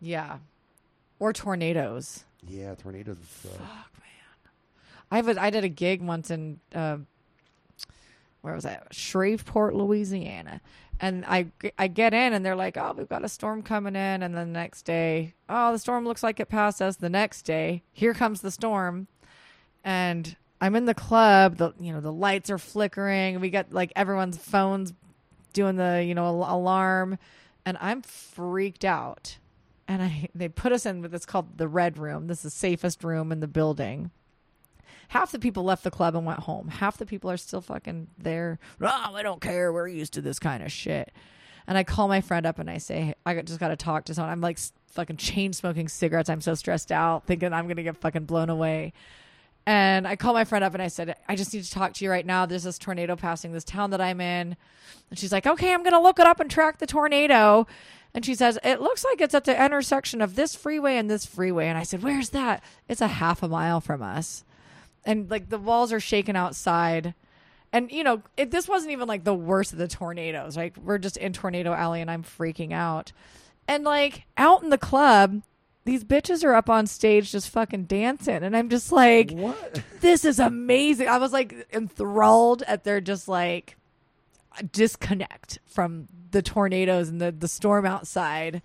Yeah. 0.00 0.38
Or 1.18 1.32
tornadoes. 1.32 2.22
Yeah, 2.46 2.76
tornadoes. 2.76 3.16
and 3.16 3.26
stuff. 3.26 3.90
I 5.10 5.16
have 5.16 5.26
a, 5.28 5.42
I 5.42 5.50
did 5.50 5.64
a 5.64 5.68
gig 5.68 6.02
once 6.02 6.30
in 6.30 6.60
uh, 6.72 6.98
where 8.40 8.54
was 8.54 8.64
that? 8.64 8.88
Shreveport, 8.92 9.74
Louisiana. 9.74 10.60
And 11.00 11.24
I, 11.26 11.46
I 11.78 11.86
get 11.86 12.12
in 12.12 12.32
and 12.32 12.44
they're 12.44 12.56
like, 12.56 12.76
oh, 12.76 12.94
we've 12.96 13.08
got 13.08 13.24
a 13.24 13.28
storm 13.28 13.62
coming 13.62 13.94
in. 13.94 14.22
And 14.22 14.34
the 14.34 14.44
next 14.44 14.82
day, 14.82 15.34
oh, 15.48 15.72
the 15.72 15.78
storm 15.78 16.04
looks 16.04 16.22
like 16.22 16.40
it 16.40 16.48
passed 16.48 16.82
us. 16.82 16.96
The 16.96 17.08
next 17.08 17.42
day, 17.42 17.82
here 17.92 18.14
comes 18.14 18.40
the 18.40 18.50
storm. 18.50 19.06
And 19.84 20.36
I'm 20.60 20.74
in 20.74 20.86
the 20.86 20.94
club. 20.94 21.56
The 21.56 21.72
you 21.78 21.92
know 21.92 22.00
the 22.00 22.12
lights 22.12 22.50
are 22.50 22.58
flickering. 22.58 23.40
We 23.40 23.50
got 23.50 23.72
like 23.72 23.92
everyone's 23.94 24.36
phones 24.36 24.92
doing 25.52 25.76
the 25.76 26.04
you 26.04 26.14
know 26.14 26.24
al- 26.24 26.56
alarm, 26.56 27.18
and 27.64 27.78
I'm 27.80 28.02
freaked 28.02 28.84
out. 28.84 29.38
And 29.86 30.02
I 30.02 30.28
they 30.34 30.48
put 30.48 30.72
us 30.72 30.84
in 30.84 31.00
with 31.00 31.14
it's 31.14 31.26
called 31.26 31.58
the 31.58 31.68
red 31.68 31.98
room. 31.98 32.26
This 32.26 32.38
is 32.38 32.44
the 32.44 32.50
safest 32.50 33.04
room 33.04 33.30
in 33.30 33.40
the 33.40 33.48
building. 33.48 34.10
Half 35.08 35.32
the 35.32 35.38
people 35.38 35.64
left 35.64 35.84
the 35.84 35.90
club 35.90 36.14
and 36.14 36.26
went 36.26 36.40
home. 36.40 36.68
Half 36.68 36.98
the 36.98 37.06
people 37.06 37.30
are 37.30 37.36
still 37.36 37.60
fucking 37.60 38.08
there. 38.18 38.58
Oh, 38.80 39.14
I 39.14 39.22
don't 39.22 39.40
care. 39.40 39.72
We're 39.72 39.88
used 39.88 40.12
to 40.14 40.20
this 40.20 40.38
kind 40.38 40.62
of 40.62 40.70
shit. 40.70 41.12
And 41.66 41.76
I 41.76 41.84
call 41.84 42.08
my 42.08 42.20
friend 42.20 42.46
up 42.46 42.58
and 42.58 42.70
I 42.70 42.78
say, 42.78 43.14
I 43.26 43.40
just 43.42 43.60
got 43.60 43.68
to 43.68 43.76
talk 43.76 44.04
to 44.06 44.14
someone. 44.14 44.32
I'm 44.32 44.40
like 44.40 44.58
fucking 44.86 45.16
chain 45.16 45.52
smoking 45.52 45.88
cigarettes. 45.88 46.30
I'm 46.30 46.40
so 46.40 46.54
stressed 46.54 46.92
out, 46.92 47.26
thinking 47.26 47.52
I'm 47.52 47.66
going 47.66 47.76
to 47.76 47.82
get 47.82 47.96
fucking 47.96 48.24
blown 48.24 48.48
away. 48.48 48.92
And 49.66 50.08
I 50.08 50.16
called 50.16 50.34
my 50.34 50.44
friend 50.44 50.64
up 50.64 50.72
and 50.72 50.82
I 50.82 50.88
said, 50.88 51.14
I 51.28 51.36
just 51.36 51.52
need 51.52 51.64
to 51.64 51.70
talk 51.70 51.92
to 51.94 52.04
you 52.04 52.10
right 52.10 52.24
now. 52.24 52.46
There's 52.46 52.62
this 52.62 52.78
tornado 52.78 53.16
passing 53.16 53.52
this 53.52 53.64
town 53.64 53.90
that 53.90 54.00
I'm 54.00 54.18
in. 54.20 54.56
And 55.10 55.18
she's 55.18 55.32
like, 55.32 55.46
okay, 55.46 55.74
I'm 55.74 55.82
going 55.82 55.92
to 55.92 56.00
look 56.00 56.18
it 56.18 56.26
up 56.26 56.40
and 56.40 56.50
track 56.50 56.78
the 56.78 56.86
tornado. 56.86 57.66
And 58.14 58.24
she 58.24 58.34
says, 58.34 58.58
it 58.64 58.80
looks 58.80 59.04
like 59.04 59.20
it's 59.20 59.34
at 59.34 59.44
the 59.44 59.62
intersection 59.62 60.22
of 60.22 60.36
this 60.36 60.54
freeway 60.54 60.96
and 60.96 61.10
this 61.10 61.26
freeway. 61.26 61.66
And 61.66 61.76
I 61.76 61.82
said, 61.82 62.02
where's 62.02 62.30
that? 62.30 62.62
It's 62.88 63.02
a 63.02 63.08
half 63.08 63.42
a 63.42 63.48
mile 63.48 63.82
from 63.82 64.02
us. 64.02 64.42
And 65.04 65.30
like 65.30 65.48
the 65.48 65.58
walls 65.58 65.92
are 65.92 66.00
shaking 66.00 66.36
outside. 66.36 67.14
And, 67.72 67.90
you 67.90 68.02
know, 68.02 68.22
it, 68.36 68.50
this 68.50 68.68
wasn't 68.68 68.92
even 68.92 69.08
like 69.08 69.24
the 69.24 69.34
worst 69.34 69.72
of 69.72 69.78
the 69.78 69.88
tornadoes, 69.88 70.56
right? 70.56 70.76
We're 70.78 70.98
just 70.98 71.16
in 71.16 71.32
Tornado 71.32 71.72
Alley 71.72 72.00
and 72.00 72.10
I'm 72.10 72.22
freaking 72.22 72.72
out. 72.72 73.12
And 73.66 73.84
like 73.84 74.24
out 74.36 74.62
in 74.62 74.70
the 74.70 74.78
club, 74.78 75.42
these 75.84 76.04
bitches 76.04 76.44
are 76.44 76.54
up 76.54 76.68
on 76.70 76.86
stage 76.86 77.32
just 77.32 77.50
fucking 77.50 77.84
dancing. 77.84 78.42
And 78.42 78.56
I'm 78.56 78.68
just 78.68 78.90
like, 78.92 79.30
What? 79.32 79.82
this 80.00 80.24
is 80.24 80.38
amazing. 80.38 81.08
I 81.08 81.18
was 81.18 81.32
like 81.32 81.66
enthralled 81.72 82.62
at 82.62 82.84
their 82.84 83.00
just 83.00 83.28
like 83.28 83.76
disconnect 84.72 85.58
from 85.66 86.08
the 86.30 86.42
tornadoes 86.42 87.08
and 87.08 87.20
the, 87.20 87.32
the 87.32 87.48
storm 87.48 87.86
outside. 87.86 88.62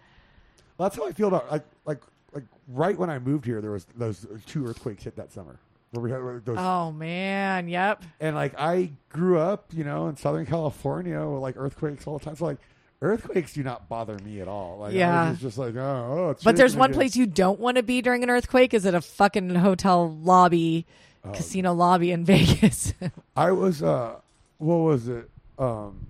That's 0.77 0.95
how 0.95 1.07
I 1.07 1.11
feel 1.11 1.27
about 1.27 1.51
like 1.51 1.63
like 1.85 2.01
like 2.33 2.43
right 2.67 2.97
when 2.97 3.09
I 3.09 3.19
moved 3.19 3.45
here, 3.45 3.61
there 3.61 3.71
was 3.71 3.85
those 3.95 4.25
two 4.47 4.65
earthquakes 4.65 5.03
hit 5.03 5.15
that 5.17 5.31
summer. 5.31 5.59
Where 5.93 6.01
we 6.01 6.09
had 6.09 6.43
those, 6.43 6.57
Oh 6.59 6.91
man, 6.91 7.67
yep. 7.67 8.03
and 8.19 8.35
like 8.35 8.55
I 8.57 8.89
grew 9.09 9.37
up, 9.37 9.65
you 9.71 9.83
know, 9.83 10.07
in 10.07 10.17
Southern 10.17 10.47
California 10.47 11.23
with 11.23 11.39
like 11.39 11.55
earthquakes 11.55 12.07
all 12.07 12.17
the 12.17 12.25
time. 12.25 12.35
So 12.35 12.45
like 12.45 12.57
earthquakes 12.99 13.53
do 13.53 13.61
not 13.61 13.87
bother 13.89 14.17
me 14.25 14.41
at 14.41 14.47
all. 14.47 14.79
Like 14.79 14.93
Yeah. 14.93 15.29
was 15.29 15.39
just 15.39 15.59
like, 15.59 15.75
oh, 15.75 16.07
oh 16.17 16.29
it's 16.31 16.43
But 16.43 16.55
there's 16.57 16.75
one 16.75 16.93
place 16.93 17.15
you 17.15 17.27
don't 17.27 17.59
want 17.59 17.77
to 17.77 17.83
be 17.83 18.01
during 18.01 18.23
an 18.23 18.31
earthquake. 18.31 18.73
Is 18.73 18.85
it 18.85 18.95
a 18.95 19.01
fucking 19.01 19.53
hotel 19.53 20.11
lobby, 20.11 20.87
Oh, 21.23 21.31
casino 21.31 21.73
lobby 21.73 22.09
in 22.09 22.25
Vegas? 22.25 22.95
I 23.37 23.51
was 23.51 23.83
uh 23.83 24.15
what 24.57 24.77
was 24.77 25.07
it? 25.07 25.29
Um 25.59 26.07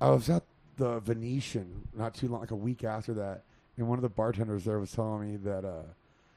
I 0.00 0.10
was 0.10 0.28
at 0.28 0.42
the 0.78 0.98
Venetian 0.98 1.86
not 1.94 2.14
too 2.14 2.26
long 2.26 2.40
like 2.40 2.50
a 2.50 2.56
week 2.56 2.82
after 2.82 3.14
that 3.14 3.44
and 3.76 3.86
one 3.86 3.98
of 3.98 4.02
the 4.02 4.08
bartenders 4.08 4.64
there 4.64 4.80
was 4.80 4.90
telling 4.90 5.30
me 5.30 5.36
that 5.36 5.64
uh 5.64 5.82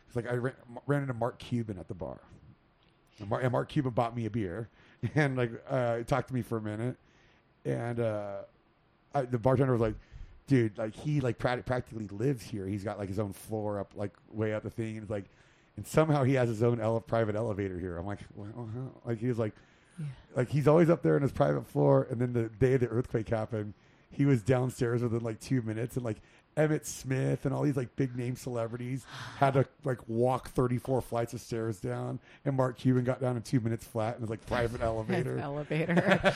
it's 0.07 0.15
like 0.15 0.31
I 0.31 0.35
ran, 0.35 0.53
ran 0.85 1.01
into 1.01 1.15
Mark 1.15 1.39
Cuban 1.39 1.79
at 1.79 1.87
the 1.87 1.95
bar. 1.95 2.19
And 3.19 3.29
Mark, 3.29 3.43
and 3.43 3.51
Mark 3.51 3.69
Cuban 3.69 3.91
bought 3.91 4.15
me 4.15 4.25
a 4.25 4.29
beer 4.29 4.69
and 5.15 5.37
like 5.37 5.51
uh 5.69 5.99
talked 6.03 6.29
to 6.29 6.33
me 6.33 6.41
for 6.41 6.57
a 6.57 6.61
minute 6.61 6.97
and 7.65 7.99
uh 7.99 8.37
I, 9.13 9.23
the 9.23 9.37
bartender 9.37 9.71
was 9.71 9.81
like 9.81 9.95
dude 10.47 10.77
like 10.77 10.95
he 10.95 11.21
like 11.21 11.37
prac- 11.37 11.65
practically 11.65 12.07
lives 12.07 12.43
here. 12.43 12.67
He's 12.67 12.83
got 12.83 12.97
like 12.97 13.09
his 13.09 13.19
own 13.19 13.33
floor 13.33 13.79
up 13.79 13.93
like 13.95 14.11
way 14.31 14.53
up 14.53 14.63
the 14.63 14.69
thing 14.69 14.95
and 14.95 15.03
it's 15.03 15.11
like 15.11 15.25
and 15.75 15.85
somehow 15.87 16.23
he 16.23 16.33
has 16.35 16.49
his 16.49 16.61
own 16.61 16.79
ele- 16.79 17.01
private 17.01 17.35
elevator 17.35 17.79
here. 17.79 17.97
I'm 17.97 18.05
like, 18.05 18.19
well, 18.35 18.69
like 19.05 19.19
he 19.19 19.27
was 19.27 19.39
like, 19.39 19.53
like 20.35 20.49
he's 20.49 20.67
always 20.67 20.89
up 20.89 21.01
there 21.01 21.15
on 21.15 21.21
his 21.21 21.31
private 21.31 21.65
floor. 21.65 22.07
And 22.09 22.19
then 22.21 22.33
the 22.33 22.43
day 22.43 22.77
the 22.77 22.87
earthquake 22.87 23.29
happened, 23.29 23.73
he 24.13 24.25
was 24.25 24.41
downstairs 24.41 25.01
within 25.01 25.21
like 25.21 25.39
two 25.39 25.61
minutes, 25.61 25.95
and 25.97 26.05
like 26.05 26.21
Emmitt 26.55 26.85
Smith 26.85 27.45
and 27.45 27.53
all 27.53 27.63
these 27.63 27.75
like 27.77 27.95
big 27.95 28.15
name 28.15 28.35
celebrities 28.35 29.05
had 29.39 29.55
to 29.55 29.65
like 29.83 29.97
walk 30.07 30.49
34 30.49 31.01
flights 31.01 31.33
of 31.33 31.41
stairs 31.41 31.79
down, 31.79 32.19
and 32.45 32.55
Mark 32.55 32.77
Cuban 32.77 33.03
got 33.03 33.19
down 33.19 33.35
in 33.35 33.41
two 33.41 33.59
minutes 33.59 33.85
flat 33.85 34.15
in 34.15 34.21
his 34.21 34.29
like 34.29 34.45
private 34.47 34.81
elevator. 34.81 35.37
elevator. 35.39 36.33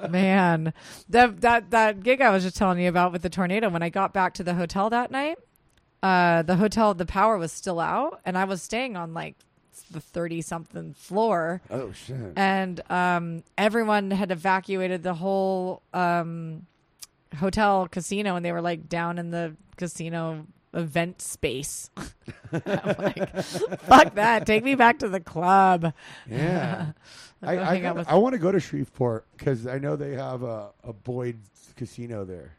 Man, 0.10 0.72
that 1.08 1.40
that 1.40 1.70
that 1.70 2.02
gig 2.02 2.20
I 2.20 2.30
was 2.30 2.42
just 2.42 2.56
telling 2.56 2.78
you 2.78 2.88
about 2.88 3.12
with 3.12 3.22
the 3.22 3.30
tornado. 3.30 3.68
When 3.68 3.82
I 3.82 3.88
got 3.88 4.12
back 4.12 4.34
to 4.34 4.44
the 4.44 4.54
hotel 4.54 4.90
that 4.90 5.10
night, 5.10 5.38
uh, 6.02 6.42
the 6.42 6.56
hotel 6.56 6.94
the 6.94 7.06
power 7.06 7.38
was 7.38 7.52
still 7.52 7.80
out, 7.80 8.20
and 8.24 8.36
I 8.36 8.44
was 8.44 8.62
staying 8.62 8.96
on 8.96 9.14
like 9.14 9.36
the 9.90 10.00
thirty 10.00 10.42
something 10.42 10.92
floor, 10.94 11.60
oh 11.70 11.90
shit! 11.92 12.34
and 12.36 12.80
um, 12.90 13.42
everyone 13.56 14.10
had 14.10 14.30
evacuated 14.30 15.02
the 15.02 15.14
whole 15.14 15.82
um, 15.92 16.66
hotel 17.38 17.88
casino, 17.88 18.36
and 18.36 18.44
they 18.44 18.52
were 18.52 18.62
like 18.62 18.88
down 18.88 19.18
in 19.18 19.30
the 19.30 19.56
casino 19.76 20.46
event 20.72 21.20
space. 21.22 21.90
I'm 22.52 22.94
like, 22.98 23.36
fuck 23.80 24.14
that! 24.14 24.46
Take 24.46 24.64
me 24.64 24.74
back 24.74 24.98
to 25.00 25.08
the 25.08 25.20
club. 25.20 25.92
Yeah. 26.28 26.92
I, 27.42 27.56
I, 27.58 27.92
with- 27.92 28.08
I 28.08 28.14
want 28.14 28.32
to 28.32 28.38
go 28.38 28.50
to 28.50 28.58
Shreveport 28.58 29.26
because 29.36 29.66
I 29.66 29.78
know 29.78 29.96
they 29.96 30.14
have 30.14 30.42
a, 30.42 30.70
a 30.82 30.92
Boyd's 30.94 31.72
casino 31.76 32.24
there. 32.24 32.52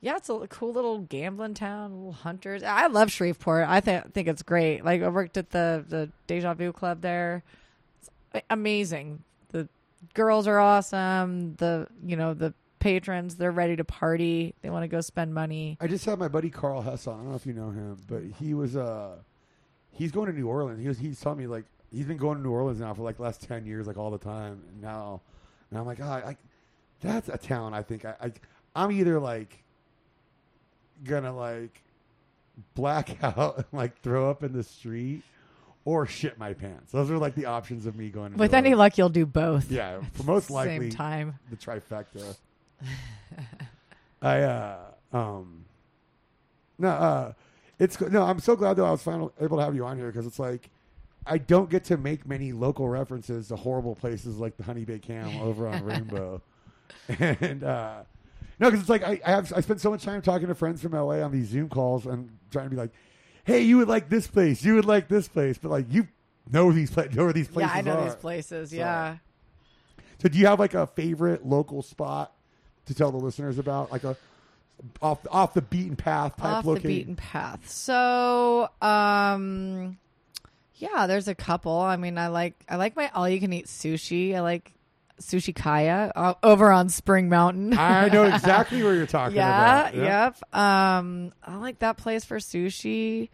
Yeah, 0.00 0.16
it's 0.16 0.28
a 0.28 0.46
cool 0.48 0.72
little 0.72 0.98
gambling 0.98 1.54
town, 1.54 1.92
little 1.96 2.12
hunters. 2.12 2.62
I 2.62 2.86
love 2.88 3.10
Shreveport. 3.10 3.66
I 3.66 3.80
think 3.80 4.12
think 4.12 4.28
it's 4.28 4.42
great. 4.42 4.84
Like 4.84 5.02
I 5.02 5.08
worked 5.08 5.36
at 5.36 5.50
the 5.50 5.84
the 5.88 6.10
Deja 6.26 6.52
Vu 6.54 6.72
Club 6.72 7.00
there. 7.00 7.42
It's 8.00 8.44
amazing. 8.50 9.24
The 9.50 9.66
girls 10.12 10.46
are 10.46 10.58
awesome. 10.60 11.54
The 11.56 11.88
you 12.04 12.16
know 12.16 12.34
the 12.34 12.52
patrons 12.84 13.36
they're 13.36 13.50
ready 13.50 13.76
to 13.76 13.82
party. 13.82 14.54
They 14.60 14.68
want 14.68 14.82
to 14.82 14.88
go 14.88 15.00
spend 15.00 15.32
money. 15.32 15.78
I 15.80 15.86
just 15.86 16.04
had 16.04 16.18
my 16.18 16.28
buddy 16.28 16.50
Carl 16.50 16.82
Hess 16.82 17.06
on. 17.06 17.14
I 17.14 17.16
don't 17.22 17.30
know 17.30 17.34
if 17.34 17.46
you 17.46 17.54
know 17.54 17.70
him, 17.70 17.96
but 18.06 18.22
he 18.38 18.52
was 18.52 18.76
uh 18.76 19.16
he's 19.90 20.12
going 20.12 20.30
to 20.30 20.38
New 20.38 20.46
Orleans. 20.46 20.82
He 20.82 20.86
was 20.86 20.98
he's 20.98 21.18
telling 21.18 21.38
me 21.38 21.46
like 21.46 21.64
he's 21.90 22.04
been 22.04 22.18
going 22.18 22.36
to 22.36 22.42
New 22.42 22.50
Orleans 22.50 22.80
now 22.80 22.92
for 22.92 23.02
like 23.02 23.16
the 23.16 23.22
last 23.22 23.42
ten 23.42 23.64
years, 23.64 23.86
like 23.86 23.96
all 23.96 24.10
the 24.10 24.18
time. 24.18 24.60
And 24.68 24.82
now 24.82 25.22
and 25.70 25.78
I'm 25.78 25.86
like, 25.86 25.98
oh, 26.02 26.04
I, 26.04 26.36
that's 27.00 27.30
a 27.30 27.38
town 27.38 27.72
I 27.72 27.80
think 27.80 28.04
I, 28.04 28.14
I 28.20 28.32
I'm 28.76 28.92
either 28.92 29.18
like 29.18 29.64
gonna 31.04 31.34
like 31.34 31.82
black 32.74 33.16
out 33.22 33.56
and 33.56 33.66
like 33.72 33.98
throw 34.02 34.28
up 34.28 34.44
in 34.44 34.52
the 34.52 34.62
street 34.62 35.22
or 35.86 36.04
shit 36.04 36.38
my 36.38 36.52
pants. 36.52 36.92
Those 36.92 37.10
are 37.10 37.16
like 37.16 37.34
the 37.34 37.46
options 37.46 37.86
of 37.86 37.96
me 37.96 38.10
going 38.10 38.34
With 38.34 38.52
any 38.52 38.74
luck, 38.74 38.98
you'll 38.98 39.08
do 39.08 39.24
both. 39.24 39.70
Yeah, 39.70 40.02
for 40.12 40.24
most 40.24 40.48
Same 40.48 40.54
likely 40.54 40.90
time. 40.90 41.38
the 41.48 41.56
trifecta. 41.56 42.36
I 44.22 44.40
uh 44.42 44.76
um 45.12 45.64
no 46.78 46.88
uh 46.88 47.32
it's 47.78 48.00
no 48.00 48.22
I'm 48.22 48.38
so 48.40 48.56
glad 48.56 48.74
though 48.74 48.86
I 48.86 48.90
was 48.90 49.02
finally 49.02 49.30
able 49.40 49.58
to 49.58 49.62
have 49.64 49.74
you 49.74 49.84
on 49.84 49.96
here 49.98 50.06
because 50.06 50.26
it's 50.26 50.38
like 50.38 50.70
I 51.26 51.38
don't 51.38 51.70
get 51.70 51.84
to 51.84 51.96
make 51.96 52.26
many 52.26 52.52
local 52.52 52.88
references 52.88 53.48
to 53.48 53.56
horrible 53.56 53.94
places 53.94 54.36
like 54.38 54.56
the 54.56 54.62
Honeybaked 54.62 55.06
Ham 55.06 55.40
over 55.40 55.66
on 55.66 55.82
Rainbow, 55.82 56.42
and 57.08 57.64
uh 57.64 58.02
no 58.60 58.68
because 58.68 58.80
it's 58.80 58.90
like 58.90 59.02
I, 59.02 59.20
I 59.24 59.30
have 59.30 59.52
I 59.54 59.60
spend 59.60 59.80
so 59.80 59.90
much 59.90 60.04
time 60.04 60.22
talking 60.22 60.48
to 60.48 60.54
friends 60.54 60.82
from 60.82 60.92
LA 60.92 61.20
on 61.22 61.32
these 61.32 61.48
Zoom 61.48 61.68
calls 61.68 62.06
and 62.06 62.30
trying 62.50 62.66
to 62.66 62.70
be 62.70 62.76
like, 62.76 62.92
hey 63.44 63.60
you 63.62 63.78
would 63.78 63.88
like 63.88 64.08
this 64.08 64.26
place 64.26 64.64
you 64.64 64.74
would 64.74 64.84
like 64.86 65.08
this 65.08 65.26
place 65.28 65.58
but 65.58 65.70
like 65.70 65.86
you 65.90 66.08
know 66.52 66.70
these 66.72 66.90
pla- 66.90 67.04
know 67.12 67.24
where 67.24 67.32
these 67.32 67.48
places 67.48 67.72
Yeah, 67.72 67.78
I 67.78 67.80
know 67.82 67.98
are. 67.98 68.04
these 68.04 68.14
places. 68.16 68.70
So- 68.70 68.76
Yeah. 68.76 69.16
So 70.22 70.28
do 70.28 70.38
you 70.38 70.46
have 70.46 70.60
like 70.60 70.74
a 70.74 70.86
favorite 70.86 71.44
local 71.44 71.82
spot 71.82 72.32
to 72.86 72.94
tell 72.94 73.10
the 73.10 73.18
listeners 73.18 73.58
about, 73.58 73.90
like 73.92 74.04
a 74.04 74.16
off 75.00 75.26
off 75.30 75.54
the 75.54 75.62
beaten 75.62 75.96
path 75.96 76.36
type 76.36 76.46
off 76.46 76.64
location? 76.64 76.88
the 76.88 76.94
beaten 76.96 77.16
path. 77.16 77.68
So, 77.68 78.68
um, 78.82 79.98
yeah, 80.76 81.06
there's 81.06 81.28
a 81.28 81.34
couple. 81.34 81.78
I 81.78 81.96
mean, 81.96 82.18
I 82.18 82.28
like 82.28 82.54
I 82.68 82.76
like 82.76 82.96
my 82.96 83.10
all 83.14 83.28
you 83.28 83.40
can 83.40 83.52
eat 83.52 83.66
sushi. 83.66 84.34
I 84.34 84.40
like 84.40 84.72
sushi 85.20 85.54
kaya 85.54 86.12
uh, 86.14 86.34
over 86.42 86.72
on 86.72 86.88
Spring 86.88 87.28
Mountain. 87.28 87.78
I 87.78 88.08
know 88.08 88.24
exactly 88.34 88.82
where 88.82 88.94
you're 88.94 89.06
talking 89.06 89.36
yeah, 89.36 89.88
about. 89.88 89.94
Yeah. 89.94 90.24
yep. 90.24 90.54
Um, 90.54 91.32
I 91.44 91.56
like 91.56 91.78
that 91.80 91.96
place 91.96 92.24
for 92.24 92.38
sushi. 92.38 93.28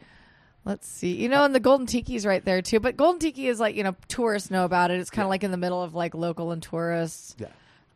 Let's 0.67 0.87
see. 0.87 1.15
You 1.17 1.31
know, 1.31 1.45
and 1.45 1.55
the 1.55 1.61
Golden 1.61 1.87
Tiki's 1.87 2.27
right 2.27 2.45
there 2.45 2.61
too. 2.61 2.81
But 2.81 2.99
Golden 2.99 3.19
Tiki 3.19 3.49
is 3.49 3.59
like, 3.59 3.77
you 3.77 3.83
know, 3.83 3.97
tourists 4.09 4.51
know 4.51 4.67
about 4.67 4.91
it. 4.91 5.01
It's 5.01 5.09
kind 5.09 5.23
of 5.23 5.29
Yeah. 5.29 5.31
like 5.31 5.45
in 5.45 5.51
the 5.53 5.57
middle 5.57 5.83
of 5.83 5.95
like 5.95 6.15
local 6.15 6.53
and 6.53 6.63
tourists. 6.63 7.35
Yeah. 7.39 7.47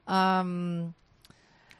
Um, 0.07 0.94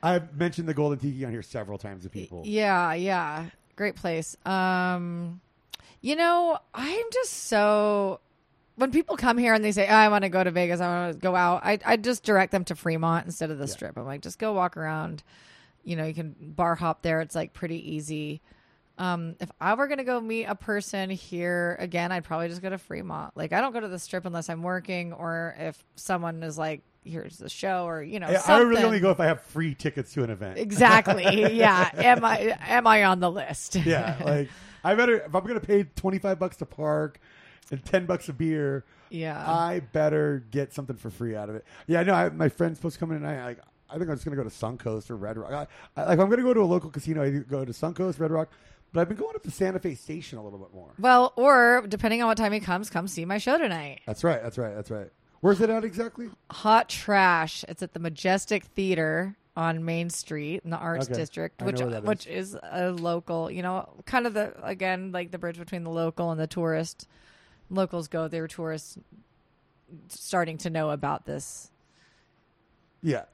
I've 0.05 0.37
mentioned 0.37 0.69
the 0.69 0.75
Golden 0.75 0.99
Tiki 0.99 1.25
on 1.25 1.33
here 1.33 1.43
several 1.43 1.79
times 1.79 2.05
to 2.05 2.11
people. 2.11 2.43
Yeah, 2.45 2.93
yeah. 2.95 3.47
Great 3.77 3.97
place. 3.97 4.37
Um 4.45 5.41
you 6.01 6.17
know, 6.17 6.59
I'm 6.75 7.07
just 7.13 7.33
so 7.45 8.21
when 8.77 8.91
people 8.91 9.17
come 9.17 9.39
here 9.39 9.55
and 9.55 9.65
they 9.65 9.73
say, 9.73 9.87
oh, 9.89 9.95
"I 9.95 10.09
want 10.09 10.25
to 10.25 10.29
go 10.29 10.45
to 10.45 10.51
Vegas, 10.51 10.81
I 10.81 10.87
want 10.87 11.15
to 11.15 11.19
go 11.19 11.35
out," 11.35 11.65
I 11.65 11.79
I 11.85 11.97
just 11.97 12.25
direct 12.25 12.53
them 12.53 12.65
to 12.67 12.75
Fremont 12.75 13.25
instead 13.25 13.51
of 13.51 13.59
the 13.59 13.67
Strip. 13.69 13.97
I'm 13.97 14.05
like, 14.05 14.21
just 14.21 14.39
go 14.39 14.53
walk 14.53 14.77
around. 14.77 15.23
You 15.83 15.97
know, 15.97 16.05
you 16.05 16.13
can 16.13 16.35
bar 16.39 16.75
hop 16.75 17.03
there. 17.03 17.21
It's 17.21 17.35
like 17.35 17.55
pretty 17.55 17.95
easy. 17.95 18.43
Um, 18.99 19.37
if 19.41 19.51
I 19.61 19.75
were 19.75 19.89
gonna 19.89 20.05
go 20.05 20.21
meet 20.21 20.45
a 20.45 20.55
person 20.55 21.11
here 21.11 21.77
again, 21.81 22.13
I'd 22.13 22.25
probably 22.25 22.49
just 22.49 22.63
go 22.63 22.71
to 22.71 22.79
Fremont. 22.79 23.37
Like, 23.37 23.53
I 23.53 23.61
don't 23.61 23.73
go 23.73 23.81
to 23.81 23.89
the 23.89 23.99
Strip 23.99 24.25
unless 24.27 24.49
I'm 24.51 24.63
working 24.63 25.13
or 25.13 25.55
if 25.59 25.83
someone 25.97 26.43
is 26.43 26.59
like, 26.59 26.83
"Here's 27.05 27.39
the 27.39 27.49
show," 27.49 27.87
or 27.87 28.03
you 28.03 28.19
know, 28.21 28.27
I, 28.27 28.55
I 28.55 28.59
really 28.61 28.83
only 28.83 29.01
go 29.01 29.11
if 29.11 29.21
I 29.21 29.27
have 29.27 29.41
free 29.43 29.75
tickets 29.75 30.13
to 30.15 30.25
an 30.25 30.31
event. 30.31 30.59
Exactly. 30.59 31.25
yeah. 31.55 31.91
Am 31.95 32.25
I 32.25 32.57
am 32.67 32.87
I 32.87 33.05
on 33.05 33.21
the 33.21 33.31
list? 33.31 33.77
yeah, 33.77 34.17
like 34.25 34.49
I 34.85 34.95
better 34.95 35.19
if 35.19 35.35
I'm 35.35 35.45
gonna 35.47 35.61
pay 35.61 35.85
twenty 35.85 36.19
five 36.19 36.39
bucks 36.39 36.57
to 36.57 36.67
park 36.67 37.21
and 37.71 37.85
ten 37.85 38.07
bucks 38.07 38.29
a 38.29 38.33
beer. 38.33 38.85
yeah. 39.11 39.39
I 39.49 39.81
better 39.93 40.45
get 40.51 40.73
something 40.73 40.97
for 40.97 41.11
free 41.11 41.37
out 41.37 41.49
of 41.49 41.57
it. 41.57 41.65
Yeah, 41.87 42.01
I 42.01 42.05
know. 42.05 42.15
I, 42.15 42.29
my 42.31 42.49
friend's 42.49 42.79
supposed 42.79 42.95
to 42.95 43.01
come 43.01 43.13
in 43.13 43.21
tonight. 43.21 43.45
Like, 43.45 43.59
I 43.89 43.99
think 43.99 44.09
I'm 44.11 44.17
just 44.17 44.25
gonna 44.25 44.37
go 44.37 44.45
to 44.45 44.51
Suncoast 44.51 45.11
or 45.11 45.17
Red 45.17 45.37
Rock. 45.39 45.53
I, 45.53 46.01
I, 46.01 46.05
like, 46.07 46.15
if 46.15 46.21
I'm 46.21 46.31
gonna 46.31 46.43
go 46.43 46.55
to 46.55 46.61
a 46.61 46.65
local 46.65 46.91
casino. 46.91 47.23
I 47.23 47.31
go 47.31 47.65
to 47.65 47.73
Suncoast, 47.73 48.19
Red 48.21 48.31
Rock, 48.31 48.49
but 48.93 49.01
I've 49.01 49.09
been 49.09 49.17
going 49.17 49.35
up 49.35 49.43
to 49.43 49.51
Santa 49.51 49.79
Fe 49.79 49.95
Station 49.95 50.39
a 50.39 50.45
little 50.45 50.59
bit 50.59 50.73
more. 50.75 50.91
well, 50.99 51.33
or 51.37 51.85
depending 51.89 52.23
on 52.23 52.29
what 52.29 52.37
time 52.37 52.53
he 52.53 52.61
comes, 52.61 52.91
come 52.91 53.09
see 53.09 53.25
my 53.25 53.39
show 53.39 53.59
tonight. 53.59 54.01
That's 54.07 54.25
right. 54.25 54.43
That's 54.43 54.59
right. 54.59 54.75
That's 54.75 54.91
right. 54.91 55.11
Where's 55.45 55.61
it 55.61 55.69
at 55.69 55.85
exactly? 55.85 56.31
Hot 56.51 56.89
Trash. 56.89 57.67
It's 57.69 57.83
at 57.83 57.93
the 57.93 58.01
Majestic 58.01 58.65
Theater 58.65 59.37
on 59.55 59.85
Main 59.85 60.09
Street 60.09 60.63
in 60.65 60.71
the 60.71 60.79
Arts 60.79 61.05
Okay. 61.05 61.17
District, 61.21 61.61
which 61.61 61.83
which 61.83 62.27
is 62.27 62.57
a 62.63 62.93
local, 62.93 63.51
you 63.51 63.61
know, 63.61 63.87
kind 64.07 64.27
of 64.27 64.33
the 64.33 64.55
again 64.67 65.13
like 65.13 65.33
the 65.33 65.39
bridge 65.39 65.59
between 65.59 65.85
the 65.85 65.91
local 65.91 66.31
and 66.31 66.41
the 66.41 66.47
tourist. 66.47 67.07
Locals 67.69 68.09
go 68.09 68.27
there, 68.27 68.49
tourists 68.49 68.97
starting 70.09 70.57
to 70.57 70.71
know 70.71 70.89
about 70.89 71.27
this. 71.27 71.71
Yeah. 73.03 73.25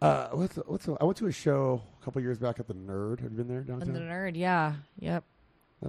Uh, 0.00 0.28
what's 0.28 0.54
the, 0.54 0.60
what's 0.68 0.86
the, 0.86 0.96
I 1.00 1.04
went 1.04 1.16
to 1.16 1.26
a 1.26 1.32
show 1.32 1.82
a 2.00 2.04
couple 2.04 2.22
years 2.22 2.38
back 2.38 2.60
at 2.60 2.68
the 2.68 2.74
Nerd. 2.74 3.18
Have 3.22 3.32
you 3.32 3.38
been 3.38 3.48
there 3.48 3.62
downtown? 3.62 3.92
the 3.92 3.98
nerd, 3.98 4.36
yeah, 4.36 4.74
yep. 5.00 5.24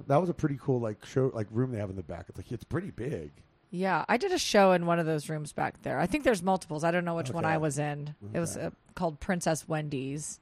That 0.08 0.16
was 0.16 0.28
a 0.28 0.34
pretty 0.34 0.58
cool 0.60 0.80
like 0.80 1.06
show 1.06 1.30
like 1.32 1.46
room 1.52 1.70
they 1.70 1.78
have 1.78 1.90
in 1.90 1.94
the 1.94 2.02
back. 2.02 2.24
It's 2.28 2.36
like 2.36 2.50
it's 2.50 2.64
pretty 2.64 2.90
big. 2.90 3.30
Yeah, 3.70 4.04
I 4.08 4.16
did 4.16 4.32
a 4.32 4.38
show 4.38 4.72
in 4.72 4.84
one 4.86 4.98
of 4.98 5.06
those 5.06 5.28
rooms 5.28 5.52
back 5.52 5.82
there. 5.82 5.98
I 6.00 6.06
think 6.06 6.24
there's 6.24 6.42
multiples. 6.42 6.82
I 6.82 6.90
don't 6.90 7.04
know 7.04 7.14
which 7.14 7.30
one 7.30 7.44
I 7.44 7.58
was 7.58 7.78
in. 7.78 8.14
It 8.34 8.40
was 8.40 8.56
uh, 8.56 8.70
called 8.96 9.20
Princess 9.20 9.68
Wendy's. 9.68 10.40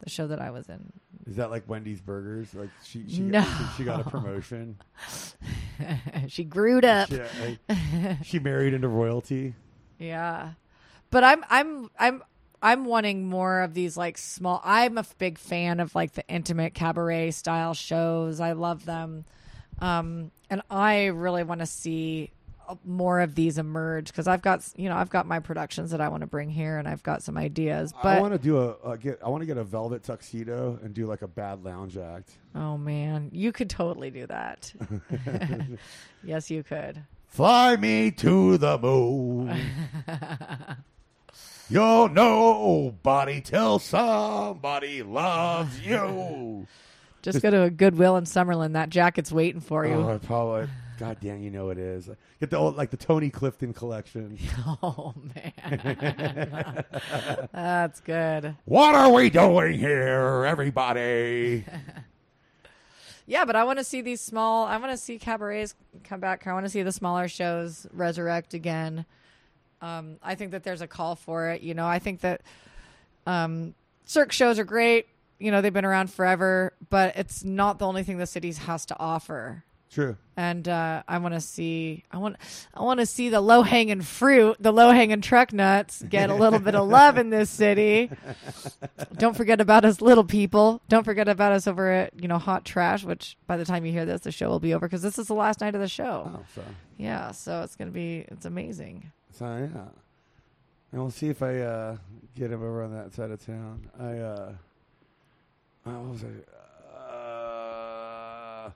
the 0.00 0.08
show 0.08 0.28
that 0.28 0.40
I 0.40 0.50
was 0.50 0.68
in. 0.68 0.92
Is 1.26 1.36
that 1.36 1.50
like 1.50 1.68
Wendy's 1.68 2.00
Burgers? 2.00 2.54
Like 2.54 2.70
she 2.84 3.04
she, 3.08 3.20
No. 3.20 3.42
got, 3.42 3.76
she 3.76 3.84
got 3.84 4.00
a 4.06 4.10
promotion. 4.10 4.76
she 6.28 6.44
grewed 6.44 6.84
up. 6.84 7.08
She, 7.08 7.18
like, 7.18 8.18
she 8.24 8.38
married 8.38 8.74
into 8.74 8.88
royalty. 8.88 9.54
Yeah. 9.98 10.52
But 11.10 11.24
I'm 11.24 11.44
I'm 11.50 11.90
I'm 11.98 12.22
I'm 12.62 12.84
wanting 12.84 13.28
more 13.28 13.60
of 13.62 13.74
these 13.74 13.96
like 13.96 14.18
small 14.18 14.60
I'm 14.64 14.98
a 14.98 15.04
big 15.18 15.38
fan 15.38 15.80
of 15.80 15.94
like 15.94 16.12
the 16.12 16.26
intimate 16.28 16.74
cabaret 16.74 17.32
style 17.32 17.74
shows. 17.74 18.40
I 18.40 18.52
love 18.52 18.84
them. 18.84 19.24
Um 19.80 20.30
and 20.50 20.62
I 20.70 21.06
really 21.06 21.44
want 21.44 21.60
to 21.60 21.66
see 21.66 22.30
Uh, 22.72 22.76
more 22.84 23.20
of 23.20 23.34
these 23.34 23.58
emerge 23.58 24.12
cuz 24.12 24.26
I've 24.26 24.42
got 24.42 24.66
you 24.76 24.88
know 24.88 24.96
I've 24.96 25.10
got 25.10 25.26
my 25.26 25.40
productions 25.40 25.90
that 25.90 26.00
I 26.00 26.08
want 26.08 26.22
to 26.22 26.26
bring 26.26 26.50
here 26.50 26.78
and 26.78 26.88
I've 26.88 27.02
got 27.02 27.22
some 27.22 27.36
ideas. 27.36 27.92
But 28.02 28.18
I 28.18 28.20
want 28.20 28.32
to 28.32 28.38
do 28.38 28.58
a, 28.58 28.92
a 28.92 28.98
get. 28.98 29.20
I 29.24 29.28
want 29.28 29.42
to 29.42 29.46
get 29.46 29.56
a 29.56 29.64
velvet 29.64 30.02
tuxedo 30.02 30.78
and 30.82 30.94
do 30.94 31.06
like 31.06 31.22
a 31.22 31.28
bad 31.28 31.64
lounge 31.64 31.96
act. 31.96 32.32
oh 32.54 32.76
man, 32.78 33.30
you 33.32 33.52
could 33.52 33.70
totally 33.70 34.10
do 34.10 34.26
that. 34.26 34.72
yes, 36.24 36.50
you 36.50 36.62
could. 36.62 37.02
Fly 37.26 37.76
me 37.76 38.10
to 38.10 38.58
the 38.58 38.78
moon. 38.78 39.58
You'll 41.70 42.08
nobody 42.10 43.40
till 43.40 43.78
somebody 43.78 45.02
loves 45.02 45.80
you. 45.80 46.66
Just 47.22 47.40
go 47.40 47.50
to 47.50 47.62
a 47.62 47.70
Goodwill 47.70 48.16
in 48.16 48.24
Summerlin. 48.24 48.72
That 48.74 48.90
jacket's 48.90 49.32
waiting 49.32 49.60
for 49.60 49.86
you. 49.86 49.94
Oh, 49.94 50.18
probably. 50.22 50.68
God 51.02 51.18
damn, 51.20 51.42
you 51.42 51.50
know 51.50 51.70
it 51.70 51.78
is. 51.78 52.08
Get 52.38 52.50
the 52.50 52.58
old, 52.58 52.76
like 52.76 52.90
the 52.90 52.96
Tony 52.96 53.28
Clifton 53.28 53.72
collection. 53.72 54.38
Oh 54.84 55.12
man, 55.34 56.84
that's 57.52 57.98
good. 57.98 58.54
What 58.66 58.94
are 58.94 59.10
we 59.10 59.28
doing 59.28 59.80
here, 59.80 60.44
everybody? 60.46 61.64
Yeah, 63.24 63.44
but 63.44 63.54
I 63.54 63.62
want 63.64 63.78
to 63.78 63.84
see 63.84 64.00
these 64.00 64.20
small. 64.20 64.66
I 64.66 64.76
want 64.76 64.90
to 64.90 64.96
see 64.96 65.16
cabarets 65.16 65.74
come 66.02 66.18
back. 66.18 66.46
I 66.46 66.52
want 66.52 66.66
to 66.66 66.70
see 66.70 66.82
the 66.82 66.90
smaller 66.90 67.28
shows 67.28 67.86
resurrect 67.92 68.52
again. 68.52 69.06
Um, 69.80 70.18
I 70.22 70.34
think 70.34 70.50
that 70.50 70.64
there's 70.64 70.80
a 70.82 70.88
call 70.88 71.14
for 71.14 71.50
it. 71.50 71.62
You 71.62 71.74
know, 71.74 71.86
I 71.86 72.00
think 72.00 72.20
that 72.22 72.42
um, 73.24 73.74
cirque 74.04 74.32
shows 74.32 74.58
are 74.58 74.64
great. 74.64 75.06
You 75.38 75.52
know, 75.52 75.60
they've 75.60 75.72
been 75.72 75.84
around 75.84 76.12
forever, 76.12 76.74
but 76.90 77.16
it's 77.16 77.44
not 77.44 77.78
the 77.78 77.86
only 77.86 78.02
thing 78.02 78.18
the 78.18 78.26
city 78.26 78.52
has 78.52 78.84
to 78.86 78.98
offer. 78.98 79.64
True. 79.92 80.16
and 80.38 80.66
uh, 80.68 81.02
I 81.06 81.18
want 81.18 81.34
to 81.34 81.40
see 81.42 82.02
I 82.10 82.16
want 82.16 82.36
I 82.72 82.82
want 82.82 83.00
to 83.00 83.06
see 83.06 83.28
the 83.28 83.42
low 83.42 83.60
hanging 83.60 84.00
fruit, 84.00 84.56
the 84.58 84.72
low 84.72 84.90
hanging 84.90 85.20
truck 85.20 85.52
nuts 85.52 86.02
get 86.08 86.30
a 86.30 86.34
little 86.34 86.58
bit 86.58 86.74
of 86.74 86.88
love 86.98 87.18
in 87.18 87.28
this 87.28 87.50
city. 87.50 88.10
Don't 89.18 89.36
forget 89.36 89.60
about 89.60 89.84
us 89.84 90.00
little 90.00 90.24
people. 90.24 90.80
Don't 90.88 91.04
forget 91.04 91.28
about 91.28 91.52
us 91.52 91.66
over 91.66 91.90
at 91.92 92.20
you 92.20 92.26
know 92.26 92.38
Hot 92.38 92.64
Trash, 92.64 93.04
which 93.04 93.36
by 93.46 93.58
the 93.58 93.66
time 93.66 93.84
you 93.84 93.92
hear 93.92 94.06
this, 94.06 94.22
the 94.22 94.32
show 94.32 94.48
will 94.48 94.60
be 94.60 94.72
over 94.72 94.86
because 94.88 95.02
this 95.02 95.18
is 95.18 95.26
the 95.28 95.34
last 95.34 95.60
night 95.60 95.74
of 95.74 95.80
the 95.82 95.88
show. 95.88 96.32
Oh, 96.34 96.44
so 96.54 96.62
Yeah, 96.96 97.32
so 97.32 97.60
it's 97.62 97.76
gonna 97.76 97.90
be 97.90 98.24
it's 98.28 98.46
amazing. 98.46 99.12
so 99.32 99.44
yeah. 99.44 99.88
And 100.90 101.00
we'll 101.00 101.10
see 101.10 101.28
if 101.28 101.42
I 101.42 101.58
uh, 101.58 101.96
get 102.34 102.50
him 102.50 102.62
over 102.62 102.82
on 102.82 102.92
that 102.94 103.12
side 103.14 103.30
of 103.30 103.44
town. 103.44 103.90
I 104.00 104.16
uh, 104.18 104.52
uh, 105.84 105.90
what 105.90 106.12
was 106.12 106.24
I? 106.24 106.28
Uh, 106.98 108.70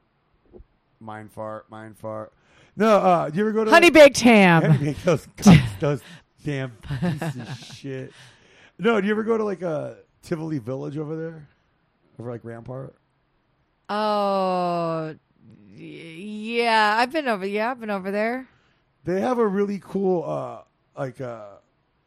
mind 1.01 1.33
fart, 1.33 1.71
mind 1.71 1.99
fart. 1.99 2.33
No, 2.77 2.97
uh, 2.99 3.31
do 3.31 3.39
you 3.39 3.45
ever 3.45 3.53
go 3.53 3.65
to 3.65 3.71
Honey 3.71 3.91
baked 3.91 4.21
ham. 4.21 4.63
Honey 4.63 4.85
baked 4.87 5.05
those 5.05 5.27
cunts, 5.37 5.67
those 5.81 6.03
damn 6.45 6.71
pieces 7.01 7.37
of 7.37 7.59
shit. 7.59 8.13
No, 8.79 9.01
do 9.01 9.07
you 9.07 9.13
ever 9.13 9.23
go 9.23 9.39
to 9.39 9.45
like 9.45 9.63
a 9.63 9.97
Tivoli 10.23 10.59
Village 10.59 10.99
over 10.99 11.17
there, 11.17 11.49
over 12.19 12.31
like 12.31 12.45
Rampart? 12.45 12.95
Oh, 13.89 15.15
yeah, 15.75 16.97
I've 16.99 17.13
been 17.13 17.29
over. 17.29 17.47
Yeah, 17.47 17.71
I've 17.71 17.81
been 17.81 17.91
over 17.91 18.11
there. 18.11 18.49
They 19.05 19.21
have 19.21 19.39
a 19.39 19.47
really 19.47 19.81
cool 19.83 20.25
uh 20.25 20.63
like 20.99 21.21
uh 21.21 21.47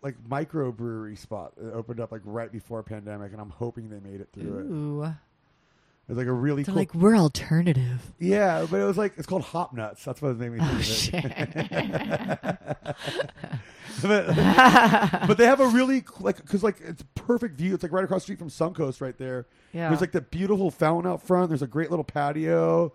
like 0.01 0.15
microbrewery 0.27 1.17
spot 1.17 1.53
that 1.57 1.73
opened 1.73 1.99
up 1.99 2.11
like 2.11 2.21
right 2.25 2.51
before 2.51 2.83
pandemic 2.83 3.31
and 3.31 3.41
I'm 3.41 3.49
hoping 3.49 3.89
they 3.89 3.99
made 3.99 4.21
it 4.21 4.29
through 4.33 4.59
it. 4.59 4.65
Ooh, 6.09 6.13
It's 6.13 6.17
like 6.17 6.27
a 6.27 6.33
really 6.33 6.63
cool 6.63 6.75
like 6.75 6.93
we're 6.95 7.15
alternative. 7.15 8.01
Yeah, 8.19 8.65
but 8.69 8.79
it 8.79 8.83
was 8.85 8.97
like 8.97 9.13
it's 9.17 9.27
called 9.27 9.43
Hop 9.43 9.73
Nuts. 9.73 10.03
That's 10.03 10.21
what 10.21 10.29
it 10.31 10.37
made 10.37 10.51
me 10.51 10.59
think 10.59 10.71
Oh 10.71 10.75
of 10.75 10.79
it. 10.79 10.83
shit. 10.83 12.49
but, 14.01 14.27
but 15.27 15.37
they 15.37 15.45
have 15.45 15.59
a 15.59 15.67
really 15.67 16.03
like 16.19 16.37
because 16.37 16.63
like 16.63 16.79
it's 16.81 17.03
perfect 17.15 17.55
view. 17.55 17.73
It's 17.73 17.83
like 17.83 17.91
right 17.91 18.03
across 18.03 18.21
the 18.21 18.33
street 18.35 18.39
from 18.39 18.49
Suncoast 18.49 19.01
right 19.01 19.17
there. 19.17 19.45
Yeah. 19.73 19.89
There's 19.89 20.01
like 20.01 20.11
the 20.11 20.21
beautiful 20.21 20.71
fountain 20.71 21.11
out 21.11 21.21
front. 21.21 21.49
There's 21.49 21.61
a 21.61 21.67
great 21.67 21.89
little 21.89 22.03
patio. 22.05 22.93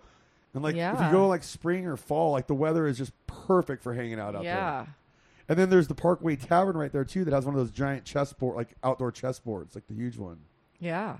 And 0.54 0.62
like 0.62 0.76
if 0.94 1.00
you 1.00 1.10
go 1.12 1.26
like 1.28 1.42
spring 1.42 1.86
or 1.86 1.96
fall, 1.96 2.32
like 2.32 2.46
the 2.46 2.54
weather 2.54 2.86
is 2.86 2.96
just 2.98 3.12
perfect 3.26 3.82
for 3.82 3.92
hanging 3.94 4.18
out 4.20 4.34
out 4.34 4.42
there. 4.44 4.54
yeah. 4.54 4.86
And 5.48 5.58
then 5.58 5.68
there's 5.68 5.88
the 5.88 5.94
Parkway 5.94 6.36
Tavern 6.36 6.76
right 6.76 6.90
there 6.92 7.04
too 7.04 7.24
that 7.24 7.34
has 7.34 7.44
one 7.44 7.54
of 7.54 7.60
those 7.60 7.70
giant 7.70 8.04
chessboard 8.04 8.56
like 8.56 8.74
outdoor 8.82 9.12
chessboards, 9.12 9.74
like 9.74 9.86
the 9.88 9.94
huge 9.94 10.16
one. 10.16 10.38
Yeah. 10.80 11.16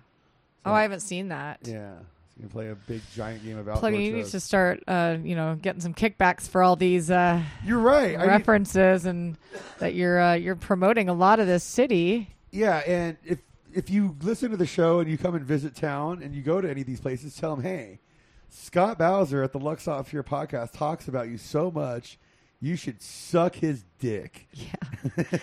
Oh, 0.64 0.72
I 0.72 0.82
haven't 0.82 1.00
seen 1.00 1.28
that. 1.28 1.60
Yeah. 1.62 1.92
So 1.98 2.38
you 2.38 2.42
can 2.42 2.48
play 2.50 2.68
a 2.68 2.74
big 2.74 3.00
giant 3.14 3.44
game 3.44 3.58
of 3.58 3.68
outdoor 3.68 3.90
Plug, 3.90 3.94
you 3.94 4.12
need 4.12 4.26
to 4.26 4.40
start, 4.40 4.82
uh, 4.88 5.16
you 5.22 5.36
know, 5.36 5.54
getting 5.60 5.80
some 5.80 5.94
kickbacks 5.94 6.48
for 6.48 6.62
all 6.62 6.74
these 6.74 7.10
uh, 7.10 7.40
You're 7.64 7.78
right. 7.78 8.16
I 8.16 8.22
mean, 8.22 8.28
references, 8.28 9.04
and 9.06 9.36
that 9.78 9.94
you're 9.94 10.20
uh, 10.20 10.34
you're 10.34 10.56
promoting 10.56 11.08
a 11.08 11.14
lot 11.14 11.38
of 11.38 11.46
this 11.46 11.62
city. 11.62 12.28
Yeah, 12.50 12.78
and 12.78 13.16
if 13.24 13.38
if 13.72 13.90
you 13.90 14.16
listen 14.22 14.50
to 14.50 14.56
the 14.56 14.66
show 14.66 15.00
and 15.00 15.10
you 15.10 15.18
come 15.18 15.34
and 15.34 15.44
visit 15.44 15.74
town 15.74 16.22
and 16.22 16.34
you 16.34 16.42
go 16.42 16.60
to 16.60 16.68
any 16.68 16.80
of 16.80 16.86
these 16.86 17.00
places, 17.00 17.36
tell 17.36 17.54
them, 17.54 17.64
hey, 17.64 18.00
Scott 18.48 18.98
Bowser 18.98 19.42
at 19.42 19.52
the 19.52 19.58
Luck 19.58 19.80
Stops 19.80 20.10
Here 20.10 20.22
podcast 20.22 20.72
talks 20.72 21.08
about 21.08 21.28
you 21.28 21.36
so 21.38 21.70
much, 21.70 22.18
you 22.64 22.76
should 22.76 23.02
suck 23.02 23.54
his 23.54 23.84
dick. 23.98 24.48
Yeah, 24.52 24.72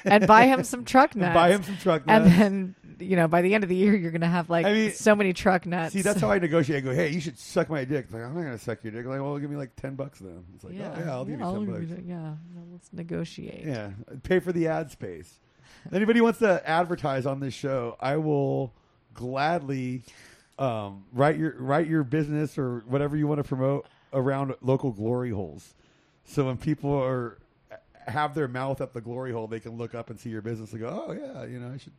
and 0.05 0.25
buy 0.27 0.45
him 0.47 0.63
some 0.63 0.85
truck 0.85 1.15
nuts. 1.15 1.33
buy 1.33 1.51
him 1.51 1.63
some 1.63 1.77
truck 1.77 2.05
nuts. 2.05 2.25
and 2.27 2.41
then 2.41 2.75
you 2.99 3.15
know 3.15 3.27
by 3.27 3.41
the 3.41 3.53
end 3.53 3.63
of 3.63 3.69
the 3.69 3.75
year 3.75 3.95
you're 3.95 4.11
gonna 4.11 4.27
have 4.27 4.49
like 4.49 4.65
I 4.65 4.73
mean, 4.73 4.91
so 4.91 5.15
many 5.15 5.33
truck 5.33 5.65
nuts. 5.65 5.93
See, 5.93 6.01
that's 6.01 6.19
how 6.21 6.31
I 6.31 6.39
negotiate. 6.47 6.77
I 6.77 6.81
go, 6.81 6.93
hey, 6.93 7.09
you 7.09 7.19
should 7.21 7.37
suck 7.37 7.69
my 7.69 7.83
dick. 7.85 8.05
It's 8.05 8.13
like, 8.13 8.23
I'm 8.23 8.33
not 8.33 8.41
going 8.41 8.57
to 8.57 8.63
suck 8.63 8.83
your 8.83 8.91
dick. 8.93 9.05
Like, 9.05 9.21
well, 9.21 9.37
give 9.39 9.49
me 9.49 9.55
like 9.57 9.75
10 9.75 9.95
bucks 9.95 10.19
then. 10.19 10.43
It's 10.55 10.63
like, 10.63 10.73
yeah, 10.75 10.93
oh, 10.95 10.99
yeah, 10.99 11.11
I'll 11.11 11.25
give 11.25 11.39
you 11.39 11.45
I'll 11.45 11.53
10 11.53 11.65
give 11.65 11.73
bucks. 11.73 11.89
you- 11.89 12.03
yeah, 12.07 12.15
no, 12.55 12.61
let's 12.71 12.89
negotiate. 12.93 13.65
Yeah, 13.65 13.91
pay 14.23 14.39
for 14.39 14.51
the 14.51 14.67
ad 14.67 14.91
space. 14.91 15.39
Anybody 15.93 16.21
wants 16.21 16.39
to 16.39 16.67
advertise 16.69 17.25
on 17.25 17.39
this 17.39 17.53
show, 17.53 17.97
I 17.99 18.17
will 18.17 18.73
gladly 19.13 20.03
um, 20.59 21.05
write 21.13 21.37
your 21.37 21.55
write 21.59 21.87
your 21.87 22.03
business 22.03 22.57
or 22.57 22.83
whatever 22.87 23.15
you 23.17 23.25
want 23.27 23.39
to 23.39 23.43
promote 23.43 23.87
around 24.13 24.53
local 24.61 24.91
glory 24.91 25.31
holes. 25.31 25.73
So 26.25 26.45
when 26.45 26.57
people 26.57 26.93
are 26.93 27.37
have 28.07 28.33
their 28.35 28.47
mouth 28.47 28.81
at 28.81 28.93
the 28.93 29.01
glory 29.01 29.31
hole, 29.31 29.47
they 29.47 29.59
can 29.59 29.77
look 29.77 29.95
up 29.95 30.09
and 30.09 30.19
see 30.19 30.29
your 30.29 30.41
business 30.41 30.71
and 30.71 30.81
go, 30.81 31.05
"Oh 31.07 31.11
yeah, 31.11 31.45
you 31.45 31.59
know, 31.59 31.71
I 31.73 31.77
should 31.77 31.93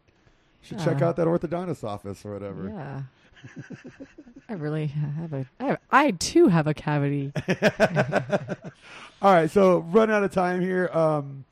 should 0.63 0.79
check 0.79 1.03
out 1.03 1.17
that 1.17 1.27
orthodontist 1.27 1.85
office 1.85 2.25
or 2.25 2.33
whatever." 2.33 2.69
Yeah. 2.69 3.03
I 4.49 4.55
really 4.55 4.87
have 4.87 5.33
a. 5.33 5.47
I, 5.61 5.65
have, 5.65 5.79
I 5.91 6.11
too 6.13 6.49
have 6.49 6.67
a 6.67 6.75
cavity. 6.75 7.33
All 9.23 9.33
right, 9.33 9.51
so 9.51 9.79
run 9.79 10.11
out 10.11 10.25
of 10.25 10.33
time 10.33 10.61
here. 10.61 10.89
Um, 10.93 11.45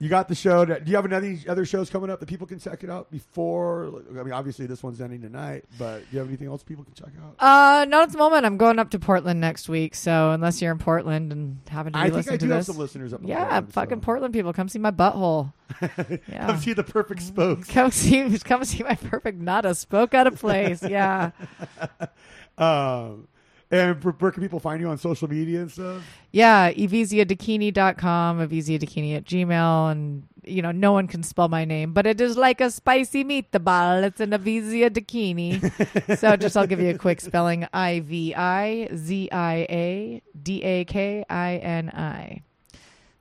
you 0.00 0.08
got 0.08 0.28
the 0.28 0.34
show. 0.34 0.64
Do 0.64 0.78
you 0.84 0.96
have 0.96 1.10
any 1.10 1.38
other 1.48 1.64
shows 1.64 1.88
coming 1.88 2.10
up 2.10 2.20
that 2.20 2.26
people 2.26 2.46
can 2.46 2.58
check 2.58 2.82
it 2.84 2.90
out 2.90 3.10
before? 3.10 4.02
I 4.10 4.22
mean, 4.22 4.32
obviously 4.32 4.66
this 4.66 4.82
one's 4.82 5.00
ending 5.00 5.22
tonight, 5.22 5.64
but 5.78 6.00
do 6.00 6.06
you 6.10 6.18
have 6.18 6.28
anything 6.28 6.48
else 6.48 6.62
people 6.62 6.84
can 6.84 6.94
check 6.94 7.10
out? 7.22 7.36
Uh, 7.38 7.84
not 7.86 8.02
at 8.04 8.12
the 8.12 8.18
moment. 8.18 8.44
I'm 8.44 8.56
going 8.56 8.78
up 8.78 8.90
to 8.90 8.98
Portland 8.98 9.40
next 9.40 9.68
week, 9.68 9.94
so 9.94 10.32
unless 10.32 10.60
you're 10.60 10.72
in 10.72 10.78
Portland 10.78 11.32
and 11.32 11.58
happen 11.68 11.92
to 11.92 11.98
be 11.98 12.00
I 12.00 12.04
think 12.04 12.16
listening 12.16 12.34
I 12.34 12.36
do 12.38 12.46
to 12.48 12.54
have 12.54 12.58
this, 12.60 12.66
some 12.66 12.78
listeners 12.78 13.12
up. 13.14 13.20
yeah, 13.24 13.44
Portland, 13.44 13.72
fucking 13.72 13.98
so. 13.98 14.04
Portland 14.04 14.34
people, 14.34 14.52
come 14.52 14.68
see 14.68 14.78
my 14.78 14.90
butthole. 14.90 15.52
Yeah. 16.28 16.46
Come 16.46 16.58
see 16.58 16.72
the 16.74 16.84
perfect 16.84 17.22
spokes. 17.22 17.68
Come 17.68 17.90
see, 17.90 18.38
come 18.40 18.64
see 18.64 18.82
my 18.82 18.94
perfect 18.96 19.38
nada 19.40 19.74
spoke 19.74 20.12
out 20.14 20.26
of 20.26 20.38
place. 20.38 20.82
Yeah, 20.82 21.30
Um, 22.58 23.26
and 23.70 24.02
where 24.04 24.30
can 24.30 24.42
people 24.42 24.60
find 24.60 24.80
you 24.80 24.88
on 24.88 24.98
social 24.98 25.28
media 25.28 25.60
and 25.62 25.70
stuff? 25.70 26.02
yeah. 26.32 26.70
IviziaDakini.com, 26.72 28.38
IviziaDakini 28.48 29.16
at 29.16 29.24
Gmail, 29.24 29.90
and 29.92 30.24
you 30.44 30.60
know 30.62 30.72
no 30.72 30.92
one 30.92 31.06
can 31.06 31.22
spell 31.22 31.48
my 31.48 31.64
name, 31.64 31.92
but 31.92 32.06
it 32.06 32.20
is 32.20 32.36
like 32.36 32.60
a 32.60 32.70
spicy 32.70 33.24
meatball. 33.24 34.02
It's 34.02 34.20
an 34.20 34.30
Ivizia 34.30 34.90
Dakini. 34.90 36.18
so 36.18 36.36
just 36.36 36.56
I'll 36.56 36.66
give 36.66 36.80
you 36.80 36.90
a 36.90 36.98
quick 36.98 37.20
spelling: 37.20 37.66
I 37.72 38.00
V 38.00 38.34
I 38.34 38.88
Z 38.94 39.30
I 39.32 39.54
A 39.70 40.22
D 40.40 40.62
A 40.62 40.84
K 40.84 41.24
I 41.28 41.56
N 41.56 41.90
I. 41.90 42.42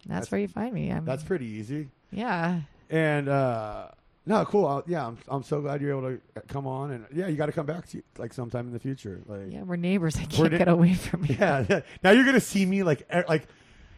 That's, 0.05 0.07
That's- 0.07 0.31
where 0.31 0.41
you 0.41 0.47
find 0.49 0.73
me. 0.73 0.89
I'm, 0.91 1.05
That's 1.05 1.23
pretty 1.23 1.45
easy. 1.45 1.89
yeah. 2.11 2.59
And 2.89 3.27
uh, 3.29 3.87
no, 4.25 4.45
cool. 4.45 4.65
I'll, 4.65 4.83
yeah, 4.87 5.07
I'm, 5.07 5.17
I'm 5.27 5.43
so 5.43 5.61
glad 5.61 5.81
you're 5.81 5.97
able 5.97 6.09
to 6.09 6.21
uh, 6.37 6.41
come 6.47 6.65
on. 6.67 6.91
And 6.91 7.05
yeah, 7.13 7.27
you 7.27 7.35
got 7.35 7.47
to 7.47 7.51
come 7.51 7.65
back 7.65 7.87
to 7.89 8.01
like 8.17 8.33
sometime 8.33 8.67
in 8.67 8.73
the 8.73 8.79
future. 8.79 9.21
Like, 9.25 9.51
Yeah, 9.51 9.63
we're 9.63 9.75
neighbors. 9.75 10.15
I 10.17 10.25
can't 10.25 10.51
ne- 10.51 10.57
get 10.57 10.67
away 10.67 10.93
from 10.93 11.25
you. 11.25 11.35
Yeah. 11.39 11.81
Now 12.03 12.11
you're 12.11 12.25
gonna 12.25 12.39
see 12.39 12.65
me 12.65 12.83
like 12.83 13.01
e- 13.13 13.21
like 13.27 13.47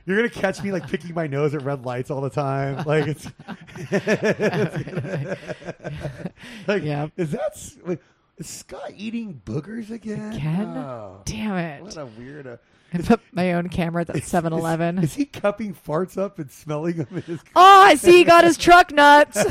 you're 0.05 0.17
gonna 0.17 0.29
catch 0.29 0.61
me 0.63 0.71
like 0.71 0.87
picking 0.87 1.13
my 1.13 1.27
nose 1.27 1.53
at 1.55 1.61
red 1.63 1.85
lights 1.85 2.09
all 2.11 2.21
the 2.21 2.29
time. 2.29 2.75
Like 2.85 3.07
it's 3.07 3.25
like 6.67 6.83
Yeah. 6.83 7.07
is 7.17 7.31
that 7.31 7.57
like 7.85 8.01
Is 8.37 8.47
Scott 8.47 8.91
eating 8.95 9.41
boogers 9.45 9.91
again? 9.91 10.33
Again? 10.33 10.67
Oh, 10.77 11.21
Damn 11.25 11.57
it. 11.57 11.83
what 11.83 11.97
a 11.97 12.05
weirdo. 12.05 12.59
I 12.93 12.99
put 12.99 13.19
my 13.33 13.53
own 13.53 13.67
camera 13.69 14.01
at 14.01 14.07
that 14.07 14.23
7 14.25 14.53
Is, 14.53 14.59
Eleven. 14.59 14.99
is 14.99 15.13
he 15.15 15.25
cupping 15.25 15.73
farts 15.73 16.17
up 16.17 16.39
and 16.39 16.49
smelling 16.49 16.97
them 16.97 17.07
in 17.11 17.21
his 17.23 17.39
Oh, 17.55 17.81
I 17.83 17.95
see 17.95 18.19
he 18.19 18.23
got 18.25 18.43
his 18.43 18.57
truck 18.57 18.91
nuts. 18.91 19.43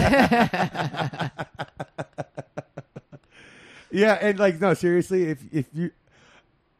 Yeah, 3.90 4.14
and 4.20 4.38
like 4.38 4.60
no, 4.60 4.74
seriously, 4.74 5.24
if 5.24 5.38
if 5.52 5.66
you, 5.72 5.92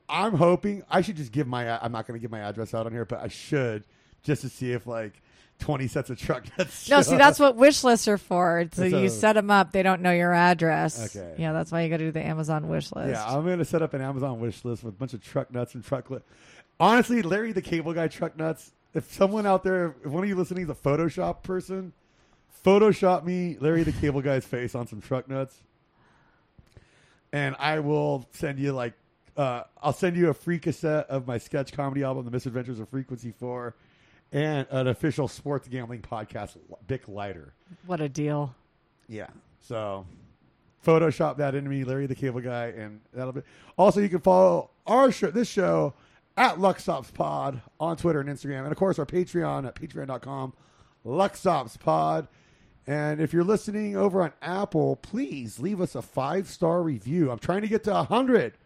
I'm 0.09 0.35
hoping 0.35 0.83
I 0.91 1.01
should 1.01 1.17
just 1.17 1.31
give 1.31 1.47
my. 1.47 1.79
I'm 1.83 1.93
not 1.93 2.07
going 2.07 2.19
to 2.19 2.23
give 2.23 2.31
my 2.31 2.41
address 2.41 2.75
out 2.75 2.87
on 2.87 2.93
here, 2.93 3.05
but 3.05 3.21
I 3.21 3.29
should 3.29 3.85
just 4.25 4.43
to 4.43 4.49
see 4.49 4.73
if 4.73 4.87
like 4.87 5.23
20 5.65 5.89
sets 5.89 6.11
of 6.11 6.19
truck 6.19 6.45
nuts. 6.59 6.89
no, 6.91 7.01
see, 7.01 7.17
that's 7.17 7.39
what 7.39 7.57
wish 7.57 7.83
lists 7.85 8.07
are 8.07 8.19
for. 8.19 8.69
So 8.75 8.91
So- 8.91 8.99
you 9.01 9.09
set 9.09 9.33
them 9.33 9.51
up, 9.51 9.73
they 9.73 9.83
don't 9.83 10.03
know 10.03 10.13
your 10.13 10.35
address. 10.35 11.17
Okay. 11.17 11.35
Yeah, 11.39 11.55
that's 11.55 11.73
why 11.73 11.81
you 11.83 11.89
got 11.89 11.97
to 11.97 12.05
do 12.05 12.13
the 12.13 12.21
Amazon 12.23 12.69
wish 12.69 12.93
list. 12.93 13.11
Yeah, 13.13 13.25
I'm 13.25 13.45
going 13.45 13.59
to 13.61 13.65
set 13.65 13.81
up 13.81 13.95
an 13.95 14.03
Amazon 14.03 14.41
wish 14.41 14.63
list 14.63 14.85
with 14.85 14.95
a 14.95 14.97
bunch 14.99 15.15
of 15.15 15.23
truck 15.25 15.51
nuts 15.51 15.75
and 15.75 15.83
truck. 15.83 16.11
Li- 16.11 16.19
Honestly, 16.79 17.23
Larry 17.23 17.53
the 17.53 17.63
Cable 17.63 17.95
Guy 17.95 18.09
truck 18.09 18.37
nuts. 18.37 18.73
If 18.93 19.11
someone 19.11 19.47
out 19.47 19.65
there, 19.65 19.95
if 20.05 20.11
one 20.11 20.23
of 20.23 20.29
you 20.29 20.37
listening 20.37 20.65
is 20.65 20.71
a 20.71 20.75
Photoshop 20.75 21.43
person, 21.43 21.95
Photoshop 22.63 23.25
me 23.25 23.57
Larry 23.59 23.85
the 23.85 23.93
Cable 23.93 24.21
Guy's 24.21 24.45
face 24.45 24.75
on 24.75 24.87
some 24.87 25.01
truck 25.01 25.29
nuts, 25.31 25.57
and 27.33 27.57
I 27.59 27.79
will 27.81 28.29
send 28.33 28.59
you 28.59 28.73
like. 28.73 28.93
Uh, 29.37 29.65
I'll 29.83 29.93
send 29.93 30.17
you 30.17 30.29
a 30.29 30.35
free 30.35 30.61
cassette 30.61 31.07
of 31.09 31.27
my 31.27 31.39
sketch 31.39 31.73
comedy 31.73 32.05
album, 32.05 32.25
The 32.25 32.31
Misadventures 32.31 32.79
of 32.79 32.89
Frequency 32.89 33.33
4, 33.33 33.75
and 34.35 34.67
an 34.71 34.89
official 34.89 35.29
sports 35.29 35.69
gambling 35.69 36.03
podcast, 36.03 36.57
Bic 36.87 37.09
Lighter. 37.09 37.55
what 37.87 38.01
a 38.01 38.09
deal. 38.09 38.55
Yeah. 39.09 39.29
So 39.61 40.05
Photoshop 40.85 41.37
that 41.39 41.55
into 41.55 41.71
me, 41.71 41.85
Larry 41.85 42.07
the 42.07 42.17
Cable 42.17 42.41
Guy, 42.41 42.67
and 42.67 43.01
that'll 43.15 43.33
be. 43.33 43.43
Also, 43.79 44.01
you 44.01 44.09
can 44.09 44.21
follow 44.21 44.71
our 44.87 45.11
show, 45.13 45.31
this 45.31 45.49
show, 45.49 45.95
at 46.37 46.57
luckstopspod 46.57 47.63
on 47.79 47.97
Twitter 47.97 48.21
and 48.21 48.29
Instagram, 48.29 48.65
and 48.65 48.73
of 48.73 48.77
course 48.77 48.99
our 48.99 49.07
Patreon 49.07 49.67
at 49.67 49.77
patreon.com, 49.77 50.53
luckstopspod. 51.07 52.27
And 52.87 53.21
if 53.21 53.33
you're 53.33 53.45
listening 53.45 53.97
over 53.97 54.21
on 54.23 54.33
Apple, 54.43 54.97
please 54.97 55.59
leave 55.59 55.81
us 55.81 55.95
a 55.95 56.03
five 56.03 56.49
star 56.49 56.83
review. 56.83 57.31
I'm 57.31 57.39
trying 57.39 57.63
to 57.63 57.69
get 57.69 57.85
to 57.85 57.93
100. 57.93 58.59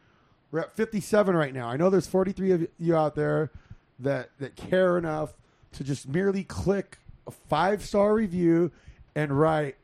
We're 0.50 0.60
at 0.60 0.72
57 0.72 1.36
right 1.36 1.52
now. 1.52 1.68
I 1.68 1.76
know 1.76 1.90
there's 1.90 2.06
43 2.06 2.52
of 2.52 2.68
you 2.78 2.96
out 2.96 3.14
there 3.14 3.52
that 3.98 4.30
that 4.38 4.56
care 4.56 4.96
enough 4.96 5.34
to 5.72 5.84
just 5.84 6.08
merely 6.08 6.44
click 6.44 6.98
a 7.26 7.30
five 7.30 7.84
star 7.84 8.14
review 8.14 8.70
and 9.14 9.38
write 9.38 9.76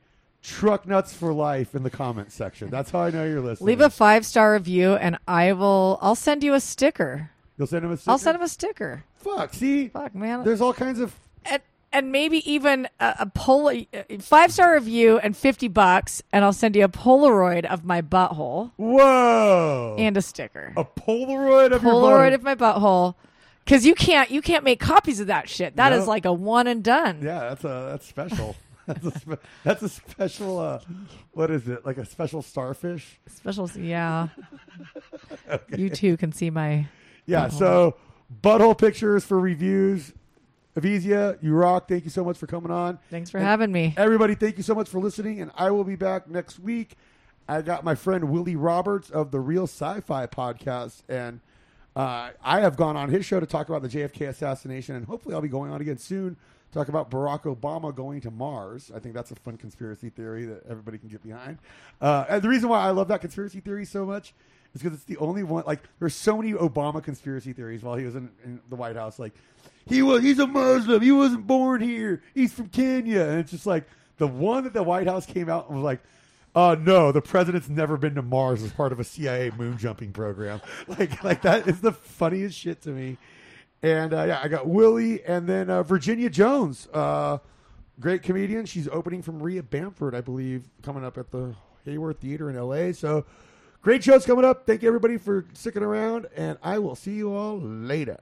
truck 0.43 0.87
nuts 0.87 1.13
for 1.13 1.33
life 1.33 1.75
in 1.75 1.83
the 1.83 1.91
comment 1.91 2.31
section. 2.31 2.69
That's 2.71 2.91
how 2.91 3.01
I 3.01 3.11
know 3.11 3.25
you're 3.25 3.41
listening. 3.41 3.67
Leave 3.67 3.81
a 3.81 3.91
five 3.91 4.25
star 4.27 4.53
review, 4.53 4.95
and 4.95 5.19
I 5.27 5.53
will. 5.53 5.99
I'll 6.03 6.15
send 6.15 6.45
you 6.45 6.55
a 6.55 6.61
sticker. 6.61 7.31
You'll 7.57 7.67
send 7.67 7.85
him 7.85 7.93
a 7.93 7.97
sticker? 7.97 8.11
I'll 8.11 8.19
send 8.19 8.37
him 8.37 8.43
a 8.43 8.49
sticker. 8.49 9.05
Fuck, 9.17 9.55
see? 9.55 9.89
Fuck, 9.89 10.15
man. 10.15 10.45
There's 10.45 10.61
all 10.61 10.75
kinds 10.75 11.01
of 11.01 11.15
and, 11.45 11.63
and 11.93 12.13
maybe 12.13 12.51
even 12.51 12.89
a, 13.01 13.15
a 13.21 13.27
pol- 13.27 13.73
five 14.21 14.53
star 14.53 14.75
review 14.75 15.19
and 15.19 15.37
fifty 15.37 15.69
bucks, 15.69 16.23
and 16.33 16.45
I'll 16.45 16.53
send 16.53 16.77
you 16.77 16.85
a 16.85 16.89
Polaroid 16.89 17.65
of 17.65 17.85
my 17.85 18.03
butthole 18.03 18.73
Whoa. 18.77 19.97
and 19.99 20.17
a 20.17 20.23
sticker. 20.23 20.73
a 20.77 20.85
Polaroid 20.85 21.73
of 21.73 21.83
your 21.83 21.93
Polaroid 21.93 22.35
of 22.35 22.43
my 22.43 22.55
butthole. 22.55 23.15
Because 23.65 23.87
you 23.87 23.95
can't 23.95 24.31
you 24.31 24.43
can't 24.43 24.63
make 24.65 24.79
copies 24.81 25.21
of 25.21 25.27
that 25.29 25.49
shit. 25.49 25.77
That 25.77 25.93
is 25.93 26.01
Nope. 26.01 26.09
like 26.09 26.25
a 26.27 26.33
one 26.33 26.67
and 26.67 26.83
done. 26.85 27.21
Yeah, 27.23 27.41
that's 27.49 27.65
a 27.65 27.89
that's 27.91 28.07
special. 28.07 28.57
that's, 28.87 29.05
a 29.07 29.19
spe- 29.19 29.43
that's 29.63 29.83
a 29.83 29.89
special 29.89 30.59
uh 30.59 30.79
what 31.33 31.51
is 31.51 31.67
it? 31.69 31.87
Like 31.87 31.97
a 31.97 32.05
special 32.05 32.43
starfish? 32.43 33.19
Special, 33.27 33.71
yeah. 33.77 34.29
You 35.77 35.89
too 35.91 36.17
can 36.17 36.33
see 36.33 36.51
my. 36.51 36.87
Yeah, 37.27 37.47
Butthole. 37.49 37.53
so 37.59 37.97
butthole 38.43 38.77
pictures 38.77 39.25
for 39.25 39.39
reviews. 39.39 40.13
Ivizia, 40.77 41.41
you 41.43 41.55
rock. 41.55 41.89
Thank 41.89 42.05
you 42.05 42.11
so 42.11 42.25
much 42.25 42.37
for 42.37 42.47
coming 42.47 42.71
on. 42.73 42.99
Thanks 43.11 43.31
for 43.31 43.39
And 43.39 43.47
having 43.47 43.71
me. 43.71 43.95
Everybody, 43.97 44.35
thank 44.35 44.57
you 44.57 44.63
so 44.65 44.75
much 44.75 44.89
for 44.89 44.99
listening, 44.99 45.41
and 45.41 45.51
I 45.57 45.71
will 45.71 45.85
be 45.85 45.95
back 45.95 46.29
next 46.29 46.59
week. 46.59 46.97
I 47.49 47.63
got 47.63 47.85
my 47.85 47.95
friend 47.95 48.29
Willie 48.31 48.57
Roberts 48.57 49.09
of 49.09 49.31
the 49.31 49.39
Real 49.39 49.65
Sci-Fi 49.65 50.27
podcast, 50.27 51.03
and 51.09 51.41
uh, 51.97 52.31
I 52.43 52.61
have 52.61 52.77
gone 52.77 52.97
on 52.97 53.09
his 53.09 53.25
show 53.25 53.41
to 53.41 53.47
talk 53.47 53.69
about 53.69 53.83
the 53.83 53.89
JFK 53.89 54.29
assassination, 54.29 54.95
and 54.97 55.07
hopefully 55.07 55.35
I'll 55.35 55.41
be 55.41 55.49
going 55.49 55.71
on 55.71 55.81
again 55.81 55.99
soon 55.99 56.37
talk 56.75 56.89
about 56.89 57.11
Barack 57.11 57.43
Obama 57.43 57.95
going 57.95 58.21
to 58.23 58.31
Mars. 58.31 58.91
I 58.95 58.99
think 58.99 59.15
that's 59.15 59.31
a 59.31 59.37
fun 59.37 59.57
conspiracy 59.57 60.11
theory 60.11 60.45
that 60.47 60.65
everybody 60.69 60.99
can 60.99 61.09
get 61.09 61.23
behind. 61.23 61.59
Uh, 62.01 62.25
and 62.29 62.43
the 62.43 62.49
reason 62.49 62.69
why 62.69 62.81
I 62.81 62.91
love 62.91 63.09
that 63.09 63.21
conspiracy 63.21 63.61
theory 63.61 63.85
so 63.85 64.05
much 64.05 64.35
is 64.75 64.83
because 64.83 64.97
it's 64.99 65.05
the 65.05 65.17
only 65.19 65.45
one. 65.45 65.63
Like, 65.67 65.83
there's 66.01 66.15
so 66.15 66.37
many 66.37 66.53
Obama 66.53 67.03
conspiracy 67.03 67.53
theories 67.53 67.83
while 67.83 67.95
he 67.95 68.05
was 68.05 68.17
in, 68.17 68.29
in 68.45 68.61
the 68.69 68.77
White 68.77 68.97
House. 68.97 69.19
Like, 69.19 69.33
he 69.87 70.03
was 70.03 70.23
he's 70.23 70.41
a 70.41 70.47
Muslim. 70.47 71.01
He 71.01 71.13
wasn't 71.13 71.47
born 71.47 71.81
here. 71.81 72.23
He's 72.35 72.53
from 72.53 72.69
Kenya. 72.69 73.23
And 73.23 73.41
it's 73.41 73.53
just 73.53 73.67
like 73.67 73.87
the 74.19 74.27
one 74.27 74.65
that 74.65 74.73
the 74.73 74.83
White 74.83 75.07
House 75.07 75.27
came 75.27 75.49
out 75.49 75.69
and 75.69 75.77
was 75.77 75.85
like, 75.85 76.01
uh 76.55 76.77
no, 76.79 77.13
the 77.13 77.23
president's 77.23 77.69
never 77.69 77.97
been 77.97 78.15
to 78.15 78.23
Mars 78.23 78.63
as 78.63 78.73
part 78.73 78.93
of 78.93 79.01
a 79.01 79.05
CIA 79.05 79.51
moon 79.57 79.77
jumping 79.79 80.13
program. 80.13 80.61
Like 80.89 81.25
like 81.25 81.43
that 81.43 81.67
is 81.67 81.81
the 81.81 81.93
funniest 81.93 82.59
shit 82.59 82.83
to 82.83 82.91
me. 82.91 83.19
And 83.83 84.15
uh, 84.15 84.25
yeah, 84.25 84.41
I 84.43 84.49
got 84.49 84.67
Willie 84.67 85.23
and 85.25 85.47
then 85.47 85.69
uh, 85.69 85.83
Virginia 85.83 86.31
Jones, 86.31 86.89
uh, 86.95 87.39
great 88.01 88.23
comedian. 88.23 88.65
She's 88.65 88.89
opening 88.89 89.21
from 89.21 89.39
Maria 89.39 89.63
Bamford, 89.63 90.15
I 90.15 90.23
believe, 90.23 90.69
coming 90.83 91.05
up 91.05 91.19
at 91.19 91.31
the 91.31 91.55
Hayworth 91.87 92.19
Theater 92.19 92.49
in 92.49 92.57
LA. 92.57 92.93
So 92.93 93.27
great 93.83 94.03
shows 94.03 94.25
coming 94.25 94.45
up. 94.45 94.67
Thank 94.67 94.83
you 94.83 94.89
everybody 94.89 95.19
for 95.19 95.45
sticking 95.53 95.83
around, 95.83 96.27
and 96.35 96.57
I 96.63 96.79
will 96.79 96.95
see 96.95 97.13
you 97.13 97.35
all 97.35 97.61
later. 97.61 98.19